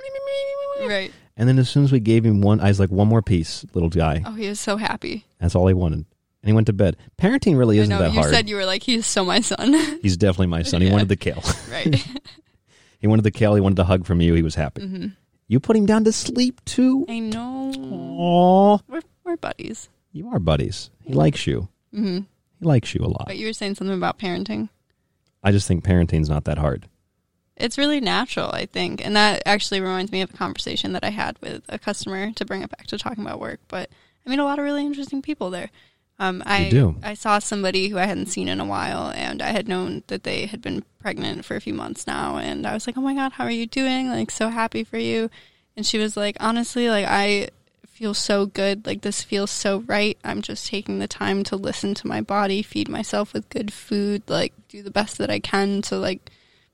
Right. 0.88 1.12
And 1.38 1.48
then 1.50 1.58
as 1.60 1.70
soon 1.70 1.84
as 1.84 1.92
we 1.92 2.00
gave 2.00 2.26
him 2.26 2.42
one, 2.42 2.60
I 2.62 2.68
was 2.68 2.80
like, 2.80 2.90
one 2.92 3.08
more 3.08 3.22
piece, 3.22 3.66
little 3.74 3.90
guy. 3.90 4.24
Oh, 4.26 4.34
he 4.34 4.48
was 4.48 4.60
so 4.60 4.78
happy. 4.78 5.26
That's 5.40 5.54
all 5.56 5.68
he 5.68 5.74
wanted, 5.74 6.00
and 6.00 6.06
he 6.48 6.54
went 6.54 6.68
to 6.68 6.74
bed. 6.74 6.96
Parenting 7.18 7.58
really 7.58 7.78
isn't 7.78 7.90
know. 7.90 8.00
that 8.00 8.14
you 8.14 8.20
hard. 8.20 8.32
said 8.34 8.50
you 8.50 8.56
were 8.56 8.66
like, 8.66 8.84
he's 8.84 9.06
so 9.06 9.26
my 9.26 9.40
son. 9.42 9.74
He's 10.02 10.16
definitely 10.18 10.48
my 10.48 10.64
son. 10.64 10.82
He 10.82 10.88
Yeah. 10.88 10.94
wanted 10.94 11.10
the 11.10 11.16
kale. 11.18 11.44
right. 11.72 12.06
he 13.00 13.08
wanted 13.08 13.24
the 13.24 13.32
kale. 13.32 13.56
He 13.56 13.62
wanted 13.62 13.80
a 13.80 13.84
hug 13.86 14.06
from 14.06 14.22
you. 14.22 14.34
He 14.34 14.42
was 14.44 14.56
happy. 14.56 14.82
Mhm. 14.84 15.16
You 15.48 15.60
put 15.60 15.76
him 15.76 15.86
down 15.86 16.04
to 16.06 16.12
sleep 16.12 16.64
too. 16.66 17.06
I 17.10 17.20
know. 17.20 17.72
Aw. 17.78 18.80
We're 18.88 19.02
we're 19.24 19.38
buddies. 19.38 19.90
You 20.14 20.30
are 20.30 20.40
buddies. 20.40 20.90
He 21.04 21.14
likes 21.14 21.46
you. 21.48 21.68
hmm 21.94 22.20
He 22.60 22.66
likes 22.66 22.94
you 22.94 23.02
a 23.04 23.08
lot. 23.08 23.26
But 23.28 23.38
you 23.38 23.48
were 23.48 23.54
saying 23.54 23.76
something 23.76 23.96
about 23.96 24.20
parenting. 24.20 24.70
I 25.44 25.52
just 25.52 25.68
think 25.68 25.84
parenting's 25.84 26.30
not 26.30 26.46
that 26.46 26.58
hard. 26.58 26.88
It's 27.58 27.78
really 27.78 28.02
natural, 28.02 28.52
I 28.52 28.66
think. 28.66 29.06
And 29.06 29.16
that 29.16 29.44
actually 29.46 29.80
reminds 29.80 30.12
me 30.12 30.22
of 30.22 30.34
a 30.34 30.38
conversation 30.38 30.94
that 30.94 31.04
I 31.04 31.10
had 31.10 31.38
with 31.42 31.64
a 31.70 31.80
customer 31.80 32.32
to 32.34 32.46
bring 32.46 32.62
it 32.62 32.70
back 32.70 32.88
to 32.88 32.98
talking 32.98 33.24
about 33.24 33.40
work. 33.40 33.60
But 33.68 33.90
I 34.26 34.30
meet 34.30 34.40
a 34.40 34.44
lot 34.44 34.60
of 34.60 34.66
really 34.66 34.86
interesting 34.86 35.22
people 35.22 35.50
there. 35.50 35.70
Um, 36.18 36.44
I 36.46 36.70
do. 36.70 36.96
I 37.04 37.14
saw 37.14 37.40
somebody 37.40 37.90
who 37.90 37.98
I 37.98 38.06
hadn't 38.06 38.28
seen 38.28 38.48
in 38.48 38.62
a 38.62 38.66
while, 38.66 39.12
and 39.14 39.42
I 39.42 39.50
had 39.50 39.68
known 39.68 40.04
that 40.08 40.24
they 40.24 40.46
had 40.46 40.62
been 40.62 40.84
pregnant 41.00 41.44
for 41.44 41.56
a 41.56 41.62
few 41.62 41.74
months 41.74 42.08
now. 42.08 42.38
And 42.38 42.66
I 42.66 42.74
was 42.74 42.88
like, 42.88 42.98
"Oh 42.98 43.02
my 43.02 43.14
god, 43.14 43.34
how 43.34 43.44
are 43.44 43.52
you 43.52 43.68
doing? 43.68 44.10
Like, 44.10 44.32
so 44.32 44.48
happy 44.48 44.86
for 44.86 44.98
you." 44.98 45.30
And 45.76 45.86
she 45.86 45.98
was 45.98 46.16
like, 46.16 46.38
"Honestly, 46.40 46.90
like 46.90 47.06
I 47.06 47.50
feel 47.96 48.14
so 48.14 48.46
good. 48.46 48.86
Like 48.86 49.02
this 49.02 49.24
feels 49.24 49.50
so 49.50 49.80
right. 49.88 50.18
I'm 50.24 50.42
just 50.42 50.68
taking 50.68 51.00
the 51.00 51.08
time 51.08 51.44
to 51.46 51.56
listen 51.56 51.94
to 51.96 52.08
my 52.08 52.20
body, 52.22 52.62
feed 52.62 52.90
myself 52.90 53.34
with 53.34 53.50
good 53.50 53.72
food, 53.72 54.24
like 54.28 54.54
do 54.68 54.84
the 54.84 54.92
best 54.92 55.18
that 55.18 55.30
I 55.30 55.40
can 55.40 55.82
to 55.84 55.98
like 55.98 56.30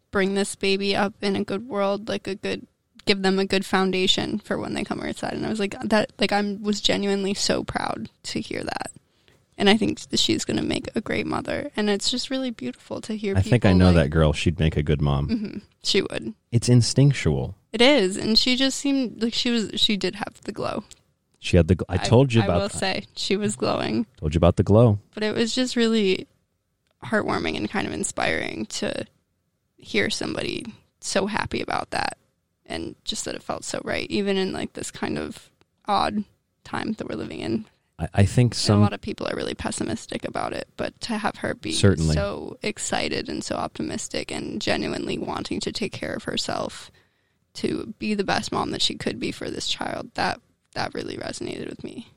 bring 0.10 0.34
this 0.34 0.56
baby 0.56 0.96
up 0.96 1.14
in 1.22 1.36
a 1.36 1.44
good 1.44 1.68
world, 1.68 2.10
like 2.10 2.28
a 2.28 2.36
good 2.36 2.66
give 3.06 3.22
them 3.22 3.40
a 3.40 3.46
good 3.46 3.66
foundation 3.66 4.40
for 4.40 4.58
when 4.58 4.74
they 4.74 4.84
come 4.84 5.02
outside. 5.02 5.34
And 5.34 5.46
I 5.46 5.50
was 5.50 5.60
like 5.60 5.76
that 5.84 6.12
like 6.20 6.32
I 6.32 6.42
was 6.60 6.82
genuinely 6.82 7.36
so 7.36 7.64
proud 7.64 8.10
to 8.24 8.42
hear 8.42 8.64
that. 8.64 8.92
And 9.58 9.70
I 9.70 9.78
think 9.78 10.00
that 10.10 10.20
she's 10.20 10.44
going 10.44 10.58
to 10.58 10.64
make 10.64 10.90
a 10.96 11.02
great 11.02 11.28
mother. 11.28 11.70
And 11.76 11.88
it's 11.88 12.10
just 12.10 12.32
really 12.32 12.50
beautiful 12.50 13.00
to 13.02 13.14
hear 13.16 13.36
I 13.38 13.42
think 13.44 13.64
I 13.64 13.74
know 13.74 13.88
like- 13.88 13.96
that 13.96 14.10
girl. 14.10 14.34
She'd 14.34 14.58
make 14.58 14.76
a 14.76 14.82
good 14.82 15.02
mom. 15.04 15.28
Mm-hmm, 15.28 15.58
She 15.84 16.02
would. 16.02 16.34
It's 16.52 16.68
instinctual. 16.68 17.54
It 17.72 17.80
is, 17.82 18.18
and 18.18 18.40
she 18.40 18.56
just 18.56 18.78
seemed 18.80 19.22
like 19.22 19.34
she 19.36 19.52
was. 19.52 19.70
She 19.76 19.98
did 19.98 20.16
have 20.16 20.42
the 20.46 20.52
glow. 20.52 20.84
She 21.44 21.58
had 21.58 21.68
the. 21.68 21.76
gl- 21.76 21.86
I 21.90 21.98
told 21.98 22.32
you 22.34 22.42
about. 22.42 22.58
I 22.58 22.60
will 22.62 22.70
say 22.70 23.06
she 23.16 23.36
was 23.36 23.56
glowing, 23.56 24.06
Told 24.18 24.34
you 24.34 24.38
about 24.38 24.56
the 24.58 24.64
glow. 24.64 25.00
but 25.14 25.24
it 25.24 25.36
was 25.36 25.54
just 25.54 25.76
really 25.76 26.28
heartwarming 27.04 27.58
and 27.58 27.70
kind 27.70 27.88
of 27.88 27.94
inspiring 27.94 28.68
to 28.68 29.06
hear 29.78 30.10
somebody 30.12 30.66
so 31.00 31.26
happy 31.26 31.60
about 31.60 31.90
that, 31.90 32.18
and 32.68 32.96
just 33.04 33.26
that 33.26 33.34
it 33.36 33.42
felt 33.44 33.64
so 33.66 33.82
right, 33.84 34.06
even 34.12 34.38
in 34.38 34.54
like 34.54 34.74
this 34.74 34.92
kind 34.92 35.18
of 35.18 35.50
odd 35.88 36.24
time 36.64 36.94
that 36.94 37.10
we're 37.10 37.16
living 37.16 37.40
in. 37.40 37.66
I, 37.98 38.08
I 38.14 38.26
think 38.26 38.56
And 38.68 38.78
a 38.78 38.80
lot 38.80 38.94
of 38.94 39.02
people 39.02 39.28
are 39.28 39.36
really 39.36 39.56
pessimistic 39.56 40.24
about 40.26 40.54
it, 40.54 40.68
but 40.78 41.00
to 41.02 41.18
have 41.18 41.38
her 41.38 41.56
be 41.56 41.72
Certainly. 41.72 42.14
so 42.14 42.58
excited 42.62 43.30
and 43.30 43.44
so 43.44 43.56
optimistic 43.56 44.32
and 44.32 44.62
genuinely 44.62 45.18
wanting 45.18 45.60
to 45.62 45.72
take 45.72 45.92
care 45.92 46.14
of 46.14 46.26
herself 46.26 46.92
to 47.56 47.96
be 47.98 48.14
the 48.14 48.24
best 48.24 48.52
mom 48.52 48.70
that 48.72 48.82
she 48.84 48.94
could 48.96 49.20
be 49.20 49.32
for 49.32 49.50
this 49.50 49.68
child, 49.68 50.12
that 50.14 50.40
that 50.74 50.94
really 50.94 51.18
resonated 51.18 51.70
with 51.70 51.84
me. 51.84 52.12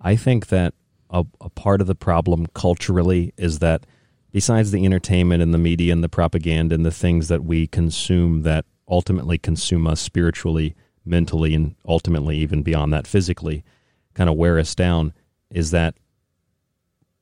I 0.00 0.16
think 0.16 0.48
that 0.48 0.74
a, 1.10 1.24
a 1.40 1.50
part 1.50 1.80
of 1.80 1.86
the 1.86 1.94
problem 1.94 2.46
culturally 2.54 3.32
is 3.36 3.58
that 3.60 3.84
besides 4.32 4.70
the 4.70 4.84
entertainment 4.84 5.42
and 5.42 5.52
the 5.52 5.58
media 5.58 5.92
and 5.92 6.04
the 6.04 6.08
propaganda 6.08 6.74
and 6.74 6.84
the 6.84 6.90
things 6.90 7.28
that 7.28 7.44
we 7.44 7.66
consume 7.66 8.42
that 8.42 8.64
ultimately 8.88 9.38
consume 9.38 9.86
us 9.86 10.00
spiritually, 10.00 10.74
mentally, 11.04 11.54
and 11.54 11.74
ultimately 11.86 12.36
even 12.38 12.62
beyond 12.62 12.92
that 12.92 13.06
physically, 13.06 13.64
kind 14.14 14.28
of 14.30 14.36
wear 14.36 14.58
us 14.58 14.74
down, 14.74 15.12
is 15.50 15.70
that 15.70 15.94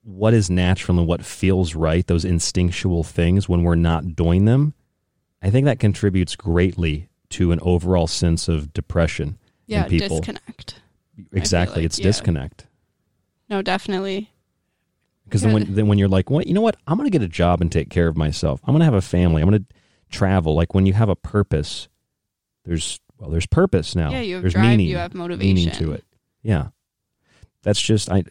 what 0.03 0.35
is 0.35 0.49
natural 0.49 0.99
and 0.99 1.09
what 1.09 1.25
feels 1.25 1.75
right, 1.75 2.07
those 2.07 2.25
instinctual 2.25 3.03
things, 3.03 3.49
when 3.49 3.63
we're 3.63 3.75
not 3.75 4.15
doing 4.15 4.45
them, 4.45 4.75
I 5.43 5.51
think 5.51 5.65
that 5.65 5.81
contributes 5.81 6.37
greatly 6.37 7.09
to 7.31 7.53
an 7.53 7.59
overall 7.63 8.07
sense 8.07 8.49
of 8.49 8.73
depression 8.73 9.39
Yeah, 9.67 9.87
people. 9.89 10.19
disconnect. 10.21 10.81
Exactly, 11.33 11.77
like, 11.77 11.87
it's 11.87 11.99
yeah. 11.99 12.05
disconnect. 12.05 12.67
No, 13.49 13.63
definitely. 13.63 14.31
Because 15.25 15.43
then 15.43 15.53
when 15.53 15.75
then 15.75 15.89
when 15.89 15.99
you're 15.99 16.09
like, 16.09 16.31
what 16.31 16.47
you 16.47 16.55
know 16.55 16.61
what, 16.61 16.77
I'm 16.87 16.97
gonna 16.97 17.11
get 17.11 17.23
a 17.23 17.29
job 17.29 17.61
and 17.61 17.71
take 17.71 17.91
care 17.91 18.07
of 18.07 18.17
myself. 18.17 18.61
I'm 18.65 18.75
gonna 18.75 18.85
have 18.85 18.95
a 18.95 19.03
family. 19.03 19.43
I'm 19.43 19.49
gonna 19.49 19.65
travel. 20.11 20.55
Like 20.55 20.75
when 20.75 20.87
you 20.87 20.93
have 20.93 21.09
a 21.09 21.17
purpose, 21.17 21.89
there's 22.65 23.01
well, 23.19 23.31
there's 23.31 23.47
purpose 23.47 23.97
now. 23.97 24.11
Yeah, 24.11 24.21
you 24.21 24.35
have 24.35 24.43
there's 24.43 24.53
drive, 24.53 24.67
meaning. 24.67 24.89
you 24.89 24.99
have 24.99 25.15
motivation. 25.15 25.55
Meaning 25.55 25.71
to 25.75 25.93
it. 25.93 26.05
Yeah, 26.43 26.69
that's 27.63 27.81
just 27.81 28.11
I. 28.11 28.25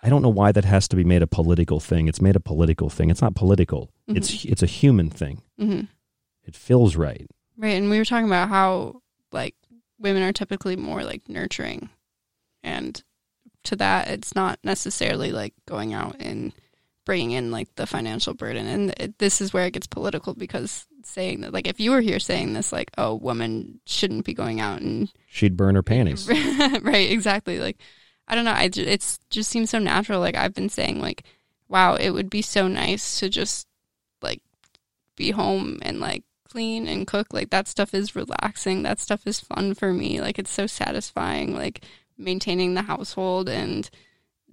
I 0.00 0.10
don't 0.10 0.22
know 0.22 0.28
why 0.28 0.52
that 0.52 0.64
has 0.64 0.86
to 0.88 0.96
be 0.96 1.02
made 1.02 1.22
a 1.22 1.26
political 1.26 1.80
thing. 1.80 2.06
It's 2.06 2.20
made 2.20 2.36
a 2.36 2.40
political 2.40 2.88
thing. 2.88 3.10
It's 3.10 3.20
not 3.20 3.34
political. 3.34 3.90
It's 4.06 4.44
it's 4.44 4.62
a 4.62 4.66
human 4.66 5.10
thing. 5.10 5.42
hmm 5.58 5.82
It 6.44 6.54
feels 6.54 6.94
right. 6.94 7.28
Right, 7.56 7.76
and 7.76 7.90
we 7.90 7.98
were 7.98 8.04
talking 8.04 8.26
about 8.28 8.48
how 8.48 9.02
like 9.32 9.56
women 9.98 10.22
are 10.22 10.32
typically 10.32 10.76
more 10.76 11.04
like 11.04 11.28
nurturing, 11.28 11.90
and 12.62 13.02
to 13.64 13.76
that, 13.76 14.08
it's 14.08 14.34
not 14.34 14.58
necessarily 14.62 15.32
like 15.32 15.54
going 15.66 15.92
out 15.92 16.16
and 16.20 16.52
bringing 17.04 17.30
in 17.30 17.50
like 17.50 17.74
the 17.76 17.86
financial 17.86 18.34
burden. 18.34 18.66
And 18.66 18.94
it, 18.98 19.18
this 19.18 19.40
is 19.40 19.52
where 19.52 19.66
it 19.66 19.72
gets 19.72 19.86
political 19.86 20.34
because 20.34 20.86
saying 21.02 21.40
that, 21.40 21.52
like, 21.52 21.66
if 21.66 21.80
you 21.80 21.90
were 21.90 22.02
here 22.02 22.18
saying 22.18 22.52
this, 22.52 22.72
like, 22.72 22.90
oh, 22.98 23.14
woman 23.14 23.80
shouldn't 23.86 24.26
be 24.26 24.34
going 24.34 24.60
out 24.60 24.80
and 24.80 25.10
She'd 25.26 25.56
burn 25.56 25.74
her 25.74 25.82
panties. 25.82 26.28
right, 26.82 27.10
exactly. 27.10 27.58
Like, 27.58 27.78
I 28.28 28.34
don't 28.34 28.44
know. 28.44 28.52
I 28.52 28.70
it's 28.74 29.18
just 29.30 29.50
seems 29.50 29.70
so 29.70 29.78
natural. 29.78 30.20
Like 30.20 30.36
I've 30.36 30.54
been 30.54 30.68
saying, 30.68 31.00
like, 31.00 31.24
wow, 31.68 31.94
it 31.94 32.10
would 32.10 32.28
be 32.28 32.42
so 32.42 32.68
nice 32.68 33.20
to 33.20 33.28
just 33.30 33.66
like 34.20 34.42
be 35.16 35.30
home 35.30 35.78
and 35.82 35.98
like 35.98 36.24
clean 36.50 36.86
and 36.88 37.06
cook. 37.06 37.32
Like 37.32 37.50
that 37.50 37.68
stuff 37.68 37.94
is 37.94 38.16
relaxing. 38.16 38.82
That 38.82 39.00
stuff 39.00 39.26
is 39.26 39.40
fun 39.40 39.74
for 39.74 39.92
me. 39.92 40.20
Like 40.20 40.38
it's 40.38 40.50
so 40.50 40.66
satisfying. 40.66 41.54
Like 41.54 41.82
maintaining 42.16 42.74
the 42.74 42.82
household 42.82 43.48
and 43.48 43.88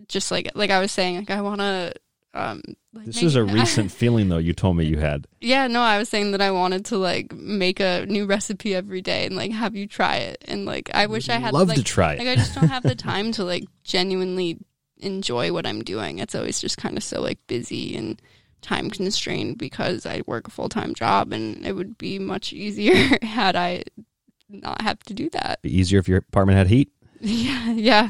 just 0.07 0.29
like 0.31 0.51
like 0.55 0.69
I 0.69 0.79
was 0.79 0.91
saying, 0.91 1.17
like 1.17 1.29
I 1.31 1.41
want 1.41 1.61
to. 1.61 1.93
Um, 2.33 2.61
like 2.91 3.05
This 3.05 3.15
make- 3.15 3.23
is 3.25 3.35
a 3.37 3.43
recent 3.61 3.91
feeling 3.93 4.27
though. 4.27 4.39
You 4.39 4.51
told 4.51 4.75
me 4.75 4.83
you 4.83 4.97
had. 4.97 5.25
yeah, 5.39 5.67
no, 5.67 5.79
I 5.81 5.97
was 5.97 6.09
saying 6.09 6.31
that 6.31 6.41
I 6.41 6.51
wanted 6.51 6.83
to 6.87 6.97
like 6.97 7.31
make 7.31 7.79
a 7.79 8.05
new 8.07 8.25
recipe 8.25 8.75
every 8.75 9.01
day 9.01 9.25
and 9.25 9.37
like 9.37 9.51
have 9.51 9.73
you 9.73 9.87
try 9.87 10.17
it. 10.17 10.43
And 10.45 10.65
like 10.65 10.91
I 10.93 11.05
wish 11.05 11.29
I 11.29 11.37
had 11.37 11.53
Love 11.53 11.69
like, 11.69 11.77
to 11.77 11.83
try 11.83 12.13
it. 12.15 12.19
Like 12.19 12.27
I 12.27 12.35
just 12.35 12.53
don't 12.53 12.67
have 12.67 12.83
the 12.83 12.93
time 13.11 13.31
to 13.33 13.45
like 13.45 13.63
genuinely 13.85 14.57
enjoy 14.97 15.53
what 15.53 15.65
I'm 15.65 15.81
doing. 15.81 16.19
It's 16.19 16.35
always 16.35 16.59
just 16.59 16.77
kind 16.77 16.97
of 16.97 17.03
so 17.05 17.21
like 17.21 17.39
busy 17.47 17.95
and 17.95 18.21
time 18.65 18.89
constrained 18.89 19.57
because 19.57 20.05
I 20.05 20.21
work 20.25 20.47
a 20.47 20.51
full 20.51 20.69
time 20.69 20.93
job 20.93 21.31
and 21.31 21.65
it 21.65 21.73
would 21.73 21.97
be 21.97 22.19
much 22.19 22.51
easier 22.51 22.95
had 23.21 23.55
I 23.55 23.83
not 24.49 24.81
have 24.81 24.99
to 25.03 25.13
do 25.13 25.29
that. 25.31 25.61
Be 25.61 25.77
easier 25.77 25.99
if 25.99 26.07
your 26.07 26.17
apartment 26.19 26.57
had 26.57 26.67
heat. 26.67 26.91
Yeah, 27.21 27.71
yeah, 27.71 28.09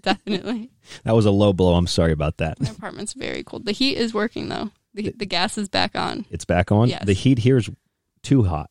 definitely. 0.00 0.70
That 1.04 1.14
was 1.14 1.24
a 1.24 1.30
low 1.30 1.54
blow. 1.54 1.74
I'm 1.74 1.86
sorry 1.86 2.12
about 2.12 2.36
that. 2.38 2.60
My 2.60 2.68
apartment's 2.68 3.14
very 3.14 3.42
cold. 3.42 3.64
The 3.64 3.72
heat 3.72 3.96
is 3.96 4.12
working 4.12 4.48
though. 4.48 4.70
The 4.92 5.14
the 5.16 5.24
gas 5.24 5.56
is 5.56 5.68
back 5.68 5.96
on. 5.96 6.26
It's 6.30 6.44
back 6.44 6.70
on. 6.70 6.88
Yes. 6.88 7.04
The 7.06 7.14
heat 7.14 7.38
here 7.38 7.56
is 7.56 7.70
too 8.22 8.42
hot. 8.42 8.68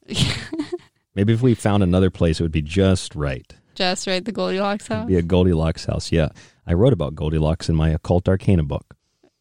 Maybe 1.15 1.33
if 1.33 1.41
we 1.41 1.55
found 1.55 1.81
another 1.81 2.11
place, 2.11 2.39
it 2.39 2.43
would 2.43 2.51
be 2.51 2.61
just 2.61 3.15
right. 3.15 3.51
Just 3.73 4.05
right, 4.05 4.23
the 4.23 4.31
Goldilocks 4.31 4.87
house. 4.87 5.07
Be 5.07 5.15
a 5.15 5.21
Goldilocks 5.23 5.85
house. 5.85 6.11
Yeah, 6.11 6.29
I 6.67 6.73
wrote 6.73 6.93
about 6.93 7.15
Goldilocks 7.15 7.69
in 7.69 7.75
my 7.75 7.89
occult 7.89 8.27
arcana 8.29 8.63
book. 8.63 8.95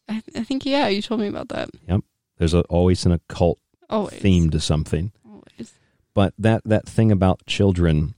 I, 0.09 0.21
I 0.35 0.43
think 0.43 0.65
yeah, 0.65 0.87
you 0.87 1.01
told 1.01 1.21
me 1.21 1.27
about 1.27 1.49
that. 1.49 1.69
Yep. 1.87 2.01
There's 2.37 2.53
a, 2.53 2.61
always 2.63 3.05
an 3.05 3.11
occult 3.13 3.59
Always. 3.89 4.19
theme 4.19 4.49
to 4.51 4.59
something. 4.59 5.11
Always. 5.25 5.73
But 6.13 6.33
that 6.37 6.61
that 6.65 6.87
thing 6.87 7.11
about 7.11 7.45
children, 7.45 8.15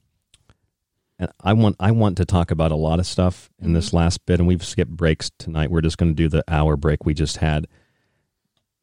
and 1.19 1.31
I 1.41 1.53
want 1.53 1.75
I 1.79 1.91
want 1.91 2.17
to 2.17 2.25
talk 2.25 2.51
about 2.51 2.71
a 2.71 2.75
lot 2.75 2.99
of 2.99 3.05
stuff 3.05 3.49
in 3.61 3.73
this 3.73 3.87
Mm-hmm. 3.87 3.97
last 3.97 4.25
bit, 4.25 4.39
and 4.39 4.47
we've 4.47 4.65
skipped 4.65 4.91
breaks 4.91 5.31
tonight. 5.37 5.69
We're 5.71 5.81
just 5.81 5.97
going 5.97 6.09
to 6.11 6.15
do 6.15 6.27
the 6.27 6.43
hour 6.47 6.75
break 6.75 7.05
we 7.05 7.13
just 7.13 7.37
had 7.37 7.67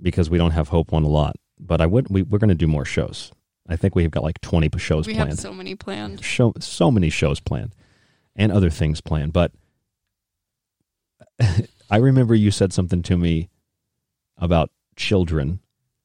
because 0.00 0.30
we 0.30 0.38
don't 0.38 0.52
have 0.52 0.68
hope 0.68 0.92
on 0.92 1.02
a 1.02 1.08
lot. 1.08 1.36
But 1.58 1.80
I 1.80 1.86
would 1.86 2.08
we, 2.08 2.22
we're 2.22 2.38
going 2.38 2.48
to 2.48 2.54
do 2.54 2.66
more 2.66 2.84
shows. 2.84 3.32
I 3.68 3.76
think 3.76 3.94
we've 3.94 4.10
got 4.10 4.22
like 4.22 4.40
twenty 4.40 4.68
shows 4.78 5.06
we 5.06 5.14
planned. 5.14 5.30
have 5.30 5.38
so 5.38 5.52
many 5.52 5.74
planned. 5.74 6.24
Show, 6.24 6.52
so 6.58 6.90
many 6.90 7.10
shows 7.10 7.38
planned 7.40 7.74
and 8.34 8.50
other 8.50 8.70
things 8.70 9.00
planned. 9.00 9.32
But 9.32 9.52
I 11.92 11.98
remember 11.98 12.34
you 12.34 12.50
said 12.50 12.72
something 12.72 13.02
to 13.02 13.16
me 13.18 13.50
about 14.38 14.70
children, 14.96 15.60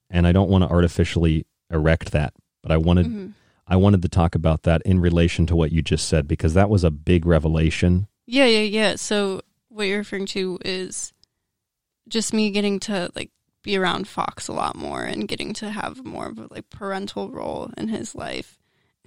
and 0.09 0.27
I 0.27 0.31
don't 0.33 0.49
want 0.49 0.63
to 0.65 0.69
artificially 0.69 1.45
erect 1.71 2.11
that, 2.11 2.33
but 2.61 2.71
I 2.71 2.77
wanted 2.77 3.05
Mhm. 3.07 3.33
I 3.69 3.75
wanted 3.77 4.01
to 4.03 4.09
talk 4.09 4.35
about 4.35 4.63
that 4.63 4.81
in 4.83 4.99
relation 4.99 5.45
to 5.47 5.55
what 5.55 5.71
you 5.71 5.81
just 5.81 6.07
said 6.07 6.27
because 6.27 6.53
that 6.53 6.69
was 6.69 6.83
a 6.83 6.91
big 6.91 7.25
revelation. 7.25 8.07
Yeah, 8.25 8.45
yeah, 8.45 8.61
yeah. 8.61 8.95
So 8.95 9.41
what 9.69 9.83
you're 9.83 9.97
referring 9.99 10.25
to 10.27 10.57
is 10.63 11.11
just 12.07 12.33
me 12.33 12.49
getting 12.51 12.79
to 12.81 13.09
like 13.15 13.31
be 13.63 13.75
around 13.77 14.07
Fox 14.07 14.47
a 14.47 14.53
lot 14.53 14.75
more 14.77 15.03
and 15.03 15.27
getting 15.27 15.53
to 15.55 15.69
have 15.71 16.05
more 16.05 16.27
of 16.27 16.37
a 16.39 16.47
like 16.49 16.69
parental 16.69 17.29
role 17.29 17.71
in 17.77 17.87
his 17.89 18.13
life. 18.15 18.57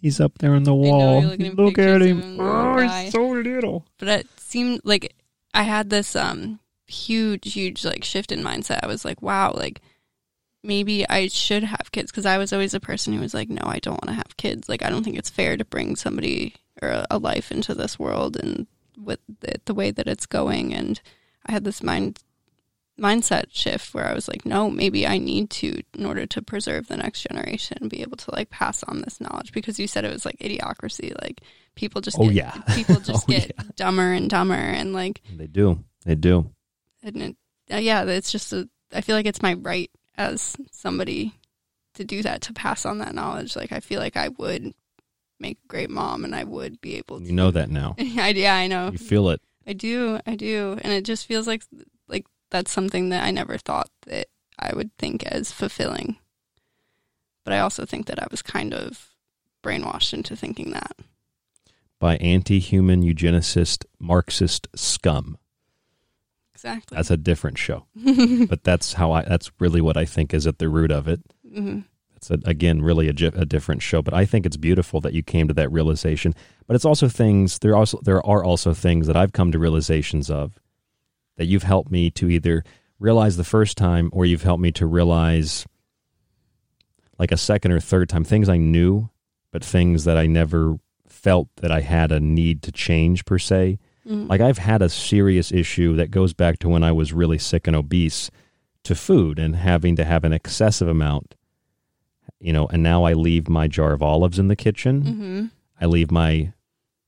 He's 0.00 0.20
up 0.20 0.38
there 0.38 0.54
on 0.54 0.64
the 0.64 0.74
wall. 0.74 1.20
you're 1.20 1.30
looking 1.30 1.46
at 1.46 1.56
Look 1.56 1.78
at 1.78 2.02
him. 2.02 2.20
him, 2.22 2.40
Oh, 2.40 2.78
he's 2.78 3.12
so 3.12 3.26
little. 3.28 3.86
But 3.98 4.08
it 4.08 4.28
seemed 4.38 4.80
like 4.84 5.14
I 5.54 5.62
had 5.62 5.88
this 5.88 6.14
um 6.16 6.60
huge, 6.86 7.52
huge 7.52 7.84
like 7.84 8.04
shift 8.04 8.32
in 8.32 8.42
mindset. 8.42 8.80
I 8.82 8.86
was 8.86 9.04
like, 9.04 9.22
wow, 9.22 9.52
like 9.54 9.80
maybe 10.62 11.08
I 11.08 11.28
should 11.28 11.62
have 11.62 11.92
kids 11.92 12.10
because 12.10 12.26
I 12.26 12.38
was 12.38 12.52
always 12.52 12.74
a 12.74 12.80
person 12.80 13.12
who 13.12 13.20
was 13.20 13.34
like, 13.34 13.48
no, 13.48 13.62
I 13.64 13.78
don't 13.78 14.02
want 14.02 14.08
to 14.08 14.14
have 14.14 14.36
kids. 14.36 14.68
Like 14.68 14.82
I 14.82 14.90
don't 14.90 15.04
think 15.04 15.16
it's 15.16 15.30
fair 15.30 15.56
to 15.56 15.64
bring 15.64 15.96
somebody 15.96 16.54
or 16.82 17.04
a, 17.10 17.18
life 17.18 17.52
into 17.52 17.74
this 17.74 17.98
world 17.98 18.36
and 18.36 18.66
with 18.98 19.20
the, 19.40 19.54
the 19.64 19.74
way 19.74 19.90
that 19.90 20.08
it's 20.08 20.26
going. 20.26 20.74
And 20.74 21.00
I 21.46 21.52
had 21.52 21.64
this 21.64 21.82
mind 21.82 22.18
mindset 22.98 23.46
shift 23.50 23.92
where 23.92 24.06
I 24.06 24.14
was 24.14 24.28
like, 24.28 24.46
no, 24.46 24.70
maybe 24.70 25.06
I 25.06 25.18
need 25.18 25.50
to 25.50 25.82
in 25.94 26.06
order 26.06 26.26
to 26.26 26.42
preserve 26.42 26.86
the 26.86 26.96
next 26.96 27.22
generation 27.22 27.78
and 27.80 27.90
be 27.90 28.02
able 28.02 28.16
to 28.18 28.34
like 28.34 28.50
pass 28.50 28.82
on 28.84 29.02
this 29.02 29.20
knowledge 29.20 29.52
because 29.52 29.78
you 29.78 29.86
said 29.86 30.04
it 30.04 30.12
was 30.12 30.24
like 30.24 30.38
idiocracy, 30.38 31.12
like 31.22 31.40
people 31.74 32.00
just 32.00 32.18
Oh, 32.18 32.24
get, 32.26 32.34
yeah. 32.34 32.50
people 32.74 32.96
just 33.00 33.24
Oh, 33.24 33.32
get 33.32 33.76
dumber 33.76 34.12
and 34.12 34.28
dumber 34.30 34.54
and 34.54 34.92
like 34.92 35.20
They 35.34 35.46
do. 35.46 35.84
They 36.04 36.14
do. 36.14 36.50
and 37.02 37.22
it, 37.22 37.36
uh, 37.72 37.76
yeah, 37.78 38.04
it's 38.04 38.30
just 38.32 38.52
a, 38.52 38.68
I 38.92 39.00
feel 39.00 39.16
like 39.16 39.26
it's 39.26 39.42
my 39.42 39.54
right 39.54 39.90
as 40.16 40.56
somebody 40.70 41.32
to 41.94 42.04
do 42.04 42.22
that 42.22 42.42
to 42.42 42.52
pass 42.52 42.84
on 42.84 42.98
that 42.98 43.14
knowledge. 43.14 43.56
Like 43.56 43.72
I 43.72 43.80
feel 43.80 44.00
like 44.00 44.16
I 44.16 44.28
would 44.28 44.72
make 45.40 45.58
a 45.64 45.68
great 45.68 45.90
mom 45.90 46.24
and 46.24 46.34
I 46.34 46.44
would 46.44 46.80
be 46.80 46.96
able 46.96 47.20
to. 47.20 47.26
You 47.26 47.32
know 47.32 47.50
that 47.50 47.70
now. 47.70 47.94
I, 47.98 48.28
yeah, 48.36 48.54
I 48.54 48.66
know. 48.66 48.90
You 48.92 48.98
feel 48.98 49.28
it. 49.30 49.40
I 49.66 49.72
do, 49.72 50.20
I 50.26 50.36
do, 50.36 50.78
and 50.82 50.92
it 50.92 51.04
just 51.04 51.26
feels 51.26 51.46
like 51.46 51.62
like 52.06 52.26
that's 52.50 52.70
something 52.70 53.08
that 53.08 53.24
I 53.24 53.30
never 53.30 53.56
thought 53.56 53.88
that 54.06 54.26
I 54.58 54.74
would 54.76 54.90
think 54.98 55.24
as 55.26 55.50
fulfilling. 55.52 56.18
But 57.44 57.54
I 57.54 57.60
also 57.60 57.84
think 57.86 58.06
that 58.06 58.22
I 58.22 58.26
was 58.30 58.42
kind 58.42 58.72
of 58.74 59.08
brainwashed 59.64 60.12
into 60.12 60.36
thinking 60.36 60.70
that. 60.72 60.92
By 62.04 62.16
anti-human 62.16 63.02
eugenicist 63.02 63.86
Marxist 63.98 64.68
scum. 64.74 65.38
Exactly. 66.54 66.96
That's 66.96 67.10
a 67.10 67.16
different 67.16 67.56
show. 67.56 67.86
but 68.46 68.62
that's 68.62 68.92
how 68.92 69.12
I 69.12 69.22
that's 69.22 69.50
really 69.58 69.80
what 69.80 69.96
I 69.96 70.04
think 70.04 70.34
is 70.34 70.46
at 70.46 70.58
the 70.58 70.68
root 70.68 70.92
of 70.92 71.08
it. 71.08 71.22
hmm 71.50 71.78
It's 72.14 72.30
a, 72.30 72.38
again 72.44 72.82
really 72.82 73.08
a, 73.08 73.14
a 73.28 73.46
different 73.46 73.80
show, 73.80 74.02
but 74.02 74.12
I 74.12 74.26
think 74.26 74.44
it's 74.44 74.58
beautiful 74.58 75.00
that 75.00 75.14
you 75.14 75.22
came 75.22 75.48
to 75.48 75.54
that 75.54 75.72
realization. 75.72 76.34
But 76.66 76.76
it's 76.76 76.84
also 76.84 77.08
things 77.08 77.60
there 77.60 77.74
also 77.74 77.98
there 78.02 78.20
are 78.26 78.44
also 78.44 78.74
things 78.74 79.06
that 79.06 79.16
I've 79.16 79.32
come 79.32 79.50
to 79.52 79.58
realizations 79.58 80.30
of 80.30 80.60
that 81.38 81.46
you've 81.46 81.62
helped 81.62 81.90
me 81.90 82.10
to 82.10 82.28
either 82.28 82.64
realize 82.98 83.38
the 83.38 83.44
first 83.44 83.78
time 83.78 84.10
or 84.12 84.26
you've 84.26 84.42
helped 84.42 84.60
me 84.62 84.72
to 84.72 84.84
realize 84.84 85.64
like 87.18 87.32
a 87.32 87.38
second 87.38 87.72
or 87.72 87.80
third 87.80 88.10
time 88.10 88.24
things 88.24 88.50
I 88.50 88.58
knew, 88.58 89.08
but 89.52 89.64
things 89.64 90.04
that 90.04 90.18
I 90.18 90.26
never 90.26 90.78
felt 91.24 91.48
that 91.56 91.72
I 91.72 91.80
had 91.80 92.12
a 92.12 92.20
need 92.20 92.62
to 92.62 92.72
change 92.72 93.24
per 93.24 93.38
se. 93.38 93.78
Mhm. 94.06 94.28
Like 94.28 94.40
I've 94.42 94.58
had 94.58 94.82
a 94.82 94.88
serious 94.90 95.50
issue 95.52 95.96
that 95.96 96.10
goes 96.10 96.34
back 96.34 96.58
to 96.60 96.68
when 96.68 96.84
I 96.84 96.92
was 96.92 97.12
really 97.14 97.38
sick 97.38 97.66
and 97.66 97.74
obese 97.74 98.30
to 98.84 98.94
food 98.94 99.38
and 99.38 99.56
having 99.56 99.96
to 99.96 100.04
have 100.04 100.24
an 100.24 100.32
excessive 100.32 100.88
amount 100.88 101.34
you 102.40 102.52
know, 102.52 102.66
and 102.66 102.82
now 102.82 103.04
I 103.04 103.14
leave 103.14 103.48
my 103.48 103.68
jar 103.68 103.92
of 103.94 104.02
olives 104.02 104.38
in 104.38 104.48
the 104.48 104.56
kitchen. 104.56 105.02
Mhm. 105.02 105.50
I 105.80 105.86
leave 105.86 106.10
my 106.10 106.52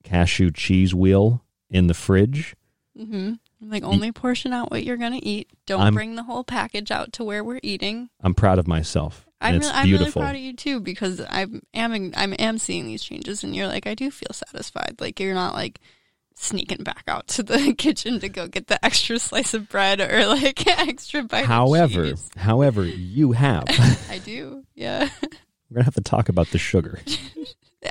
cashew 0.03 0.51
cheese 0.51 0.95
wheel 0.95 1.43
in 1.69 1.89
the 1.89 1.95
fridge. 1.95 2.55
Mm-hmm. 2.99 3.35
Like 3.61 3.83
only 3.85 4.13
portion 4.13 4.55
out 4.55 4.71
what 4.71 4.85
you're 4.85 4.97
gonna 4.97 5.21
eat. 5.23 5.49
Don't 5.67 5.81
I'm- 5.83 5.95
bring 5.95 6.15
the 6.15 6.23
whole 6.23 6.45
package 6.45 6.91
out 6.91 7.13
to 7.15 7.25
where 7.25 7.45
we're 7.45 7.61
eating. 7.63 8.09
I'm 8.23 8.33
proud 8.35 8.59
of 8.59 8.67
myself. 8.67 9.26
I'm, 9.41 9.57
it's 9.57 9.67
really, 9.67 9.79
I'm 9.79 9.91
really 9.91 10.13
proud 10.13 10.35
of 10.35 10.41
you 10.41 10.55
too 10.55 10.81
because 10.81 11.21
I'm 11.29 11.63
am 11.75 12.13
I'm 12.17 12.35
am 12.39 12.59
seeing 12.59 12.87
these 12.87 13.03
changes 13.03 13.45
and 13.45 13.55
you're 13.55 13.67
like 13.67 13.87
I 13.87 13.95
do 13.95 14.11
feel 14.11 14.33
satisfied. 14.33 14.97
Like 15.01 15.21
you're 15.21 15.35
not 15.35 15.55
like 15.55 15.81
sneaking 16.37 16.85
back 16.85 17.05
out 17.09 17.27
to 17.29 17.43
the 17.43 17.75
kitchen 17.79 18.21
to 18.21 18.29
go 18.29 18.47
get 18.47 18.69
the 18.69 18.83
extra 18.85 19.19
slice 19.19 19.55
of 19.55 19.69
bread 19.69 20.01
or 20.01 20.27
like 20.27 20.67
extra 20.79 21.23
bite. 21.23 21.41
of 21.41 21.47
however, 21.47 22.13
however, 22.37 22.85
you 22.85 23.33
have. 23.33 23.65
I 24.11 24.21
do. 24.25 24.65
Yeah. 24.75 25.09
We're 25.23 25.75
gonna 25.75 25.85
have 25.85 25.95
to 25.95 26.01
talk 26.01 26.29
about 26.29 26.49
the 26.49 26.59
sugar. 26.59 27.01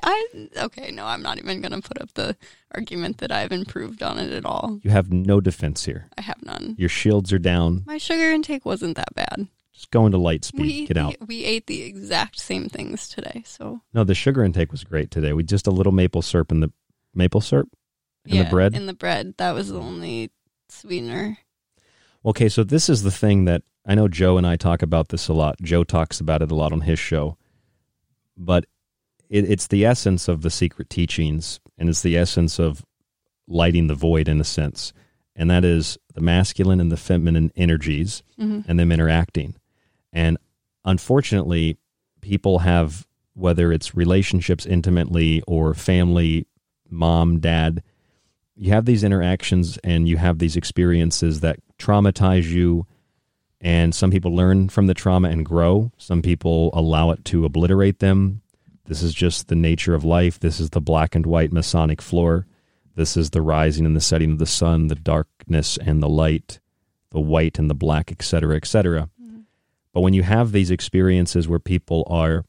I 0.01 0.27
okay. 0.57 0.91
No, 0.91 1.05
I'm 1.05 1.21
not 1.21 1.37
even 1.37 1.61
gonna 1.61 1.81
put 1.81 2.01
up 2.01 2.13
the 2.13 2.35
argument 2.73 3.19
that 3.19 3.31
I've 3.31 3.51
improved 3.51 4.01
on 4.01 4.17
it 4.17 4.31
at 4.31 4.45
all. 4.45 4.79
You 4.81 4.91
have 4.91 5.11
no 5.11 5.41
defense 5.41 5.85
here. 5.85 6.07
I 6.17 6.21
have 6.21 6.41
none. 6.43 6.75
Your 6.77 6.89
shields 6.89 7.31
are 7.33 7.39
down. 7.39 7.83
My 7.85 7.97
sugar 7.97 8.31
intake 8.31 8.65
wasn't 8.65 8.97
that 8.97 9.13
bad. 9.13 9.47
Just 9.75 9.91
go 9.91 10.05
into 10.05 10.17
light 10.17 10.45
speed. 10.45 10.61
We 10.61 10.87
Get 10.87 10.95
out. 10.97 11.15
We, 11.27 11.43
ate 11.43 11.67
the 11.67 11.83
exact 11.83 12.39
same 12.39 12.69
things 12.69 13.09
today, 13.09 13.43
so 13.45 13.81
No, 13.93 14.05
the 14.05 14.15
sugar 14.15 14.41
intake 14.43 14.71
was 14.71 14.85
great 14.85 15.11
today. 15.11 15.33
We 15.33 15.43
just 15.43 15.67
a 15.67 15.71
little 15.71 15.91
maple 15.91 16.21
syrup 16.21 16.49
in 16.51 16.61
the 16.61 16.71
maple 17.13 17.41
syrup 17.41 17.67
in 18.25 18.35
yeah, 18.35 18.43
the 18.43 18.49
bread. 18.49 18.73
In 18.73 18.85
the 18.85 18.93
bread, 18.93 19.33
that 19.37 19.51
was 19.51 19.69
the 19.69 19.79
only 19.79 20.31
sweetener. 20.69 21.37
Okay, 22.25 22.47
so 22.47 22.63
this 22.63 22.87
is 22.89 23.03
the 23.03 23.11
thing 23.11 23.43
that 23.45 23.63
I 23.85 23.95
know 23.95 24.07
Joe 24.07 24.37
and 24.37 24.47
I 24.47 24.55
talk 24.55 24.81
about 24.81 25.09
this 25.09 25.27
a 25.27 25.33
lot. 25.33 25.57
Joe 25.61 25.83
talks 25.83 26.19
about 26.21 26.41
it 26.41 26.51
a 26.51 26.55
lot 26.55 26.71
on 26.71 26.81
his 26.81 26.97
show, 26.97 27.37
but 28.37 28.65
it, 29.29 29.49
it's 29.49 29.67
the 29.67 29.85
essence 29.85 30.27
of 30.29 30.41
the 30.41 30.49
secret 30.49 30.89
teachings, 30.89 31.59
and 31.77 31.89
it's 31.89 32.01
the 32.01 32.17
essence 32.17 32.59
of 32.59 32.83
lighting 33.47 33.87
the 33.87 33.93
void 33.93 34.27
in 34.29 34.39
a 34.39 34.45
sense, 34.45 34.93
and 35.35 35.51
that 35.51 35.65
is 35.65 35.97
the 36.13 36.21
masculine 36.21 36.79
and 36.79 36.91
the 36.91 36.97
feminine 36.97 37.51
energies 37.57 38.23
Mhm. 38.39 38.63
and 38.67 38.79
them 38.79 38.91
interacting. 38.93 39.55
And 40.15 40.37
unfortunately, 40.83 41.77
people 42.21 42.59
have 42.59 43.05
whether 43.35 43.71
it's 43.71 43.93
relationships 43.93 44.65
intimately 44.65 45.43
or 45.45 45.73
family, 45.73 46.47
mom, 46.89 47.39
dad, 47.39 47.83
you 48.55 48.71
have 48.71 48.85
these 48.85 49.03
interactions 49.03 49.77
and 49.83 50.07
you 50.07 50.15
have 50.15 50.39
these 50.39 50.55
experiences 50.55 51.41
that 51.41 51.59
traumatize 51.77 52.45
you. 52.45 52.87
And 53.59 53.93
some 53.93 54.09
people 54.09 54.33
learn 54.33 54.69
from 54.69 54.87
the 54.87 54.93
trauma 54.93 55.29
and 55.29 55.45
grow. 55.45 55.91
Some 55.97 56.21
people 56.21 56.69
allow 56.73 57.11
it 57.11 57.25
to 57.25 57.43
obliterate 57.43 57.99
them. 57.99 58.41
This 58.85 59.03
is 59.03 59.13
just 59.13 59.49
the 59.49 59.55
nature 59.55 59.95
of 59.95 60.05
life. 60.05 60.39
This 60.39 60.61
is 60.61 60.69
the 60.69 60.79
black 60.79 61.13
and 61.13 61.25
white 61.25 61.51
masonic 61.51 62.01
floor. 62.01 62.47
This 62.95 63.17
is 63.17 63.31
the 63.31 63.41
rising 63.41 63.85
and 63.85 63.95
the 63.95 64.01
setting 64.01 64.31
of 64.31 64.39
the 64.39 64.45
sun 64.45 64.87
the 64.87 64.95
darkness 64.95 65.77
and 65.77 66.01
the 66.01 66.09
light 66.09 66.59
the 67.11 67.19
white 67.19 67.59
and 67.59 67.69
the 67.69 67.75
black 67.75 68.11
etc 68.11 68.55
etc 68.55 69.09
but 69.95 70.01
when 70.01 70.13
you 70.13 70.23
have 70.23 70.51
these 70.51 70.71
experiences 70.71 71.47
where 71.47 71.57
people 71.57 72.03
are 72.07 72.43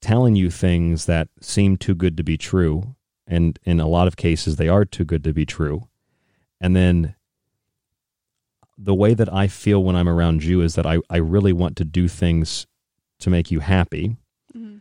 telling 0.00 0.34
you 0.34 0.50
things 0.50 1.04
that 1.04 1.28
seem 1.42 1.76
too 1.76 1.94
good 1.94 2.16
to 2.16 2.24
be 2.24 2.38
true 2.38 2.96
and 3.26 3.58
in 3.64 3.78
a 3.78 3.86
lot 3.86 4.08
of 4.08 4.16
cases 4.16 4.56
they 4.56 4.66
are 4.66 4.86
too 4.86 5.04
good 5.04 5.22
to 5.22 5.34
be 5.34 5.44
true 5.44 5.86
and 6.58 6.74
then 6.74 7.14
the 8.78 8.94
way 8.94 9.12
that 9.12 9.32
i 9.32 9.46
feel 9.46 9.84
when 9.84 9.94
i'm 9.94 10.08
around 10.08 10.42
you 10.42 10.62
is 10.62 10.74
that 10.74 10.86
i, 10.86 10.98
I 11.10 11.18
really 11.18 11.52
want 11.52 11.76
to 11.76 11.84
do 11.84 12.08
things 12.08 12.66
to 13.18 13.30
make 13.30 13.50
you 13.50 13.60
happy. 13.60 14.16
Mm-hmm. 14.54 14.78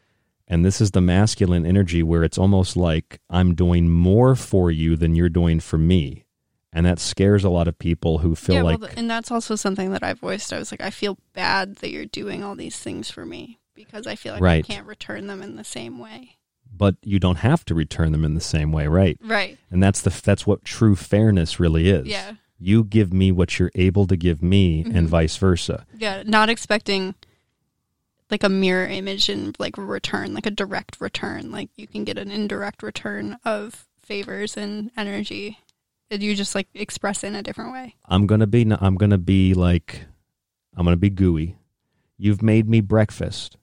And 0.48 0.66
this 0.66 0.82
is 0.82 0.92
the 0.92 1.02
masculine 1.02 1.66
energy 1.66 2.04
where 2.04 2.24
it's 2.24 2.38
almost 2.38 2.78
like 2.78 3.20
i'm 3.30 3.56
doing 3.56 3.90
more 3.90 4.36
for 4.36 4.72
you 4.72 4.96
than 4.96 5.16
you're 5.16 5.30
doing 5.30 5.60
for 5.60 5.78
me 5.78 6.25
and 6.76 6.86
that 6.86 7.00
scares 7.00 7.44
a 7.44 7.50
lot 7.50 7.68
of 7.68 7.80
people 7.80 8.20
who 8.20 8.36
feel 8.36 8.56
yeah, 8.56 8.62
like 8.62 8.82
well, 8.82 8.92
and 8.96 9.10
that's 9.10 9.32
also 9.32 9.56
something 9.56 9.92
that 9.92 10.04
I 10.04 10.14
voiced. 10.14 10.54
I 10.54 10.60
was 10.60 10.72
like, 10.72 10.82
I 10.82 10.92
feel 10.92 11.18
bad 11.34 11.78
that 11.78 11.90
you're 11.90 12.06
doing 12.06 12.44
all 12.44 12.54
these 12.56 12.78
things 12.78 13.10
for 13.10 13.26
me 13.26 13.58
because 13.74 14.06
I 14.06 14.16
feel 14.16 14.34
like 14.34 14.42
Right. 14.44 14.66
I 14.66 14.74
can't 14.74 14.86
return 14.86 15.26
them 15.28 15.42
in 15.42 15.56
the 15.56 15.64
same 15.64 15.98
way. 15.98 16.38
but 16.78 16.96
you 17.04 17.20
don't 17.20 17.38
have 17.38 17.64
to 17.64 17.74
return 17.74 18.12
them 18.12 18.26
in 18.26 18.34
the 18.36 18.42
same 18.42 18.74
way 18.74 18.86
right 18.86 19.18
Right. 19.24 19.58
and 19.72 19.82
that's 19.82 20.02
the 20.02 20.10
that's 20.24 20.46
what 20.46 20.66
true 20.66 20.96
fairness 20.98 21.58
really 21.58 21.88
is 21.88 22.06
Yeah. 22.06 22.34
you 22.60 22.84
give 22.84 23.14
me 23.14 23.32
what 23.32 23.58
you're 23.58 23.72
able 23.76 24.06
to 24.08 24.18
give 24.18 24.44
me 24.44 24.82
and 24.84 25.08
Mhm. 25.08 25.12
vice 25.18 25.38
versa 25.38 25.86
Yeah, 25.98 26.24
not 26.26 26.50
expecting 26.50 27.16
like 28.30 28.44
a 28.44 28.50
mirror 28.50 28.88
image 28.88 29.30
and 29.30 29.56
like 29.60 29.78
return, 29.78 30.34
like 30.34 30.46
a 30.48 30.52
direct 30.52 31.00
return. 31.00 31.50
Like 31.52 31.70
you 31.78 31.88
can 31.88 32.04
get 32.04 32.18
an 32.18 32.30
indirect 32.32 32.84
return 32.84 33.38
of 33.46 33.86
favors 34.02 34.58
and 34.58 34.92
energy 34.98 35.60
that 36.10 36.22
you 36.22 36.36
just 36.36 36.56
like 36.56 36.68
express 36.74 37.24
in 37.24 37.36
a 37.36 37.42
different 37.44 37.72
way. 37.74 37.96
i'm 38.08 38.28
gonna 38.28 38.48
be 38.48 38.66
i'm 38.80 38.96
gonna 38.96 39.18
be 39.18 39.54
like 39.54 40.06
i'm 40.76 40.86
gonna 40.86 40.96
be 40.96 41.10
gooey 41.10 41.56
you've 42.18 42.42
made 42.42 42.68
me 42.70 42.82
breakfast 42.82 43.58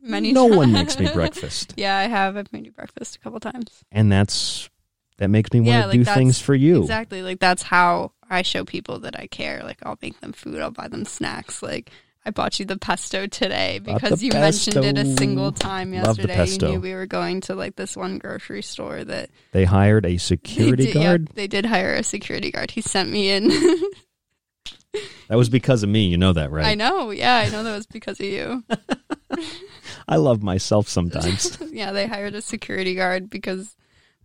Many 0.00 0.32
no 0.32 0.44
one 0.46 0.72
makes 0.72 0.98
me 0.98 1.08
breakfast 1.12 1.74
yeah, 1.76 1.98
I 1.98 2.04
have. 2.04 2.36
I've 2.36 2.52
made 2.52 2.64
you 2.66 2.72
breakfast 2.72 3.16
a 3.16 3.18
couple 3.18 3.40
times. 3.40 3.82
and 3.90 4.10
that's 4.12 4.70
that 5.18 5.28
makes 5.28 5.52
me 5.52 5.58
want 5.60 5.68
yeah, 5.68 5.82
to 5.82 5.88
like 5.88 5.98
do 5.98 6.04
things 6.04 6.38
for 6.40 6.54
you 6.54 6.80
Exactly. 6.82 7.22
Like 7.22 7.40
that's 7.40 7.62
how 7.64 8.12
I 8.30 8.42
show 8.42 8.64
people 8.64 9.00
that 9.00 9.18
I 9.18 9.26
care. 9.26 9.62
Like 9.64 9.78
I'll 9.82 9.98
make 10.00 10.20
them 10.20 10.32
food, 10.32 10.60
I'll 10.60 10.70
buy 10.70 10.86
them 10.86 11.04
snacks. 11.04 11.62
Like 11.62 11.90
I 12.26 12.30
bought 12.30 12.58
you 12.60 12.66
the 12.66 12.76
pesto 12.76 13.26
today 13.26 13.78
because 13.78 14.22
you 14.22 14.32
mentioned 14.32 14.84
it 14.84 14.98
a 14.98 15.16
single 15.16 15.50
time 15.52 15.94
yesterday. 15.94 16.34
pesto. 16.34 16.66
You 16.66 16.72
knew 16.74 16.80
we 16.80 16.94
were 16.94 17.06
going 17.06 17.40
to 17.42 17.54
like 17.54 17.76
this 17.76 17.96
one 17.96 18.18
grocery 18.18 18.62
store 18.62 19.02
that 19.04 19.30
they 19.52 19.64
hired 19.64 20.04
a 20.04 20.18
security 20.18 20.86
they 20.86 20.92
did, 20.92 21.00
yeah, 21.00 21.06
guard 21.08 21.28
they 21.34 21.46
did 21.46 21.64
hire 21.66 21.94
a 21.94 22.02
security 22.02 22.50
guard. 22.50 22.72
He 22.72 22.80
sent 22.82 23.08
me 23.10 23.30
in. 23.30 23.48
that 25.28 25.36
was 25.36 25.48
because 25.48 25.82
of 25.82 25.88
me 25.88 26.06
you 26.06 26.16
know 26.18 26.32
that 26.32 26.50
right 26.50 26.66
I 26.66 26.74
know. 26.74 27.10
Yeah, 27.10 27.36
I 27.36 27.48
know 27.50 27.62
that 27.62 27.74
was 27.74 27.86
because 27.86 28.20
of 28.20 28.26
you. 28.26 28.64
I 30.08 30.16
love 30.16 30.42
myself 30.42 30.88
sometimes 30.88 31.58
yeah, 31.72 31.92
they 31.92 32.06
hired 32.06 32.34
a 32.34 32.42
security 32.42 32.94
guard 32.94 33.30
because 33.30 33.76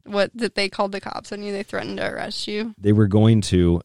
what 0.05 0.31
that 0.35 0.55
they 0.55 0.67
called 0.67 0.91
the 0.91 0.99
cops 1.01 1.31
on 1.31 1.43
you. 1.43 1.51
They 1.53 1.63
threatened 1.63 1.97
to 1.97 2.09
arrest 2.09 2.47
you. 2.47 2.73
they 2.77 2.91
were 2.91 3.07
going 3.07 3.41
to 3.41 3.81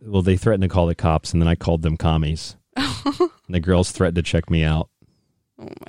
well 0.00 0.22
they 0.22 0.36
threatened 0.36 0.62
to 0.62 0.68
call 0.68 0.86
the 0.86 0.94
cops 0.94 1.32
and 1.32 1.42
then 1.42 1.48
i 1.48 1.56
called 1.56 1.82
them 1.82 1.96
commies 1.96 2.56
and 3.20 3.30
the 3.54 3.60
girls 3.60 3.90
threatened 3.90 4.16
to 4.16 4.22
check 4.22 4.50
me 4.50 4.62
out. 4.64 4.88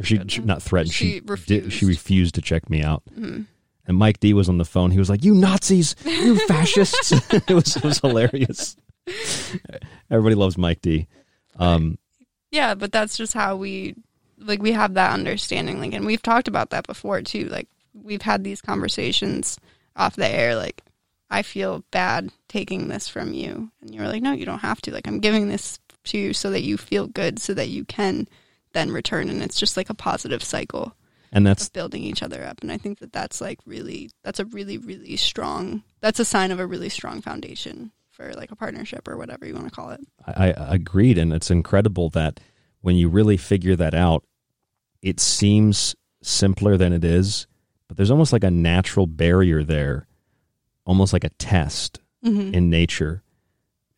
She, 0.04 0.20
she- 0.28 0.42
not 0.42 0.64
threatened 0.64 0.94
she 0.94 1.06
She 1.14 1.20
refused. 1.26 1.48
did, 1.48 1.74
she 1.74 1.86
refused. 1.86 2.36
to 2.36 2.42
check 2.42 2.70
me 2.70 2.82
out. 2.82 3.04
Mhm. 3.18 3.46
and 3.86 3.98
mike 3.98 4.20
d 4.20 4.34
was 4.34 4.50
on 4.50 4.58
the 4.58 4.66
phone. 4.66 4.92
He 4.92 4.98
was 5.00 5.10
like 5.10 5.24
you 5.24 5.34
nazis! 5.36 5.96
You 6.06 6.38
fascists! 6.48 7.12
It 7.34 7.54
was 7.54 7.76
it 7.76 7.84
was 7.84 8.00
hilarious. 8.00 8.76
Everybody 10.10 10.36
loves 10.36 10.58
mike 10.58 10.82
d. 10.82 11.08
Um 11.58 11.98
Yeah, 12.52 12.74
but 12.76 12.92
that's 12.92 13.18
just 13.18 13.34
how 13.34 13.56
we 13.56 13.96
like 14.38 14.62
we 14.62 14.72
have 14.72 14.94
that 14.96 15.12
understanding 15.14 15.80
like 15.80 15.94
and 15.94 16.06
we've 16.06 16.24
talked 16.24 16.48
about 16.48 16.72
that 16.72 16.88
before 16.88 17.22
too. 17.22 17.46
Like 17.46 17.68
we've 17.94 18.22
had 18.22 18.44
these 18.44 18.62
conversations 18.62 19.60
off 19.96 20.16
the 20.16 20.28
air 20.28 20.56
like 20.56 20.82
I 21.30 21.44
feel 21.44 21.84
bad 21.92 22.32
taking 22.48 22.88
this 22.88 23.08
from 23.08 23.34
you. 23.34 23.70
And 23.82 23.94
you're 23.94 24.08
like 24.08 24.24
no, 24.24 24.32
you 24.32 24.46
don't 24.46 24.60
have 24.60 24.82
to. 24.82 24.92
Like 24.92 25.08
I'm 25.08 25.20
giving 25.20 25.48
this 25.48 25.78
to 26.06 26.18
you 26.18 26.34
so 26.34 26.50
that 26.52 26.64
you 26.64 26.78
feel 26.78 27.08
good 27.08 27.40
so 27.40 27.54
that 27.54 27.70
you 27.70 27.86
can 27.86 28.28
then 28.74 28.92
return 28.92 29.30
and 29.30 29.42
it's 29.42 29.60
just 29.60 29.76
like 29.78 29.90
a 29.90 29.94
positive 29.94 30.44
cycle 30.44 30.96
and 31.32 31.46
that's 31.46 31.70
building 31.70 32.04
each 32.04 32.24
other 32.24 32.44
up 32.44 32.62
and 32.62 32.72
I 32.72 32.78
think 32.78 33.00
that 33.00 33.12
that's 33.14 33.42
like 33.42 33.60
really 33.66 34.10
that's 34.24 34.40
a 34.40 34.46
really 34.46 34.78
really 34.78 35.16
strong 35.18 35.84
that's 36.02 36.20
a 36.20 36.26
sign 36.26 36.52
of 36.52 36.60
a 36.60 36.66
really 36.68 36.90
strong 36.90 37.22
foundation 37.22 37.92
for 38.12 38.34
like 38.34 38.52
a 38.52 38.56
partnership 38.56 39.08
or 39.08 39.18
whatever 39.18 39.46
you 39.46 39.54
want 39.54 39.66
to 39.68 39.72
call 39.74 39.92
it. 39.92 40.02
I, 40.26 40.52
I 40.52 40.76
agreed, 40.76 41.18
and 41.18 41.32
it's 41.32 41.50
incredible 41.50 42.10
that 42.10 42.42
when 42.82 42.98
you 42.98 43.08
really 43.08 43.38
figure 43.38 43.78
that 43.78 43.94
out, 43.94 44.26
it 45.02 45.22
seems 45.22 45.96
simpler 46.22 46.76
than 46.76 46.92
it 46.92 47.06
is, 47.06 47.48
but 47.88 47.96
there's 47.96 48.12
almost 48.12 48.34
like 48.34 48.44
a 48.44 48.52
natural 48.52 49.08
barrier 49.08 49.64
there, 49.64 50.06
almost 50.86 51.14
like 51.14 51.24
a 51.24 51.30
test 51.30 52.00
Mhm. 52.26 52.54
in 52.54 52.70
nature. 52.70 53.24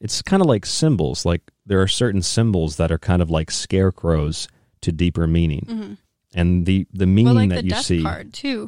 It's 0.02 0.22
kind 0.22 0.42
of 0.42 0.48
like 0.48 0.66
symbols. 0.66 1.26
Like 1.26 1.42
there 1.66 1.80
are 1.82 1.88
certain 1.88 2.22
symbols 2.22 2.76
that 2.78 2.92
are 2.92 2.98
kind 2.98 3.22
of 3.22 3.30
like 3.30 3.52
scarecrows 3.52 4.48
to 4.82 4.92
deeper 4.92 5.28
meaning, 5.28 5.66
Mhm. 5.70 5.98
and 6.34 6.66
the 6.66 6.88
the 6.92 7.06
meaning 7.06 7.26
well, 7.26 7.36
like 7.36 7.50
that 7.50 7.56
the 7.62 7.64
you 7.66 7.70
death 7.70 7.86
see. 7.86 8.02
card 8.02 8.34
too. 8.34 8.68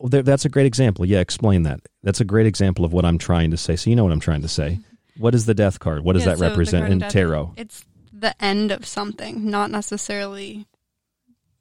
That's 0.00 0.46
a 0.46 0.48
great 0.48 0.64
example. 0.66 1.04
Yeah, 1.04 1.20
explain 1.20 1.64
that. 1.64 1.80
That's 2.02 2.20
a 2.20 2.24
great 2.24 2.46
example 2.46 2.86
of 2.86 2.92
what 2.94 3.04
I'm 3.04 3.18
trying 3.18 3.50
to 3.50 3.58
say. 3.58 3.76
So 3.76 3.90
you 3.90 3.96
know 3.96 4.04
what 4.04 4.12
I'm 4.14 4.20
trying 4.20 4.40
to 4.42 4.48
say. 4.48 4.80
What 5.18 5.34
is 5.34 5.44
the 5.44 5.54
death 5.54 5.78
card? 5.78 6.02
What 6.02 6.14
does 6.14 6.22
Yeah, 6.24 6.30
that 6.32 6.38
so 6.38 6.48
represent 6.48 6.90
in 6.90 6.98
death, 7.00 7.12
tarot? 7.12 7.52
It's 7.58 7.84
the 8.10 8.34
end 8.42 8.72
of 8.72 8.86
something, 8.86 9.50
not 9.50 9.70
necessarily 9.70 10.66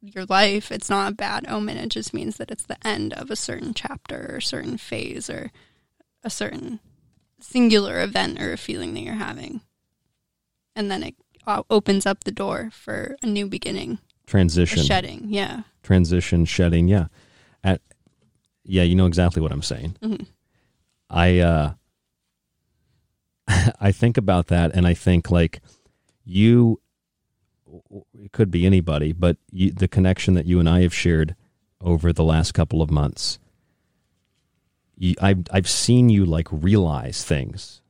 your 0.01 0.25
life. 0.25 0.71
It's 0.71 0.89
not 0.89 1.11
a 1.11 1.15
bad 1.15 1.45
omen. 1.49 1.75
It 1.77 1.89
just 1.89 2.13
means 2.13 2.38
that 2.38 2.49
it's 2.51 2.63
the 2.65 2.77
end 2.88 3.11
of 3.13 3.30
a 3.30 3.35
certain 3.35 3.73
chapter 3.73 4.31
or 4.34 4.38
a 4.38 4.41
certain 4.41 4.77
phase 4.77 5.30
or 5.30 5.51
a 6.23 6.30
certain 6.30 6.80
singular 7.44 8.02
event 8.02 8.41
or 8.41 8.53
a 8.53 8.57
feeling 8.57 8.94
that 8.94 9.02
you're 9.02 9.14
having. 9.15 9.61
And 10.76 10.90
then 10.90 11.03
it 11.03 11.15
opens 11.70 12.06
up 12.06 12.24
the 12.24 12.32
door 12.32 12.70
for 12.72 13.15
a 13.22 13.26
new 13.28 13.48
beginning. 13.48 13.99
Transition. 14.26 14.84
Shedding, 14.84 15.26
yeah. 15.28 15.64
Transition, 15.84 16.45
shedding. 16.45 16.88
Yeah. 16.88 17.07
At 17.64 17.82
yeah, 18.64 18.84
you 18.84 18.95
know 18.95 19.06
exactly 19.06 19.41
what 19.41 19.52
I'm 19.52 19.61
saying. 19.61 19.98
Mhm. 20.02 20.26
I 21.10 21.40
uh 21.40 21.74
I 23.80 23.91
think 23.91 24.18
about 24.18 24.48
that 24.48 24.72
and 24.74 24.88
I 24.88 24.94
think 24.94 25.30
like 25.30 25.61
you 26.24 26.80
it 28.14 28.32
could 28.32 28.52
be 28.52 28.65
anybody, 28.65 29.11
but 29.14 29.38
you, 29.52 29.72
the 29.72 29.88
connection 29.88 30.36
that 30.36 30.45
you 30.45 30.60
and 30.60 30.70
I 30.70 30.82
have 30.82 30.94
shared 30.94 31.36
over 31.82 32.14
the 32.14 32.24
last 32.24 32.53
couple 32.53 32.82
of 32.82 32.90
months. 32.91 33.40
You, 34.98 35.15
I've 35.22 35.44
I've 35.52 35.68
seen 35.70 36.10
you 36.10 36.26
like 36.26 36.48
realize 36.52 37.24
things, 37.24 37.82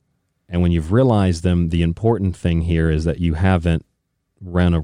and 0.48 0.62
when 0.62 0.72
you've 0.72 0.92
realized 0.92 1.42
them, 1.42 1.68
the 1.68 1.82
important 1.82 2.36
thing 2.36 2.62
here 2.62 2.90
is 2.90 3.04
that 3.04 3.20
you 3.20 3.34
haven't 3.34 3.84
run 4.40 4.74
a, 4.74 4.82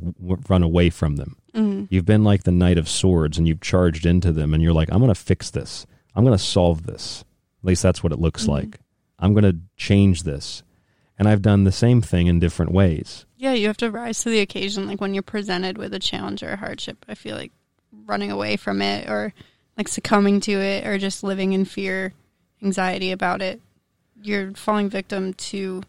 run 0.49 0.63
away 0.63 0.91
from 0.91 1.17
them. 1.17 1.37
Mhm. 1.55 1.89
You've 1.91 2.05
been 2.07 2.25
like 2.25 2.45
the 2.45 2.51
knight 2.53 2.79
of 2.79 2.89
swords, 2.89 3.39
and 3.39 3.49
you've 3.49 3.61
charged 3.61 4.07
into 4.07 4.33
them, 4.33 4.55
and 4.55 4.63
you're 4.63 4.73
like, 4.73 4.91
I'm 4.93 5.01
going 5.01 5.09
to 5.13 5.15
fix 5.21 5.51
this. 5.51 5.87
I'm 6.15 6.25
going 6.25 6.37
to 6.37 6.43
solve 6.43 6.85
this. 6.87 7.25
At 7.63 7.67
least 7.69 7.83
that's 7.83 8.03
what 8.03 8.13
it 8.13 8.19
looks 8.21 8.45
Mhm. 8.45 8.49
like. 8.49 8.81
I'm 9.19 9.33
going 9.35 9.45
to 9.45 9.59
change 9.77 10.23
this, 10.23 10.63
and 11.19 11.29
I've 11.29 11.43
done 11.43 11.65
the 11.65 11.73
same 11.73 12.01
thing 12.01 12.27
in 12.27 12.39
different 12.39 12.73
ways. 12.73 13.27
Yeah, 13.37 13.53
you 13.55 13.67
have 13.67 13.77
to 13.79 13.91
rise 13.91 14.23
to 14.23 14.31
the 14.31 14.41
occasion. 14.41 14.87
Like 14.87 15.01
when 15.01 15.15
you're 15.15 15.23
presented 15.23 15.77
with 15.79 15.93
a 15.95 15.99
challenge 15.99 16.43
or 16.43 16.51
a 16.51 16.57
hardship, 16.57 17.05
I 17.09 17.15
feel 17.15 17.37
like 17.37 17.53
running 18.07 18.31
away 18.31 18.57
from 18.57 18.81
it 18.83 19.09
or 19.09 19.33
like 19.81 19.89
succumbing 19.89 20.41
to 20.41 20.53
it 20.53 20.87
or 20.87 20.99
just 20.99 21.25
living 21.25 21.55
in 21.55 21.65
fear, 21.65 22.13
anxiety 22.63 23.13
about 23.13 23.41
it, 23.41 23.63
you're 24.23 24.53
falling 24.53 24.91
victim 24.91 25.33
to 25.33 25.83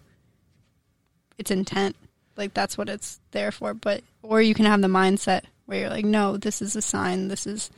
its 1.37 1.51
intent. 1.51 1.97
Like 2.37 2.53
that's 2.53 2.77
what 2.77 2.87
it's 2.87 3.19
there 3.31 3.51
for. 3.51 3.73
But, 3.73 4.01
or 4.23 4.41
you 4.41 4.53
can 4.53 4.63
have 4.63 4.79
the 4.79 4.87
mindset 4.87 5.41
where 5.65 5.81
you're 5.81 5.89
like, 5.89 6.05
no, 6.05 6.37
this 6.37 6.61
is 6.61 6.73
a 6.77 6.81
sign. 6.81 7.27
This 7.27 7.45
is 7.45 7.69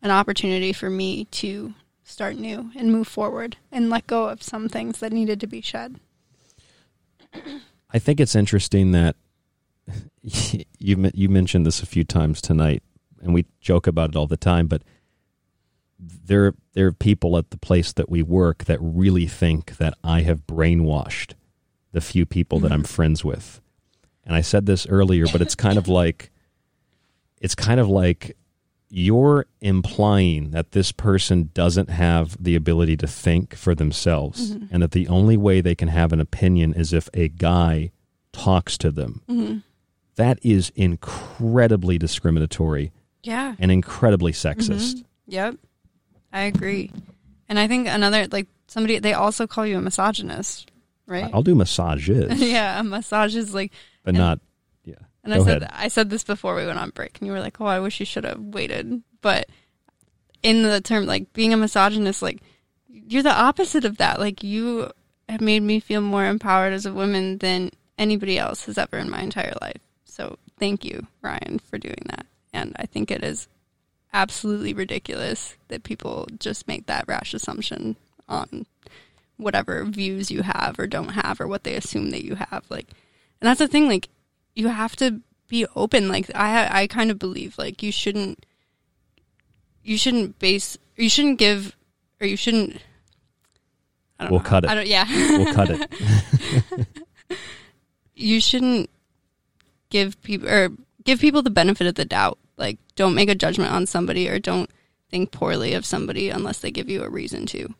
an 0.00 0.10
opportunity 0.10 0.72
for 0.72 0.88
me 0.88 1.26
to 1.32 1.74
start 2.02 2.36
new 2.36 2.70
and 2.74 2.90
move 2.90 3.06
forward 3.06 3.58
and 3.70 3.90
let 3.90 4.06
go 4.06 4.30
of 4.30 4.42
some 4.42 4.70
things 4.70 5.00
that 5.00 5.12
needed 5.12 5.38
to 5.38 5.46
be 5.46 5.60
shed. 5.60 5.96
I 7.90 7.98
think 7.98 8.20
it's 8.20 8.34
interesting 8.34 8.92
that 8.92 9.16
you 10.22 11.10
you 11.12 11.28
mentioned 11.28 11.66
this 11.66 11.82
a 11.82 11.86
few 11.86 12.04
times 12.04 12.40
tonight, 12.40 12.82
and 13.20 13.34
we 13.34 13.44
joke 13.60 13.86
about 13.86 14.08
it 14.08 14.16
all 14.16 14.26
the 14.26 14.38
time. 14.38 14.66
But 14.66 14.82
there 15.98 16.54
there 16.74 16.86
are 16.86 16.92
people 16.92 17.36
at 17.36 17.50
the 17.50 17.58
place 17.58 17.92
that 17.94 18.08
we 18.08 18.22
work 18.22 18.64
that 18.64 18.78
really 18.80 19.26
think 19.26 19.76
that 19.78 19.94
I 20.04 20.22
have 20.22 20.46
brainwashed 20.46 21.32
the 21.92 22.00
few 22.00 22.24
people 22.26 22.60
that 22.60 22.70
I'm 22.72 22.84
friends 22.84 23.24
with. 23.24 23.60
And 24.24 24.34
I 24.36 24.42
said 24.42 24.66
this 24.66 24.86
earlier, 24.86 25.26
but 25.32 25.40
it's 25.40 25.54
kind 25.54 25.78
of 25.78 25.88
like 26.00 26.30
it's 27.40 27.54
kind 27.54 27.80
of 27.80 27.88
like 27.88 28.36
you're 28.90 29.46
implying 29.60 30.50
that 30.52 30.72
this 30.72 30.92
person 30.92 31.50
doesn't 31.52 31.90
have 31.90 32.42
the 32.42 32.54
ability 32.54 32.96
to 32.96 33.06
think 33.06 33.54
for 33.54 33.74
themselves 33.74 34.52
Mhm. 34.56 34.68
and 34.70 34.82
that 34.82 34.92
the 34.92 35.08
only 35.08 35.36
way 35.36 35.60
they 35.60 35.74
can 35.74 35.88
have 35.88 36.12
an 36.12 36.20
opinion 36.20 36.72
is 36.74 36.92
if 36.94 37.08
a 37.12 37.28
guy 37.28 37.90
talks 38.32 38.78
to 38.78 38.90
them. 38.90 39.20
Mhm. 39.28 39.62
That 40.16 40.38
is 40.42 40.70
incredibly 40.74 41.98
discriminatory 41.98 42.92
Yeah. 43.22 43.56
and 43.58 43.70
incredibly 43.70 44.32
sexist. 44.32 44.96
Mhm. 44.96 45.04
Yep. 45.26 45.56
I 46.32 46.42
agree. 46.42 46.90
And 47.48 47.58
I 47.58 47.66
think 47.68 47.88
another 47.88 48.26
like 48.30 48.48
somebody 48.66 48.98
they 48.98 49.14
also 49.14 49.46
call 49.46 49.66
you 49.66 49.78
a 49.78 49.80
misogynist, 49.80 50.70
right? 51.06 51.30
I'll 51.32 51.42
do 51.42 51.54
massages, 51.54 52.40
yeah, 52.40 52.80
massages 52.82 53.54
like 53.54 53.72
but 54.04 54.10
and- 54.10 54.18
not 54.18 54.40
yeah. 54.84 54.94
And 55.24 55.34
Go 55.34 55.40
I 55.40 55.44
said 55.44 55.62
ahead. 55.62 55.72
I 55.74 55.88
said 55.88 56.10
this 56.10 56.24
before 56.24 56.54
we 56.54 56.66
went 56.66 56.78
on 56.78 56.90
break 56.90 57.18
and 57.18 57.26
you 57.26 57.32
were 57.32 57.40
like, 57.40 57.60
"Oh, 57.60 57.66
I 57.66 57.80
wish 57.80 58.00
you 58.00 58.06
should 58.06 58.24
have 58.24 58.40
waited." 58.40 59.02
But 59.20 59.48
in 60.42 60.62
the 60.62 60.80
term 60.80 61.06
like 61.06 61.32
being 61.32 61.52
a 61.52 61.56
misogynist 61.56 62.22
like 62.22 62.40
you're 62.88 63.22
the 63.22 63.32
opposite 63.32 63.84
of 63.84 63.96
that. 63.98 64.18
Like 64.18 64.42
you 64.42 64.90
have 65.28 65.40
made 65.40 65.62
me 65.62 65.80
feel 65.80 66.00
more 66.00 66.26
empowered 66.26 66.72
as 66.72 66.86
a 66.86 66.92
woman 66.92 67.38
than 67.38 67.70
anybody 67.98 68.38
else 68.38 68.66
has 68.66 68.78
ever 68.78 68.98
in 68.98 69.10
my 69.10 69.20
entire 69.20 69.54
life. 69.60 69.80
So, 70.04 70.38
thank 70.58 70.84
you, 70.84 71.06
Ryan, 71.22 71.58
for 71.58 71.78
doing 71.78 72.02
that. 72.06 72.26
And 72.52 72.74
I 72.76 72.86
think 72.86 73.10
it 73.10 73.22
is 73.22 73.48
absolutely 74.12 74.72
ridiculous 74.72 75.56
that 75.68 75.82
people 75.82 76.26
just 76.38 76.66
make 76.66 76.86
that 76.86 77.04
rash 77.06 77.34
assumption 77.34 77.96
on 78.28 78.66
whatever 79.36 79.84
views 79.84 80.30
you 80.30 80.42
have 80.42 80.76
or 80.78 80.86
don't 80.86 81.10
have 81.10 81.40
or 81.40 81.46
what 81.46 81.62
they 81.64 81.74
assume 81.74 82.10
that 82.10 82.24
you 82.24 82.34
have 82.34 82.64
like 82.70 82.86
and 83.40 83.48
that's 83.48 83.58
the 83.60 83.68
thing 83.68 83.86
like 83.86 84.08
you 84.54 84.68
have 84.68 84.96
to 84.96 85.20
be 85.46 85.64
open 85.76 86.08
like 86.08 86.28
i 86.34 86.82
i 86.82 86.86
kind 86.86 87.10
of 87.10 87.18
believe 87.18 87.56
like 87.58 87.82
you 87.82 87.92
shouldn't 87.92 88.44
you 89.84 89.96
shouldn't 89.96 90.38
base 90.38 90.76
or 90.98 91.02
you 91.02 91.08
shouldn't 91.10 91.38
give 91.38 91.76
or 92.20 92.26
you 92.26 92.36
shouldn't 92.36 92.80
I 94.20 94.24
don't 94.24 94.32
We'll 94.32 94.40
know. 94.40 94.46
cut 94.48 94.64
it. 94.64 94.70
I 94.70 94.74
don't 94.74 94.86
yeah 94.88 95.06
We'll 95.38 95.54
cut 95.54 95.68
it. 95.70 96.86
you 98.16 98.40
shouldn't 98.40 98.90
give 99.90 100.20
people 100.22 100.48
or 100.48 100.70
give 101.04 101.20
people 101.20 101.40
the 101.42 101.50
benefit 101.50 101.86
of 101.86 101.94
the 101.94 102.04
doubt. 102.04 102.36
Like, 102.58 102.78
don't 102.96 103.14
make 103.14 103.30
a 103.30 103.34
judgment 103.34 103.72
on 103.72 103.86
somebody 103.86 104.28
or 104.28 104.38
don't 104.38 104.68
think 105.10 105.30
poorly 105.30 105.72
of 105.72 105.86
somebody 105.86 106.28
unless 106.28 106.58
they 106.58 106.70
give 106.70 106.90
you 106.90 107.02
a 107.02 107.08
reason 107.08 107.46
to. 107.46 107.72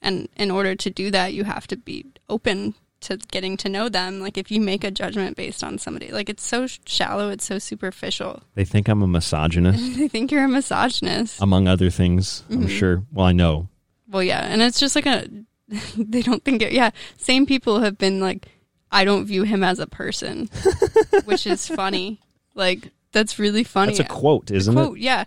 And 0.00 0.28
in 0.36 0.50
order 0.50 0.74
to 0.76 0.88
do 0.90 1.10
that, 1.10 1.34
you 1.34 1.44
have 1.44 1.66
to 1.66 1.76
be 1.76 2.06
open 2.28 2.74
to 3.00 3.16
getting 3.30 3.56
to 3.58 3.68
know 3.68 3.88
them. 3.88 4.20
Like, 4.20 4.38
if 4.38 4.50
you 4.50 4.60
make 4.60 4.82
a 4.84 4.90
judgment 4.90 5.36
based 5.36 5.62
on 5.64 5.78
somebody, 5.78 6.10
like 6.12 6.28
it's 6.28 6.44
so 6.44 6.66
shallow, 6.86 7.28
it's 7.30 7.44
so 7.44 7.58
superficial. 7.58 8.42
They 8.54 8.64
think 8.64 8.88
I'm 8.88 9.02
a 9.02 9.06
misogynist, 9.08 9.96
they 9.98 10.08
think 10.08 10.30
you're 10.32 10.44
a 10.44 10.48
misogynist. 10.48 11.40
among 11.42 11.66
other 11.68 11.90
things. 11.90 12.44
I'm 12.50 12.66
Mhm. 12.66 12.70
sure. 12.78 13.04
Well, 13.12 13.26
I 13.26 13.32
know. 13.32 13.68
Well, 14.08 14.22
yeah, 14.22 14.40
and 14.46 14.62
it's 14.62 14.80
just 14.80 14.94
like 14.96 15.06
a 15.06 15.28
they 15.98 16.22
don't 16.22 16.42
think 16.44 16.62
it. 16.62 16.72
Yeah, 16.72 16.90
same 17.18 17.44
people 17.44 17.80
have 17.80 17.98
been 17.98 18.20
like, 18.20 18.46
I 18.90 19.04
don't 19.04 19.26
view 19.26 19.42
him 19.42 19.62
as 19.62 19.78
a 19.80 19.86
person, 19.86 20.48
which 21.24 21.46
is 21.46 21.68
funny. 21.68 22.20
Like 22.54 22.90
that's 23.12 23.38
really 23.38 23.64
funny. 23.64 23.94
That's 23.94 24.10
a 24.10 24.12
quote, 24.12 24.50
isn't 24.50 24.76
it? 24.76 24.80
quote, 24.80 24.98
it? 24.98 25.02
Yeah, 25.02 25.24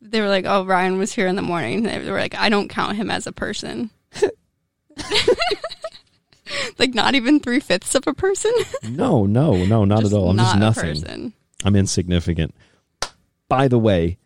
they 0.00 0.20
were 0.20 0.28
like, 0.28 0.44
"Oh, 0.46 0.64
Ryan 0.64 0.98
was 0.98 1.12
here 1.12 1.26
in 1.26 1.36
the 1.36 1.42
morning." 1.42 1.82
They 1.82 1.98
were 2.10 2.18
like, 2.18 2.34
"I 2.34 2.48
don't 2.48 2.68
count 2.68 2.96
him 2.96 3.10
as 3.10 3.26
a 3.26 3.32
person." 3.32 3.90
like 6.78 6.94
not 6.94 7.14
even 7.14 7.40
three 7.40 7.60
fifths 7.60 7.94
of 7.94 8.06
a 8.06 8.14
person. 8.14 8.52
No, 8.90 9.26
no, 9.26 9.64
no, 9.64 9.84
not 9.84 10.02
Just 10.02 10.12
at 10.12 10.18
all. 10.18 10.30
I'm 10.30 10.36
just 10.36 10.56
nothing. 10.58 11.32
I'm 11.64 11.74
insignificant. 11.74 12.54
By 13.48 13.66
the 13.68 13.78
way, 13.78 14.18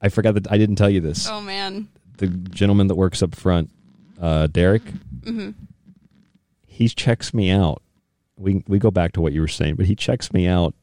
I 0.00 0.08
forgot 0.08 0.34
that 0.34 0.50
I 0.50 0.58
didn't 0.58 0.76
tell 0.76 0.90
you 0.90 1.00
this. 1.00 1.28
oh 1.28 1.40
man. 1.40 1.88
The 2.18 2.28
gentleman 2.28 2.86
that 2.88 2.94
works 2.94 3.22
up 3.22 3.34
front, 3.34 3.70
uh, 4.20 4.46
Derek, 4.46 4.82
hmm 5.24 5.50
he 6.72 6.88
checks 6.88 7.34
me 7.34 7.50
out. 7.50 7.82
We 8.36 8.64
we 8.66 8.78
go 8.78 8.90
back 8.90 9.12
to 9.12 9.20
what 9.20 9.32
you 9.32 9.40
were 9.40 9.48
saying, 9.48 9.76
but 9.76 9.86
he 9.86 9.94
checks 9.94 10.32
me 10.32 10.46
out, 10.48 10.74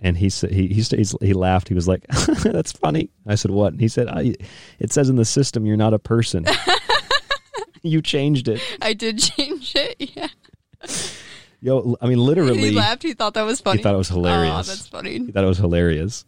and 0.00 0.16
he 0.16 0.28
said 0.28 0.50
he 0.50 0.66
he 0.68 0.82
he 1.20 1.32
laughed. 1.32 1.68
He 1.68 1.74
was 1.74 1.86
like, 1.86 2.06
"That's 2.42 2.72
funny." 2.72 3.10
I 3.26 3.34
said, 3.34 3.50
"What?" 3.50 3.72
And 3.72 3.80
he 3.80 3.88
said, 3.88 4.08
I, 4.08 4.34
"It 4.78 4.92
says 4.92 5.08
in 5.08 5.16
the 5.16 5.24
system 5.24 5.66
you're 5.66 5.76
not 5.76 5.94
a 5.94 5.98
person. 5.98 6.46
you 7.82 8.02
changed 8.02 8.48
it." 8.48 8.60
I 8.82 8.94
did 8.94 9.18
change 9.18 9.74
it. 9.76 10.10
Yeah. 10.16 10.28
Yo, 11.62 11.94
I 12.00 12.06
mean, 12.06 12.18
literally, 12.18 12.58
He 12.58 12.70
laughed. 12.70 13.02
He 13.02 13.12
thought 13.12 13.34
that 13.34 13.42
was 13.42 13.60
funny. 13.60 13.76
He 13.76 13.82
thought 13.82 13.92
it 13.94 13.98
was 13.98 14.08
hilarious. 14.08 14.50
Oh, 14.50 14.62
that's 14.62 14.86
funny. 14.86 15.18
He 15.18 15.30
thought 15.30 15.44
it 15.44 15.46
was 15.46 15.58
hilarious. 15.58 16.24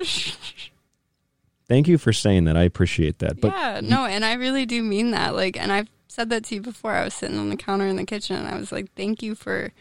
Thank 1.69 1.89
you 1.89 1.97
for 1.97 2.13
saying 2.13 2.45
that. 2.45 2.57
I 2.59 2.65
appreciate 2.65 3.21
that. 3.21 3.41
But 3.41 3.53
yeah, 3.53 3.81
no, 3.83 4.05
and 4.05 4.27
I 4.27 4.35
really 4.35 4.67
do 4.67 4.83
mean 4.83 5.13
that. 5.13 5.35
Like, 5.35 5.57
and 5.57 5.73
I've 5.73 5.89
said 6.07 6.29
that 6.29 6.45
to 6.45 6.57
you 6.57 6.61
before. 6.61 6.93
I 6.93 7.05
was 7.05 7.15
sitting 7.15 7.39
on 7.39 7.49
the 7.49 7.57
counter 7.57 7.87
in 7.87 7.97
the 7.97 8.05
kitchen, 8.05 8.37
and 8.37 8.47
I 8.47 8.59
was 8.59 8.73
like, 8.73 8.93
"Thank 8.95 9.23
you 9.23 9.35
for 9.35 9.73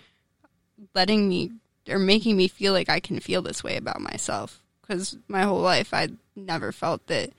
letting 0.96 1.28
me 1.28 1.52
or 1.90 2.00
making 2.00 2.38
me 2.38 2.48
feel 2.48 2.74
like 2.74 2.90
I 2.90 3.00
can 3.00 3.20
feel 3.20 3.42
this 3.42 3.64
way 3.64 3.78
about 3.78 4.02
myself." 4.02 4.62
Because 4.82 5.18
my 5.28 5.44
whole 5.44 5.62
life, 5.62 5.94
I 5.94 6.10
never 6.36 6.72
felt 6.72 7.08
that 7.08 7.32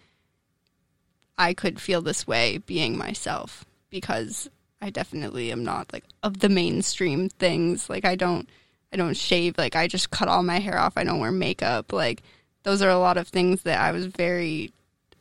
I 1.37 1.55
could 1.55 1.81
feel 1.81 2.01
this 2.03 2.27
way 2.27 2.59
being 2.59 2.97
myself. 2.97 3.65
Because 3.91 4.49
I 4.81 4.91
definitely 4.91 5.53
am 5.53 5.65
not 5.65 5.93
like 5.93 6.05
of 6.23 6.41
the 6.41 6.49
mainstream 6.49 7.29
things. 7.29 7.91
Like, 7.91 8.05
I 8.05 8.17
don't, 8.17 8.49
I 8.93 8.97
don't 8.97 9.17
shave. 9.17 9.59
Like, 9.59 9.77
I 9.77 9.87
just 9.87 10.11
cut 10.11 10.29
all 10.29 10.43
my 10.43 10.61
hair 10.61 10.79
off. 10.79 10.95
I 10.97 11.05
don't 11.05 11.21
wear 11.21 11.33
makeup. 11.33 11.93
Like, 11.93 12.23
those 12.63 12.83
are 12.83 12.91
a 12.91 12.99
lot 12.99 13.17
of 13.17 13.29
things 13.29 13.63
that 13.63 13.81
I 13.81 13.93
was 13.93 14.07
very 14.07 14.73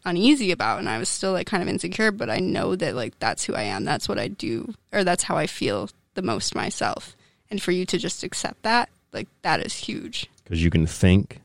uneasy 0.06 0.52
about 0.52 0.80
and 0.80 0.90
I 0.90 0.98
was 0.98 1.10
still 1.10 1.32
like 1.32 1.48
kind 1.48 1.62
of 1.62 1.70
insecure, 1.70 2.12
but 2.12 2.30
I 2.30 2.38
know 2.38 2.76
that 2.76 2.96
like 2.96 3.18
that's 3.20 3.44
who 3.44 3.54
I 3.54 3.64
am. 3.64 3.84
That's 3.84 4.10
what 4.10 4.20
I 4.20 4.28
do 4.28 4.74
or 4.92 5.04
that's 5.04 5.24
how 5.24 5.38
I 5.38 5.48
feel 5.48 5.90
the 6.14 6.22
most 6.22 6.56
myself. 6.56 7.16
And 7.50 7.62
for 7.62 7.72
you 7.72 7.86
to 7.86 7.98
just 7.98 8.24
accept 8.24 8.64
that, 8.64 8.90
like 9.14 9.28
that 9.42 9.66
is 9.66 9.74
huge. 9.74 10.30
because 10.44 10.64
you 10.64 10.70
can 10.70 10.86
think, 10.86 11.42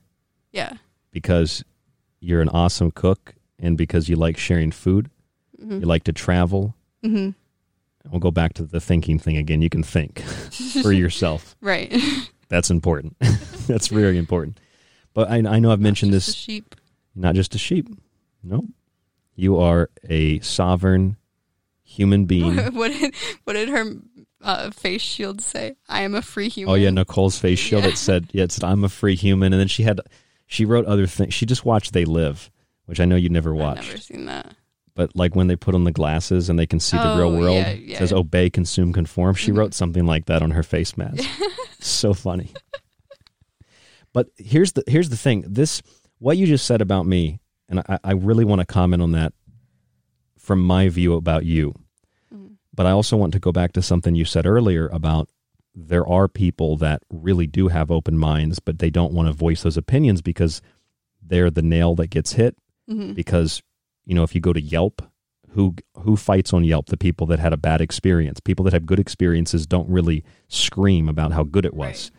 Yeah. 0.52 0.74
because 1.12 1.64
you're 2.20 2.40
an 2.42 2.48
awesome 2.48 2.90
cook, 2.90 3.34
and 3.58 3.76
because 3.78 4.08
you 4.08 4.16
like 4.16 4.36
sharing 4.36 4.70
food, 4.72 5.10
Mhm. 5.62 5.80
you 5.80 5.86
like 5.86 6.04
to 6.04 6.12
travel. 6.12 6.74
Mhm. 7.04 7.34
We'll 8.10 8.20
go 8.20 8.30
back 8.30 8.52
to 8.54 8.64
the 8.64 8.80
thinking 8.80 9.18
thing 9.18 9.36
again. 9.36 9.62
You 9.62 9.68
can 9.70 9.82
think 9.82 10.20
for 10.82 10.92
yourself. 10.92 11.56
Right. 11.60 11.92
That's 12.48 12.70
important. 12.70 13.16
That's 13.66 13.88
very 13.88 14.18
important. 14.18 14.58
But 15.14 15.30
I, 15.30 15.36
I 15.38 15.58
know 15.60 15.70
I've 15.72 15.80
mentioned 15.80 16.12
this. 16.12 16.32
sheep. 16.34 16.74
Not 17.14 17.34
just 17.34 17.54
a 17.54 17.58
sheep. 17.58 17.88
No. 18.42 18.66
You 19.34 19.58
are 19.58 19.90
a 20.08 20.38
sovereign 20.40 21.16
human 21.84 22.26
being. 22.26 22.56
what 22.74 22.92
did 22.92 23.14
what 23.44 23.52
did 23.54 23.68
her 23.68 23.84
uh, 24.42 24.70
face 24.70 25.02
shield 25.02 25.40
say, 25.40 25.76
"I 25.88 26.02
am 26.02 26.14
a 26.14 26.22
free 26.22 26.48
human." 26.48 26.72
Oh 26.72 26.76
yeah, 26.76 26.90
Nicole's 26.90 27.38
face 27.38 27.58
shield 27.58 27.84
Yeah. 27.84 27.90
that 27.90 27.96
said, 27.98 28.28
"Yeah, 28.32 28.44
it 28.44 28.52
said, 28.52 28.64
I'm 28.64 28.84
a 28.84 28.88
free 28.88 29.16
human," 29.16 29.52
and 29.52 29.60
then 29.60 29.68
she 29.68 29.82
had 29.82 30.00
she 30.46 30.64
wrote 30.64 30.84
other 30.86 31.06
things. 31.06 31.34
She 31.34 31.46
just 31.46 31.64
watched 31.64 31.92
They 31.92 32.04
Live, 32.04 32.50
which 32.86 33.00
I 33.00 33.04
know 33.04 33.16
you 33.16 33.28
never 33.28 33.54
I've 33.54 33.60
watched. 33.60 33.86
never 33.88 33.98
seen 33.98 34.26
that. 34.26 34.54
But 34.94 35.14
like 35.14 35.34
when 35.36 35.46
they 35.48 35.56
put 35.56 35.74
on 35.74 35.84
the 35.84 35.92
glasses 35.92 36.48
and 36.48 36.58
they 36.58 36.66
can 36.66 36.80
see 36.80 36.96
the 36.96 37.16
real 37.18 37.28
Oh, 37.28 37.38
world, 37.38 37.56
yeah, 37.56 37.68
it 37.68 37.80
yeah. 37.82 37.98
says 37.98 38.12
obey, 38.14 38.48
consume, 38.48 38.92
conform. 38.94 39.34
She 39.34 39.50
Mhm. 39.52 39.56
wrote 39.58 39.74
something 39.74 40.06
like 40.06 40.24
that 40.26 40.42
on 40.42 40.52
her 40.52 40.62
face 40.62 40.96
mask. 40.96 41.22
so 41.80 42.14
funny. 42.14 42.52
But 44.12 44.28
here's 44.38 44.72
the 44.72 44.82
here's 44.86 45.10
the 45.10 45.16
thing. 45.16 45.44
This 45.46 45.82
what 46.18 46.38
you 46.38 46.46
just 46.46 46.66
said 46.66 46.80
about 46.80 47.06
me, 47.06 47.40
and 47.68 47.80
I, 47.80 47.98
I 48.02 48.12
really 48.12 48.44
want 48.44 48.60
to 48.60 48.64
comment 48.66 49.02
on 49.02 49.12
that 49.12 49.34
from 50.38 50.62
my 50.62 50.88
view 50.88 51.14
about 51.14 51.44
you. 51.44 51.74
But 52.76 52.86
I 52.86 52.90
also 52.92 53.16
want 53.16 53.32
to 53.32 53.38
go 53.40 53.50
back 53.52 53.72
to 53.72 53.82
something 53.82 54.14
you 54.14 54.24
said 54.24 54.46
earlier 54.46 54.86
about 54.88 55.28
there 55.74 56.06
are 56.06 56.28
people 56.28 56.76
that 56.78 57.02
really 57.10 57.46
do 57.46 57.68
have 57.68 57.90
open 57.90 58.16
minds, 58.18 58.58
but 58.60 58.78
they 58.78 58.90
don't 58.90 59.12
want 59.12 59.28
to 59.28 59.32
voice 59.32 59.62
those 59.62 59.76
opinions 59.76 60.22
because 60.22 60.62
they're 61.22 61.50
the 61.50 61.62
nail 61.62 61.94
that 61.96 62.08
gets 62.08 62.32
hit. 62.34 62.56
Mhm. 62.88 63.14
Because 63.14 63.62
you 64.04 64.14
know, 64.14 64.22
if 64.22 64.34
you 64.34 64.40
go 64.40 64.52
to 64.52 64.60
Yelp, 64.60 65.02
who 65.50 65.74
who 65.98 66.16
fights 66.16 66.52
on 66.52 66.62
Yelp? 66.64 66.86
The 66.86 66.96
people 66.96 67.26
that 67.28 67.38
had 67.40 67.52
a 67.52 67.56
bad 67.56 67.80
experience. 67.80 68.38
People 68.40 68.64
that 68.66 68.72
have 68.72 68.86
good 68.86 69.00
experiences 69.00 69.66
don't 69.66 69.88
really 69.88 70.22
scream 70.48 71.08
about 71.08 71.32
how 71.32 71.42
good 71.42 71.64
it 71.66 71.74
was. 71.74 72.10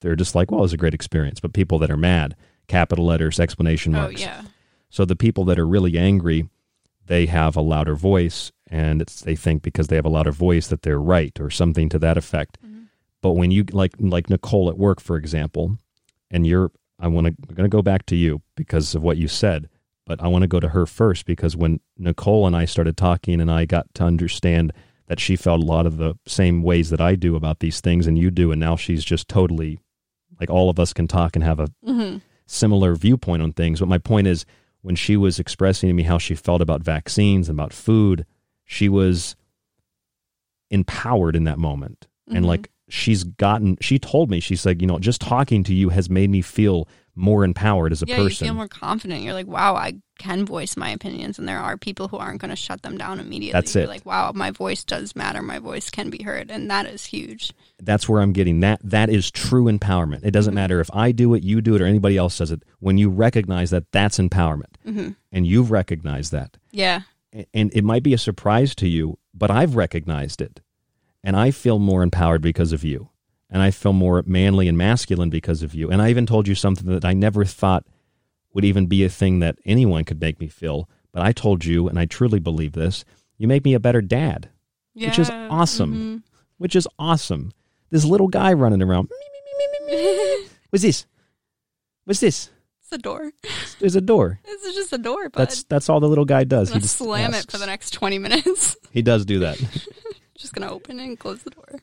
They're 0.00 0.16
just 0.16 0.34
like, 0.34 0.50
well, 0.50 0.60
it 0.60 0.62
was 0.62 0.72
a 0.72 0.76
great 0.78 0.94
experience. 0.94 1.40
But 1.40 1.52
people 1.52 1.78
that 1.80 1.90
are 1.90 1.96
mad, 1.96 2.36
capital 2.68 3.04
letters, 3.04 3.38
explanation 3.40 3.94
Oh, 3.96 4.02
marks. 4.02 4.20
yeah. 4.20 4.42
So 4.90 5.04
the 5.04 5.16
people 5.16 5.44
that 5.46 5.58
are 5.58 5.66
really 5.66 5.98
angry, 5.98 6.48
they 7.06 7.26
have 7.26 7.56
a 7.56 7.60
louder 7.60 7.94
voice, 7.96 8.52
and 8.70 9.00
it's, 9.02 9.20
they 9.22 9.34
think 9.36 9.62
because 9.62 9.86
they 9.88 9.96
have 9.96 10.04
a 10.04 10.10
louder 10.10 10.32
voice 10.32 10.68
that 10.68 10.82
they're 10.82 11.00
right 11.00 11.38
or 11.40 11.50
something 11.50 11.88
to 11.90 11.98
that 11.98 12.16
effect. 12.18 12.58
But 13.20 13.32
when 13.32 13.50
you 13.50 13.64
like 13.72 13.94
like 13.98 14.30
Nicole 14.30 14.68
at 14.68 14.78
work, 14.78 15.00
for 15.00 15.16
example, 15.16 15.78
and 16.30 16.46
you're, 16.46 16.70
I 17.00 17.08
want 17.08 17.26
to, 17.26 17.34
I'm 17.48 17.54
going 17.54 17.68
to 17.68 17.74
go 17.76 17.82
back 17.82 18.06
to 18.06 18.16
you 18.16 18.42
because 18.54 18.94
of 18.94 19.02
what 19.02 19.16
you 19.16 19.26
said, 19.26 19.68
but 20.06 20.22
I 20.22 20.28
want 20.28 20.42
to 20.42 20.48
go 20.48 20.60
to 20.60 20.68
her 20.68 20.86
first 20.86 21.26
because 21.26 21.56
when 21.56 21.80
Nicole 21.96 22.46
and 22.46 22.54
I 22.54 22.64
started 22.64 22.96
talking, 22.96 23.40
and 23.40 23.50
I 23.50 23.64
got 23.64 23.92
to 23.94 24.04
understand 24.04 24.72
that 25.08 25.18
she 25.18 25.34
felt 25.36 25.62
a 25.62 25.66
lot 25.66 25.86
of 25.86 25.96
the 25.96 26.14
same 26.26 26.62
ways 26.62 26.90
that 26.90 27.00
I 27.00 27.14
do 27.16 27.34
about 27.34 27.58
these 27.60 27.80
things, 27.80 28.06
and 28.06 28.16
you 28.18 28.30
do, 28.30 28.52
and 28.52 28.60
now 28.60 28.76
she's 28.76 29.04
just 29.04 29.26
totally 29.28 29.80
like 30.38 30.50
all 30.50 30.70
of 30.70 30.78
us 30.78 30.92
can 30.92 31.08
talk 31.08 31.34
and 31.34 31.42
have 31.42 31.58
a 31.58 31.68
Mhm. 31.86 32.20
similar 32.46 32.94
viewpoint 32.94 33.42
on 33.42 33.52
things. 33.52 33.80
But 33.80 33.88
my 33.88 33.98
point 33.98 34.26
is, 34.28 34.44
when 34.82 34.94
she 34.94 35.16
was 35.16 35.40
expressing 35.40 35.88
to 35.88 35.92
me 35.94 36.04
how 36.04 36.18
she 36.18 36.36
felt 36.36 36.62
about 36.62 36.82
vaccines 36.82 37.48
and 37.48 37.58
about 37.58 37.72
food, 37.72 38.24
she 38.68 38.88
was 38.88 39.34
empowered 40.70 41.34
in 41.34 41.44
that 41.44 41.58
moment. 41.58 42.06
And 42.30 42.44
Mhm. 42.44 42.48
like 42.48 42.70
she's 42.88 43.24
gotten, 43.24 43.76
she 43.80 43.98
told 43.98 44.30
me, 44.30 44.38
she's 44.40 44.64
like, 44.66 44.80
you 44.80 44.86
know, 44.86 44.98
just 44.98 45.20
talking 45.20 45.64
to 45.64 45.74
you 45.74 45.88
has 45.88 46.08
made 46.10 46.30
me 46.30 46.42
feel 46.42 46.86
more 47.14 47.42
empowered 47.44 47.90
as 47.90 48.02
a 48.02 48.06
yeah, 48.06 48.16
person. 48.16 48.46
you 48.46 48.50
feel 48.50 48.54
more 48.54 48.68
confident. 48.68 49.22
You're 49.22 49.32
like, 49.34 49.46
wow, 49.48 49.74
I 49.74 49.94
can 50.18 50.44
voice 50.46 50.76
my 50.76 50.90
opinions, 50.90 51.38
and 51.38 51.48
there 51.48 51.58
are 51.58 51.76
people 51.76 52.08
who 52.08 52.16
aren't 52.16 52.40
going 52.40 52.50
to 52.50 52.56
shut 52.56 52.82
them 52.82 52.96
down 52.96 53.18
immediately. 53.18 53.52
That's 53.52 53.74
You're 53.74 53.84
it. 53.84 53.88
like, 53.88 54.06
wow, 54.06 54.30
my 54.34 54.50
voice 54.52 54.84
does 54.84 55.16
matter. 55.16 55.42
My 55.42 55.58
voice 55.58 55.90
can 55.90 56.10
be 56.10 56.22
heard, 56.22 56.48
and 56.50 56.70
that 56.70 56.86
is 56.86 57.06
huge. 57.06 57.52
That's 57.82 58.08
where 58.08 58.20
I'm 58.22 58.32
getting 58.32 58.60
that. 58.60 58.80
That 58.84 59.10
is 59.10 59.30
true 59.32 59.64
empowerment. 59.64 60.20
It 60.22 60.30
doesn't 60.30 60.54
matter 60.54 60.80
if 60.80 60.90
I 60.94 61.10
do 61.12 61.34
it, 61.34 61.42
you 61.42 61.60
do 61.60 61.74
it, 61.74 61.82
or 61.82 61.86
anybody 61.86 62.16
else 62.16 62.38
does 62.38 62.52
it. 62.52 62.62
When 62.78 62.98
you 62.98 63.08
recognize 63.10 63.70
that, 63.70 63.90
that's 63.90 64.18
empowerment. 64.18 64.74
Mhm. 64.86 65.16
And 65.32 65.44
you've 65.46 65.70
recognized 65.72 66.30
that. 66.32 66.56
Yeah. 66.70 67.00
And 67.54 67.72
it 67.74 67.84
might 67.84 68.02
be 68.02 68.14
a 68.14 68.18
surprise 68.18 68.74
to 68.76 68.88
you, 68.88 69.18
but 69.34 69.50
I've 69.50 69.76
recognized 69.76 70.40
it. 70.40 70.60
And 71.22 71.36
I 71.36 71.50
feel 71.50 71.78
more 71.78 72.02
empowered 72.02 72.42
because 72.42 72.72
of 72.72 72.84
you. 72.84 73.10
And 73.50 73.62
I 73.62 73.70
feel 73.70 73.92
more 73.92 74.22
manly 74.26 74.68
and 74.68 74.76
masculine 74.78 75.30
because 75.30 75.62
of 75.62 75.74
you. 75.74 75.90
And 75.90 76.00
I 76.02 76.10
even 76.10 76.26
told 76.26 76.46
you 76.46 76.54
something 76.54 76.86
that 76.86 77.04
I 77.04 77.14
never 77.14 77.44
thought 77.44 77.86
would 78.52 78.64
even 78.64 78.86
be 78.86 79.04
a 79.04 79.08
thing 79.08 79.38
that 79.40 79.58
anyone 79.64 80.04
could 80.04 80.20
make 80.20 80.38
me 80.40 80.48
feel. 80.48 80.88
But 81.12 81.22
I 81.22 81.32
told 81.32 81.64
you, 81.64 81.88
and 81.88 81.98
I 81.98 82.04
truly 82.06 82.38
believe 82.38 82.72
this, 82.72 83.04
you 83.36 83.48
make 83.48 83.64
me 83.64 83.74
a 83.74 83.80
better 83.80 84.00
dad, 84.02 84.50
which 84.94 85.18
is 85.18 85.28
Yeah, 85.28 85.48
awesome. 85.50 85.94
mhm. 85.94 86.22
Which 86.58 86.76
is 86.76 86.86
awesome. 86.98 87.52
This 87.90 88.04
little 88.04 88.28
guy 88.28 88.52
running 88.52 88.82
around. 88.82 89.08
What's 90.70 90.82
this? 90.82 91.06
What's 92.04 92.20
this? 92.20 92.50
It's 92.90 92.94
a 92.94 92.98
door. 92.98 93.32
There's 93.80 93.96
a 93.96 94.00
door. 94.00 94.40
It's 94.48 94.74
just 94.74 94.92
a 94.94 94.98
door, 94.98 95.28
but 95.28 95.38
That's 95.38 95.62
that's 95.64 95.88
all 95.90 96.00
the 96.00 96.08
little 96.08 96.24
guy 96.24 96.44
does. 96.44 96.70
He 96.72 96.78
just 96.80 96.96
slam 96.96 97.32
asks. 97.34 97.44
it 97.44 97.50
for 97.50 97.58
the 97.58 97.66
next 97.66 97.90
twenty 97.90 98.18
minutes. 98.18 98.76
He 98.90 99.02
does 99.02 99.24
do 99.26 99.40
that. 99.40 99.58
just 100.34 100.54
gonna 100.54 100.70
open 100.72 100.98
it 100.98 101.04
and 101.04 101.18
close 101.18 101.42
the 101.42 101.50
door. 101.50 101.80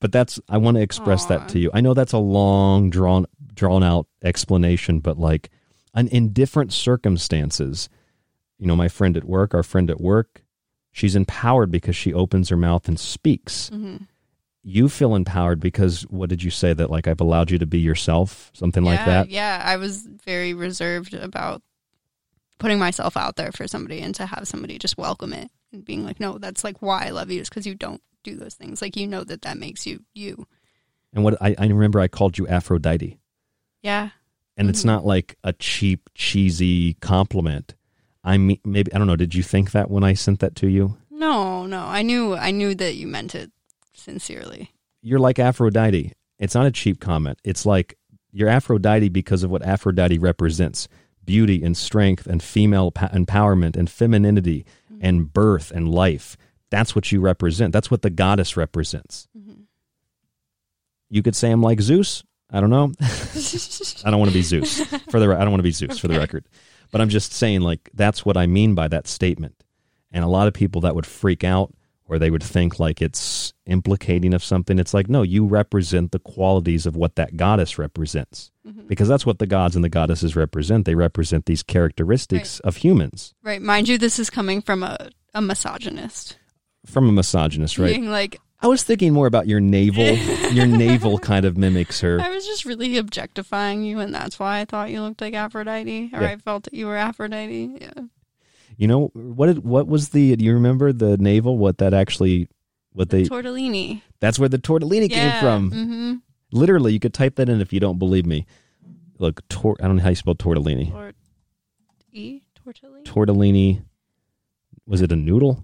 but 0.00 0.12
that's 0.12 0.38
I 0.48 0.58
want 0.58 0.76
to 0.76 0.82
express 0.82 1.24
that 1.26 1.48
to 1.50 1.58
you. 1.58 1.70
I 1.72 1.80
know 1.80 1.94
that's 1.94 2.12
a 2.12 2.18
long 2.18 2.90
drawn 2.90 3.24
drawn 3.54 3.82
out 3.82 4.06
explanation, 4.22 5.00
but 5.00 5.18
like 5.18 5.50
an, 5.94 6.08
in 6.08 6.32
different 6.34 6.72
circumstances, 6.74 7.88
you 8.58 8.66
know, 8.66 8.76
my 8.76 8.88
friend 8.88 9.16
at 9.16 9.24
work, 9.24 9.54
our 9.54 9.62
friend 9.62 9.90
at 9.90 10.00
work, 10.00 10.42
she's 10.92 11.16
empowered 11.16 11.70
because 11.70 11.96
she 11.96 12.12
opens 12.12 12.50
her 12.50 12.56
mouth 12.56 12.86
and 12.88 13.00
speaks. 13.00 13.70
Mhm. 13.70 14.06
You 14.62 14.88
feel 14.88 15.14
empowered 15.14 15.60
because 15.60 16.02
what 16.02 16.28
did 16.28 16.42
you 16.42 16.50
say 16.50 16.72
that 16.74 16.90
like 16.90 17.06
I've 17.08 17.20
allowed 17.20 17.50
you 17.50 17.58
to 17.58 17.66
be 17.66 17.78
yourself, 17.78 18.50
something 18.54 18.84
like 18.84 19.04
that? 19.06 19.30
Yeah, 19.30 19.62
I 19.64 19.76
was 19.76 20.06
very 20.24 20.52
reserved 20.52 21.14
about 21.14 21.62
putting 22.58 22.78
myself 22.78 23.16
out 23.16 23.36
there 23.36 23.52
for 23.52 23.66
somebody 23.66 24.00
and 24.00 24.14
to 24.14 24.26
have 24.26 24.46
somebody 24.46 24.78
just 24.78 24.98
welcome 24.98 25.32
it 25.32 25.50
and 25.72 25.84
being 25.84 26.04
like, 26.04 26.20
no, 26.20 26.38
that's 26.38 26.62
like 26.62 26.80
why 26.82 27.06
I 27.06 27.10
love 27.10 27.30
you 27.30 27.40
is 27.40 27.48
because 27.48 27.66
you 27.66 27.74
don't 27.74 28.02
do 28.22 28.36
those 28.36 28.54
things. 28.54 28.82
Like, 28.82 28.96
you 28.96 29.06
know 29.06 29.24
that 29.24 29.42
that 29.42 29.58
makes 29.58 29.86
you 29.86 30.04
you. 30.14 30.46
And 31.12 31.24
what 31.24 31.40
I, 31.40 31.56
I 31.58 31.66
remember 31.66 31.98
I 32.00 32.08
called 32.08 32.38
you 32.38 32.46
Aphrodite. 32.46 33.18
Yeah. 33.82 34.10
And 34.56 34.68
it's 34.68 34.80
mm-hmm. 34.80 34.88
not 34.88 35.06
like 35.06 35.36
a 35.42 35.54
cheap, 35.54 36.10
cheesy 36.14 36.94
compliment. 36.94 37.74
I 38.22 38.36
mean, 38.36 38.60
maybe 38.64 38.92
I 38.92 38.98
don't 38.98 39.06
know. 39.06 39.16
Did 39.16 39.34
you 39.34 39.42
think 39.42 39.72
that 39.72 39.90
when 39.90 40.04
I 40.04 40.12
sent 40.12 40.40
that 40.40 40.54
to 40.56 40.68
you? 40.68 40.98
No, 41.10 41.66
no. 41.66 41.84
I 41.86 42.02
knew 42.02 42.34
I 42.34 42.50
knew 42.50 42.74
that 42.74 42.94
you 42.94 43.06
meant 43.06 43.34
it 43.34 43.50
sincerely. 44.00 44.72
You're 45.02 45.18
like 45.18 45.38
Aphrodite. 45.38 46.12
It's 46.38 46.54
not 46.54 46.66
a 46.66 46.70
cheap 46.70 47.00
comment. 47.00 47.38
It's 47.44 47.66
like 47.66 47.96
you're 48.32 48.48
Aphrodite 48.48 49.08
because 49.08 49.42
of 49.42 49.50
what 49.50 49.62
Aphrodite 49.62 50.18
represents: 50.18 50.88
beauty 51.24 51.62
and 51.62 51.76
strength 51.76 52.26
and 52.26 52.42
female 52.42 52.92
empowerment 52.92 53.76
and 53.76 53.90
femininity 53.90 54.64
mm-hmm. 54.92 55.04
and 55.04 55.32
birth 55.32 55.70
and 55.70 55.88
life. 55.88 56.36
That's 56.70 56.94
what 56.94 57.10
you 57.10 57.20
represent. 57.20 57.72
That's 57.72 57.90
what 57.90 58.02
the 58.02 58.10
goddess 58.10 58.56
represents. 58.56 59.28
Mm-hmm. 59.36 59.62
You 61.08 61.22
could 61.22 61.36
say 61.36 61.50
I'm 61.50 61.62
like 61.62 61.80
Zeus. 61.80 62.22
I 62.52 62.60
don't 62.60 62.70
know. 62.70 62.92
I 63.00 64.10
don't 64.10 64.18
want 64.18 64.30
to 64.30 64.36
be 64.36 64.42
Zeus 64.42 64.82
for 65.10 65.20
the. 65.20 65.28
re- 65.28 65.36
I 65.36 65.40
don't 65.40 65.50
want 65.50 65.60
to 65.60 65.64
be 65.64 65.72
Zeus 65.72 65.98
for 65.98 66.08
the 66.08 66.18
record, 66.18 66.44
but 66.90 67.00
I'm 67.00 67.08
just 67.08 67.32
saying 67.32 67.60
like 67.60 67.90
that's 67.94 68.24
what 68.24 68.36
I 68.36 68.46
mean 68.46 68.74
by 68.74 68.88
that 68.88 69.06
statement. 69.06 69.62
And 70.12 70.24
a 70.24 70.28
lot 70.28 70.48
of 70.48 70.54
people 70.54 70.80
that 70.82 70.94
would 70.94 71.06
freak 71.06 71.44
out 71.44 71.72
or 72.10 72.18
they 72.18 72.30
would 72.30 72.42
think 72.42 72.80
like 72.80 73.00
it's 73.00 73.54
implicating 73.66 74.34
of 74.34 74.42
something. 74.42 74.78
It's 74.78 74.92
like 74.92 75.08
no, 75.08 75.22
you 75.22 75.46
represent 75.46 76.10
the 76.10 76.18
qualities 76.18 76.84
of 76.84 76.96
what 76.96 77.14
that 77.14 77.36
goddess 77.36 77.78
represents 77.78 78.50
mm-hmm. 78.66 78.86
because 78.88 79.08
that's 79.08 79.24
what 79.24 79.38
the 79.38 79.46
gods 79.46 79.76
and 79.76 79.84
the 79.84 79.88
goddesses 79.88 80.34
represent. 80.36 80.84
They 80.84 80.96
represent 80.96 81.46
these 81.46 81.62
characteristics 81.62 82.60
of 82.60 82.76
humans 82.76 83.34
Right. 83.42 83.62
Mind 83.62 83.88
you, 83.88 83.98
this 83.98 84.18
is 84.18 84.30
coming 84.30 84.60
from 84.60 84.82
a, 84.82 85.10
a 85.34 85.40
misogynist. 85.40 86.38
from 86.86 87.08
a 87.08 87.12
misogynist, 87.12 87.78
right? 87.78 87.88
Being 87.88 88.10
like, 88.10 88.40
I 88.60 88.66
was 88.66 88.82
thinking 88.82 89.12
more 89.12 89.26
about 89.26 89.46
your 89.46 89.60
navel. 89.60 90.04
your 90.52 90.66
navel 90.66 91.18
kind 91.18 91.46
of 91.46 91.56
mimics 91.56 92.00
her. 92.00 92.20
I 92.20 92.28
was 92.28 92.46
just 92.46 92.64
really 92.64 92.96
objectifying 92.98 93.82
you, 93.82 94.00
and 94.00 94.14
that's 94.14 94.38
why 94.38 94.60
I 94.60 94.64
thought 94.64 94.90
you 94.90 95.00
looked 95.00 95.20
like 95.20 95.34
Aphrodite, 95.34 96.10
or 96.12 96.20
Yeah. 96.22 96.30
I 96.30 96.36
felt 96.36 96.64
that 96.64 96.74
you 96.74 96.86
were 96.86 96.96
Aphrodite. 96.96 97.78
Yeah. 97.80 98.02
You 98.80 98.88
know 98.88 99.08
what? 99.12 99.46
Did, 99.48 99.58
what 99.62 99.86
was 99.88 100.08
the? 100.08 100.34
Do 100.36 100.42
you 100.44 100.54
remember 100.54 100.90
the 100.90 101.18
navel? 101.18 101.58
What 101.58 101.76
that 101.78 101.92
actually? 101.92 102.48
What 102.94 103.10
they? 103.10 103.24
Tortellini. 103.24 104.00
That's 104.20 104.38
where 104.38 104.48
the 104.48 104.56
tortellini 104.58 105.10
Yeah, 105.10 105.32
came 105.32 105.40
from. 105.42 105.70
mhm. 105.70 106.22
Literally, 106.50 106.94
you 106.94 106.98
could 106.98 107.12
type 107.12 107.34
that 107.36 107.50
in 107.50 107.60
if 107.60 107.74
you 107.74 107.78
don't 107.80 107.98
believe 107.98 108.24
me. 108.24 108.46
Look, 109.18 109.46
tor- 109.48 109.76
I 109.80 109.86
don't 109.86 109.96
know 109.96 110.02
how 110.02 110.08
you 110.08 110.14
spell 110.14 110.34
tortellini. 110.34 110.94
Or 110.94 111.12
E? 112.10 112.40
Tortellini? 112.66 113.04
Tortellini. 113.04 113.82
Was 114.86 115.02
it 115.02 115.12
a 115.12 115.16
noodle? 115.16 115.62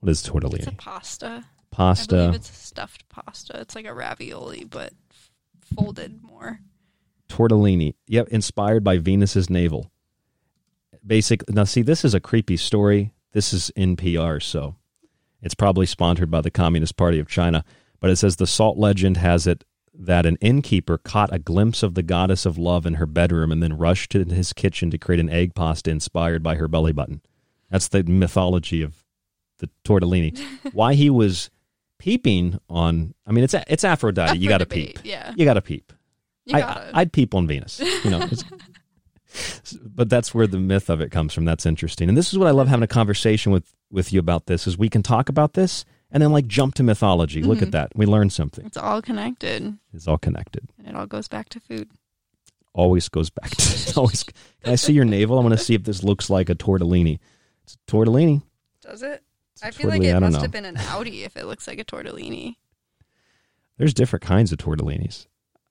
What 0.00 0.10
is 0.10 0.22
tortellini? 0.22 0.58
It's 0.58 0.66
a 0.66 0.72
pasta. 0.72 1.44
Pasta. 1.70 2.14
I 2.16 2.18
believe 2.26 2.34
it's 2.34 2.50
a 2.50 2.54
stuffed 2.54 3.08
pasta. 3.08 3.58
It's 3.60 3.74
like 3.74 3.86
a 3.86 3.94
ravioli, 3.94 4.64
but 4.64 4.92
folded 5.74 6.22
more. 6.22 6.60
tortellini. 7.30 7.94
Yep, 8.08 8.28
inspired 8.28 8.84
by 8.84 8.98
Venus's 8.98 9.48
navel. 9.48 9.90
Basic. 11.08 11.48
Now, 11.48 11.64
see, 11.64 11.82
this 11.82 12.04
is 12.04 12.14
a 12.14 12.20
creepy 12.20 12.56
story. 12.56 13.12
This 13.32 13.52
is 13.52 13.72
NPR, 13.76 14.42
so 14.42 14.76
it's 15.42 15.54
probably 15.54 15.86
sponsored 15.86 16.30
by 16.30 16.40
the 16.40 16.50
Communist 16.50 16.96
Party 16.96 17.18
of 17.18 17.28
China. 17.28 17.64
But 18.00 18.10
it 18.10 18.16
says 18.16 18.36
the 18.36 18.46
salt 18.46 18.78
legend 18.78 19.16
has 19.16 19.46
it 19.46 19.64
that 19.92 20.26
an 20.26 20.36
innkeeper 20.40 20.98
caught 20.98 21.32
a 21.32 21.38
glimpse 21.38 21.82
of 21.82 21.94
the 21.94 22.02
goddess 22.02 22.46
of 22.46 22.56
love 22.56 22.86
in 22.86 22.94
her 22.94 23.06
bedroom 23.06 23.50
and 23.50 23.60
then 23.62 23.76
rushed 23.76 24.12
to 24.12 24.24
his 24.24 24.52
kitchen 24.52 24.90
to 24.90 24.98
create 24.98 25.18
an 25.18 25.28
egg 25.28 25.54
pasta 25.54 25.90
inspired 25.90 26.42
by 26.42 26.54
her 26.54 26.68
belly 26.68 26.92
button. 26.92 27.20
That's 27.70 27.88
the 27.88 28.04
mythology 28.04 28.82
of 28.82 29.04
the 29.58 29.68
tortellini. 29.84 30.38
Why 30.72 30.94
he 30.94 31.10
was 31.10 31.50
peeping 31.98 32.60
on. 32.68 33.14
I 33.26 33.32
mean, 33.32 33.44
it's 33.44 33.54
it's 33.54 33.84
Aphrodite. 33.84 34.32
Up 34.32 34.38
you 34.38 34.48
got 34.48 34.58
to 34.58 34.66
peep. 34.66 35.00
yeah. 35.02 35.32
you 35.36 35.44
got 35.44 35.54
to 35.54 35.62
peep. 35.62 35.92
You 36.44 36.58
I. 36.58 36.90
I'd 36.94 37.12
peep 37.12 37.34
on 37.34 37.46
Venus. 37.46 37.80
You 38.04 38.10
know, 38.10 38.28
but 39.84 40.08
that's 40.08 40.34
where 40.34 40.46
the 40.46 40.58
myth 40.58 40.88
of 40.88 41.00
it 41.00 41.10
comes 41.10 41.34
from. 41.34 41.44
That's 41.44 41.66
interesting, 41.66 42.08
and 42.08 42.16
this 42.16 42.32
is 42.32 42.38
what 42.38 42.48
I 42.48 42.52
love 42.52 42.68
having 42.68 42.82
a 42.82 42.86
conversation 42.88 43.52
with 43.52 43.74
with 43.90 44.12
you 44.12 44.20
about. 44.20 44.46
This 44.46 44.66
is 44.66 44.76
we 44.78 44.88
can 44.88 45.02
talk 45.02 45.28
about 45.28 45.54
this 45.54 45.84
and 46.10 46.22
then 46.22 46.32
like 46.32 46.46
jump 46.46 46.74
to 46.76 46.82
mythology. 46.82 47.42
Look 47.42 47.60
at 47.62 47.68
Mhm. 47.68 47.72
that. 47.72 47.92
We 47.94 48.06
learn 48.06 48.30
something. 48.30 48.64
It's 48.66 48.76
all 48.76 49.02
connected. 49.02 49.78
It's 49.92 50.08
all 50.08 50.18
connected. 50.18 50.68
And 50.78 50.88
it 50.88 50.94
all 50.96 51.06
goes 51.06 51.28
back 51.28 51.48
to 51.50 51.60
food. 51.60 51.88
Always 52.74 53.08
goes 53.08 53.30
back 53.30 53.50
to 53.50 53.92
always. 53.96 54.24
Can 54.24 54.72
I 54.72 54.76
see 54.76 54.92
your 54.92 55.04
navel? 55.04 55.38
I 55.38 55.42
want 55.42 55.52
to 55.58 55.62
see 55.64 55.74
if 55.74 55.84
this 55.84 56.02
looks 56.02 56.30
like 56.30 56.48
a 56.48 56.54
tortellini. 56.54 57.18
It's 57.64 57.74
a 57.86 57.90
tortellini. 57.90 58.42
Does 58.82 59.02
it? 59.02 59.22
I 59.62 59.70
feel 59.72 59.88
like 59.90 60.02
it 60.02 60.18
must 60.20 60.34
know. 60.34 60.40
have 60.40 60.52
been 60.52 60.64
an 60.64 60.76
Audi 60.76 61.24
if 61.24 61.36
it 61.36 61.44
looks 61.46 61.66
like 61.66 61.78
a 61.80 61.84
tortellini. 61.84 62.56
There's 63.76 63.92
different 63.94 64.22
kinds 64.24 64.52
of 64.52 64.58
tortellinis. 64.58 65.26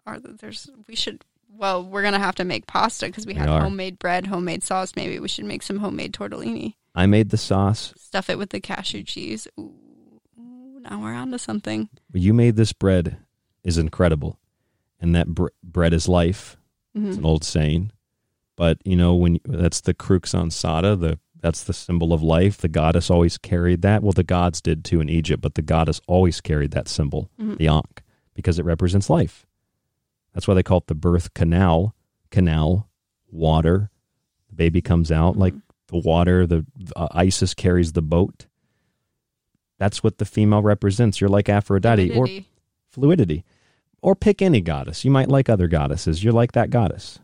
Are 0.06 0.20
th- 0.20 0.38
there's 0.40 0.70
we 0.88 0.96
should. 0.96 1.24
Well, 1.58 1.84
we're 1.84 2.04
gonna 2.04 2.20
have 2.20 2.36
to 2.36 2.44
make 2.46 2.68
pasta 2.68 3.08
because 3.08 3.26
we 3.26 3.34
We 3.34 3.40
have 3.40 3.50
are. 3.50 3.62
homemade 3.62 3.98
bread, 4.00 4.28
homemade 4.28 4.64
sauce. 4.64 4.94
Maybe 4.96 5.20
we 5.20 5.28
should 5.28 5.46
make 5.46 5.64
some 5.64 5.80
homemade 5.80 6.14
tortellini. 6.14 6.76
I 6.96 7.06
made 7.06 7.30
the 7.30 7.38
sauce. 7.38 7.94
Stuff 7.98 8.30
it 8.30 8.38
with 8.38 8.50
the 8.52 8.60
cashew 8.60 9.04
cheese. 9.04 9.48
Ooh, 9.60 10.80
now 10.82 11.02
we're 11.02 11.14
on 11.14 11.32
to 11.32 11.40
something. 11.40 11.90
You 12.14 12.34
made 12.34 12.56
this 12.56 12.74
bread 12.74 13.18
is 13.64 13.78
incredible, 13.78 14.40
and 15.00 15.16
that 15.16 15.28
br- 15.28 15.48
bread 15.64 15.94
is 15.94 16.08
life. 16.08 16.58
It's 16.96 17.16
Mhm. 17.16 17.20
an 17.20 17.26
old 17.26 17.44
saying, 17.44 17.92
but 18.56 18.80
you 18.86 18.96
know 18.96 19.16
when 19.16 19.40
that's 19.46 19.82
the 19.82 19.94
crux 19.94 20.34
ansata, 20.34 21.00
the 21.00 21.20
that's 21.40 21.64
the 21.64 21.74
symbol 21.74 22.14
of 22.14 22.24
life. 22.24 22.58
The 22.58 22.68
goddess 22.68 23.12
always 23.12 23.38
carried 23.38 23.84
that. 23.84 24.02
Well, 24.02 24.12
the 24.12 24.24
gods 24.24 24.60
did 24.60 24.84
too 24.84 25.00
in 25.02 25.08
Egypt, 25.10 25.42
but 25.42 25.54
the 25.54 25.62
goddess 25.62 26.02
always 26.08 26.42
carried 26.42 26.72
that 26.72 26.88
symbol, 26.88 27.30
Mhm. 27.40 27.58
the 27.60 27.68
ankh, 27.68 28.02
because 28.34 28.58
it 28.58 28.66
represents 28.66 29.08
life. 29.10 29.46
That's 30.38 30.48
why 30.48 30.54
they 30.54 30.62
call 30.62 30.78
it 30.78 30.86
the 30.86 30.94
birth 30.94 31.34
canal. 31.34 31.96
Canal, 32.30 32.88
water. 33.32 33.90
The 34.50 34.56
baby 34.56 34.84
comes 34.84 35.12
out 35.12 35.36
like 35.36 35.56
the 35.88 35.98
water. 35.98 36.46
The 36.46 36.64
uh, 36.96 37.08
Isis 37.10 37.56
carries 37.56 37.94
the 37.94 38.04
boat. 38.04 38.46
That's 39.80 40.04
what 40.04 40.20
the 40.20 40.26
female 40.26 40.62
represents. 40.62 41.20
You're 41.20 41.32
like 41.32 41.50
Aphrodite 41.50 42.12
or 42.12 42.28
Fluidity. 42.28 42.48
fluidity. 42.92 43.46
Or 44.04 44.14
pick 44.16 44.44
any 44.44 44.62
goddess. 44.62 45.04
You 45.04 45.10
might 45.10 45.28
like 45.28 45.50
other 45.50 45.68
goddesses. 45.68 46.24
You're 46.24 46.34
like 46.34 46.52
that 46.52 46.70
goddess. 46.70 47.18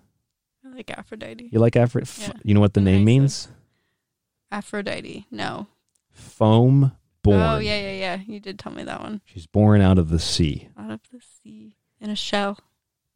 I 0.66 0.76
like 0.76 0.90
Aphrodite. 0.90 1.50
You 1.52 1.60
like 1.60 1.76
Aphrodite. 1.76 2.20
Yeah. 2.20 2.34
You 2.44 2.56
know 2.56 2.62
what 2.62 2.74
the 2.74 2.82
name 2.82 3.06
means? 3.06 3.48
Aphrodite. 4.52 5.28
No. 5.30 5.68
Foam 6.10 6.94
born. 7.22 7.40
Oh 7.40 7.60
yeah, 7.60 7.80
yeah, 7.80 7.92
yeah. 7.92 8.20
You 8.26 8.40
did 8.40 8.58
tell 8.58 8.72
me 8.72 8.82
that 8.86 9.02
one. 9.02 9.22
She's 9.26 9.46
born 9.46 9.82
out 9.82 10.00
of 10.00 10.10
the 10.10 10.18
sea. 10.18 10.70
Out 10.76 10.90
of 10.90 11.02
the 11.12 11.20
sea 11.22 11.76
in 12.02 12.10
a 12.10 12.16
shell, 12.16 12.58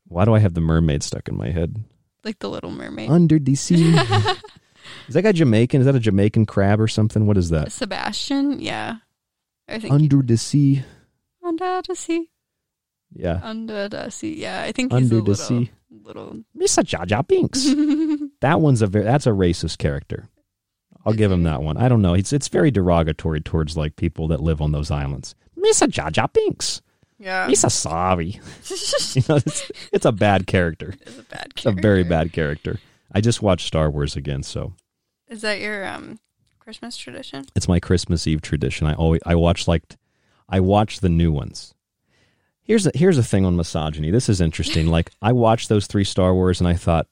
Why 0.08 0.26
do 0.26 0.34
I 0.34 0.40
have 0.40 0.54
the 0.54 0.62
mermaid 0.62 1.04
stuck 1.04 1.28
in 1.28 1.36
my 1.36 1.50
head? 1.50 1.84
like 2.28 2.40
the 2.40 2.50
Little 2.50 2.72
Mermaid. 2.72 3.10
Under 3.10 3.40
the 3.40 3.56
sea. 3.56 3.96
is 5.08 5.14
that 5.14 5.22
guy 5.24 5.32
Jamaican? 5.32 5.82
Is 5.82 5.86
that 5.86 5.96
a 5.96 6.00
Jamaican 6.00 6.46
crab 6.46 6.80
or 6.80 6.88
something? 6.88 7.26
What 7.26 7.38
is 7.38 7.50
that? 7.50 7.72
Sebastian. 7.72 8.60
Yeah. 8.60 8.98
I 9.68 9.80
think 9.80 9.94
Under 9.94 10.22
the 10.22 10.38
sea. 10.38 10.84
under 11.44 11.82
the 11.88 11.96
sea. 11.96 12.30
Yeah. 13.14 13.40
Under 13.42 13.88
the 13.90 14.10
sea. 14.10 14.36
Yeah, 14.36 14.62
I 14.62 14.72
think 14.74 14.92
he's 14.92 15.04
Under 15.04 15.18
a 15.18 15.22
the 15.22 15.32
little, 15.32 15.46
sea. 15.46 15.72
little. 15.90 16.44
Mr. 16.56 16.84
Jar 16.84 17.06
Jar 17.06 17.24
Binks. 17.24 17.64
that 18.42 18.60
one's 18.62 18.82
a 18.82 18.88
very, 18.88 19.06
that's 19.06 19.26
a 19.26 19.32
racist 19.32 19.78
character. 19.78 20.28
I'll 21.06 21.14
give 21.14 21.32
him 21.32 21.40
mm-hmm. 21.40 21.46
that 21.46 21.64
one. 21.64 21.78
I 21.78 21.88
don't 21.88 22.02
know. 22.02 22.14
It's 22.14 22.34
it's 22.34 22.50
very 22.50 22.70
derogatory 22.70 23.40
towards 23.40 23.78
like 23.78 23.96
people 23.96 24.28
that 24.28 24.42
live 24.42 24.62
on 24.62 24.74
those 24.74 24.92
islands. 24.92 25.36
Mr. 25.58 25.90
Jar 25.90 26.12
Jar 26.12 26.28
Binks. 26.28 26.82
Yeah. 27.20 27.48
Mr. 27.48 27.72
Sorry. 27.72 28.28
you 29.16 29.24
know, 29.28 29.38
it's, 29.38 29.72
it's 29.92 30.06
a 30.06 30.12
bad 30.12 30.48
character. 30.48 30.94
It's 31.02 31.18
a 31.18 31.24
bad 31.24 31.48
It's 31.56 31.66
a 31.66 31.72
very 31.72 32.04
bad 32.04 32.32
character. 32.32 32.80
I 33.12 33.22
just 33.22 33.42
watched 33.42 33.68
Star 33.68 33.90
Wars 33.90 34.16
again, 34.16 34.44
so 34.44 34.74
Is 35.28 35.42
that 35.42 35.60
your 35.60 35.86
um 35.88 36.20
Christmas 36.60 36.98
tradition? 36.98 37.46
it's 37.56 37.68
my 37.68 37.80
Christmas 37.80 38.28
Eve 38.28 38.42
tradition. 38.42 38.86
I 38.88 38.94
always 38.94 39.22
I 39.26 39.36
watch 39.36 39.68
like 39.68 39.84
I 40.50 40.60
watch 40.60 41.00
the 41.00 41.10
new 41.10 41.32
ones. 41.32 41.74
Here's 42.62 42.86
a 42.86 42.92
here's 42.94 43.18
a 43.18 43.24
thing 43.24 43.46
on 43.46 43.56
misogyny. 43.56 44.12
This 44.12 44.30
is 44.30 44.42
interesting. 44.42 44.88
like 44.98 45.12
I 45.22 45.32
watched 45.32 45.70
those 45.70 45.88
three 45.88 46.04
Star 46.04 46.34
Wars 46.34 46.60
and 46.60 46.68
I 46.68 46.74
thought, 46.74 47.08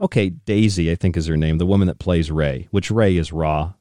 okay, 0.00 0.28
Daisy, 0.30 0.90
I 0.90 0.96
think 0.96 1.16
is 1.16 1.26
her 1.26 1.36
name, 1.36 1.58
the 1.58 1.66
woman 1.66 1.86
that 1.88 1.98
plays 1.98 2.30
Ray, 2.30 2.68
which 2.70 2.90
Ray 2.90 3.16
is 3.16 3.32
Ra, 3.32 3.72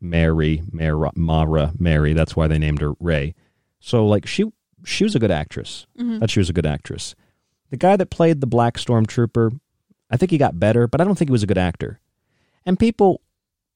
Mary, 0.00 0.62
Mara, 0.70 1.12
Mara, 1.14 1.72
Mary. 1.78 2.12
That's 2.12 2.36
why 2.36 2.46
they 2.48 2.58
named 2.58 2.80
her 2.80 2.92
Ray. 3.00 3.34
So 3.86 4.04
like 4.04 4.26
she 4.26 4.44
she 4.84 5.04
was 5.04 5.14
a 5.14 5.20
good 5.20 5.30
actress. 5.30 5.86
Mhm. 5.96 6.18
That 6.18 6.28
she 6.28 6.40
was 6.40 6.50
a 6.50 6.52
good 6.52 6.66
actress. 6.66 7.14
The 7.70 7.76
guy 7.76 7.94
that 7.96 8.10
played 8.10 8.40
the 8.40 8.46
Black 8.46 8.78
Stormtrooper, 8.78 9.60
I 10.10 10.16
think 10.16 10.32
he 10.32 10.38
got 10.38 10.58
better, 10.58 10.88
but 10.88 11.00
I 11.00 11.04
don't 11.04 11.16
think 11.16 11.28
he 11.28 11.32
was 11.32 11.44
a 11.44 11.46
good 11.46 11.56
actor. 11.56 12.00
And 12.64 12.80
people 12.80 13.20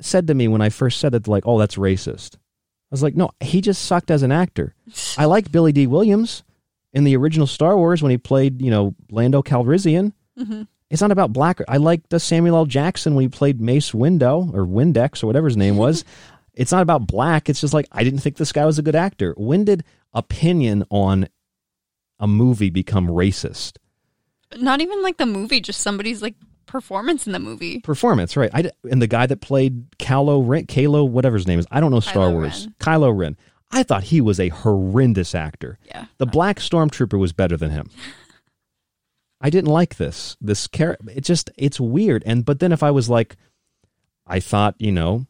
said 0.00 0.26
to 0.26 0.34
me 0.34 0.48
when 0.48 0.60
I 0.62 0.68
first 0.68 0.98
said 0.98 1.14
it, 1.14 1.28
like, 1.28 1.44
"Oh, 1.46 1.60
that's 1.60 1.76
racist." 1.76 2.34
I 2.34 2.90
was 2.90 3.04
like, 3.04 3.14
"No, 3.14 3.30
he 3.40 3.60
just 3.60 3.82
sucked 3.82 4.10
as 4.10 4.24
an 4.24 4.32
actor." 4.32 4.74
I 5.16 5.24
like 5.34 5.52
Billy 5.52 5.70
Dee 5.70 5.86
Williams 5.86 6.42
in 6.92 7.04
the 7.04 7.16
original 7.16 7.46
Star 7.46 7.76
Wars 7.76 8.02
when 8.02 8.10
he 8.10 8.18
played, 8.18 8.60
you 8.60 8.70
know, 8.72 8.96
Lando 9.12 9.42
Calrissian. 9.42 10.12
Mhm. 10.36 10.66
It's 10.90 11.00
not 11.00 11.12
about 11.12 11.32
black. 11.32 11.60
I 11.68 11.76
liked 11.76 12.10
the 12.10 12.18
Samuel 12.18 12.56
L. 12.56 12.66
Jackson 12.66 13.14
when 13.14 13.22
he 13.22 13.28
played 13.28 13.60
Mace 13.60 13.94
Window 13.94 14.50
or 14.52 14.66
Windex 14.66 15.22
or 15.22 15.28
whatever 15.28 15.46
his 15.46 15.56
name 15.56 15.76
was. 15.76 16.04
it's 16.54 16.72
not 16.72 16.82
about 16.82 17.06
black. 17.06 17.48
It's 17.48 17.60
just 17.60 17.74
like 17.74 17.86
I 17.92 18.04
didn't 18.04 18.20
think 18.20 18.36
this 18.36 18.52
guy 18.52 18.64
was 18.66 18.78
a 18.78 18.82
good 18.82 18.96
actor. 18.96 19.34
When 19.36 19.64
did 19.64 19.84
opinion 20.12 20.84
on 20.90 21.28
a 22.18 22.26
movie 22.26 22.70
become 22.70 23.08
racist? 23.08 23.78
Not 24.56 24.80
even 24.80 25.02
like 25.02 25.16
the 25.16 25.26
movie, 25.26 25.60
just 25.60 25.80
somebody's 25.80 26.22
like 26.22 26.34
performance 26.66 27.26
in 27.26 27.32
the 27.32 27.38
movie. 27.38 27.80
Performance, 27.80 28.36
right? 28.36 28.50
I 28.52 28.70
and 28.90 29.00
the 29.00 29.06
guy 29.06 29.26
that 29.26 29.40
played 29.40 29.90
Kylo 29.98 30.42
Ren, 30.46 30.66
Kalo, 30.66 31.04
whatever 31.04 31.36
his 31.36 31.46
name 31.46 31.58
is, 31.58 31.66
I 31.70 31.80
don't 31.80 31.90
know 31.90 32.00
Star 32.00 32.28
Kylo 32.28 32.32
Wars. 32.32 32.68
Kylo 32.78 33.16
Ren. 33.16 33.36
I 33.72 33.82
thought 33.84 34.04
he 34.04 34.20
was 34.20 34.40
a 34.40 34.48
horrendous 34.48 35.34
actor. 35.34 35.78
Yeah. 35.86 36.06
The 36.18 36.26
Black 36.26 36.58
Stormtrooper 36.58 37.18
was 37.18 37.32
better 37.32 37.56
than 37.56 37.70
him. 37.70 37.88
I 39.40 39.48
didn't 39.50 39.70
like 39.70 39.96
this. 39.96 40.36
This 40.40 40.66
character. 40.66 41.06
It 41.14 41.22
just 41.22 41.50
it's 41.56 41.80
weird. 41.80 42.22
And 42.26 42.44
but 42.44 42.58
then 42.60 42.72
if 42.72 42.82
I 42.82 42.90
was 42.90 43.08
like, 43.08 43.36
I 44.26 44.40
thought 44.40 44.74
you 44.78 44.92
know, 44.92 45.26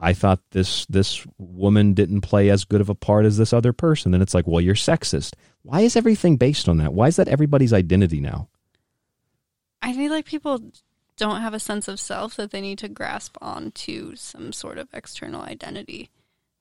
I 0.00 0.12
thought 0.14 0.40
this 0.52 0.86
this 0.86 1.26
woman 1.38 1.92
didn't 1.94 2.22
play 2.22 2.48
as 2.50 2.64
good 2.64 2.80
of 2.80 2.88
a 2.88 2.94
part 2.94 3.26
as 3.26 3.36
this 3.36 3.52
other 3.52 3.72
person. 3.72 4.12
Then 4.12 4.22
it's 4.22 4.34
like, 4.34 4.46
well, 4.46 4.60
you're 4.60 4.74
sexist. 4.74 5.34
Why 5.62 5.80
is 5.80 5.94
everything 5.96 6.36
based 6.36 6.68
on 6.68 6.78
that? 6.78 6.94
Why 6.94 7.08
is 7.08 7.16
that 7.16 7.28
everybody's 7.28 7.72
identity 7.72 8.20
now? 8.20 8.48
I 9.82 9.94
feel 9.94 10.10
like 10.10 10.24
people 10.24 10.60
don't 11.16 11.40
have 11.40 11.54
a 11.54 11.60
sense 11.60 11.86
of 11.88 12.00
self 12.00 12.36
that 12.36 12.50
they 12.50 12.60
need 12.60 12.78
to 12.78 12.88
grasp 12.88 13.36
on 13.42 13.70
to 13.72 14.16
some 14.16 14.52
sort 14.52 14.78
of 14.78 14.88
external 14.92 15.42
identity. 15.42 16.10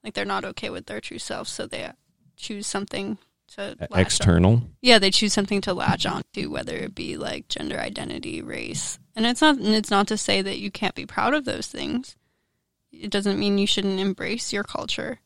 Like 0.03 0.13
they're 0.13 0.25
not 0.25 0.45
okay 0.45 0.69
with 0.69 0.85
their 0.87 1.01
true 1.01 1.19
self, 1.19 1.47
so 1.47 1.65
they 1.65 1.89
choose 2.35 2.67
something 2.67 3.17
to 3.55 3.75
latch 3.79 3.91
on- 3.91 3.99
External. 3.99 4.61
Yeah, 4.81 4.99
they 4.99 5.11
choose 5.11 5.33
something 5.33 5.61
to 5.61 5.73
latch 5.73 6.05
on 6.05 6.23
to, 6.33 6.47
whether 6.47 6.75
it 6.75 6.93
be 6.95 7.17
like 7.17 7.47
gender 7.47 7.79
identity, 7.79 8.41
race, 8.41 8.99
and 9.15 9.25
it's 9.25 9.41
not. 9.41 9.57
And 9.57 9.67
it's 9.67 9.91
not 9.91 10.07
to 10.09 10.17
say 10.17 10.41
that 10.41 10.59
you 10.59 10.71
can't 10.71 10.95
be 10.95 11.05
proud 11.05 11.33
of 11.33 11.45
those 11.45 11.67
things. 11.67 12.15
It 12.91 13.11
doesn't 13.11 13.39
mean 13.39 13.57
you 13.57 13.67
shouldn't 13.67 13.99
embrace 13.99 14.51
your 14.51 14.63
culture, 14.63 15.19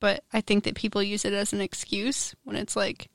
but 0.00 0.22
I 0.32 0.40
think 0.40 0.64
that 0.64 0.74
people 0.74 1.02
use 1.02 1.24
it 1.24 1.32
as 1.32 1.52
an 1.52 1.60
excuse 1.60 2.34
when 2.44 2.56
it's 2.56 2.76
like 2.76 3.08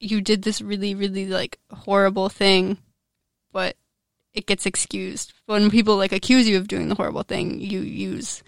you 0.00 0.20
did 0.20 0.42
this 0.42 0.60
really, 0.60 0.94
really 0.94 1.26
like 1.26 1.58
horrible 1.70 2.28
thing, 2.28 2.78
but 3.52 3.76
it 4.32 4.46
gets 4.46 4.66
excused. 4.66 5.32
When 5.46 5.70
people 5.70 5.96
like 5.96 6.12
accuse 6.12 6.48
you 6.48 6.58
of 6.58 6.68
doing 6.68 6.88
the 6.88 6.96
horrible 6.96 7.22
thing, 7.22 7.60
you 7.60 7.80
use 7.80 8.42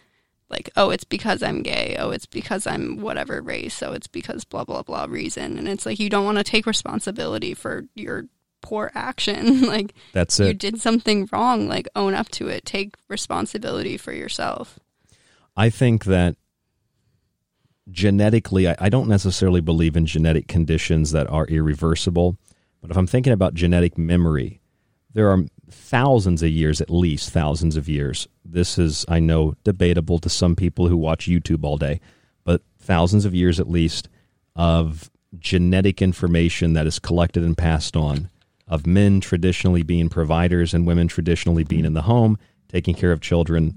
like, 0.49 0.71
oh, 0.77 0.91
it's 0.91 1.05
because 1.05 1.43
I'm 1.43 1.63
gay. 1.63 1.97
Oh, 1.99 2.11
it's 2.11 2.27
because 2.27 2.67
I'm 2.67 3.01
whatever 3.01 3.41
race. 3.41 3.83
Oh, 3.83 3.93
it's 3.93 4.07
because 4.07 4.45
blah, 4.45 4.65
blah, 4.65 4.83
blah 4.83 5.07
reason. 5.09 5.59
And 5.59 5.69
it's 5.69 5.87
like, 5.87 5.99
you 5.99 6.09
don't 6.09 6.25
want 6.25 6.39
to 6.39 6.45
take 6.45 6.67
responsibility 6.67 7.55
for 7.55 7.85
your 7.95 8.27
poor 8.63 8.91
action. 8.95 9.63
like, 9.67 9.95
That's 10.13 10.39
it. 10.41 10.47
You 10.47 10.55
did 10.55 10.81
something 10.81 11.29
wrong. 11.33 11.69
Like, 11.69 11.89
own 11.95 12.15
up 12.15 12.29
to 12.31 12.49
it. 12.49 12.65
Take 12.65 12.95
responsibility 13.09 13.97
for 13.97 14.13
yourself. 14.13 14.79
I 15.57 15.71
think 15.71 16.05
that 16.05 16.37
genetically, 17.91 18.69
I, 18.69 18.77
I 18.79 18.89
don't 18.89 19.09
necessarily 19.09 19.61
believe 19.61 19.97
in 19.97 20.07
genetic 20.07 20.49
conditions 20.49 21.13
that 21.13 21.31
are 21.31 21.47
irreversible. 21.47 22.37
But 22.81 22.91
if 22.91 22.97
I'm 22.97 23.07
thinking 23.07 23.33
about 23.33 23.55
genetic 23.55 23.97
memory, 23.97 24.61
there 25.13 25.31
are 25.31 25.45
thousands 25.71 26.43
of 26.43 26.51
years, 26.51 26.81
at 26.81 26.91
least 26.91 27.31
thousands 27.31 27.77
of 27.77 27.89
years. 27.89 28.29
This 28.45 28.79
is, 28.79 29.05
I 29.09 29.19
know, 29.19 29.55
debatable 29.65 30.19
to 30.21 30.29
some 30.29 30.55
people 30.55 30.89
who 30.89 30.97
watch 30.97 31.27
YouTube 31.27 31.65
all 31.65 31.79
day, 31.79 32.01
but 32.45 32.63
thousands 32.79 33.25
of 33.25 33.35
years 33.35 33.59
at 33.59 33.69
least 33.69 34.09
of 34.55 35.11
genetic 35.39 36.01
information 36.01 36.75
that 36.75 36.87
is 36.87 36.99
collected 36.99 37.43
and 37.43 37.57
passed 37.57 37.97
on 37.97 38.31
of 38.69 38.87
men 38.87 39.21
traditionally 39.21 39.83
being 39.83 40.09
providers 40.09 40.75
and 40.75 40.87
women 40.87 41.09
traditionally 41.09 41.65
being 41.65 41.85
in 41.85 41.95
the 41.95 42.03
home, 42.03 42.39
taking 42.69 42.95
care 42.95 43.13
of 43.13 43.21
children, 43.21 43.75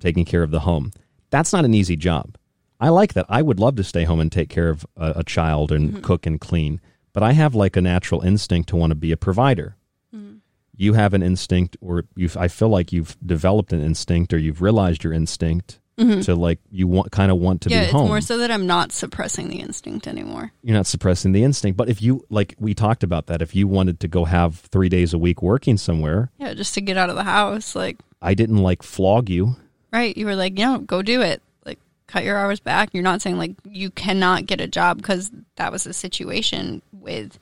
taking 0.00 0.24
care 0.24 0.42
of 0.42 0.50
the 0.50 0.60
home. 0.60 0.90
That's 1.30 1.52
not 1.52 1.64
an 1.64 1.74
easy 1.74 1.96
job. 1.96 2.36
I 2.80 2.88
like 2.88 3.14
that. 3.14 3.26
I 3.28 3.42
would 3.42 3.60
love 3.60 3.76
to 3.76 3.84
stay 3.84 4.04
home 4.04 4.20
and 4.20 4.30
take 4.30 4.48
care 4.48 4.68
of 4.68 4.84
a, 4.96 5.14
a 5.16 5.24
child 5.24 5.70
and 5.72 5.90
Mm-hmm. 5.92 6.00
cook 6.02 6.26
and 6.26 6.40
clean, 6.40 6.80
but 7.12 7.22
I 7.22 7.32
have 7.32 7.54
like 7.54 7.76
a 7.76 7.80
natural 7.80 8.20
instinct 8.22 8.68
to 8.70 8.76
want 8.76 8.90
to 8.90 8.96
be 8.96 9.12
a 9.12 9.16
provider. 9.16 9.76
Mm-hmm. 10.14 10.36
You 10.76 10.94
have 10.94 11.14
an 11.14 11.22
instinct, 11.22 11.76
or 11.80 12.04
you've. 12.16 12.36
I 12.36 12.48
feel 12.48 12.68
like 12.68 12.92
you've 12.92 13.16
developed 13.24 13.72
an 13.72 13.80
instinct, 13.80 14.32
or 14.32 14.38
you've 14.38 14.60
realized 14.60 15.04
your 15.04 15.12
instinct 15.12 15.78
Mhm. 15.98 16.24
to 16.24 16.34
like 16.34 16.58
you 16.72 16.88
want 16.88 17.12
kind 17.12 17.30
of 17.30 17.38
want 17.38 17.60
to 17.62 17.70
yeah, 17.70 17.84
be 17.84 17.90
home. 17.92 18.00
Yeah, 18.00 18.02
it's 18.04 18.08
more 18.08 18.20
so 18.20 18.38
that 18.38 18.50
I'm 18.50 18.66
not 18.66 18.90
suppressing 18.90 19.48
the 19.48 19.60
instinct 19.60 20.08
anymore. 20.08 20.50
You're 20.62 20.76
not 20.76 20.86
suppressing 20.86 21.30
the 21.32 21.44
instinct, 21.44 21.76
but 21.76 21.88
if 21.88 22.02
you 22.02 22.24
like, 22.30 22.54
we 22.58 22.74
talked 22.74 23.04
about 23.04 23.26
that. 23.26 23.40
If 23.42 23.54
you 23.54 23.68
wanted 23.68 24.00
to 24.00 24.08
go 24.08 24.24
have 24.24 24.56
three 24.56 24.88
days 24.88 25.14
a 25.14 25.18
week 25.18 25.40
working 25.42 25.76
somewhere, 25.76 26.30
Yeah, 26.38 26.54
just 26.54 26.74
to 26.74 26.80
get 26.80 26.96
out 26.96 27.10
of 27.10 27.16
the 27.16 27.22
house, 27.22 27.76
like 27.76 27.98
I 28.20 28.34
didn't 28.34 28.58
like 28.58 28.82
flog 28.82 29.28
you. 29.30 29.56
right. 29.92 30.16
You 30.16 30.26
were 30.26 30.34
like, 30.36 30.54
know, 30.54 30.78
go 30.78 31.00
do 31.02 31.20
it. 31.22 31.40
Like, 31.64 31.78
cut 32.08 32.24
your 32.24 32.36
hours 32.38 32.58
back. 32.58 32.90
You're 32.92 33.02
not 33.04 33.22
saying 33.22 33.38
like 33.38 33.52
you 33.64 33.90
cannot 33.90 34.46
get 34.46 34.60
a 34.60 34.66
job 34.66 34.96
because 34.96 35.30
that 35.56 35.70
was 35.70 35.84
the 35.84 35.92
situation 35.94 36.82
with 36.92 37.38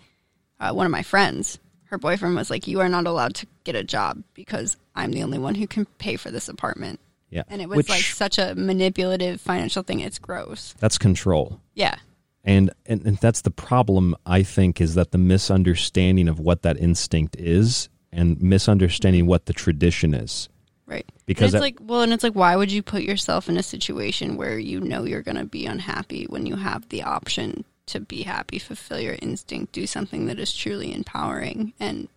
uh, 0.60 0.72
one 0.72 0.84
of 0.84 0.92
my 0.92 1.02
friends. 1.02 1.58
Her 1.84 1.96
boyfriend 1.98 2.36
was 2.36 2.50
like, 2.50 2.66
you 2.66 2.80
are 2.80 2.88
not 2.88 3.06
allowed 3.06 3.34
to 3.36 3.46
get 3.64 3.76
a 3.76 3.84
job 3.84 4.22
because 4.34 4.76
I'm 4.94 5.12
the 5.12 5.22
only 5.22 5.38
one 5.38 5.54
who 5.54 5.66
can 5.66 5.86
pay 5.98 6.16
for 6.16 6.30
this 6.30 6.48
apartment. 6.48 7.00
Yeah, 7.32 7.44
And 7.48 7.62
it 7.62 7.68
was 7.68 7.78
Which- 7.78 7.88
like 7.88 8.02
such 8.02 8.38
a 8.38 8.54
manipulative 8.54 9.40
financial 9.40 9.82
thing. 9.82 10.00
It's 10.00 10.18
gross. 10.18 10.74
That's 10.80 10.98
control. 10.98 11.60
Yeah. 11.74 11.96
And, 12.44 12.70
and 12.86 13.06
and 13.06 13.16
that's 13.18 13.40
the 13.40 13.50
problem 13.50 14.14
I 14.26 14.42
think 14.42 14.80
is 14.80 14.94
that 14.96 15.12
the 15.12 15.18
misunderstanding 15.18 16.28
of 16.28 16.38
what 16.38 16.60
that 16.62 16.76
instinct 16.76 17.36
is 17.36 17.88
and 18.12 18.40
misunderstanding 18.42 19.26
what 19.26 19.46
the 19.46 19.52
tradition 19.54 20.12
is. 20.12 20.50
Right. 20.84 21.06
Because 21.24 21.54
and 21.54 21.62
that- 21.62 21.66
it's 21.68 21.80
like, 21.80 21.88
well, 21.88 22.02
and 22.02 22.12
it's 22.12 22.22
like, 22.24 22.34
why 22.34 22.54
would 22.54 22.70
you 22.70 22.82
put 22.82 23.02
yourself 23.02 23.48
in 23.48 23.56
a 23.56 23.62
situation 23.62 24.36
where 24.36 24.58
you 24.58 24.78
know 24.80 25.04
you're 25.04 25.22
going 25.22 25.38
to 25.38 25.44
be 25.46 25.64
unhappy 25.64 26.26
when 26.26 26.44
you 26.44 26.56
have 26.56 26.86
the 26.90 27.02
option 27.02 27.64
to 27.86 28.00
be 28.00 28.24
happy, 28.24 28.58
fulfill 28.58 29.00
your 29.00 29.16
instinct, 29.22 29.72
do 29.72 29.86
something 29.86 30.26
that 30.26 30.38
is 30.38 30.54
truly 30.54 30.92
empowering 30.94 31.72
and 31.80 32.08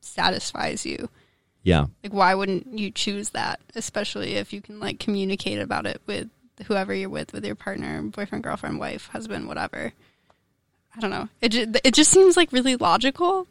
satisfies 0.00 0.84
you? 0.84 1.08
Yeah. 1.62 1.86
Like, 2.02 2.12
why 2.12 2.34
wouldn't 2.34 2.78
you 2.78 2.90
choose 2.90 3.30
that, 3.30 3.60
especially 3.74 4.34
if 4.36 4.52
you 4.52 4.60
can 4.62 4.80
like 4.80 4.98
communicate 4.98 5.58
about 5.60 5.86
it 5.86 6.00
with 6.06 6.28
whoever 6.66 6.94
you're 6.94 7.08
with, 7.10 7.32
with 7.32 7.44
your 7.44 7.54
partner, 7.54 8.00
boyfriend, 8.02 8.44
girlfriend, 8.44 8.78
wife, 8.78 9.08
husband, 9.08 9.46
whatever? 9.48 9.92
I 10.96 11.00
don't 11.00 11.10
know. 11.10 11.28
It 11.40 11.50
just, 11.50 11.80
it 11.84 11.94
just 11.94 12.10
seems 12.10 12.36
like 12.36 12.50
really 12.52 12.76
logical, 12.76 13.46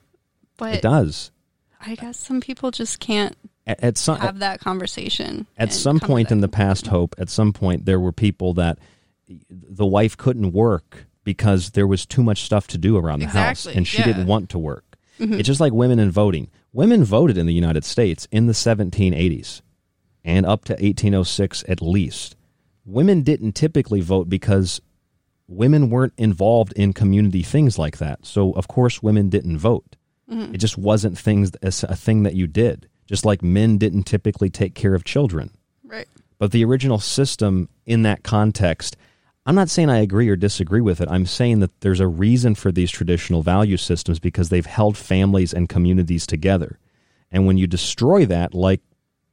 but 0.57 0.75
it 0.75 0.81
does. 0.81 1.31
I 1.79 1.95
guess 1.95 2.17
some 2.17 2.41
people 2.41 2.71
just 2.71 2.99
can't 2.99 3.37
At, 3.65 3.81
at 3.83 3.97
some 3.97 4.19
have 4.19 4.39
that 4.39 4.59
conversation. 4.59 5.47
at 5.57 5.71
some 5.71 5.99
point 5.99 6.31
in 6.31 6.41
the 6.41 6.49
past 6.49 6.87
hope 6.87 7.15
at 7.17 7.29
some 7.29 7.53
point 7.53 7.85
there 7.85 7.99
were 7.99 8.11
people 8.11 8.53
that 8.55 8.77
the 9.49 9.85
wife 9.85 10.17
couldn't 10.17 10.51
work 10.51 11.05
because 11.23 11.69
there 11.71 11.87
was 11.87 12.05
too 12.05 12.21
much 12.23 12.41
stuff 12.43 12.67
to 12.67 12.77
do 12.77 12.97
around 12.97 13.19
the 13.19 13.27
house 13.27 13.65
and 13.65 13.87
she 13.87 13.99
yeah. 13.99 14.05
didn't 14.05 14.25
want 14.27 14.49
to 14.49 14.59
work 14.59 14.83
Mhm. 15.19 15.39
it's 15.39 15.47
just 15.47 15.61
like 15.61 15.71
women 15.71 15.99
in 15.99 16.11
voting 16.11 16.49
women 16.73 17.03
voted 17.03 17.37
in 17.37 17.45
the 17.45 17.53
united 17.53 17.83
states 17.83 18.27
in 18.31 18.45
the 18.47 18.53
1780s 18.53 19.61
and 20.23 20.45
up 20.45 20.65
to 20.65 20.73
1806 20.73 21.63
at 21.67 21.81
least 21.81 22.35
women 22.85 23.21
didn't 23.21 23.53
typically 23.53 24.01
vote 24.01 24.29
because 24.29 24.81
women 25.47 25.89
weren't 25.89 26.13
involved 26.17 26.73
in 26.73 26.93
community 26.93 27.41
things 27.43 27.77
like 27.79 27.97
that 27.97 28.25
so 28.25 28.51
of 28.53 28.67
course 28.67 29.01
women 29.01 29.29
didn't 29.29 29.57
vote 29.57 29.95
Mhm. 30.31 30.53
it 30.53 30.59
just 30.59 30.77
wasn't 30.77 31.17
things 31.17 31.51
a 31.63 31.71
thing 31.95 32.21
that 32.23 32.35
you 32.35 32.45
did 32.45 32.87
just 33.07 33.25
like 33.25 33.41
men 33.41 33.79
didn't 33.79 34.03
typically 34.03 34.49
take 34.49 34.75
care 34.75 34.93
of 34.93 35.03
children 35.03 35.49
Right. 35.83 36.07
but 36.37 36.51
the 36.51 36.63
original 36.63 36.99
system 36.99 37.67
in 37.87 38.03
that 38.03 38.21
context, 38.21 38.95
I'm 39.49 39.55
not 39.55 39.67
saying 39.71 39.89
I 39.89 39.97
agree 39.97 40.29
or 40.29 40.35
disagree 40.35 40.79
with 40.79 41.01
it. 41.01 41.07
I'm 41.09 41.25
saying 41.25 41.59
that 41.61 41.81
there's 41.81 41.99
a 41.99 42.05
reason 42.07 42.53
for 42.53 42.71
these 42.71 42.91
traditional 42.91 43.41
value 43.41 43.77
systems 43.77 44.19
because 44.19 44.49
they've 44.49 44.63
held 44.63 44.95
families 44.95 45.55
and 45.55 45.67
communities 45.67 46.27
together. 46.27 46.77
And 47.31 47.47
when 47.47 47.57
you 47.57 47.65
destroy 47.65 48.27
that, 48.27 48.53
like 48.53 48.81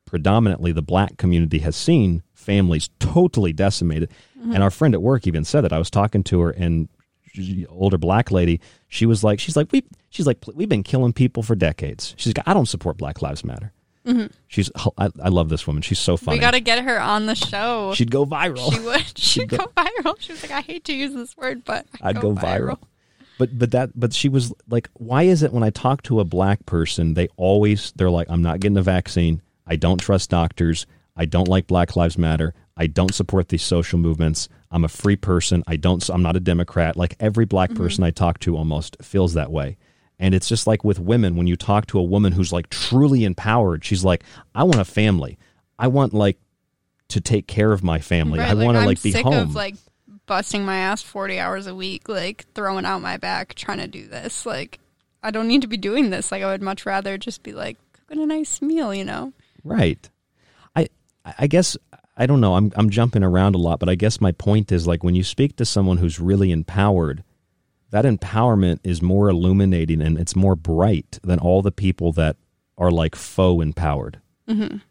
predominantly 0.07 0.73
the 0.73 0.81
black 0.81 1.19
community 1.19 1.59
has 1.59 1.77
seen, 1.77 2.23
families 2.33 2.89
totally 2.99 3.53
decimated. 3.53 4.11
Mhm. 4.41 4.55
And 4.55 4.63
our 4.63 4.71
friend 4.71 4.95
at 4.95 5.03
work 5.03 5.27
even 5.27 5.45
said 5.45 5.61
that. 5.61 5.73
I 5.75 5.79
was 5.79 5.91
talking 5.91 6.23
to 6.25 6.41
her 6.41 6.51
and 6.51 6.89
she- 7.35 7.67
older 7.67 7.99
black 7.99 8.31
lady, 8.31 8.59
she 8.89 9.05
was 9.05 9.23
like, 9.23 9.39
she's 9.39 9.55
like, 9.55 9.71
we, 9.71 9.85
she's 10.09 10.27
like, 10.27 10.39
we've 10.55 10.67
been 10.67 10.83
killing 10.83 11.13
people 11.13 11.43
for 11.43 11.55
decades. 11.55 12.15
She's 12.17 12.35
like, 12.35 12.49
I 12.49 12.55
don't 12.55 12.65
support 12.65 12.97
Black 12.97 13.21
Lives 13.21 13.45
Matter. 13.45 13.75
Mhm. 14.07 14.31
She's, 14.47 14.71
I, 14.99 15.11
I 15.23 15.29
love 15.29 15.49
this 15.49 15.67
woman. 15.67 15.83
She's 15.83 15.99
so 15.99 16.17
funny. 16.17 16.37
We 16.37 16.41
got 16.41 16.53
to 16.53 16.61
get 16.61 16.83
her 16.85 17.01
on 17.01 17.27
the 17.27 17.35
show. 17.35 17.93
She'd 17.95 18.11
go 18.11 18.25
viral. 18.25 18.73
She 18.73 18.81
would. 18.81 19.19
She'd 19.19 19.49
go- 19.49 19.57
go 19.59 19.67
viral. 19.77 20.15
She 20.21 20.33
was 20.33 20.43
like, 20.43 20.53
I 20.53 20.61
hate 20.61 20.85
to 20.85 20.95
use 20.95 21.13
this 21.13 21.37
word, 21.37 21.65
but 21.65 21.87
I'd, 22.01 22.17
I'd 22.17 22.23
go 22.23 22.33
viral. 22.35 22.79
But 23.39 23.59
but 23.59 23.71
that 23.73 23.91
but 23.99 24.15
she 24.15 24.29
was 24.31 24.53
like, 24.71 24.89
why 24.95 25.25
is 25.25 25.43
it 25.43 25.53
when 25.53 25.63
I 25.63 25.69
talk 25.71 26.03
to 26.05 26.21
a 26.21 26.25
black 26.25 26.65
person, 26.65 27.13
they 27.15 27.29
always 27.37 27.93
they're 27.97 28.09
like, 28.11 28.29
I'm 28.31 28.41
not 28.43 28.61
getting 28.61 28.79
a 28.79 28.83
vaccine. 28.83 29.43
I 29.67 29.77
don't 29.77 29.99
trust 30.01 30.31
doctors. 30.31 30.87
I 31.17 31.25
don't 31.25 31.49
like 31.49 31.67
Black 31.67 31.97
Lives 31.97 32.17
Matter. 32.17 32.55
I 32.77 32.87
don't 32.87 33.15
support 33.15 33.49
these 33.49 33.63
social 33.63 33.99
movements. 33.99 34.49
I'm 34.71 34.85
a 34.85 34.89
free 34.89 35.17
person. 35.17 35.65
I 35.67 35.77
don't. 35.77 36.07
I'm 36.09 36.23
not 36.23 36.37
a 36.37 36.41
Democrat. 36.41 36.97
Like 36.97 37.17
every 37.21 37.45
black 37.47 37.71
Mhm. 37.71 37.77
person 37.77 38.05
I 38.05 38.11
talk 38.11 38.39
to 38.41 38.57
almost 38.57 38.97
feels 39.03 39.35
that 39.35 39.51
way. 39.51 39.77
And 40.19 40.35
it's 40.35 40.49
just 40.49 40.67
like 40.67 40.83
with 40.83 40.99
women, 40.99 41.37
when 41.37 41.47
you 41.47 41.57
talk 41.57 41.87
to 41.89 41.99
a 41.99 42.03
woman 42.03 42.33
who's 42.33 42.53
like 42.53 42.71
truly 42.71 43.25
empowered, 43.25 43.85
she's 43.85 44.05
like, 44.05 44.25
I 44.55 44.65
want 44.65 44.81
a 44.81 44.85
family. 44.85 45.39
I 45.79 45.89
want 45.89 46.15
like 46.15 46.39
to 47.09 47.21
take 47.21 47.47
care 47.47 47.73
of 47.73 47.85
my 47.85 47.99
family. 47.99 48.39
Right, 48.39 48.51
I 48.51 48.55
want 48.55 48.79
to 48.79 48.87
like 48.87 49.03
be 49.03 49.13
sick 49.13 49.25
home. 49.25 49.35
of 49.35 49.55
like 49.55 49.77
busting 50.27 50.65
my 50.65 50.77
ass 50.77 51.03
40 51.03 51.39
hours 51.39 51.67
a 51.67 51.75
week, 51.75 52.09
like 52.09 52.47
throwing 52.55 52.85
out 52.85 53.03
my 53.03 53.17
back 53.17 53.55
trying 53.55 53.79
to 53.79 53.87
do 53.87 54.07
this. 54.07 54.47
Like, 54.47 54.79
I 55.23 55.31
don't 55.31 55.49
need 55.49 55.63
to 55.63 55.69
be 55.69 55.77
doing 55.77 56.11
this. 56.11 56.33
Like, 56.33 56.43
I 56.43 56.47
would 56.47 56.63
much 56.63 56.87
rather 56.87 57.19
just 57.19 57.43
be 57.43 57.53
like 57.53 57.77
cooking 57.93 58.23
a 58.23 58.27
nice 58.27 58.63
meal, 58.63 58.95
you 58.95 59.05
know? 59.05 59.33
Right. 59.65 60.09
I 60.75 60.89
I 61.39 61.47
guess 61.47 61.77
I 62.17 62.27
don't 62.27 62.41
know. 62.41 62.55
I'm 62.55 62.73
I'm 62.77 62.91
jumping 62.91 63.23
around 63.23 63.55
a 63.55 63.59
lot, 63.59 63.81
but 63.81 63.89
I 63.89 63.95
guess 63.95 64.21
my 64.21 64.33
point 64.33 64.73
is 64.73 64.87
like 64.87 65.05
when 65.05 65.15
you 65.15 65.25
speak 65.25 65.57
to 65.57 65.65
someone 65.65 65.99
who's 65.99 66.19
really 66.21 66.51
empowered, 66.51 67.23
that 67.97 68.05
empowerment 68.05 68.79
is 68.85 69.01
more 69.01 69.31
illuminating 69.31 70.03
and 70.03 70.19
it's 70.19 70.37
more 70.37 70.55
bright 70.55 71.19
than 71.23 71.39
all 71.39 71.63
the 71.63 71.73
people 71.73 72.13
that 72.13 72.37
are 72.77 72.91
like 72.91 73.15
faux 73.15 73.63
empowered. 73.63 74.21
Mhm. 74.47 74.83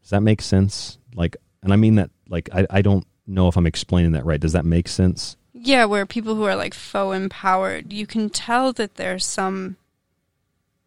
Does 0.00 0.10
that 0.10 0.22
make 0.22 0.40
sense? 0.40 0.96
Like 1.12 1.36
and 1.64 1.72
I 1.72 1.76
mean 1.76 1.96
that 1.96 2.10
like 2.28 2.48
I, 2.54 2.64
I 2.70 2.82
don't 2.82 3.04
know 3.26 3.48
if 3.48 3.56
I'm 3.56 3.66
explaining 3.66 4.12
that 4.12 4.24
right. 4.24 4.38
Does 4.38 4.52
that 4.52 4.64
make 4.64 4.86
sense? 4.86 5.36
Yeah, 5.52 5.86
where 5.86 6.06
people 6.06 6.36
who 6.36 6.44
are 6.44 6.54
like 6.54 6.72
faux 6.72 7.16
empowered, 7.16 7.92
you 7.92 8.06
can 8.06 8.30
tell 8.30 8.72
that 8.74 8.94
there's 8.94 9.24
some 9.24 9.76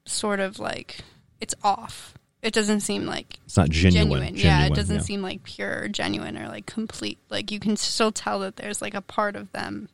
sort 0.06 0.40
of 0.40 0.60
like 0.60 1.00
it's 1.42 1.56
off. 1.62 2.14
It 2.42 2.54
doesn't 2.54 2.82
seem 2.82 3.06
like 3.06 3.40
It's 3.44 3.58
not 3.58 3.70
genuine. 3.70 4.36
Yeah, 4.38 4.66
it 4.66 4.76
doesn't 4.76 4.96
yeah. 4.98 5.02
seem 5.02 5.22
like 5.22 5.44
pure 5.44 5.82
or 5.84 5.88
genuine 5.90 6.38
or 6.38 6.48
like 6.48 6.68
complete. 6.68 7.18
Like 7.30 7.52
you 7.52 7.60
can 7.60 7.76
still 7.76 8.14
tell 8.14 8.40
that 8.40 8.56
there's 8.56 8.82
like 8.82 8.94
a 8.94 9.02
part 9.02 9.36
of 9.36 9.52
them 9.52 9.90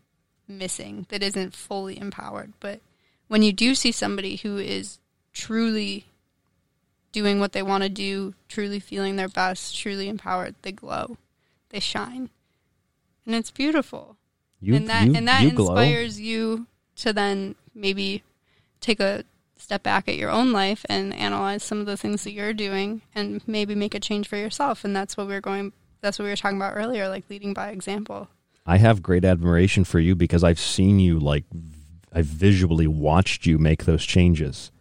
missing 0.58 1.06
that 1.10 1.24
isn't 1.24 1.56
fully 1.56 1.98
empowered. 1.98 2.54
But 2.60 2.82
when 3.28 3.44
you 3.44 3.52
do 3.54 3.76
see 3.76 3.92
somebody 3.92 4.38
who 4.38 4.58
is 4.58 5.00
truly 5.34 6.06
doing 7.12 7.40
what 7.40 7.52
they 7.52 7.62
want 7.64 7.84
to 7.84 7.90
do, 7.90 8.34
truly 8.48 8.80
feeling 8.80 9.16
their 9.16 9.28
best, 9.28 9.78
truly 9.78 10.08
empowered, 10.08 10.56
they 10.62 10.72
glow, 10.72 11.18
they 11.70 11.80
shine, 11.80 12.30
and 13.26 13.36
it's 13.36 13.52
beautiful. 13.52 14.18
You- 14.60 14.76
and 14.76 14.90
that 14.90 15.08
you- 15.08 15.16
and 15.16 15.28
that 15.28 15.44
you 15.44 15.52
glow. 15.52 15.76
inspires 15.76 16.20
you 16.20 16.68
to 16.98 17.12
then 17.14 17.56
maybe 17.74 18.24
take 18.80 19.00
a 19.00 19.24
step 19.58 19.84
back 19.84 20.08
at 20.08 20.18
your 20.18 20.30
own 20.30 20.52
life 20.52 20.86
and 20.90 21.14
analyze 21.14 21.64
some 21.64 21.80
of 21.80 21.86
the 21.86 21.98
things 21.98 22.24
that 22.24 22.32
you're 22.32 22.54
doing 22.54 23.02
and 23.14 23.42
maybe 23.48 23.76
make 23.76 23.94
a 23.94 24.00
change 24.00 24.28
for 24.28 24.38
yourself. 24.38 24.84
And 24.84 24.96
that's 24.96 25.16
what 25.16 25.28
we 25.28 25.36
are 25.36 25.42
going. 25.42 25.74
That's 26.02 26.18
what 26.18 26.24
we 26.26 26.32
were 26.32 26.36
talking 26.36 26.58
about 26.58 26.76
earlier, 26.76 27.08
like 27.08 27.30
leading 27.30 27.54
by 27.54 27.70
example. 27.70 28.28
I 28.72 28.78
have 28.78 29.02
great 29.04 29.26
admiration 29.26 29.84
for 29.84 30.00
you 30.00 30.16
because 30.16 30.44
I've 30.44 30.60
seen 30.60 31.00
you 31.00 31.20
like 31.20 31.46
I've 32.14 32.26
visually 32.26 32.88
watched 32.88 33.46
you 33.46 33.58
make 33.58 33.84
those 33.86 34.04
changes, 34.06 34.72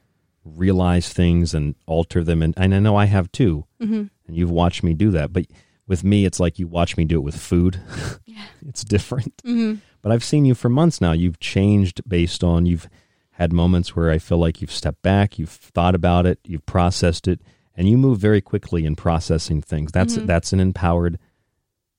realize 0.45 1.13
things 1.13 1.55
and 1.55 1.75
alter 1.87 2.23
them, 2.25 2.43
and, 2.43 2.55
and 2.57 2.75
I 2.75 2.79
know 2.79 2.97
I 2.97 3.07
have 3.07 3.31
too. 3.33 3.65
Mhm. 3.83 4.11
And 4.27 4.37
you've 4.37 4.51
watched 4.63 4.83
me 4.83 4.95
do 4.95 5.11
that, 5.13 5.33
but 5.33 5.47
with 5.89 6.05
me, 6.05 6.25
it's 6.25 6.39
like 6.41 6.59
you 6.61 6.69
watch 6.69 6.97
me 6.97 7.05
do 7.05 7.17
it 7.17 7.25
with 7.25 7.37
food. 7.37 7.81
Yeah, 8.27 8.47
it's 8.69 8.85
different. 8.85 9.37
Mhm. 9.45 9.81
But 10.03 10.13
I've 10.13 10.23
seen 10.25 10.45
you 10.45 10.55
for 10.55 10.69
months 10.69 11.01
now. 11.01 11.13
You've 11.13 11.41
changed 11.41 12.01
based 12.09 12.43
on 12.45 12.65
you've 12.65 12.89
had 13.33 13.53
moments 13.53 13.95
where 13.97 14.11
I 14.11 14.19
feel 14.19 14.39
like 14.39 14.61
you've 14.61 14.71
stepped 14.81 15.03
back, 15.03 15.39
you've 15.39 15.51
thought 15.75 15.95
about 15.97 16.27
it, 16.27 16.39
you've 16.45 16.65
processed 16.65 17.27
it, 17.27 17.41
and 17.75 17.89
you 17.89 17.99
move 17.99 18.19
very 18.19 18.41
quickly 18.41 18.87
in 18.87 18.95
processing 18.97 19.61
things. 19.63 19.91
That's 19.93 20.17
Mhm. 20.17 20.27
that's 20.27 20.53
an 20.53 20.61
empowered 20.61 21.19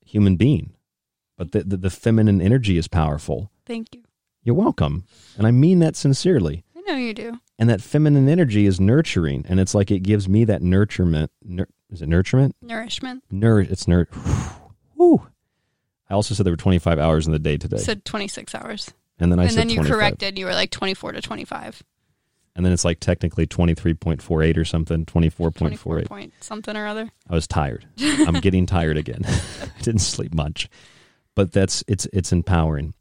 human 0.06 0.36
being. 0.38 0.72
But 1.42 1.54
the, 1.54 1.64
the 1.64 1.78
the 1.78 1.90
feminine 1.90 2.40
energy 2.40 2.78
is 2.78 2.88
powerful. 2.88 3.50
Thank 3.66 3.96
you. 3.96 4.04
You're 4.44 4.54
welcome, 4.54 5.06
and 5.40 5.48
I 5.48 5.50
mean 5.50 5.80
that 5.80 5.96
sincerely. 5.96 6.64
I 6.78 6.82
know 6.82 6.96
you 6.96 7.16
do. 7.16 7.40
And 7.58 7.68
that 7.68 7.82
feminine 7.82 8.30
energy 8.30 8.68
is 8.68 8.80
nurturing, 8.80 9.44
and 9.50 9.60
it's 9.60 9.74
like 9.74 9.90
it 9.90 10.02
gives 10.02 10.30
me 10.30 10.46
that 10.46 10.62
nurturement. 10.62 11.30
Nur, 11.44 11.68
is 11.90 12.04
it 12.04 12.10
nurturement? 12.10 12.52
Nourishment. 12.62 13.24
Nour. 13.32 13.62
It's 13.62 13.88
nur. 13.88 14.06
Whew. 14.98 15.26
I 16.12 16.14
also 16.14 16.36
said 16.36 16.46
there 16.46 16.54
were 16.54 16.58
25 16.58 17.00
hours 17.00 17.26
in 17.26 17.34
the 17.34 17.40
day 17.40 17.58
today. 17.58 17.78
Said 17.78 18.06
26 18.06 18.54
hours. 18.54 18.92
and 19.18 19.32
then 19.32 19.40
I 19.40 19.46
and 19.46 19.54
then 19.54 19.70
you 19.70 19.78
25. 19.78 19.98
corrected. 19.98 20.38
You 20.38 20.46
were 20.46 20.54
like 20.54 20.70
24 20.70 21.14
to 21.14 21.22
25. 21.22 21.82
And 22.56 22.64
then 22.64 22.72
it's 22.72 22.86
like 22.86 23.00
technically 23.00 23.48
23.48 23.48 24.58
or 24.58 24.66
something, 24.66 25.08
24.48. 25.08 25.56
24 25.56 26.02
point 26.04 26.34
something 26.40 26.78
or 26.78 26.86
other. 26.86 27.10
I 27.28 27.34
was 27.34 27.48
tired. 27.48 27.88
I'm 28.00 28.42
getting 28.42 28.68
tired 28.68 28.98
again. 28.98 29.22
I 29.26 29.82
didn't 29.82 30.02
sleep 30.02 30.36
much. 30.36 30.70
But 31.36 31.52
that's 31.52 31.84
it's 31.88 32.08
it's 32.14 32.32
empowering. 32.32 32.94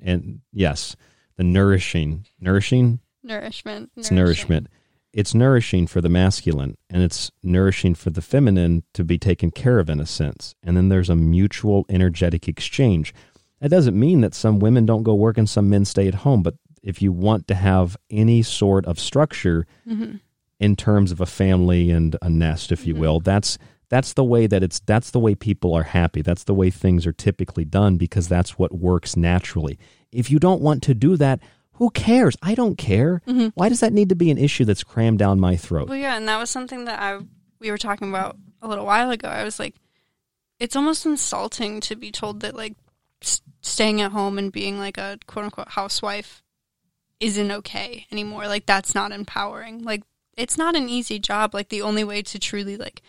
And 0.00 0.40
yes, 0.52 0.96
the 1.36 1.44
nourishing, 1.44 2.26
nourishing, 2.40 3.00
Nourishment. 3.22 3.90
it's 3.96 4.10
nourishment. 4.10 4.68
It's 5.12 5.32
nourishing 5.34 5.86
for 5.86 6.00
the 6.00 6.08
masculine 6.08 6.76
and 6.90 7.02
it's 7.02 7.30
nourishing 7.42 7.94
for 7.94 8.10
the 8.10 8.20
feminine 8.22 8.82
to 8.94 9.04
be 9.04 9.16
taken 9.16 9.50
care 9.52 9.78
of 9.78 9.88
in 9.88 10.00
a 10.00 10.06
sense. 10.06 10.54
And 10.62 10.76
then 10.76 10.88
there's 10.88 11.08
a 11.08 11.14
mutual 11.16 11.86
energetic 11.88 12.48
exchange. 12.48 13.14
That 13.60 13.68
doesn't 13.70 13.98
mean 13.98 14.22
that 14.22 14.34
some 14.34 14.58
women 14.58 14.86
don't 14.86 15.04
go 15.04 15.14
work 15.14 15.38
and 15.38 15.48
some 15.48 15.70
men 15.70 15.84
stay 15.84 16.08
at 16.08 16.16
home, 16.16 16.42
but 16.42 16.54
if 16.82 17.00
you 17.00 17.12
want 17.12 17.46
to 17.48 17.54
have 17.54 17.96
any 18.10 18.42
sort 18.42 18.84
of 18.86 18.98
structure 18.98 19.66
Mhm. 19.88 20.20
in 20.58 20.74
terms 20.76 21.12
of 21.12 21.20
a 21.20 21.26
family 21.26 21.90
and 21.90 22.16
a 22.20 22.28
nest, 22.28 22.72
if 22.72 22.84
you 22.86 22.94
will, 22.96 23.20
that's 23.20 23.56
that's 23.94 24.12
the 24.14 24.24
way 24.24 24.46
that 24.48 24.62
it's 24.66 24.80
that's 24.80 25.10
the 25.12 25.20
way 25.20 25.34
people 25.36 25.72
are 25.78 25.84
happy. 25.84 26.20
That's 26.22 26.44
the 26.44 26.54
way 26.60 26.68
things 26.70 27.06
are 27.06 27.12
typically 27.12 27.64
done 27.64 27.96
because 27.96 28.26
that's 28.28 28.58
what 28.58 28.72
works 28.74 29.16
naturally. 29.16 29.78
If 30.10 30.30
you 30.32 30.38
don't 30.40 30.60
want 30.60 30.82
to 30.84 30.94
do 30.94 31.16
that, 31.18 31.38
who 31.78 31.90
cares? 31.90 32.36
I 32.42 32.54
don't 32.56 32.76
care. 32.76 33.22
Mhm. 33.26 33.52
Why 33.54 33.68
does 33.68 33.80
that 33.80 33.92
need 33.92 34.08
to 34.08 34.16
be 34.16 34.30
an 34.32 34.38
issue 34.38 34.64
that's 34.64 34.82
crammed 34.82 35.20
down 35.20 35.38
my 35.38 35.54
throat? 35.56 35.88
Well, 35.88 35.98
yeah, 35.98 36.16
and 36.16 36.26
that 36.28 36.38
was 36.40 36.50
something 36.50 36.86
that 36.86 36.98
I 37.00 37.20
we 37.60 37.70
were 37.70 37.78
talking 37.78 38.08
about 38.08 38.36
a 38.60 38.66
little 38.68 38.84
while 38.84 39.10
ago. 39.10 39.28
I 39.28 39.44
was 39.44 39.58
like, 39.60 39.74
it's 40.58 40.74
almost 40.76 41.06
insulting 41.06 41.80
to 41.82 41.94
be 41.96 42.10
told 42.10 42.40
that 42.40 42.54
like 42.56 42.74
s- 43.22 43.42
staying 43.60 44.00
at 44.00 44.10
home 44.12 44.38
and 44.38 44.50
being 44.50 44.76
like 44.78 44.98
a 44.98 45.18
quote 45.26 45.44
unquote 45.46 45.68
housewife 45.68 46.42
isn't 47.20 47.50
okay 47.60 48.06
anymore. 48.10 48.46
Like 48.48 48.66
that's 48.66 48.94
not 48.94 49.12
empowering. 49.12 49.82
Like 49.84 50.02
it's 50.36 50.58
not 50.58 50.74
an 50.74 50.88
easy 50.88 51.18
job. 51.20 51.54
Like 51.54 51.68
the 51.68 51.82
only 51.82 52.02
way 52.04 52.22
to 52.22 52.38
truly 52.38 52.76
like 52.76 53.02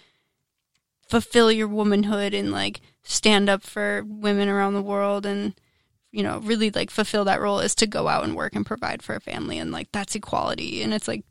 fulfill 1.08 1.52
your 1.52 1.68
womanhood 1.68 2.34
and 2.34 2.52
like 2.52 2.82
stand 3.04 3.50
up 3.50 3.64
for 3.64 4.04
women 4.06 4.50
around 4.50 4.74
the 4.74 4.82
world 4.82 5.26
and 5.26 5.54
you 6.12 6.24
know 6.24 6.40
really 6.40 6.72
like 6.72 6.90
fulfill 6.90 7.26
that 7.26 7.42
role 7.42 7.60
is 7.60 7.76
to 7.76 7.86
go 7.88 8.08
out 8.08 8.24
and 8.24 8.36
work 8.36 8.56
and 8.56 8.66
provide 8.66 9.02
for 9.04 9.16
a 9.16 9.22
family 9.22 9.58
and 9.58 9.72
like 9.72 9.92
that's 9.92 10.16
equality 10.16 10.82
and 10.82 10.94
it's 10.94 11.08
like 11.08 11.24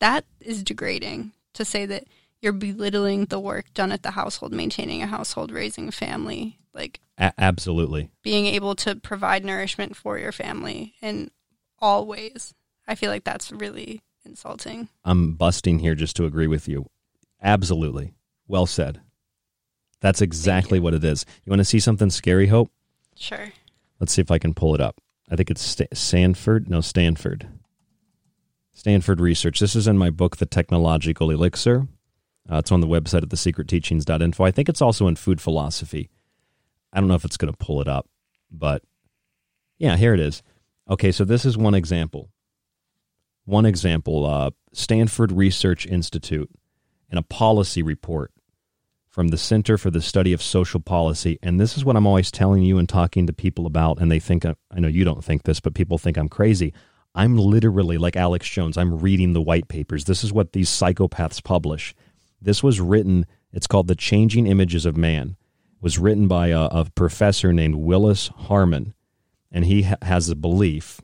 that 0.00 0.24
is 0.40 0.62
degrading 0.62 1.32
to 1.52 1.64
say 1.64 1.86
that 1.86 2.04
you're 2.40 2.52
belittling 2.52 3.26
the 3.26 3.38
work 3.38 3.66
done 3.74 3.92
at 3.92 4.02
the 4.02 4.12
household 4.12 4.52
maintaining 4.52 5.02
a 5.02 5.06
household 5.06 5.52
raising 5.52 5.88
a 5.88 5.92
family 5.92 6.58
like 6.74 7.00
A- 7.18 7.34
absolutely. 7.38 8.10
being 8.22 8.46
able 8.46 8.74
to 8.76 8.96
provide 8.96 9.44
nourishment 9.44 9.94
for 9.94 10.18
your 10.18 10.32
family 10.32 10.94
in 11.00 11.30
all 11.78 12.06
ways 12.06 12.54
i 12.88 12.94
feel 12.96 13.10
like 13.10 13.24
that's 13.24 13.52
really 13.52 14.02
insulting 14.24 14.88
I'm 15.04 15.34
busting 15.34 15.80
here 15.80 15.94
just 15.94 16.16
to 16.16 16.24
agree 16.26 16.46
with 16.46 16.68
you. 16.68 16.86
Absolutely. 17.42 18.14
Well 18.52 18.66
said. 18.66 19.00
That's 20.02 20.20
exactly 20.20 20.78
what 20.78 20.92
it 20.92 21.02
is. 21.02 21.24
You 21.42 21.50
want 21.50 21.60
to 21.60 21.64
see 21.64 21.80
something 21.80 22.10
scary, 22.10 22.48
Hope? 22.48 22.70
sure 23.16 23.50
Let's 23.98 24.12
see 24.12 24.20
if 24.20 24.30
I 24.30 24.38
can 24.38 24.52
pull 24.52 24.74
it 24.74 24.80
up. 24.80 25.00
I 25.30 25.36
think 25.36 25.50
it's 25.50 25.62
Sta- 25.62 25.94
Sanford. 25.94 26.68
No, 26.68 26.82
Stanford. 26.82 27.48
Stanford 28.74 29.20
Research. 29.20 29.58
This 29.58 29.74
is 29.74 29.88
in 29.88 29.96
my 29.96 30.10
book, 30.10 30.36
The 30.36 30.44
Technological 30.44 31.30
Elixir. 31.30 31.86
Uh, 32.50 32.56
it's 32.56 32.70
on 32.70 32.82
the 32.82 32.86
website 32.86 33.22
at 33.22 33.30
thesecretteachings.info. 33.30 34.44
I 34.44 34.50
think 34.50 34.68
it's 34.68 34.82
also 34.82 35.06
in 35.06 35.16
Food 35.16 35.40
Philosophy. 35.40 36.10
I 36.92 37.00
don't 37.00 37.08
know 37.08 37.14
if 37.14 37.24
it's 37.24 37.38
going 37.38 37.52
to 37.52 37.56
pull 37.56 37.80
it 37.80 37.88
up, 37.88 38.06
but 38.50 38.82
yeah, 39.78 39.96
here 39.96 40.12
it 40.12 40.20
is. 40.20 40.42
Okay, 40.90 41.10
so 41.10 41.24
this 41.24 41.46
is 41.46 41.56
one 41.56 41.74
example. 41.74 42.28
One 43.46 43.64
example 43.64 44.26
uh, 44.26 44.50
Stanford 44.74 45.32
Research 45.32 45.86
Institute 45.86 46.50
in 47.10 47.16
a 47.16 47.22
policy 47.22 47.82
report 47.82 48.31
from 49.12 49.28
the 49.28 49.36
Center 49.36 49.76
for 49.76 49.90
the 49.90 50.00
Study 50.00 50.32
of 50.32 50.42
Social 50.42 50.80
Policy. 50.80 51.38
And 51.42 51.60
this 51.60 51.76
is 51.76 51.84
what 51.84 51.96
I'm 51.96 52.06
always 52.06 52.30
telling 52.30 52.62
you 52.62 52.78
and 52.78 52.88
talking 52.88 53.26
to 53.26 53.32
people 53.34 53.66
about. 53.66 54.00
And 54.00 54.10
they 54.10 54.18
think, 54.18 54.46
I 54.46 54.80
know 54.80 54.88
you 54.88 55.04
don't 55.04 55.22
think 55.22 55.42
this, 55.42 55.60
but 55.60 55.74
people 55.74 55.98
think 55.98 56.16
I'm 56.16 56.30
crazy. 56.30 56.72
I'm 57.14 57.36
literally 57.36 57.98
like 57.98 58.16
Alex 58.16 58.48
Jones. 58.48 58.78
I'm 58.78 58.98
reading 58.98 59.34
the 59.34 59.42
white 59.42 59.68
papers. 59.68 60.06
This 60.06 60.24
is 60.24 60.32
what 60.32 60.54
these 60.54 60.70
psychopaths 60.70 61.44
publish. 61.44 61.94
This 62.40 62.62
was 62.62 62.80
written, 62.80 63.26
it's 63.52 63.66
called 63.66 63.86
The 63.86 63.94
Changing 63.94 64.46
Images 64.46 64.86
of 64.86 64.96
Man. 64.96 65.36
It 65.76 65.82
was 65.82 65.98
written 65.98 66.26
by 66.26 66.48
a, 66.48 66.62
a 66.62 66.86
professor 66.94 67.52
named 67.52 67.74
Willis 67.74 68.28
Harman. 68.28 68.94
And 69.50 69.66
he 69.66 69.82
ha- 69.82 69.96
has 70.00 70.30
a 70.30 70.34
belief 70.34 71.02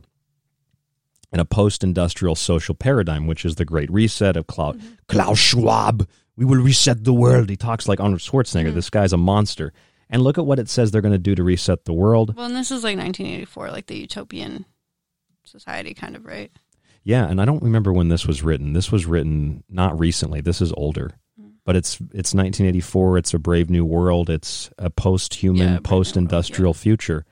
in 1.30 1.40
a 1.40 1.44
post-industrial 1.44 2.36
social 2.36 2.74
paradigm, 2.74 3.26
which 3.26 3.44
is 3.44 3.56
the 3.56 3.66
Great 3.66 3.90
Reset 3.92 4.34
of 4.34 4.46
Klaus, 4.46 4.76
mm-hmm. 4.76 4.94
Klaus 5.08 5.38
Schwab. 5.38 6.08
We 6.38 6.44
will 6.44 6.62
reset 6.62 7.02
the 7.02 7.12
world. 7.12 7.50
He 7.50 7.56
talks 7.56 7.88
like 7.88 7.98
Arnold 7.98 8.20
Schwarzenegger. 8.20 8.72
This 8.72 8.90
guy's 8.90 9.12
a 9.12 9.16
monster. 9.16 9.72
And 10.08 10.22
look 10.22 10.38
at 10.38 10.46
what 10.46 10.60
it 10.60 10.68
says 10.68 10.90
they're 10.92 11.02
going 11.02 11.12
to 11.12 11.18
do 11.18 11.34
to 11.34 11.42
reset 11.42 11.84
the 11.84 11.92
world. 11.92 12.36
well 12.36 12.46
and 12.46 12.54
this 12.56 12.70
is 12.70 12.84
like 12.84 12.96
1984 12.96 13.70
like 13.70 13.86
the 13.86 13.96
utopian 13.98 14.64
society 15.44 15.92
kind 15.94 16.14
of 16.16 16.24
right 16.24 16.50
Yeah, 17.02 17.26
and 17.28 17.40
I 17.42 17.44
don't 17.44 17.62
remember 17.62 17.92
when 17.92 18.08
this 18.08 18.24
was 18.26 18.42
written. 18.42 18.72
This 18.72 18.92
was 18.92 19.04
written 19.04 19.64
not 19.68 19.98
recently. 19.98 20.40
This 20.40 20.60
is 20.60 20.72
older. 20.76 21.10
Hmm. 21.38 21.48
But 21.64 21.74
it's 21.76 21.96
it's 22.14 22.32
1984. 22.34 23.18
It's 23.18 23.34
a 23.34 23.38
brave 23.38 23.68
new 23.68 23.84
world. 23.84 24.30
It's 24.30 24.70
a 24.78 24.90
post-human, 24.90 25.82
post-industrial 25.82 26.74
future. 26.74 27.26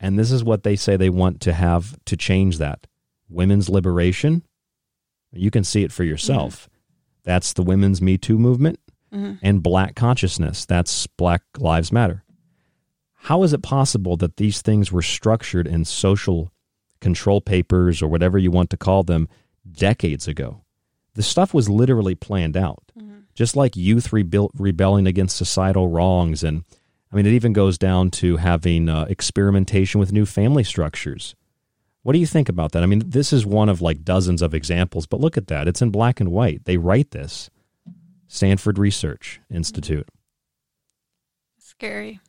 And 0.00 0.18
this 0.18 0.32
is 0.32 0.42
what 0.42 0.62
they 0.62 0.76
say 0.76 0.96
they 0.96 1.10
want 1.10 1.40
to 1.42 1.52
have 1.52 1.96
to 2.06 2.16
change 2.16 2.58
that. 2.58 2.86
Women's 3.28 3.68
liberation. 3.68 4.42
You 5.32 5.50
can 5.50 5.64
see 5.64 5.84
it 5.84 5.92
for 5.92 6.04
yourself. 6.04 6.68
That's 7.26 7.52
the 7.52 7.62
women's 7.62 8.00
Me 8.00 8.16
Too 8.16 8.38
movement 8.38 8.78
Mhm. 9.12 9.38
and 9.42 9.62
black 9.62 9.94
consciousness. 9.94 10.64
That's 10.64 11.06
Black 11.06 11.42
Lives 11.58 11.92
Matter. 11.92 12.24
How 13.14 13.42
is 13.42 13.52
it 13.52 13.62
possible 13.62 14.16
that 14.16 14.36
these 14.38 14.62
things 14.62 14.90
were 14.92 15.02
structured 15.02 15.66
in 15.66 15.84
social 15.84 16.50
control 17.00 17.40
papers 17.42 18.00
or 18.00 18.08
whatever 18.08 18.38
you 18.38 18.50
want 18.50 18.70
to 18.70 18.76
call 18.78 19.02
them 19.02 19.28
decades 19.70 20.26
ago? 20.28 20.62
The 21.14 21.22
stuff 21.22 21.52
was 21.52 21.68
literally 21.68 22.14
planned 22.14 22.56
out. 22.56 22.82
Just 23.34 23.54
like 23.54 23.76
youth 23.76 24.14
rebuilt, 24.14 24.52
rebelling 24.56 25.06
against 25.06 25.36
societal 25.36 25.88
wrongs. 25.88 26.42
And 26.42 26.64
I 27.12 27.16
mean, 27.16 27.26
it 27.26 27.32
even 27.34 27.52
goes 27.52 27.76
down 27.76 28.10
to 28.12 28.38
having 28.38 28.88
uh, 28.88 29.04
experimentation 29.10 29.98
with 30.00 30.10
new 30.12 30.24
family 30.24 30.64
structures. 30.64 31.34
What 32.06 32.12
do 32.12 32.20
you 32.20 32.26
think 32.26 32.48
about 32.48 32.70
that? 32.70 32.84
I 32.84 32.86
mean, 32.86 33.02
this 33.04 33.32
is 33.32 33.44
one 33.44 33.68
of 33.68 33.82
like 33.82 34.04
dozens 34.04 34.40
of 34.40 34.54
examples, 34.54 35.06
but 35.06 35.18
look 35.18 35.36
at 35.36 35.48
that. 35.48 35.66
It's 35.66 35.82
in 35.82 35.90
black 35.90 36.20
and 36.20 36.30
white. 36.30 36.64
They 36.64 36.76
write 36.76 37.10
this. 37.10 37.50
Stanford 38.28 38.78
Research 38.78 39.40
Institute. 39.50 40.06
scary 41.58 42.20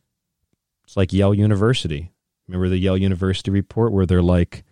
It's 0.84 0.98
like 0.98 1.14
Yale 1.14 1.36
University. 1.36 2.12
Remember 2.48 2.70
the 2.70 2.80
Yale 2.80 2.98
University 2.98 3.52
report 3.52 3.92
where 3.92 4.08
they're 4.08 4.24
like, 4.24 4.64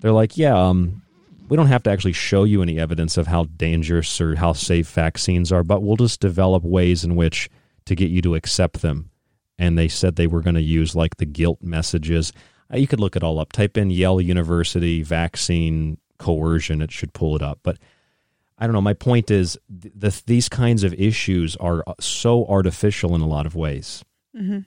they're 0.00 0.12
like, 0.12 0.38
yeah, 0.38 0.58
um, 0.58 1.02
we 1.50 1.58
don't 1.58 1.66
have 1.66 1.82
to 1.82 1.90
actually 1.90 2.14
show 2.14 2.44
you 2.44 2.62
any 2.62 2.80
evidence 2.80 3.18
of 3.18 3.26
how 3.26 3.44
dangerous 3.44 4.18
or 4.18 4.36
how 4.36 4.54
safe 4.54 4.88
vaccines 4.92 5.52
are, 5.52 5.62
but 5.62 5.82
we'll 5.82 5.96
just 5.96 6.20
develop 6.20 6.62
ways 6.62 7.04
in 7.04 7.16
which 7.16 7.50
to 7.84 7.94
get 7.94 8.08
you 8.08 8.22
to 8.22 8.34
accept 8.34 8.80
them. 8.80 9.10
And 9.58 9.76
they 9.76 9.88
said 9.88 10.16
they 10.16 10.26
were 10.26 10.40
going 10.40 10.56
to 10.56 10.62
use 10.62 10.96
like 10.96 11.18
the 11.18 11.26
guilt 11.26 11.58
messages. 11.60 12.32
Uh, 12.72 12.76
You 12.78 12.86
could 12.86 13.00
look 13.00 13.16
it 13.16 13.22
all 13.22 13.38
up. 13.38 13.52
Type 13.52 13.76
in 13.76 13.90
Yale 13.90 14.20
University 14.20 15.02
vaccine 15.02 15.98
coercion. 16.18 16.82
It 16.82 16.90
should 16.92 17.12
pull 17.12 17.36
it 17.36 17.42
up. 17.42 17.60
But 17.62 17.78
I 18.58 18.66
don't 18.66 18.72
know. 18.72 18.80
My 18.80 18.94
point 18.94 19.30
is, 19.30 19.58
th- 19.82 19.92
the, 19.96 20.22
these 20.26 20.48
kinds 20.48 20.82
of 20.82 20.94
issues 20.94 21.56
are 21.56 21.84
uh, 21.86 21.94
so 22.00 22.46
artificial 22.46 23.14
in 23.14 23.20
a 23.20 23.26
lot 23.26 23.46
of 23.46 23.54
ways. 23.54 24.02
Mhm. 24.34 24.64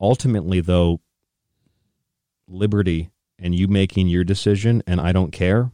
Ultimately, 0.00 0.60
though, 0.60 1.00
liberty 2.48 3.10
and 3.38 3.54
you 3.54 3.68
making 3.68 4.08
your 4.08 4.24
decision 4.24 4.82
and 4.86 5.00
I 5.00 5.12
don't 5.12 5.30
care, 5.32 5.70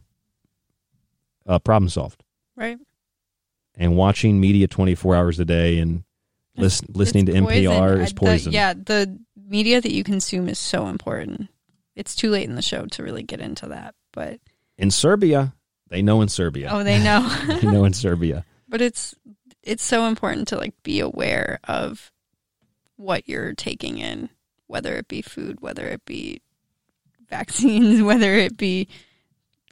uh, 1.45 1.59
problem 1.59 1.89
solved. 1.89 2.23
right 2.55 2.77
And 3.75 3.95
watching 3.97 4.39
media 4.39 4.67
24 4.67 5.15
hours 5.15 5.39
a 5.39 5.45
day 5.45 5.79
and 5.79 6.03
listen, 6.55 6.87
listening 6.93 7.25
to 7.27 7.31
poison. 7.33 7.63
NPR 7.65 8.01
is 8.01 8.09
the- 8.09 8.15
poison. 8.15 8.51
yeah, 8.53 8.73
the 8.73 9.19
media 9.35 9.79
that 9.81 9.91
you 9.91 10.03
consume 10.03 10.47
is 10.49 10.57
so 10.59 10.87
important. 10.87 11.47
It's 11.97 12.15
too 12.15 12.29
late 12.29 12.47
in 12.47 12.55
the 12.55 12.61
show 12.61 12.85
to 12.85 13.03
really 13.03 13.23
get 13.23 13.41
into 13.41 13.65
that, 13.69 13.95
but 14.13 14.39
In 14.77 14.91
Serbia, 14.91 15.55
they 15.89 16.03
know 16.03 16.21
in 16.21 16.29
Serbia. 16.29 16.69
Oh, 16.71 16.83
they 16.83 17.03
know. 17.03 17.27
they 17.47 17.67
know 17.67 17.85
in 17.85 17.93
Serbia. 17.93 18.45
but 18.69 18.81
it's 18.81 19.15
it's 19.63 19.83
so 19.83 20.05
important 20.05 20.47
to 20.49 20.57
like 20.57 20.75
be 20.83 20.99
aware 20.99 21.59
of 21.63 22.11
what 22.97 23.27
you're 23.27 23.53
taking 23.55 23.97
in, 23.97 24.29
whether 24.67 24.95
it 24.95 25.07
be 25.07 25.23
food, 25.23 25.59
whether 25.59 25.87
it 25.87 26.05
be 26.05 26.41
vaccines, 27.29 28.01
whether 28.03 28.35
it 28.35 28.55
be 28.57 28.87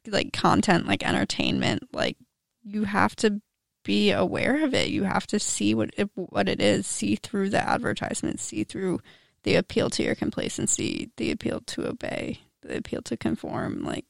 like 0.07 0.33
content 0.33 0.87
like 0.87 1.07
entertainment, 1.07 1.87
like 1.93 2.17
you 2.63 2.85
have 2.85 3.15
to 3.17 3.39
be 3.83 4.09
aware 4.09 4.63
of 4.65 4.73
it. 4.73 4.89
You 4.89 5.03
have 5.03 5.27
to 5.27 5.39
see 5.39 5.75
what 5.75 5.91
it, 5.95 6.09
what 6.15 6.49
it 6.49 6.59
is, 6.59 6.87
see 6.87 7.15
through 7.17 7.51
the 7.51 7.61
advertisements, 7.61 8.43
see 8.43 8.63
through 8.63 8.99
the 9.45 9.55
appeal 9.55 9.89
to 9.91 10.03
your 10.03 10.15
complacency, 10.15 11.11
the 11.17 11.31
appeal 11.31 11.61
to 11.67 11.87
obey, 11.87 12.41
the 12.61 12.77
appeal 12.77 13.01
to 13.03 13.15
conform. 13.15 13.83
Like 13.85 14.05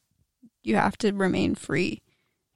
you 0.63 0.77
have 0.77 0.97
to 0.99 1.11
remain 1.11 1.53
free. 1.55 2.01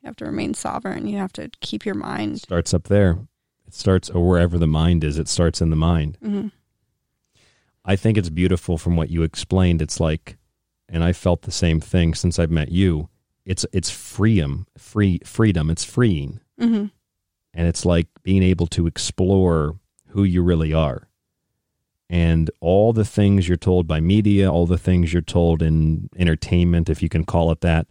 You 0.02 0.08
have 0.08 0.16
to 0.16 0.26
remain 0.26 0.54
sovereign. 0.54 1.06
You 1.08 1.18
have 1.18 1.34
to 1.34 1.52
keep 1.60 1.86
your 1.86 1.94
mind. 1.94 2.40
Starts 2.40 2.74
up 2.74 2.86
there. 2.86 3.20
It 3.68 3.74
starts, 3.76 4.10
or 4.10 4.28
wherever 4.28 4.58
the 4.58 4.66
mind 4.66 5.04
is, 5.04 5.20
it 5.20 5.28
starts 5.28 5.62
in 5.62 5.70
the 5.70 5.76
mind. 5.76 6.18
hmm 6.22 6.48
I 7.86 7.96
think 7.96 8.18
it's 8.18 8.30
beautiful 8.30 8.78
from 8.78 8.96
what 8.96 9.10
you 9.10 9.24
explained. 9.24 9.82
It's 9.82 10.00
like, 10.00 10.38
and 10.88 11.04
I 11.04 11.12
felt 11.14 11.44
the 11.44 11.52
same 11.52 11.80
thing 11.80 12.14
since 12.14 12.40
I've 12.40 12.52
met 12.52 12.72
you. 12.72 13.10
It's 13.46 13.66
it's 13.74 13.90
freedom, 13.90 14.68
free 14.78 15.20
freedom. 15.26 15.70
It's 15.70 15.84
freeing, 15.84 16.40
hmm 16.58 16.86
and 17.54 17.68
it's 17.68 17.86
like 17.86 18.08
being 18.24 18.44
able 18.44 18.68
to 18.68 18.88
explore 18.88 19.80
who 20.10 20.24
you 20.24 20.42
really 20.44 20.72
are, 20.74 21.09
and 22.10 22.50
all 22.60 22.92
the 22.94 23.06
things 23.06 23.48
you're 23.48 23.58
told 23.58 23.86
by 23.88 24.00
media, 24.00 24.52
all 24.52 24.66
the 24.66 24.78
things 24.78 25.14
you're 25.14 25.22
told 25.22 25.62
in 25.62 26.10
entertainment, 26.18 26.90
if 26.90 27.04
you 27.04 27.10
can 27.10 27.24
call 27.24 27.52
it 27.52 27.62
that. 27.62 27.88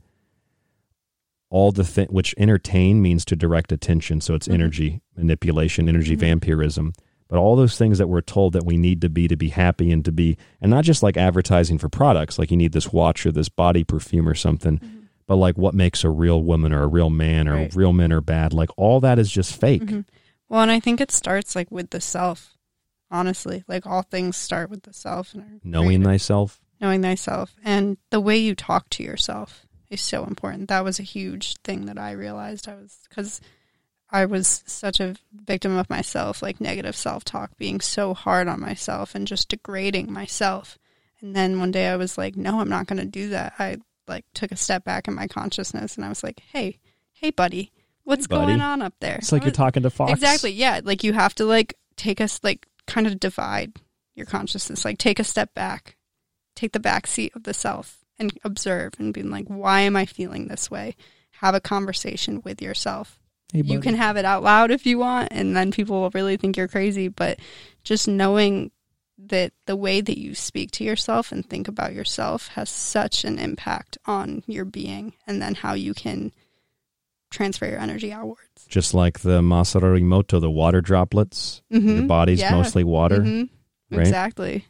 All 1.51 1.73
the 1.73 1.85
thing 1.85 2.09
which 2.11 2.35
entertain 2.36 3.01
means 3.01 3.24
to 3.27 3.36
direct 3.36 3.73
attention, 3.73 4.20
so 4.20 4.35
it's 4.35 4.49
Mhm. 4.49 4.55
energy 4.55 5.01
manipulation, 5.16 5.89
energy 5.89 6.15
Mhm. 6.16 6.20
vampirism. 6.20 6.93
But 7.28 7.39
all 7.39 7.57
those 7.57 7.78
things 7.78 7.99
that 7.99 8.09
we're 8.09 8.20
told 8.23 8.53
that 8.55 8.65
we 8.66 8.77
need 8.77 9.01
to 9.03 9.09
be 9.09 9.28
to 9.28 9.36
be 9.36 9.49
happy 9.51 9.90
and 9.90 10.05
to 10.05 10.12
be, 10.12 10.36
and 10.61 10.70
not 10.70 10.85
just 10.85 11.03
like 11.03 11.16
advertising 11.16 11.78
for 11.78 11.89
products, 11.89 12.39
like 12.39 12.51
you 12.51 12.57
need 12.57 12.73
this 12.73 12.93
watch 12.93 13.24
or 13.24 13.32
this 13.32 13.49
body 13.49 13.85
perfume 13.85 14.28
or 14.28 14.35
something, 14.35 14.81
but 15.27 15.36
like 15.36 15.57
what 15.57 15.74
makes 15.74 16.05
a 16.05 16.11
real 16.11 16.43
woman 16.43 16.73
or 16.73 16.82
a 16.82 16.86
real 16.89 17.11
man 17.11 17.47
or 17.49 17.55
Right. 17.55 17.74
real 17.77 17.93
men 17.93 18.12
are 18.12 18.20
bad. 18.23 18.53
Like 18.53 18.70
all 18.77 19.01
that 19.01 19.19
is 19.19 19.31
just 19.31 19.55
fake. 19.59 19.85
Mhm. 19.85 20.05
Well, 20.49 20.62
and 20.62 20.70
I 20.70 20.81
think 20.81 21.01
it 21.01 21.11
starts 21.11 21.55
like 21.55 21.70
with 21.70 21.90
the 21.90 22.01
self. 22.01 22.55
Honestly, 23.11 23.65
like 23.69 23.87
all 23.87 24.03
things 24.03 24.37
start 24.37 24.69
with 24.71 24.83
the 24.83 24.93
self 24.93 25.33
and 25.35 25.61
Knowing 25.65 26.03
thyself. 26.05 26.61
knowing 26.81 27.01
thyself 27.03 27.55
and 27.65 27.97
the 28.11 28.21
way 28.21 28.37
you 28.37 28.55
talk 28.55 28.89
to 28.91 29.03
yourself 29.03 29.67
is 29.89 30.01
so 30.03 30.25
important. 30.25 30.69
That 30.69 30.85
was 30.85 30.99
a 31.01 31.03
huge 31.05 31.57
thing 31.65 31.87
that 31.87 31.99
I 31.99 32.13
realized 32.13 32.69
I 32.69 32.75
was 32.75 32.99
because 33.09 33.41
I 34.11 34.27
was 34.27 34.63
such 34.67 35.01
a 35.01 35.17
victim 35.33 35.77
of 35.77 35.89
myself, 35.89 36.43
like 36.43 36.61
negative 36.61 36.95
self 36.97 37.25
talk, 37.25 37.57
being 37.57 37.81
so 37.81 38.13
hard 38.15 38.47
on 38.49 38.61
myself 38.61 39.15
and 39.15 39.27
just 39.27 39.49
degrading 39.49 40.13
myself. 40.13 40.79
And 41.21 41.35
then 41.35 41.59
one 41.59 41.71
day 41.71 41.89
I 41.89 41.97
was 41.97 42.17
like, 42.19 42.37
no, 42.37 42.61
I'm 42.61 42.69
not 42.69 42.87
going 42.87 42.99
to 43.01 43.05
do 43.07 43.31
that. 43.31 43.55
I 43.59 43.79
like 44.07 44.25
took 44.35 44.53
a 44.53 44.57
step 44.57 44.85
back 44.85 45.09
in 45.09 45.15
my 45.15 45.27
consciousness 45.29 45.97
and 45.97 46.05
I 46.05 46.09
was 46.11 46.23
like, 46.23 46.41
hey, 46.53 46.79
hey, 47.13 47.31
buddy, 47.31 47.73
what's 48.05 48.27
Hey, 48.27 48.37
buddy. 48.37 48.47
going 48.49 48.61
on 48.61 48.83
up 48.83 48.95
there? 49.01 49.17
It's 49.17 49.33
like 49.33 49.45
you're 49.45 49.51
talking 49.53 49.83
to 49.83 49.91
Fox. 49.91 50.13
Exactly. 50.13 50.53
Yeah. 50.53 50.81
Like 50.85 51.03
you 51.05 51.15
have 51.15 51.35
to 51.37 51.45
like 51.47 51.75
take 51.97 52.21
us 52.21 52.41
like 52.43 52.67
kind 52.89 53.06
of 53.06 53.20
divide 53.20 53.74
your 54.16 54.27
consciousness, 54.27 54.85
like 54.85 54.98
take 54.98 55.20
a 55.20 55.24
step 55.24 55.55
back, 55.55 55.97
take 56.56 56.73
the 56.73 56.81
back 56.81 57.06
seat 57.06 57.32
of 57.36 57.44
the 57.44 57.55
self 57.55 57.98
and 58.19 58.36
observe 58.43 58.94
and 58.98 59.15
be 59.15 59.23
like, 59.23 59.47
why 59.47 59.82
am 59.82 59.94
I 59.94 60.06
feeling 60.06 60.48
this 60.48 60.69
way? 60.69 60.97
Have 61.35 61.55
a 61.55 61.60
conversation 61.60 62.43
with 62.44 62.60
yourself. 62.60 63.20
Hey, 63.52 63.62
you 63.62 63.81
can 63.81 63.94
have 63.94 64.16
it 64.16 64.24
out 64.24 64.43
loud 64.43 64.70
if 64.70 64.85
you 64.85 64.98
want, 64.98 65.28
and 65.31 65.56
then 65.56 65.70
people 65.70 66.01
will 66.01 66.10
really 66.10 66.36
think 66.36 66.56
you're 66.56 66.69
crazy. 66.69 67.09
But 67.09 67.39
just 67.85 68.09
knowing 68.09 68.73
that 69.16 69.52
the 69.66 69.77
way 69.77 70.01
that 70.01 70.19
you 70.19 70.35
speak 70.35 70.70
to 70.73 70.85
yourself 70.85 71.32
and 71.32 71.48
think 71.48 71.66
about 71.66 71.94
yourself 71.94 72.48
has 72.48 72.69
such 72.69 73.24
an 73.24 73.39
impact 73.39 73.97
on 74.05 74.43
your 74.47 74.65
being, 74.65 75.15
and 75.27 75.40
then 75.40 75.55
how 75.55 75.74
you 75.74 75.94
can 75.94 76.32
transfer 77.31 77.67
your 77.67 77.79
energy 77.79 78.13
outward. 78.13 78.39
Just 78.69 78.95
like 78.95 79.21
the 79.21 79.41
Masaru 79.41 80.01
Emoto, 80.01 80.41
the 80.41 80.51
water 80.51 80.81
droplets. 80.81 81.63
Your 81.71 81.81
Mhm. 81.81 82.07
body's 82.09 82.41
Yeah. 82.41 82.51
mostly 82.55 82.85
water. 82.85 83.21
Mhm. 83.21 83.49
Right? 83.91 84.01
Exactly. 84.01 84.65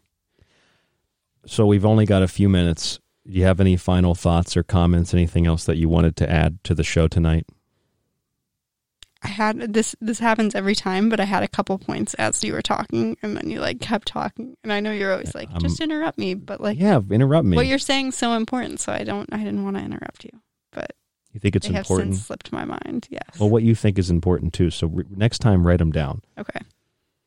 So 1.46 1.66
we've 1.66 1.84
only 1.84 2.04
got 2.06 2.22
a 2.22 2.28
few 2.28 2.48
minutes. 2.48 3.00
Do 3.26 3.32
you 3.32 3.44
have 3.44 3.60
any 3.60 3.76
final 3.76 4.14
thoughts 4.14 4.56
or 4.56 4.62
comments, 4.62 5.12
anything 5.14 5.46
else 5.46 5.64
that 5.64 5.76
you 5.76 5.88
wanted 5.88 6.16
to 6.16 6.30
add 6.30 6.62
to 6.64 6.74
the 6.74 6.84
show 6.84 7.08
tonight? 7.08 7.46
I 9.22 9.28
had 9.28 9.74
this. 9.74 9.96
This 10.00 10.20
happens 10.20 10.54
every 10.54 10.76
time, 10.76 11.08
but 11.08 11.18
I 11.18 11.24
had 11.24 11.42
a 11.42 11.48
couple 11.48 11.76
points 11.78 12.14
as 12.14 12.44
you 12.44 12.52
were 12.52 12.62
talking, 12.62 13.16
and 13.20 13.36
then 13.36 13.50
you 13.50 13.60
like 13.60 13.80
kept 13.80 14.06
talking. 14.06 14.56
And 14.62 14.72
I 14.72 14.78
know 14.78 14.92
you're 14.92 15.12
always 15.12 15.34
like, 15.34 15.50
I'm- 15.50 15.60
just 15.60 15.80
interrupt 15.80 16.18
me, 16.18 16.34
but 16.34 16.60
like, 16.60 16.78
Yeah, 16.78 17.00
interrupt 17.10 17.44
me. 17.46 17.56
What 17.56 17.66
you're 17.66 17.78
saying 17.80 18.08
is 18.08 18.14
so 18.14 18.34
important, 18.34 18.78
so 18.78 18.92
I 18.92 19.02
don't. 19.02 19.28
I 19.32 19.38
didn't 19.38 19.64
want 19.64 19.76
to 19.76 19.82
interrupt 19.82 20.24
you, 20.24 20.30
but 20.70 20.92
You 21.38 21.40
think 21.40 21.54
it's 21.54 21.68
they 21.68 21.76
important? 21.76 22.08
have 22.08 22.16
since 22.16 22.26
slipped 22.26 22.52
my 22.52 22.64
mind. 22.64 23.06
Yes. 23.10 23.22
Well, 23.38 23.48
what 23.48 23.62
you 23.62 23.76
think 23.76 23.96
is 23.96 24.10
important 24.10 24.52
too. 24.52 24.70
So 24.70 24.88
re- 24.88 25.04
next 25.08 25.38
time, 25.38 25.64
write 25.64 25.78
them 25.78 25.92
down. 25.92 26.22
Okay. 26.36 26.60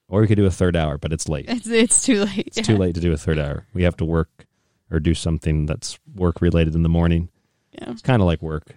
Or 0.10 0.20
we 0.20 0.28
could 0.28 0.36
do 0.36 0.46
a 0.46 0.52
third 0.52 0.76
hour, 0.76 0.98
but 0.98 1.14
it's 1.14 1.30
late. 1.30 1.46
It's 1.48 1.68
it's 1.68 2.06
too 2.06 2.26
late. 2.26 2.44
It's 2.58 2.68
too 2.68 2.76
late 2.76 2.96
to 2.96 3.02
do 3.02 3.14
a 3.14 3.18
third 3.18 3.40
hour. 3.40 3.66
We 3.74 3.84
have 3.84 3.96
to 3.98 4.06
work 4.06 4.46
or 4.92 5.00
do 5.00 5.14
something 5.14 5.66
that's 5.66 5.98
work 6.14 6.42
related 6.42 6.76
in 6.76 6.84
the 6.84 6.90
morning. 6.90 7.30
Yeah. 7.72 7.92
It's 7.92 8.02
kind 8.02 8.22
of 8.22 8.26
like 8.26 8.42
work. 8.42 8.76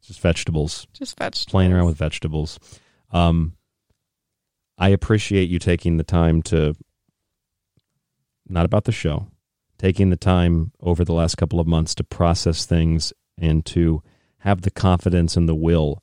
It's 0.00 0.08
just 0.08 0.20
vegetables. 0.20 0.88
Just 0.92 1.16
vegetables. 1.16 1.52
Playing 1.52 1.72
around 1.72 1.86
with 1.86 1.96
vegetables. 1.96 2.58
Um, 3.12 3.52
I 4.76 4.88
appreciate 4.88 5.48
you 5.48 5.60
taking 5.60 5.98
the 5.98 6.02
time 6.02 6.42
to, 6.42 6.74
not 8.48 8.64
about 8.64 8.84
the 8.84 8.92
show, 8.92 9.28
taking 9.78 10.10
the 10.10 10.16
time 10.16 10.72
over 10.80 11.04
the 11.04 11.12
last 11.12 11.36
couple 11.36 11.60
of 11.60 11.68
months 11.68 11.94
to 11.94 12.02
process 12.02 12.66
things 12.66 13.12
and 13.38 13.64
to 13.66 14.02
have 14.44 14.60
the 14.60 14.70
confidence 14.70 15.36
and 15.38 15.48
the 15.48 15.54
will 15.54 16.02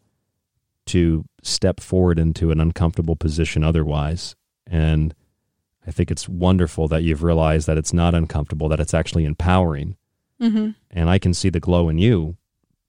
to 0.87 1.23
step 1.43 1.79
forward 1.79 2.17
into 2.17 2.49
an 2.49 2.59
uncomfortable 2.59 3.15
position 3.15 3.63
otherwise. 3.63 4.35
And 4.65 5.13
I 5.85 5.91
think 5.91 6.09
it's 6.09 6.27
wonderful 6.27 6.87
that 6.87 7.03
you've 7.03 7.21
realized 7.21 7.67
that 7.67 7.77
it's 7.77 7.93
not 7.93 8.15
uncomfortable, 8.15 8.67
that 8.69 8.79
it's 8.79 8.95
actually 8.95 9.25
empowering. 9.25 9.95
Mhm. 10.41 10.73
And 10.89 11.07
I 11.07 11.19
can 11.19 11.35
see 11.35 11.49
the 11.49 11.59
glow 11.59 11.87
in 11.87 11.99
you 11.99 12.35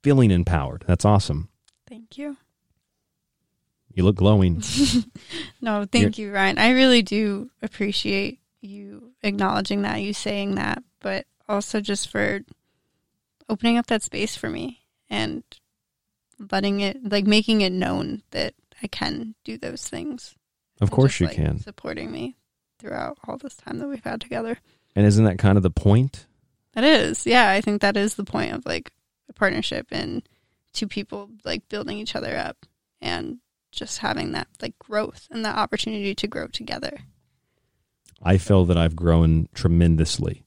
feeling 0.03 0.31
empowered. 0.31 0.85
That's 0.87 1.05
awesome. 1.05 1.51
Thank 1.87 2.17
you. 2.17 2.39
You 3.95 4.05
look 4.05 4.17
glowing. 4.17 4.63
No, 5.61 5.85
thank 5.85 6.19
you, 6.19 6.33
Ryan. 6.33 6.59
I 6.59 6.71
really 6.71 7.03
do 7.03 7.51
appreciate 7.63 8.41
you 8.63 9.13
acknowledging 9.23 9.83
that, 9.83 10.03
you 10.03 10.13
saying 10.13 10.57
that, 10.57 10.83
but 10.99 11.27
also 11.49 11.81
just 11.81 12.09
for 12.09 12.41
opening 13.49 13.79
up 13.79 13.87
that 13.87 14.03
space 14.03 14.35
for 14.35 14.51
me 14.51 14.81
and 15.13 15.45
letting 16.51 16.81
it, 16.81 16.97
like, 17.05 17.27
making 17.27 17.61
it 17.61 17.71
known 17.71 18.23
that 18.33 18.55
I 18.83 18.89
can 18.89 19.37
do 19.45 19.59
those 19.59 19.87
things. 19.87 20.35
Of 20.81 20.91
course 20.91 21.13
just, 21.13 21.21
you 21.21 21.27
like, 21.29 21.37
can. 21.37 21.61
Supporting 21.61 22.11
me 22.11 22.35
throughout 22.81 23.19
all 23.29 23.37
this 23.37 23.55
time 23.55 23.79
that 23.79 23.87
we've 23.87 24.03
had 24.03 24.21
together. 24.21 24.59
And 24.97 25.07
isn't 25.07 25.25
that 25.25 25.39
kind 25.39 25.57
of 25.57 25.63
the 25.63 25.71
point? 25.71 26.27
That 26.73 26.83
is, 26.83 27.27
yeah. 27.27 27.51
I 27.51 27.61
think 27.61 27.83
that 27.83 27.97
is 27.97 28.15
the 28.15 28.25
point 28.25 28.53
of 28.55 28.67
like 28.67 28.91
a 29.29 29.33
partnership 29.33 29.87
and 29.93 30.27
two 30.73 30.89
people 30.89 31.31
like 31.45 31.69
building 31.69 31.99
each 31.99 32.17
other 32.17 32.37
up 32.37 32.67
and 33.01 33.39
just 33.71 33.99
having 33.99 34.33
that 34.33 34.49
like 34.61 34.79
growth 34.79 35.29
and 35.31 35.45
the 35.45 35.51
opportunity 35.51 36.15
to 36.15 36.27
grow 36.27 36.47
together. 36.47 36.99
I 38.23 38.39
feel 38.39 38.65
that 38.65 38.79
I've 38.79 38.97
grown 38.97 39.49
tremendously. 39.55 40.45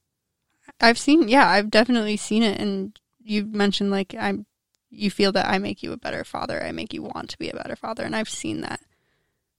I've 0.81 0.97
seen, 0.97 1.29
yeah, 1.29 1.47
I've 1.47 1.69
definitely 1.69 2.17
seen 2.17 2.43
it. 2.43 2.59
And 2.59 2.99
you 3.23 3.45
mentioned 3.45 3.91
like 3.91 4.15
I'm, 4.19 4.45
you 4.89 5.09
feel 5.11 5.31
that 5.33 5.47
I 5.47 5.57
make 5.57 5.83
you 5.83 5.91
a 5.91 5.97
better 5.97 6.23
father. 6.23 6.63
I 6.63 6.71
make 6.71 6.93
you 6.93 7.01
want 7.03 7.29
to 7.31 7.37
be 7.37 7.49
a 7.49 7.55
better 7.55 7.75
father, 7.75 8.03
and 8.03 8.15
I've 8.15 8.29
seen 8.29 8.61
that. 8.61 8.79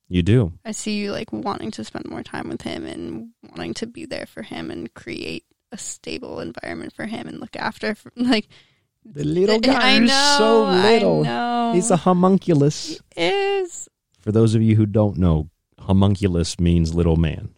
You 0.08 0.22
do. 0.22 0.52
I 0.64 0.70
see 0.72 0.96
you 0.98 1.10
like 1.12 1.32
wanting 1.32 1.70
to 1.72 1.84
spend 1.84 2.06
more 2.08 2.22
time 2.22 2.48
with 2.48 2.62
him 2.62 2.86
and 2.86 3.30
wanting 3.50 3.74
to 3.74 3.86
be 3.86 4.06
there 4.06 4.26
for 4.26 4.42
him 4.42 4.70
and 4.70 4.92
create 4.94 5.44
a 5.72 5.78
stable 5.78 6.38
environment 6.38 6.92
for 6.94 7.06
him 7.06 7.26
and 7.26 7.40
look 7.40 7.56
after 7.56 7.94
for, 7.96 8.12
like 8.16 8.46
The 9.04 9.24
little 9.24 9.58
guy 9.58 9.96
I 9.98 10.00
is 10.02 10.12
so 10.12 10.64
I 10.64 10.82
little. 10.92 11.24
know. 11.24 11.72
He's 11.74 11.90
a 11.90 11.96
homunculus. 11.96 13.00
is 13.16 13.88
For 14.20 14.30
those 14.30 14.54
of 14.54 14.62
you 14.62 14.76
who 14.76 14.86
don't 14.86 15.16
know, 15.18 15.50
homunculus 15.80 16.60
means 16.60 16.94
little 16.94 17.16
man. 17.16 17.50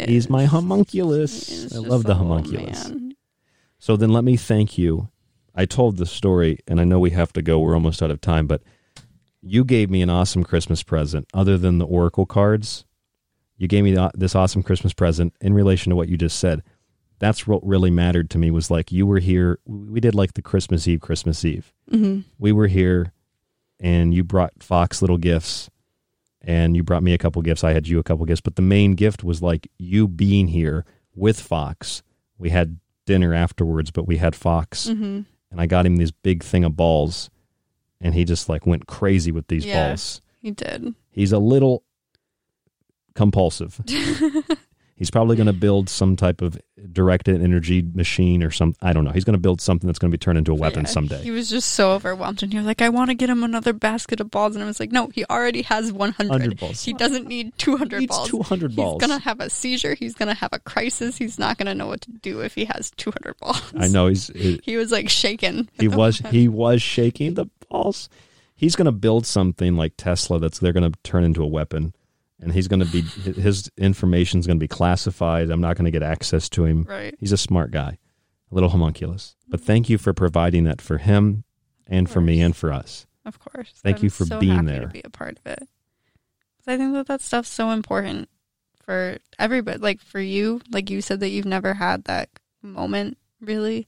He's 0.00 0.30
my 0.30 0.46
homunculus. 0.46 1.72
I 1.74 1.78
love 1.78 2.04
the 2.04 2.14
homunculus. 2.14 2.90
So 3.78 3.96
then 3.96 4.10
let 4.10 4.24
me 4.24 4.36
thank 4.38 4.78
you. 4.78 5.10
I 5.54 5.64
told 5.66 5.96
the 5.96 6.06
story, 6.06 6.58
and 6.66 6.80
I 6.80 6.84
know 6.84 6.98
we 6.98 7.10
have 7.10 7.32
to 7.34 7.42
go. 7.42 7.60
We're 7.60 7.74
almost 7.74 8.02
out 8.02 8.10
of 8.10 8.20
time, 8.20 8.46
but 8.46 8.62
you 9.40 9.64
gave 9.64 9.90
me 9.90 10.02
an 10.02 10.10
awesome 10.10 10.42
Christmas 10.44 10.82
present. 10.82 11.28
Other 11.34 11.56
than 11.58 11.78
the 11.78 11.86
Oracle 11.86 12.26
cards, 12.26 12.84
you 13.56 13.68
gave 13.68 13.84
me 13.84 13.96
this 14.14 14.34
awesome 14.34 14.62
Christmas 14.62 14.92
present 14.92 15.34
in 15.40 15.54
relation 15.54 15.90
to 15.90 15.96
what 15.96 16.08
you 16.08 16.16
just 16.16 16.38
said. 16.38 16.62
That's 17.20 17.46
what 17.46 17.64
really 17.64 17.90
mattered 17.90 18.30
to 18.30 18.38
me 18.38 18.50
was 18.50 18.70
like 18.70 18.90
you 18.90 19.06
were 19.06 19.20
here. 19.20 19.58
We 19.64 20.00
did 20.00 20.14
like 20.14 20.34
the 20.34 20.42
Christmas 20.42 20.88
Eve, 20.88 21.00
Christmas 21.00 21.44
Eve. 21.44 21.72
Mhm. 21.90 22.24
We 22.38 22.50
were 22.50 22.66
here, 22.66 23.12
and 23.78 24.12
you 24.12 24.24
brought 24.24 24.62
Fox 24.62 25.00
little 25.02 25.18
gifts, 25.18 25.70
and 26.42 26.74
you 26.74 26.82
brought 26.82 27.04
me 27.04 27.12
a 27.14 27.18
couple 27.18 27.40
gifts. 27.42 27.62
I 27.62 27.72
had 27.72 27.86
you 27.86 27.98
a 28.00 28.02
couple 28.02 28.26
gifts, 28.26 28.40
but 28.40 28.56
the 28.56 28.62
main 28.62 28.94
gift 28.94 29.22
was 29.22 29.40
like 29.40 29.68
you 29.78 30.08
being 30.08 30.48
here 30.48 30.84
with 31.14 31.38
Fox. 31.38 32.02
We 32.38 32.50
had 32.50 32.78
dinner 33.06 33.32
afterwards, 33.32 33.90
but 33.92 34.06
we 34.08 34.16
had 34.16 34.34
Fox, 34.34 34.88
Mhm. 34.88 35.26
And 35.54 35.60
I 35.60 35.66
got 35.66 35.86
him 35.86 35.94
this 35.96 36.10
big 36.10 36.42
thing 36.42 36.64
of 36.64 36.74
balls, 36.76 37.30
and 38.00 38.12
he 38.12 38.24
just 38.24 38.48
like 38.48 38.66
went 38.66 38.88
crazy 38.88 39.30
with 39.30 39.46
these 39.46 39.64
Yeah. 39.64 39.90
balls. 39.90 40.20
He 40.42 40.50
did. 40.50 40.96
He's 41.12 41.30
a 41.30 41.38
little 41.38 41.84
compulsive. 43.14 43.80
He's 44.96 45.10
probably 45.10 45.34
going 45.34 45.48
to 45.48 45.52
build 45.52 45.88
some 45.88 46.14
type 46.14 46.40
of 46.40 46.56
directed 46.92 47.42
energy 47.42 47.82
machine 47.82 48.44
or 48.44 48.52
some. 48.52 48.74
I 48.80 48.92
don't 48.92 49.04
know. 49.04 49.10
He's 49.10 49.24
going 49.24 49.34
to 49.34 49.40
build 49.40 49.60
something 49.60 49.88
that's 49.88 49.98
going 49.98 50.10
to 50.12 50.14
be 50.16 50.20
turned 50.20 50.38
into 50.38 50.52
a 50.52 50.54
weapon 50.54 50.82
Yeah, 50.84 50.90
someday. 50.90 51.20
He 51.22 51.32
was 51.32 51.50
just 51.50 51.72
so 51.72 51.92
overwhelmed, 51.92 52.44
and 52.44 52.52
he 52.52 52.58
was 52.58 52.66
like, 52.66 52.80
"I 52.80 52.90
want 52.90 53.10
to 53.10 53.14
get 53.14 53.28
him 53.28 53.42
another 53.42 53.72
basket 53.72 54.20
of 54.20 54.30
balls," 54.30 54.54
and 54.54 54.62
I 54.62 54.66
was 54.68 54.78
like, 54.78 54.92
"No, 54.92 55.08
he 55.08 55.24
already 55.24 55.62
has 55.62 55.92
100. 55.92 56.30
100 56.30 56.60
balls. 56.60 56.84
He 56.84 56.92
doesn't 56.92 57.26
need 57.26 57.58
200 57.58 57.98
needs 58.00 58.16
balls. 58.16 58.28
200 58.28 58.76
balls. 58.76 59.02
He's 59.02 59.08
gonna 59.08 59.20
have 59.20 59.40
a 59.40 59.50
seizure. 59.50 59.94
He's 59.94 60.14
gonna 60.14 60.34
have 60.34 60.52
a 60.52 60.60
crisis. 60.60 61.18
He's 61.18 61.40
not 61.40 61.58
gonna 61.58 61.74
know 61.74 61.88
what 61.88 62.02
to 62.02 62.10
do 62.12 62.40
if 62.40 62.54
he 62.54 62.66
has 62.66 62.92
200 62.96 63.36
balls." 63.38 63.62
I 63.76 63.88
know 63.88 64.06
he's. 64.06 64.28
He, 64.28 64.60
He 64.62 64.76
was 64.76 64.92
like 64.92 65.08
shaking. 65.08 65.68
he 65.78 65.88
was 65.88 66.18
he 66.30 66.46
was 66.46 66.80
shaking 66.82 67.34
the 67.34 67.46
balls. 67.68 68.08
He's 68.56 68.76
going 68.76 68.86
to 68.86 68.92
build 68.92 69.26
something 69.26 69.76
like 69.76 69.94
Tesla 69.96 70.38
that's 70.38 70.60
they're 70.60 70.72
going 70.72 70.90
to 70.90 70.96
turn 71.02 71.24
into 71.24 71.42
a 71.42 71.46
weapon, 71.46 71.92
and 72.40 72.52
he's 72.52 72.68
going 72.68 72.80
to 72.80 72.86
be 72.86 73.00
his 73.00 73.70
information 73.76 74.40
is 74.40 74.46
going 74.46 74.58
to 74.58 74.62
be 74.64 74.68
classified. 74.68 75.50
I'm 75.50 75.60
not 75.60 75.76
going 75.76 75.86
to 75.86 75.90
get 75.90 76.02
access 76.02 76.48
to 76.50 76.64
him. 76.64 76.84
Right. 76.88 77.14
He's 77.18 77.32
a 77.32 77.36
smart 77.36 77.70
guy, 77.70 77.98
a 78.50 78.54
little 78.54 78.70
homunculus. 78.70 79.36
But 79.48 79.60
thank 79.60 79.88
you 79.88 79.98
for 79.98 80.12
providing 80.12 80.64
that 80.64 80.80
for 80.80 80.98
him 80.98 81.44
and 81.86 82.08
for 82.08 82.20
me 82.20 82.40
and 82.40 82.54
for 82.54 82.72
us. 82.72 83.06
Of 83.24 83.38
course. 83.38 83.72
Thank 83.82 83.98
I'm 83.98 84.04
you 84.04 84.10
for 84.10 84.26
so 84.26 84.38
being 84.38 84.52
happy 84.52 84.66
there. 84.66 84.80
To 84.82 84.88
be 84.88 85.02
a 85.04 85.10
part 85.10 85.38
of 85.38 85.52
it. 85.52 85.68
I 86.66 86.76
think 86.76 86.94
that 86.94 87.06
that 87.08 87.20
stuff's 87.20 87.50
so 87.50 87.70
important 87.70 88.28
for 88.84 89.18
everybody. 89.38 89.78
Like 89.78 90.00
for 90.00 90.20
you, 90.20 90.60
like 90.70 90.90
you 90.90 91.00
said 91.00 91.20
that 91.20 91.28
you've 91.28 91.44
never 91.44 91.74
had 91.74 92.04
that 92.04 92.30
moment 92.62 93.18
really, 93.40 93.86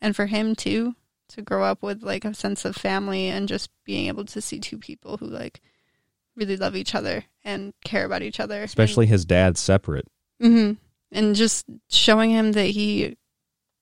and 0.00 0.16
for 0.16 0.26
him 0.26 0.54
too, 0.54 0.94
to 1.28 1.42
grow 1.42 1.64
up 1.64 1.82
with 1.82 2.02
like 2.02 2.24
a 2.24 2.34
sense 2.34 2.64
of 2.64 2.76
family 2.76 3.28
and 3.28 3.48
just 3.48 3.70
being 3.84 4.08
able 4.08 4.24
to 4.26 4.40
see 4.40 4.58
two 4.58 4.78
people 4.78 5.18
who 5.18 5.26
like 5.26 5.60
really 6.36 6.56
love 6.56 6.76
each 6.76 6.94
other 6.94 7.24
and 7.44 7.72
care 7.84 8.04
about 8.04 8.22
each 8.22 8.40
other. 8.40 8.62
Especially 8.62 9.06
his 9.06 9.24
dad's 9.24 9.60
separate. 9.60 10.06
hmm 10.40 10.72
And 11.12 11.34
just 11.34 11.66
showing 11.90 12.30
him 12.30 12.52
that 12.52 12.66
he, 12.66 13.16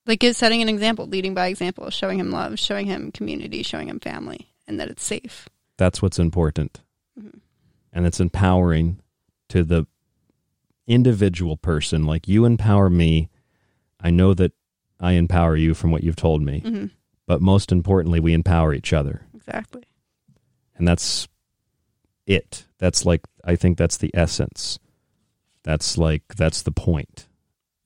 like, 0.07 0.23
is 0.25 0.37
setting 0.37 0.63
an 0.63 0.69
example, 0.69 1.07
leading 1.07 1.35
by 1.35 1.49
example, 1.49 1.91
showing 1.91 2.19
him 2.19 2.31
love, 2.31 2.59
showing 2.59 2.87
him 2.87 3.13
community, 3.13 3.63
showing 3.63 3.89
him 3.89 4.01
family, 4.01 4.53
and 4.67 4.79
that 4.81 4.89
it's 4.89 5.05
safe. 5.05 5.49
That's 5.79 6.03
what's 6.03 6.19
important. 6.19 6.81
Mm-hmm. 7.19 7.39
And 7.93 8.07
it's 8.07 8.21
empowering 8.21 9.01
to 9.49 9.63
the 9.65 9.87
individual 10.87 11.57
person. 11.57 12.05
Like 12.05 12.29
you 12.29 12.45
empower 12.45 12.91
me. 12.91 13.31
I 14.01 14.11
know 14.11 14.35
that 14.35 14.53
I 15.01 15.13
empower 15.13 15.57
you 15.57 15.75
from 15.75 15.91
what 15.91 16.05
you've 16.05 16.17
told 16.17 16.43
me. 16.43 16.61
Mhm. 16.61 16.91
But 17.27 17.41
most 17.41 17.71
importantly, 17.73 18.21
we 18.21 18.35
empower 18.35 18.75
each 18.75 18.93
other. 18.93 19.27
Exactly. 19.35 19.83
And 20.77 20.87
that's 20.87 21.29
it. 22.27 22.67
That's 22.79 23.05
like, 23.07 23.23
I 23.45 23.57
think 23.57 23.79
that's 23.79 23.97
the 23.97 24.11
essence. 24.15 24.79
That's 25.65 25.97
like, 25.99 26.23
that's 26.37 26.63
the 26.63 26.73
point. 26.73 27.29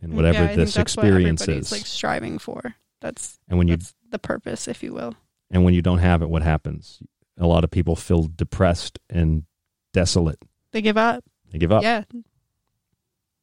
And 0.00 0.14
whatever 0.14 0.38
Mm, 0.38 0.40
Yeah, 0.40 0.44
I 0.44 0.46
think 0.48 0.58
this 0.58 0.74
that's 0.74 0.82
experience 0.94 1.48
is. 1.48 1.72
like 1.72 1.86
striving 1.86 2.38
for. 2.38 2.74
That's 3.00 3.38
and 3.48 3.58
when 3.58 3.68
you 3.68 3.78
the 4.10 4.18
purpose, 4.18 4.68
if 4.68 4.82
you 4.82 4.92
will. 4.94 5.14
and 5.50 5.64
when 5.64 5.74
you 5.74 5.82
don't 5.82 5.98
have 5.98 6.22
it, 6.22 6.28
what 6.30 6.42
happens? 6.42 7.02
A 7.38 7.46
lot 7.46 7.64
of 7.64 7.70
people 7.70 7.96
feel 7.96 8.22
depressed 8.24 8.98
and 9.10 9.44
desolate. 9.92 10.38
They 10.72 10.80
give 10.80 10.96
up. 10.96 11.24
They 11.50 11.58
give 11.58 11.72
up. 11.72 11.82
Yeah. 11.82 12.04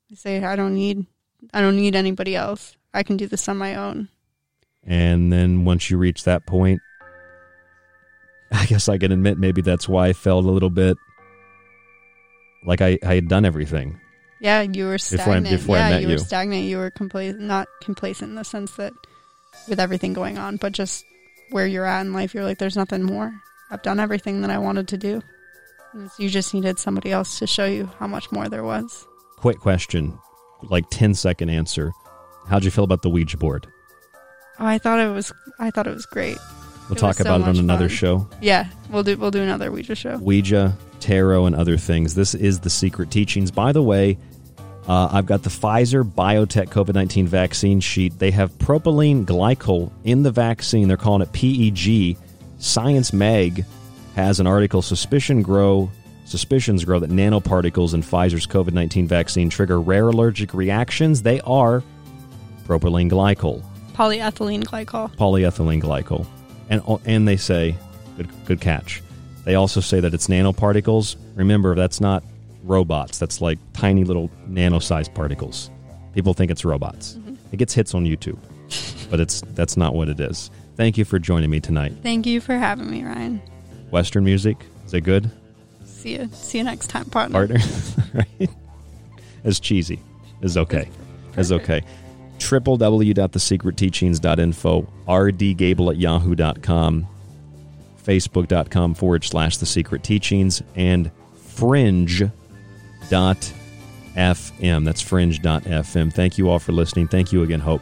They 0.10 0.15
say, 0.15 0.44
"I 0.44 0.56
don't 0.56 0.74
need, 0.76 1.06
I 1.53 1.61
don't 1.61 1.76
need 1.76 1.95
anybody 1.95 2.36
else. 2.36 2.76
I 2.94 3.03
can 3.03 3.18
do 3.18 3.28
this 3.28 3.48
on 3.48 3.57
my 3.57 3.76
own." 3.76 4.10
And 4.84 5.32
then 5.32 5.65
once 5.65 5.90
you 5.90 5.98
reach 5.98 6.24
that 6.24 6.45
point, 6.45 6.82
I 8.62 8.66
guess 8.66 8.88
I 8.88 8.98
can 8.98 9.12
admit 9.12 9.38
maybe 9.38 9.62
that's 9.62 9.88
why 9.90 10.08
I 10.08 10.14
felt 10.14 10.46
a 10.46 10.50
little 10.50 10.70
bit 10.70 10.98
like 12.66 12.82
I, 12.82 12.98
I 13.06 13.16
had 13.16 13.28
done 13.28 13.46
everything. 13.46 14.00
Yeah, 14.40 14.62
you 14.62 14.86
were 14.86 14.94
Before 14.98 15.20
I- 15.20 15.22
stagnant. 15.24 15.50
before 15.50 15.76
I 15.78 15.80
yeah, 15.80 15.90
met 15.90 16.02
you 16.02 16.08
you. 16.10 16.14
were 16.16 16.20
stagnant. 16.20 16.64
You 16.66 16.78
were 16.78 16.92
complacent, 16.92 17.42
not 17.42 17.68
complacent 17.82 18.30
in 18.30 18.36
the 18.36 18.44
sense 18.44 18.72
that 18.76 18.94
with 19.68 19.80
everything 19.80 20.14
going 20.14 20.38
on, 20.38 20.58
but 20.58 20.74
just 20.74 21.06
where 21.52 21.66
you're 21.68 21.86
at 21.86 22.02
in 22.02 22.14
life, 22.14 22.34
you're 22.34 22.44
like, 22.44 22.58
"There's 22.58 22.76
nothing 22.76 23.04
more. 23.04 23.32
I've 23.72 23.82
done 23.84 24.00
everything 24.00 24.42
that 24.42 24.50
I 24.52 24.58
wanted 24.58 24.88
to 24.90 24.98
do." 24.98 25.22
You 26.18 26.28
just 26.30 26.54
needed 26.54 26.80
somebody 26.80 27.12
else 27.12 27.40
to 27.40 27.48
show 27.48 27.66
you 27.66 27.90
how 28.00 28.08
much 28.08 28.32
more 28.32 28.50
there 28.50 28.64
was. 28.64 29.06
Quick 29.38 29.60
question, 29.60 30.18
like 30.64 30.86
10 30.90 31.14
second 31.14 31.50
answer. 31.50 31.92
How'd 32.48 32.66
you 32.66 32.72
feel 32.72 32.84
about 32.84 33.04
the 33.04 33.10
Ouija 33.12 33.38
board? 33.38 33.68
Oh, 34.60 34.66
I 34.66 34.78
thought 34.80 35.00
it 35.00 35.10
was. 35.14 35.32
I 35.60 35.70
thought 35.72 35.88
it 35.88 35.94
was 35.94 36.06
great. 36.08 36.38
We'll 36.89 36.97
It 36.97 36.99
talk 36.99 37.15
so 37.15 37.22
about 37.23 37.41
it 37.41 37.47
on 37.47 37.57
another 37.57 37.88
fun. 37.89 37.97
show. 37.97 38.27
Yeah, 38.41 38.68
we'll 38.89 39.03
do. 39.03 39.18
We'll 39.18 39.31
do 39.31 39.41
another 39.41 39.72
Ouija 39.72 39.95
show. 39.95 40.18
Ouija, 40.18 40.77
tarot, 40.99 41.45
and 41.45 41.55
other 41.55 41.77
things. 41.77 42.14
This 42.15 42.35
is 42.35 42.60
the 42.60 42.69
secret 42.69 43.10
teachings. 43.11 43.51
By 43.51 43.72
the 43.72 43.81
way, 43.81 44.18
uh, 44.88 45.07
I've 45.11 45.26
got 45.26 45.43
the 45.43 45.49
Pfizer 45.49 46.03
BioTech 46.03 46.68
COVID 46.69 46.93
19 46.93 47.27
vaccine 47.27 47.80
sheet. 47.80 48.19
They 48.19 48.31
have 48.31 48.51
propylene 48.57 49.26
glycol 49.26 49.91
in 50.03 50.23
the 50.23 50.31
vaccine. 50.31 50.88
They're 50.88 50.97
calling 50.97 51.22
it 51.22 51.31
PEG. 51.31 52.18
Science 52.60 53.14
Mag 53.14 53.65
has 54.15 54.39
an 54.39 54.47
article 54.47 54.81
Suspicion 54.81 55.41
Grow. 55.41 55.89
Suspicions 56.26 56.85
grow 56.85 56.99
that 56.99 57.10
nanoparticles 57.11 57.93
in 57.93 58.01
Pfizer's 58.01 58.47
COVID 58.47 58.72
19 58.73 59.07
vaccine 59.07 59.49
trigger 59.49 59.80
rare 59.81 60.07
allergic 60.07 60.53
reactions. 60.53 61.22
They 61.22 61.41
are 61.41 61.84
propylene 62.65 63.10
glycol 63.11 63.61
Polyethylene 63.93 64.64
glycol. 64.64 65.14
polyethylene 65.18 65.81
glycol, 65.81 66.26
and 66.82 67.00
and 67.06 67.28
they 67.28 67.38
say, 67.38 67.76
good 68.18 68.30
good 68.45 68.62
catch. 68.62 69.02
They 69.45 69.56
also 69.56 69.82
say 69.82 70.00
that 70.00 70.14
it's 70.14 70.28
nanoparticles. 70.28 71.16
Remember, 71.36 71.76
that's 71.76 72.00
not 72.00 72.24
robots. 72.64 73.20
That's 73.20 73.41
like 73.41 73.60
tiny 73.74 74.04
little 74.06 74.32
nano-sized 74.48 75.14
particles. 75.14 75.70
People 76.14 76.34
think 76.34 76.50
it's 76.50 76.64
robots. 76.64 77.14
Mm-hmm. 77.14 77.36
It 77.52 77.58
gets 77.58 77.74
hits 77.74 77.94
on 77.94 78.06
YouTube, 78.06 78.38
but 79.10 79.20
it's 79.20 79.41
that's 79.54 79.78
not 79.78 79.95
what 79.95 80.08
it 80.10 80.20
is. 80.20 80.50
Thank 80.76 80.98
you 80.98 81.06
for 81.06 81.20
joining 81.20 81.50
me 81.50 81.60
tonight. 81.60 81.94
Thank 82.02 82.26
you 82.26 82.41
for 82.41 82.56
having 82.56 82.90
me, 82.90 83.04
Ryan. 83.04 83.41
Western 83.91 84.24
music 84.24 84.58
is 84.86 84.94
it 84.94 85.02
good, 85.02 85.30
See 86.04 86.16
you. 86.16 86.30
See 86.34 86.58
you 86.58 86.66
next 86.66 86.88
time, 86.88 87.06
partner. 87.06 87.48
partner? 87.48 87.60
right? 88.14 88.50
As 89.45 89.58
cheesy 89.60 90.02
is 90.41 90.58
okay. 90.58 90.90
Is 91.38 91.54
okay. 91.54 91.82
www.thesecretteachings.info, 92.39 94.88
rdgable 95.07 95.89
at 95.91 95.97
yahoo.com, 95.97 97.07
facebook.com 98.03 98.93
forward 98.93 99.23
slash 99.23 99.57
the 99.57 99.65
secret 99.65 100.03
teachings, 100.03 100.61
and 100.76 101.10
fringe.fm. 101.35 102.31
That's 104.85 105.01
fringe.fm. 105.01 106.14
Thank 106.14 106.38
you 106.38 106.49
all 106.49 106.60
for 106.60 106.72
listening. 106.72 107.07
Thank 107.07 107.31
you 107.31 107.43
again, 107.43 107.60
Hope. 107.60 107.81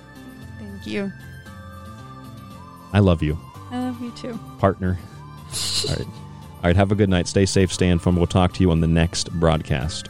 Thank 0.60 0.88
you. 0.88 1.12
I 2.94 3.00
love 3.00 3.24
you, 3.24 3.38
I 3.72 3.80
love 3.80 4.02
you 4.02 4.12
too. 4.12 4.38
partner. 4.60 4.98
All 5.90 5.96
right. 5.96 6.06
All 6.08 6.64
right. 6.66 6.76
Have 6.76 6.92
a 6.92 6.96
good 6.96 7.10
night. 7.10 7.28
Stay 7.28 7.46
safe, 7.46 7.72
stay 7.74 7.88
informed. 7.90 8.18
We'll 8.18 8.28
talk 8.28 8.54
to 8.54 8.62
you 8.62 8.70
on 8.72 8.82
the 8.82 8.88
next 8.88 9.32
broadcast. 9.40 10.10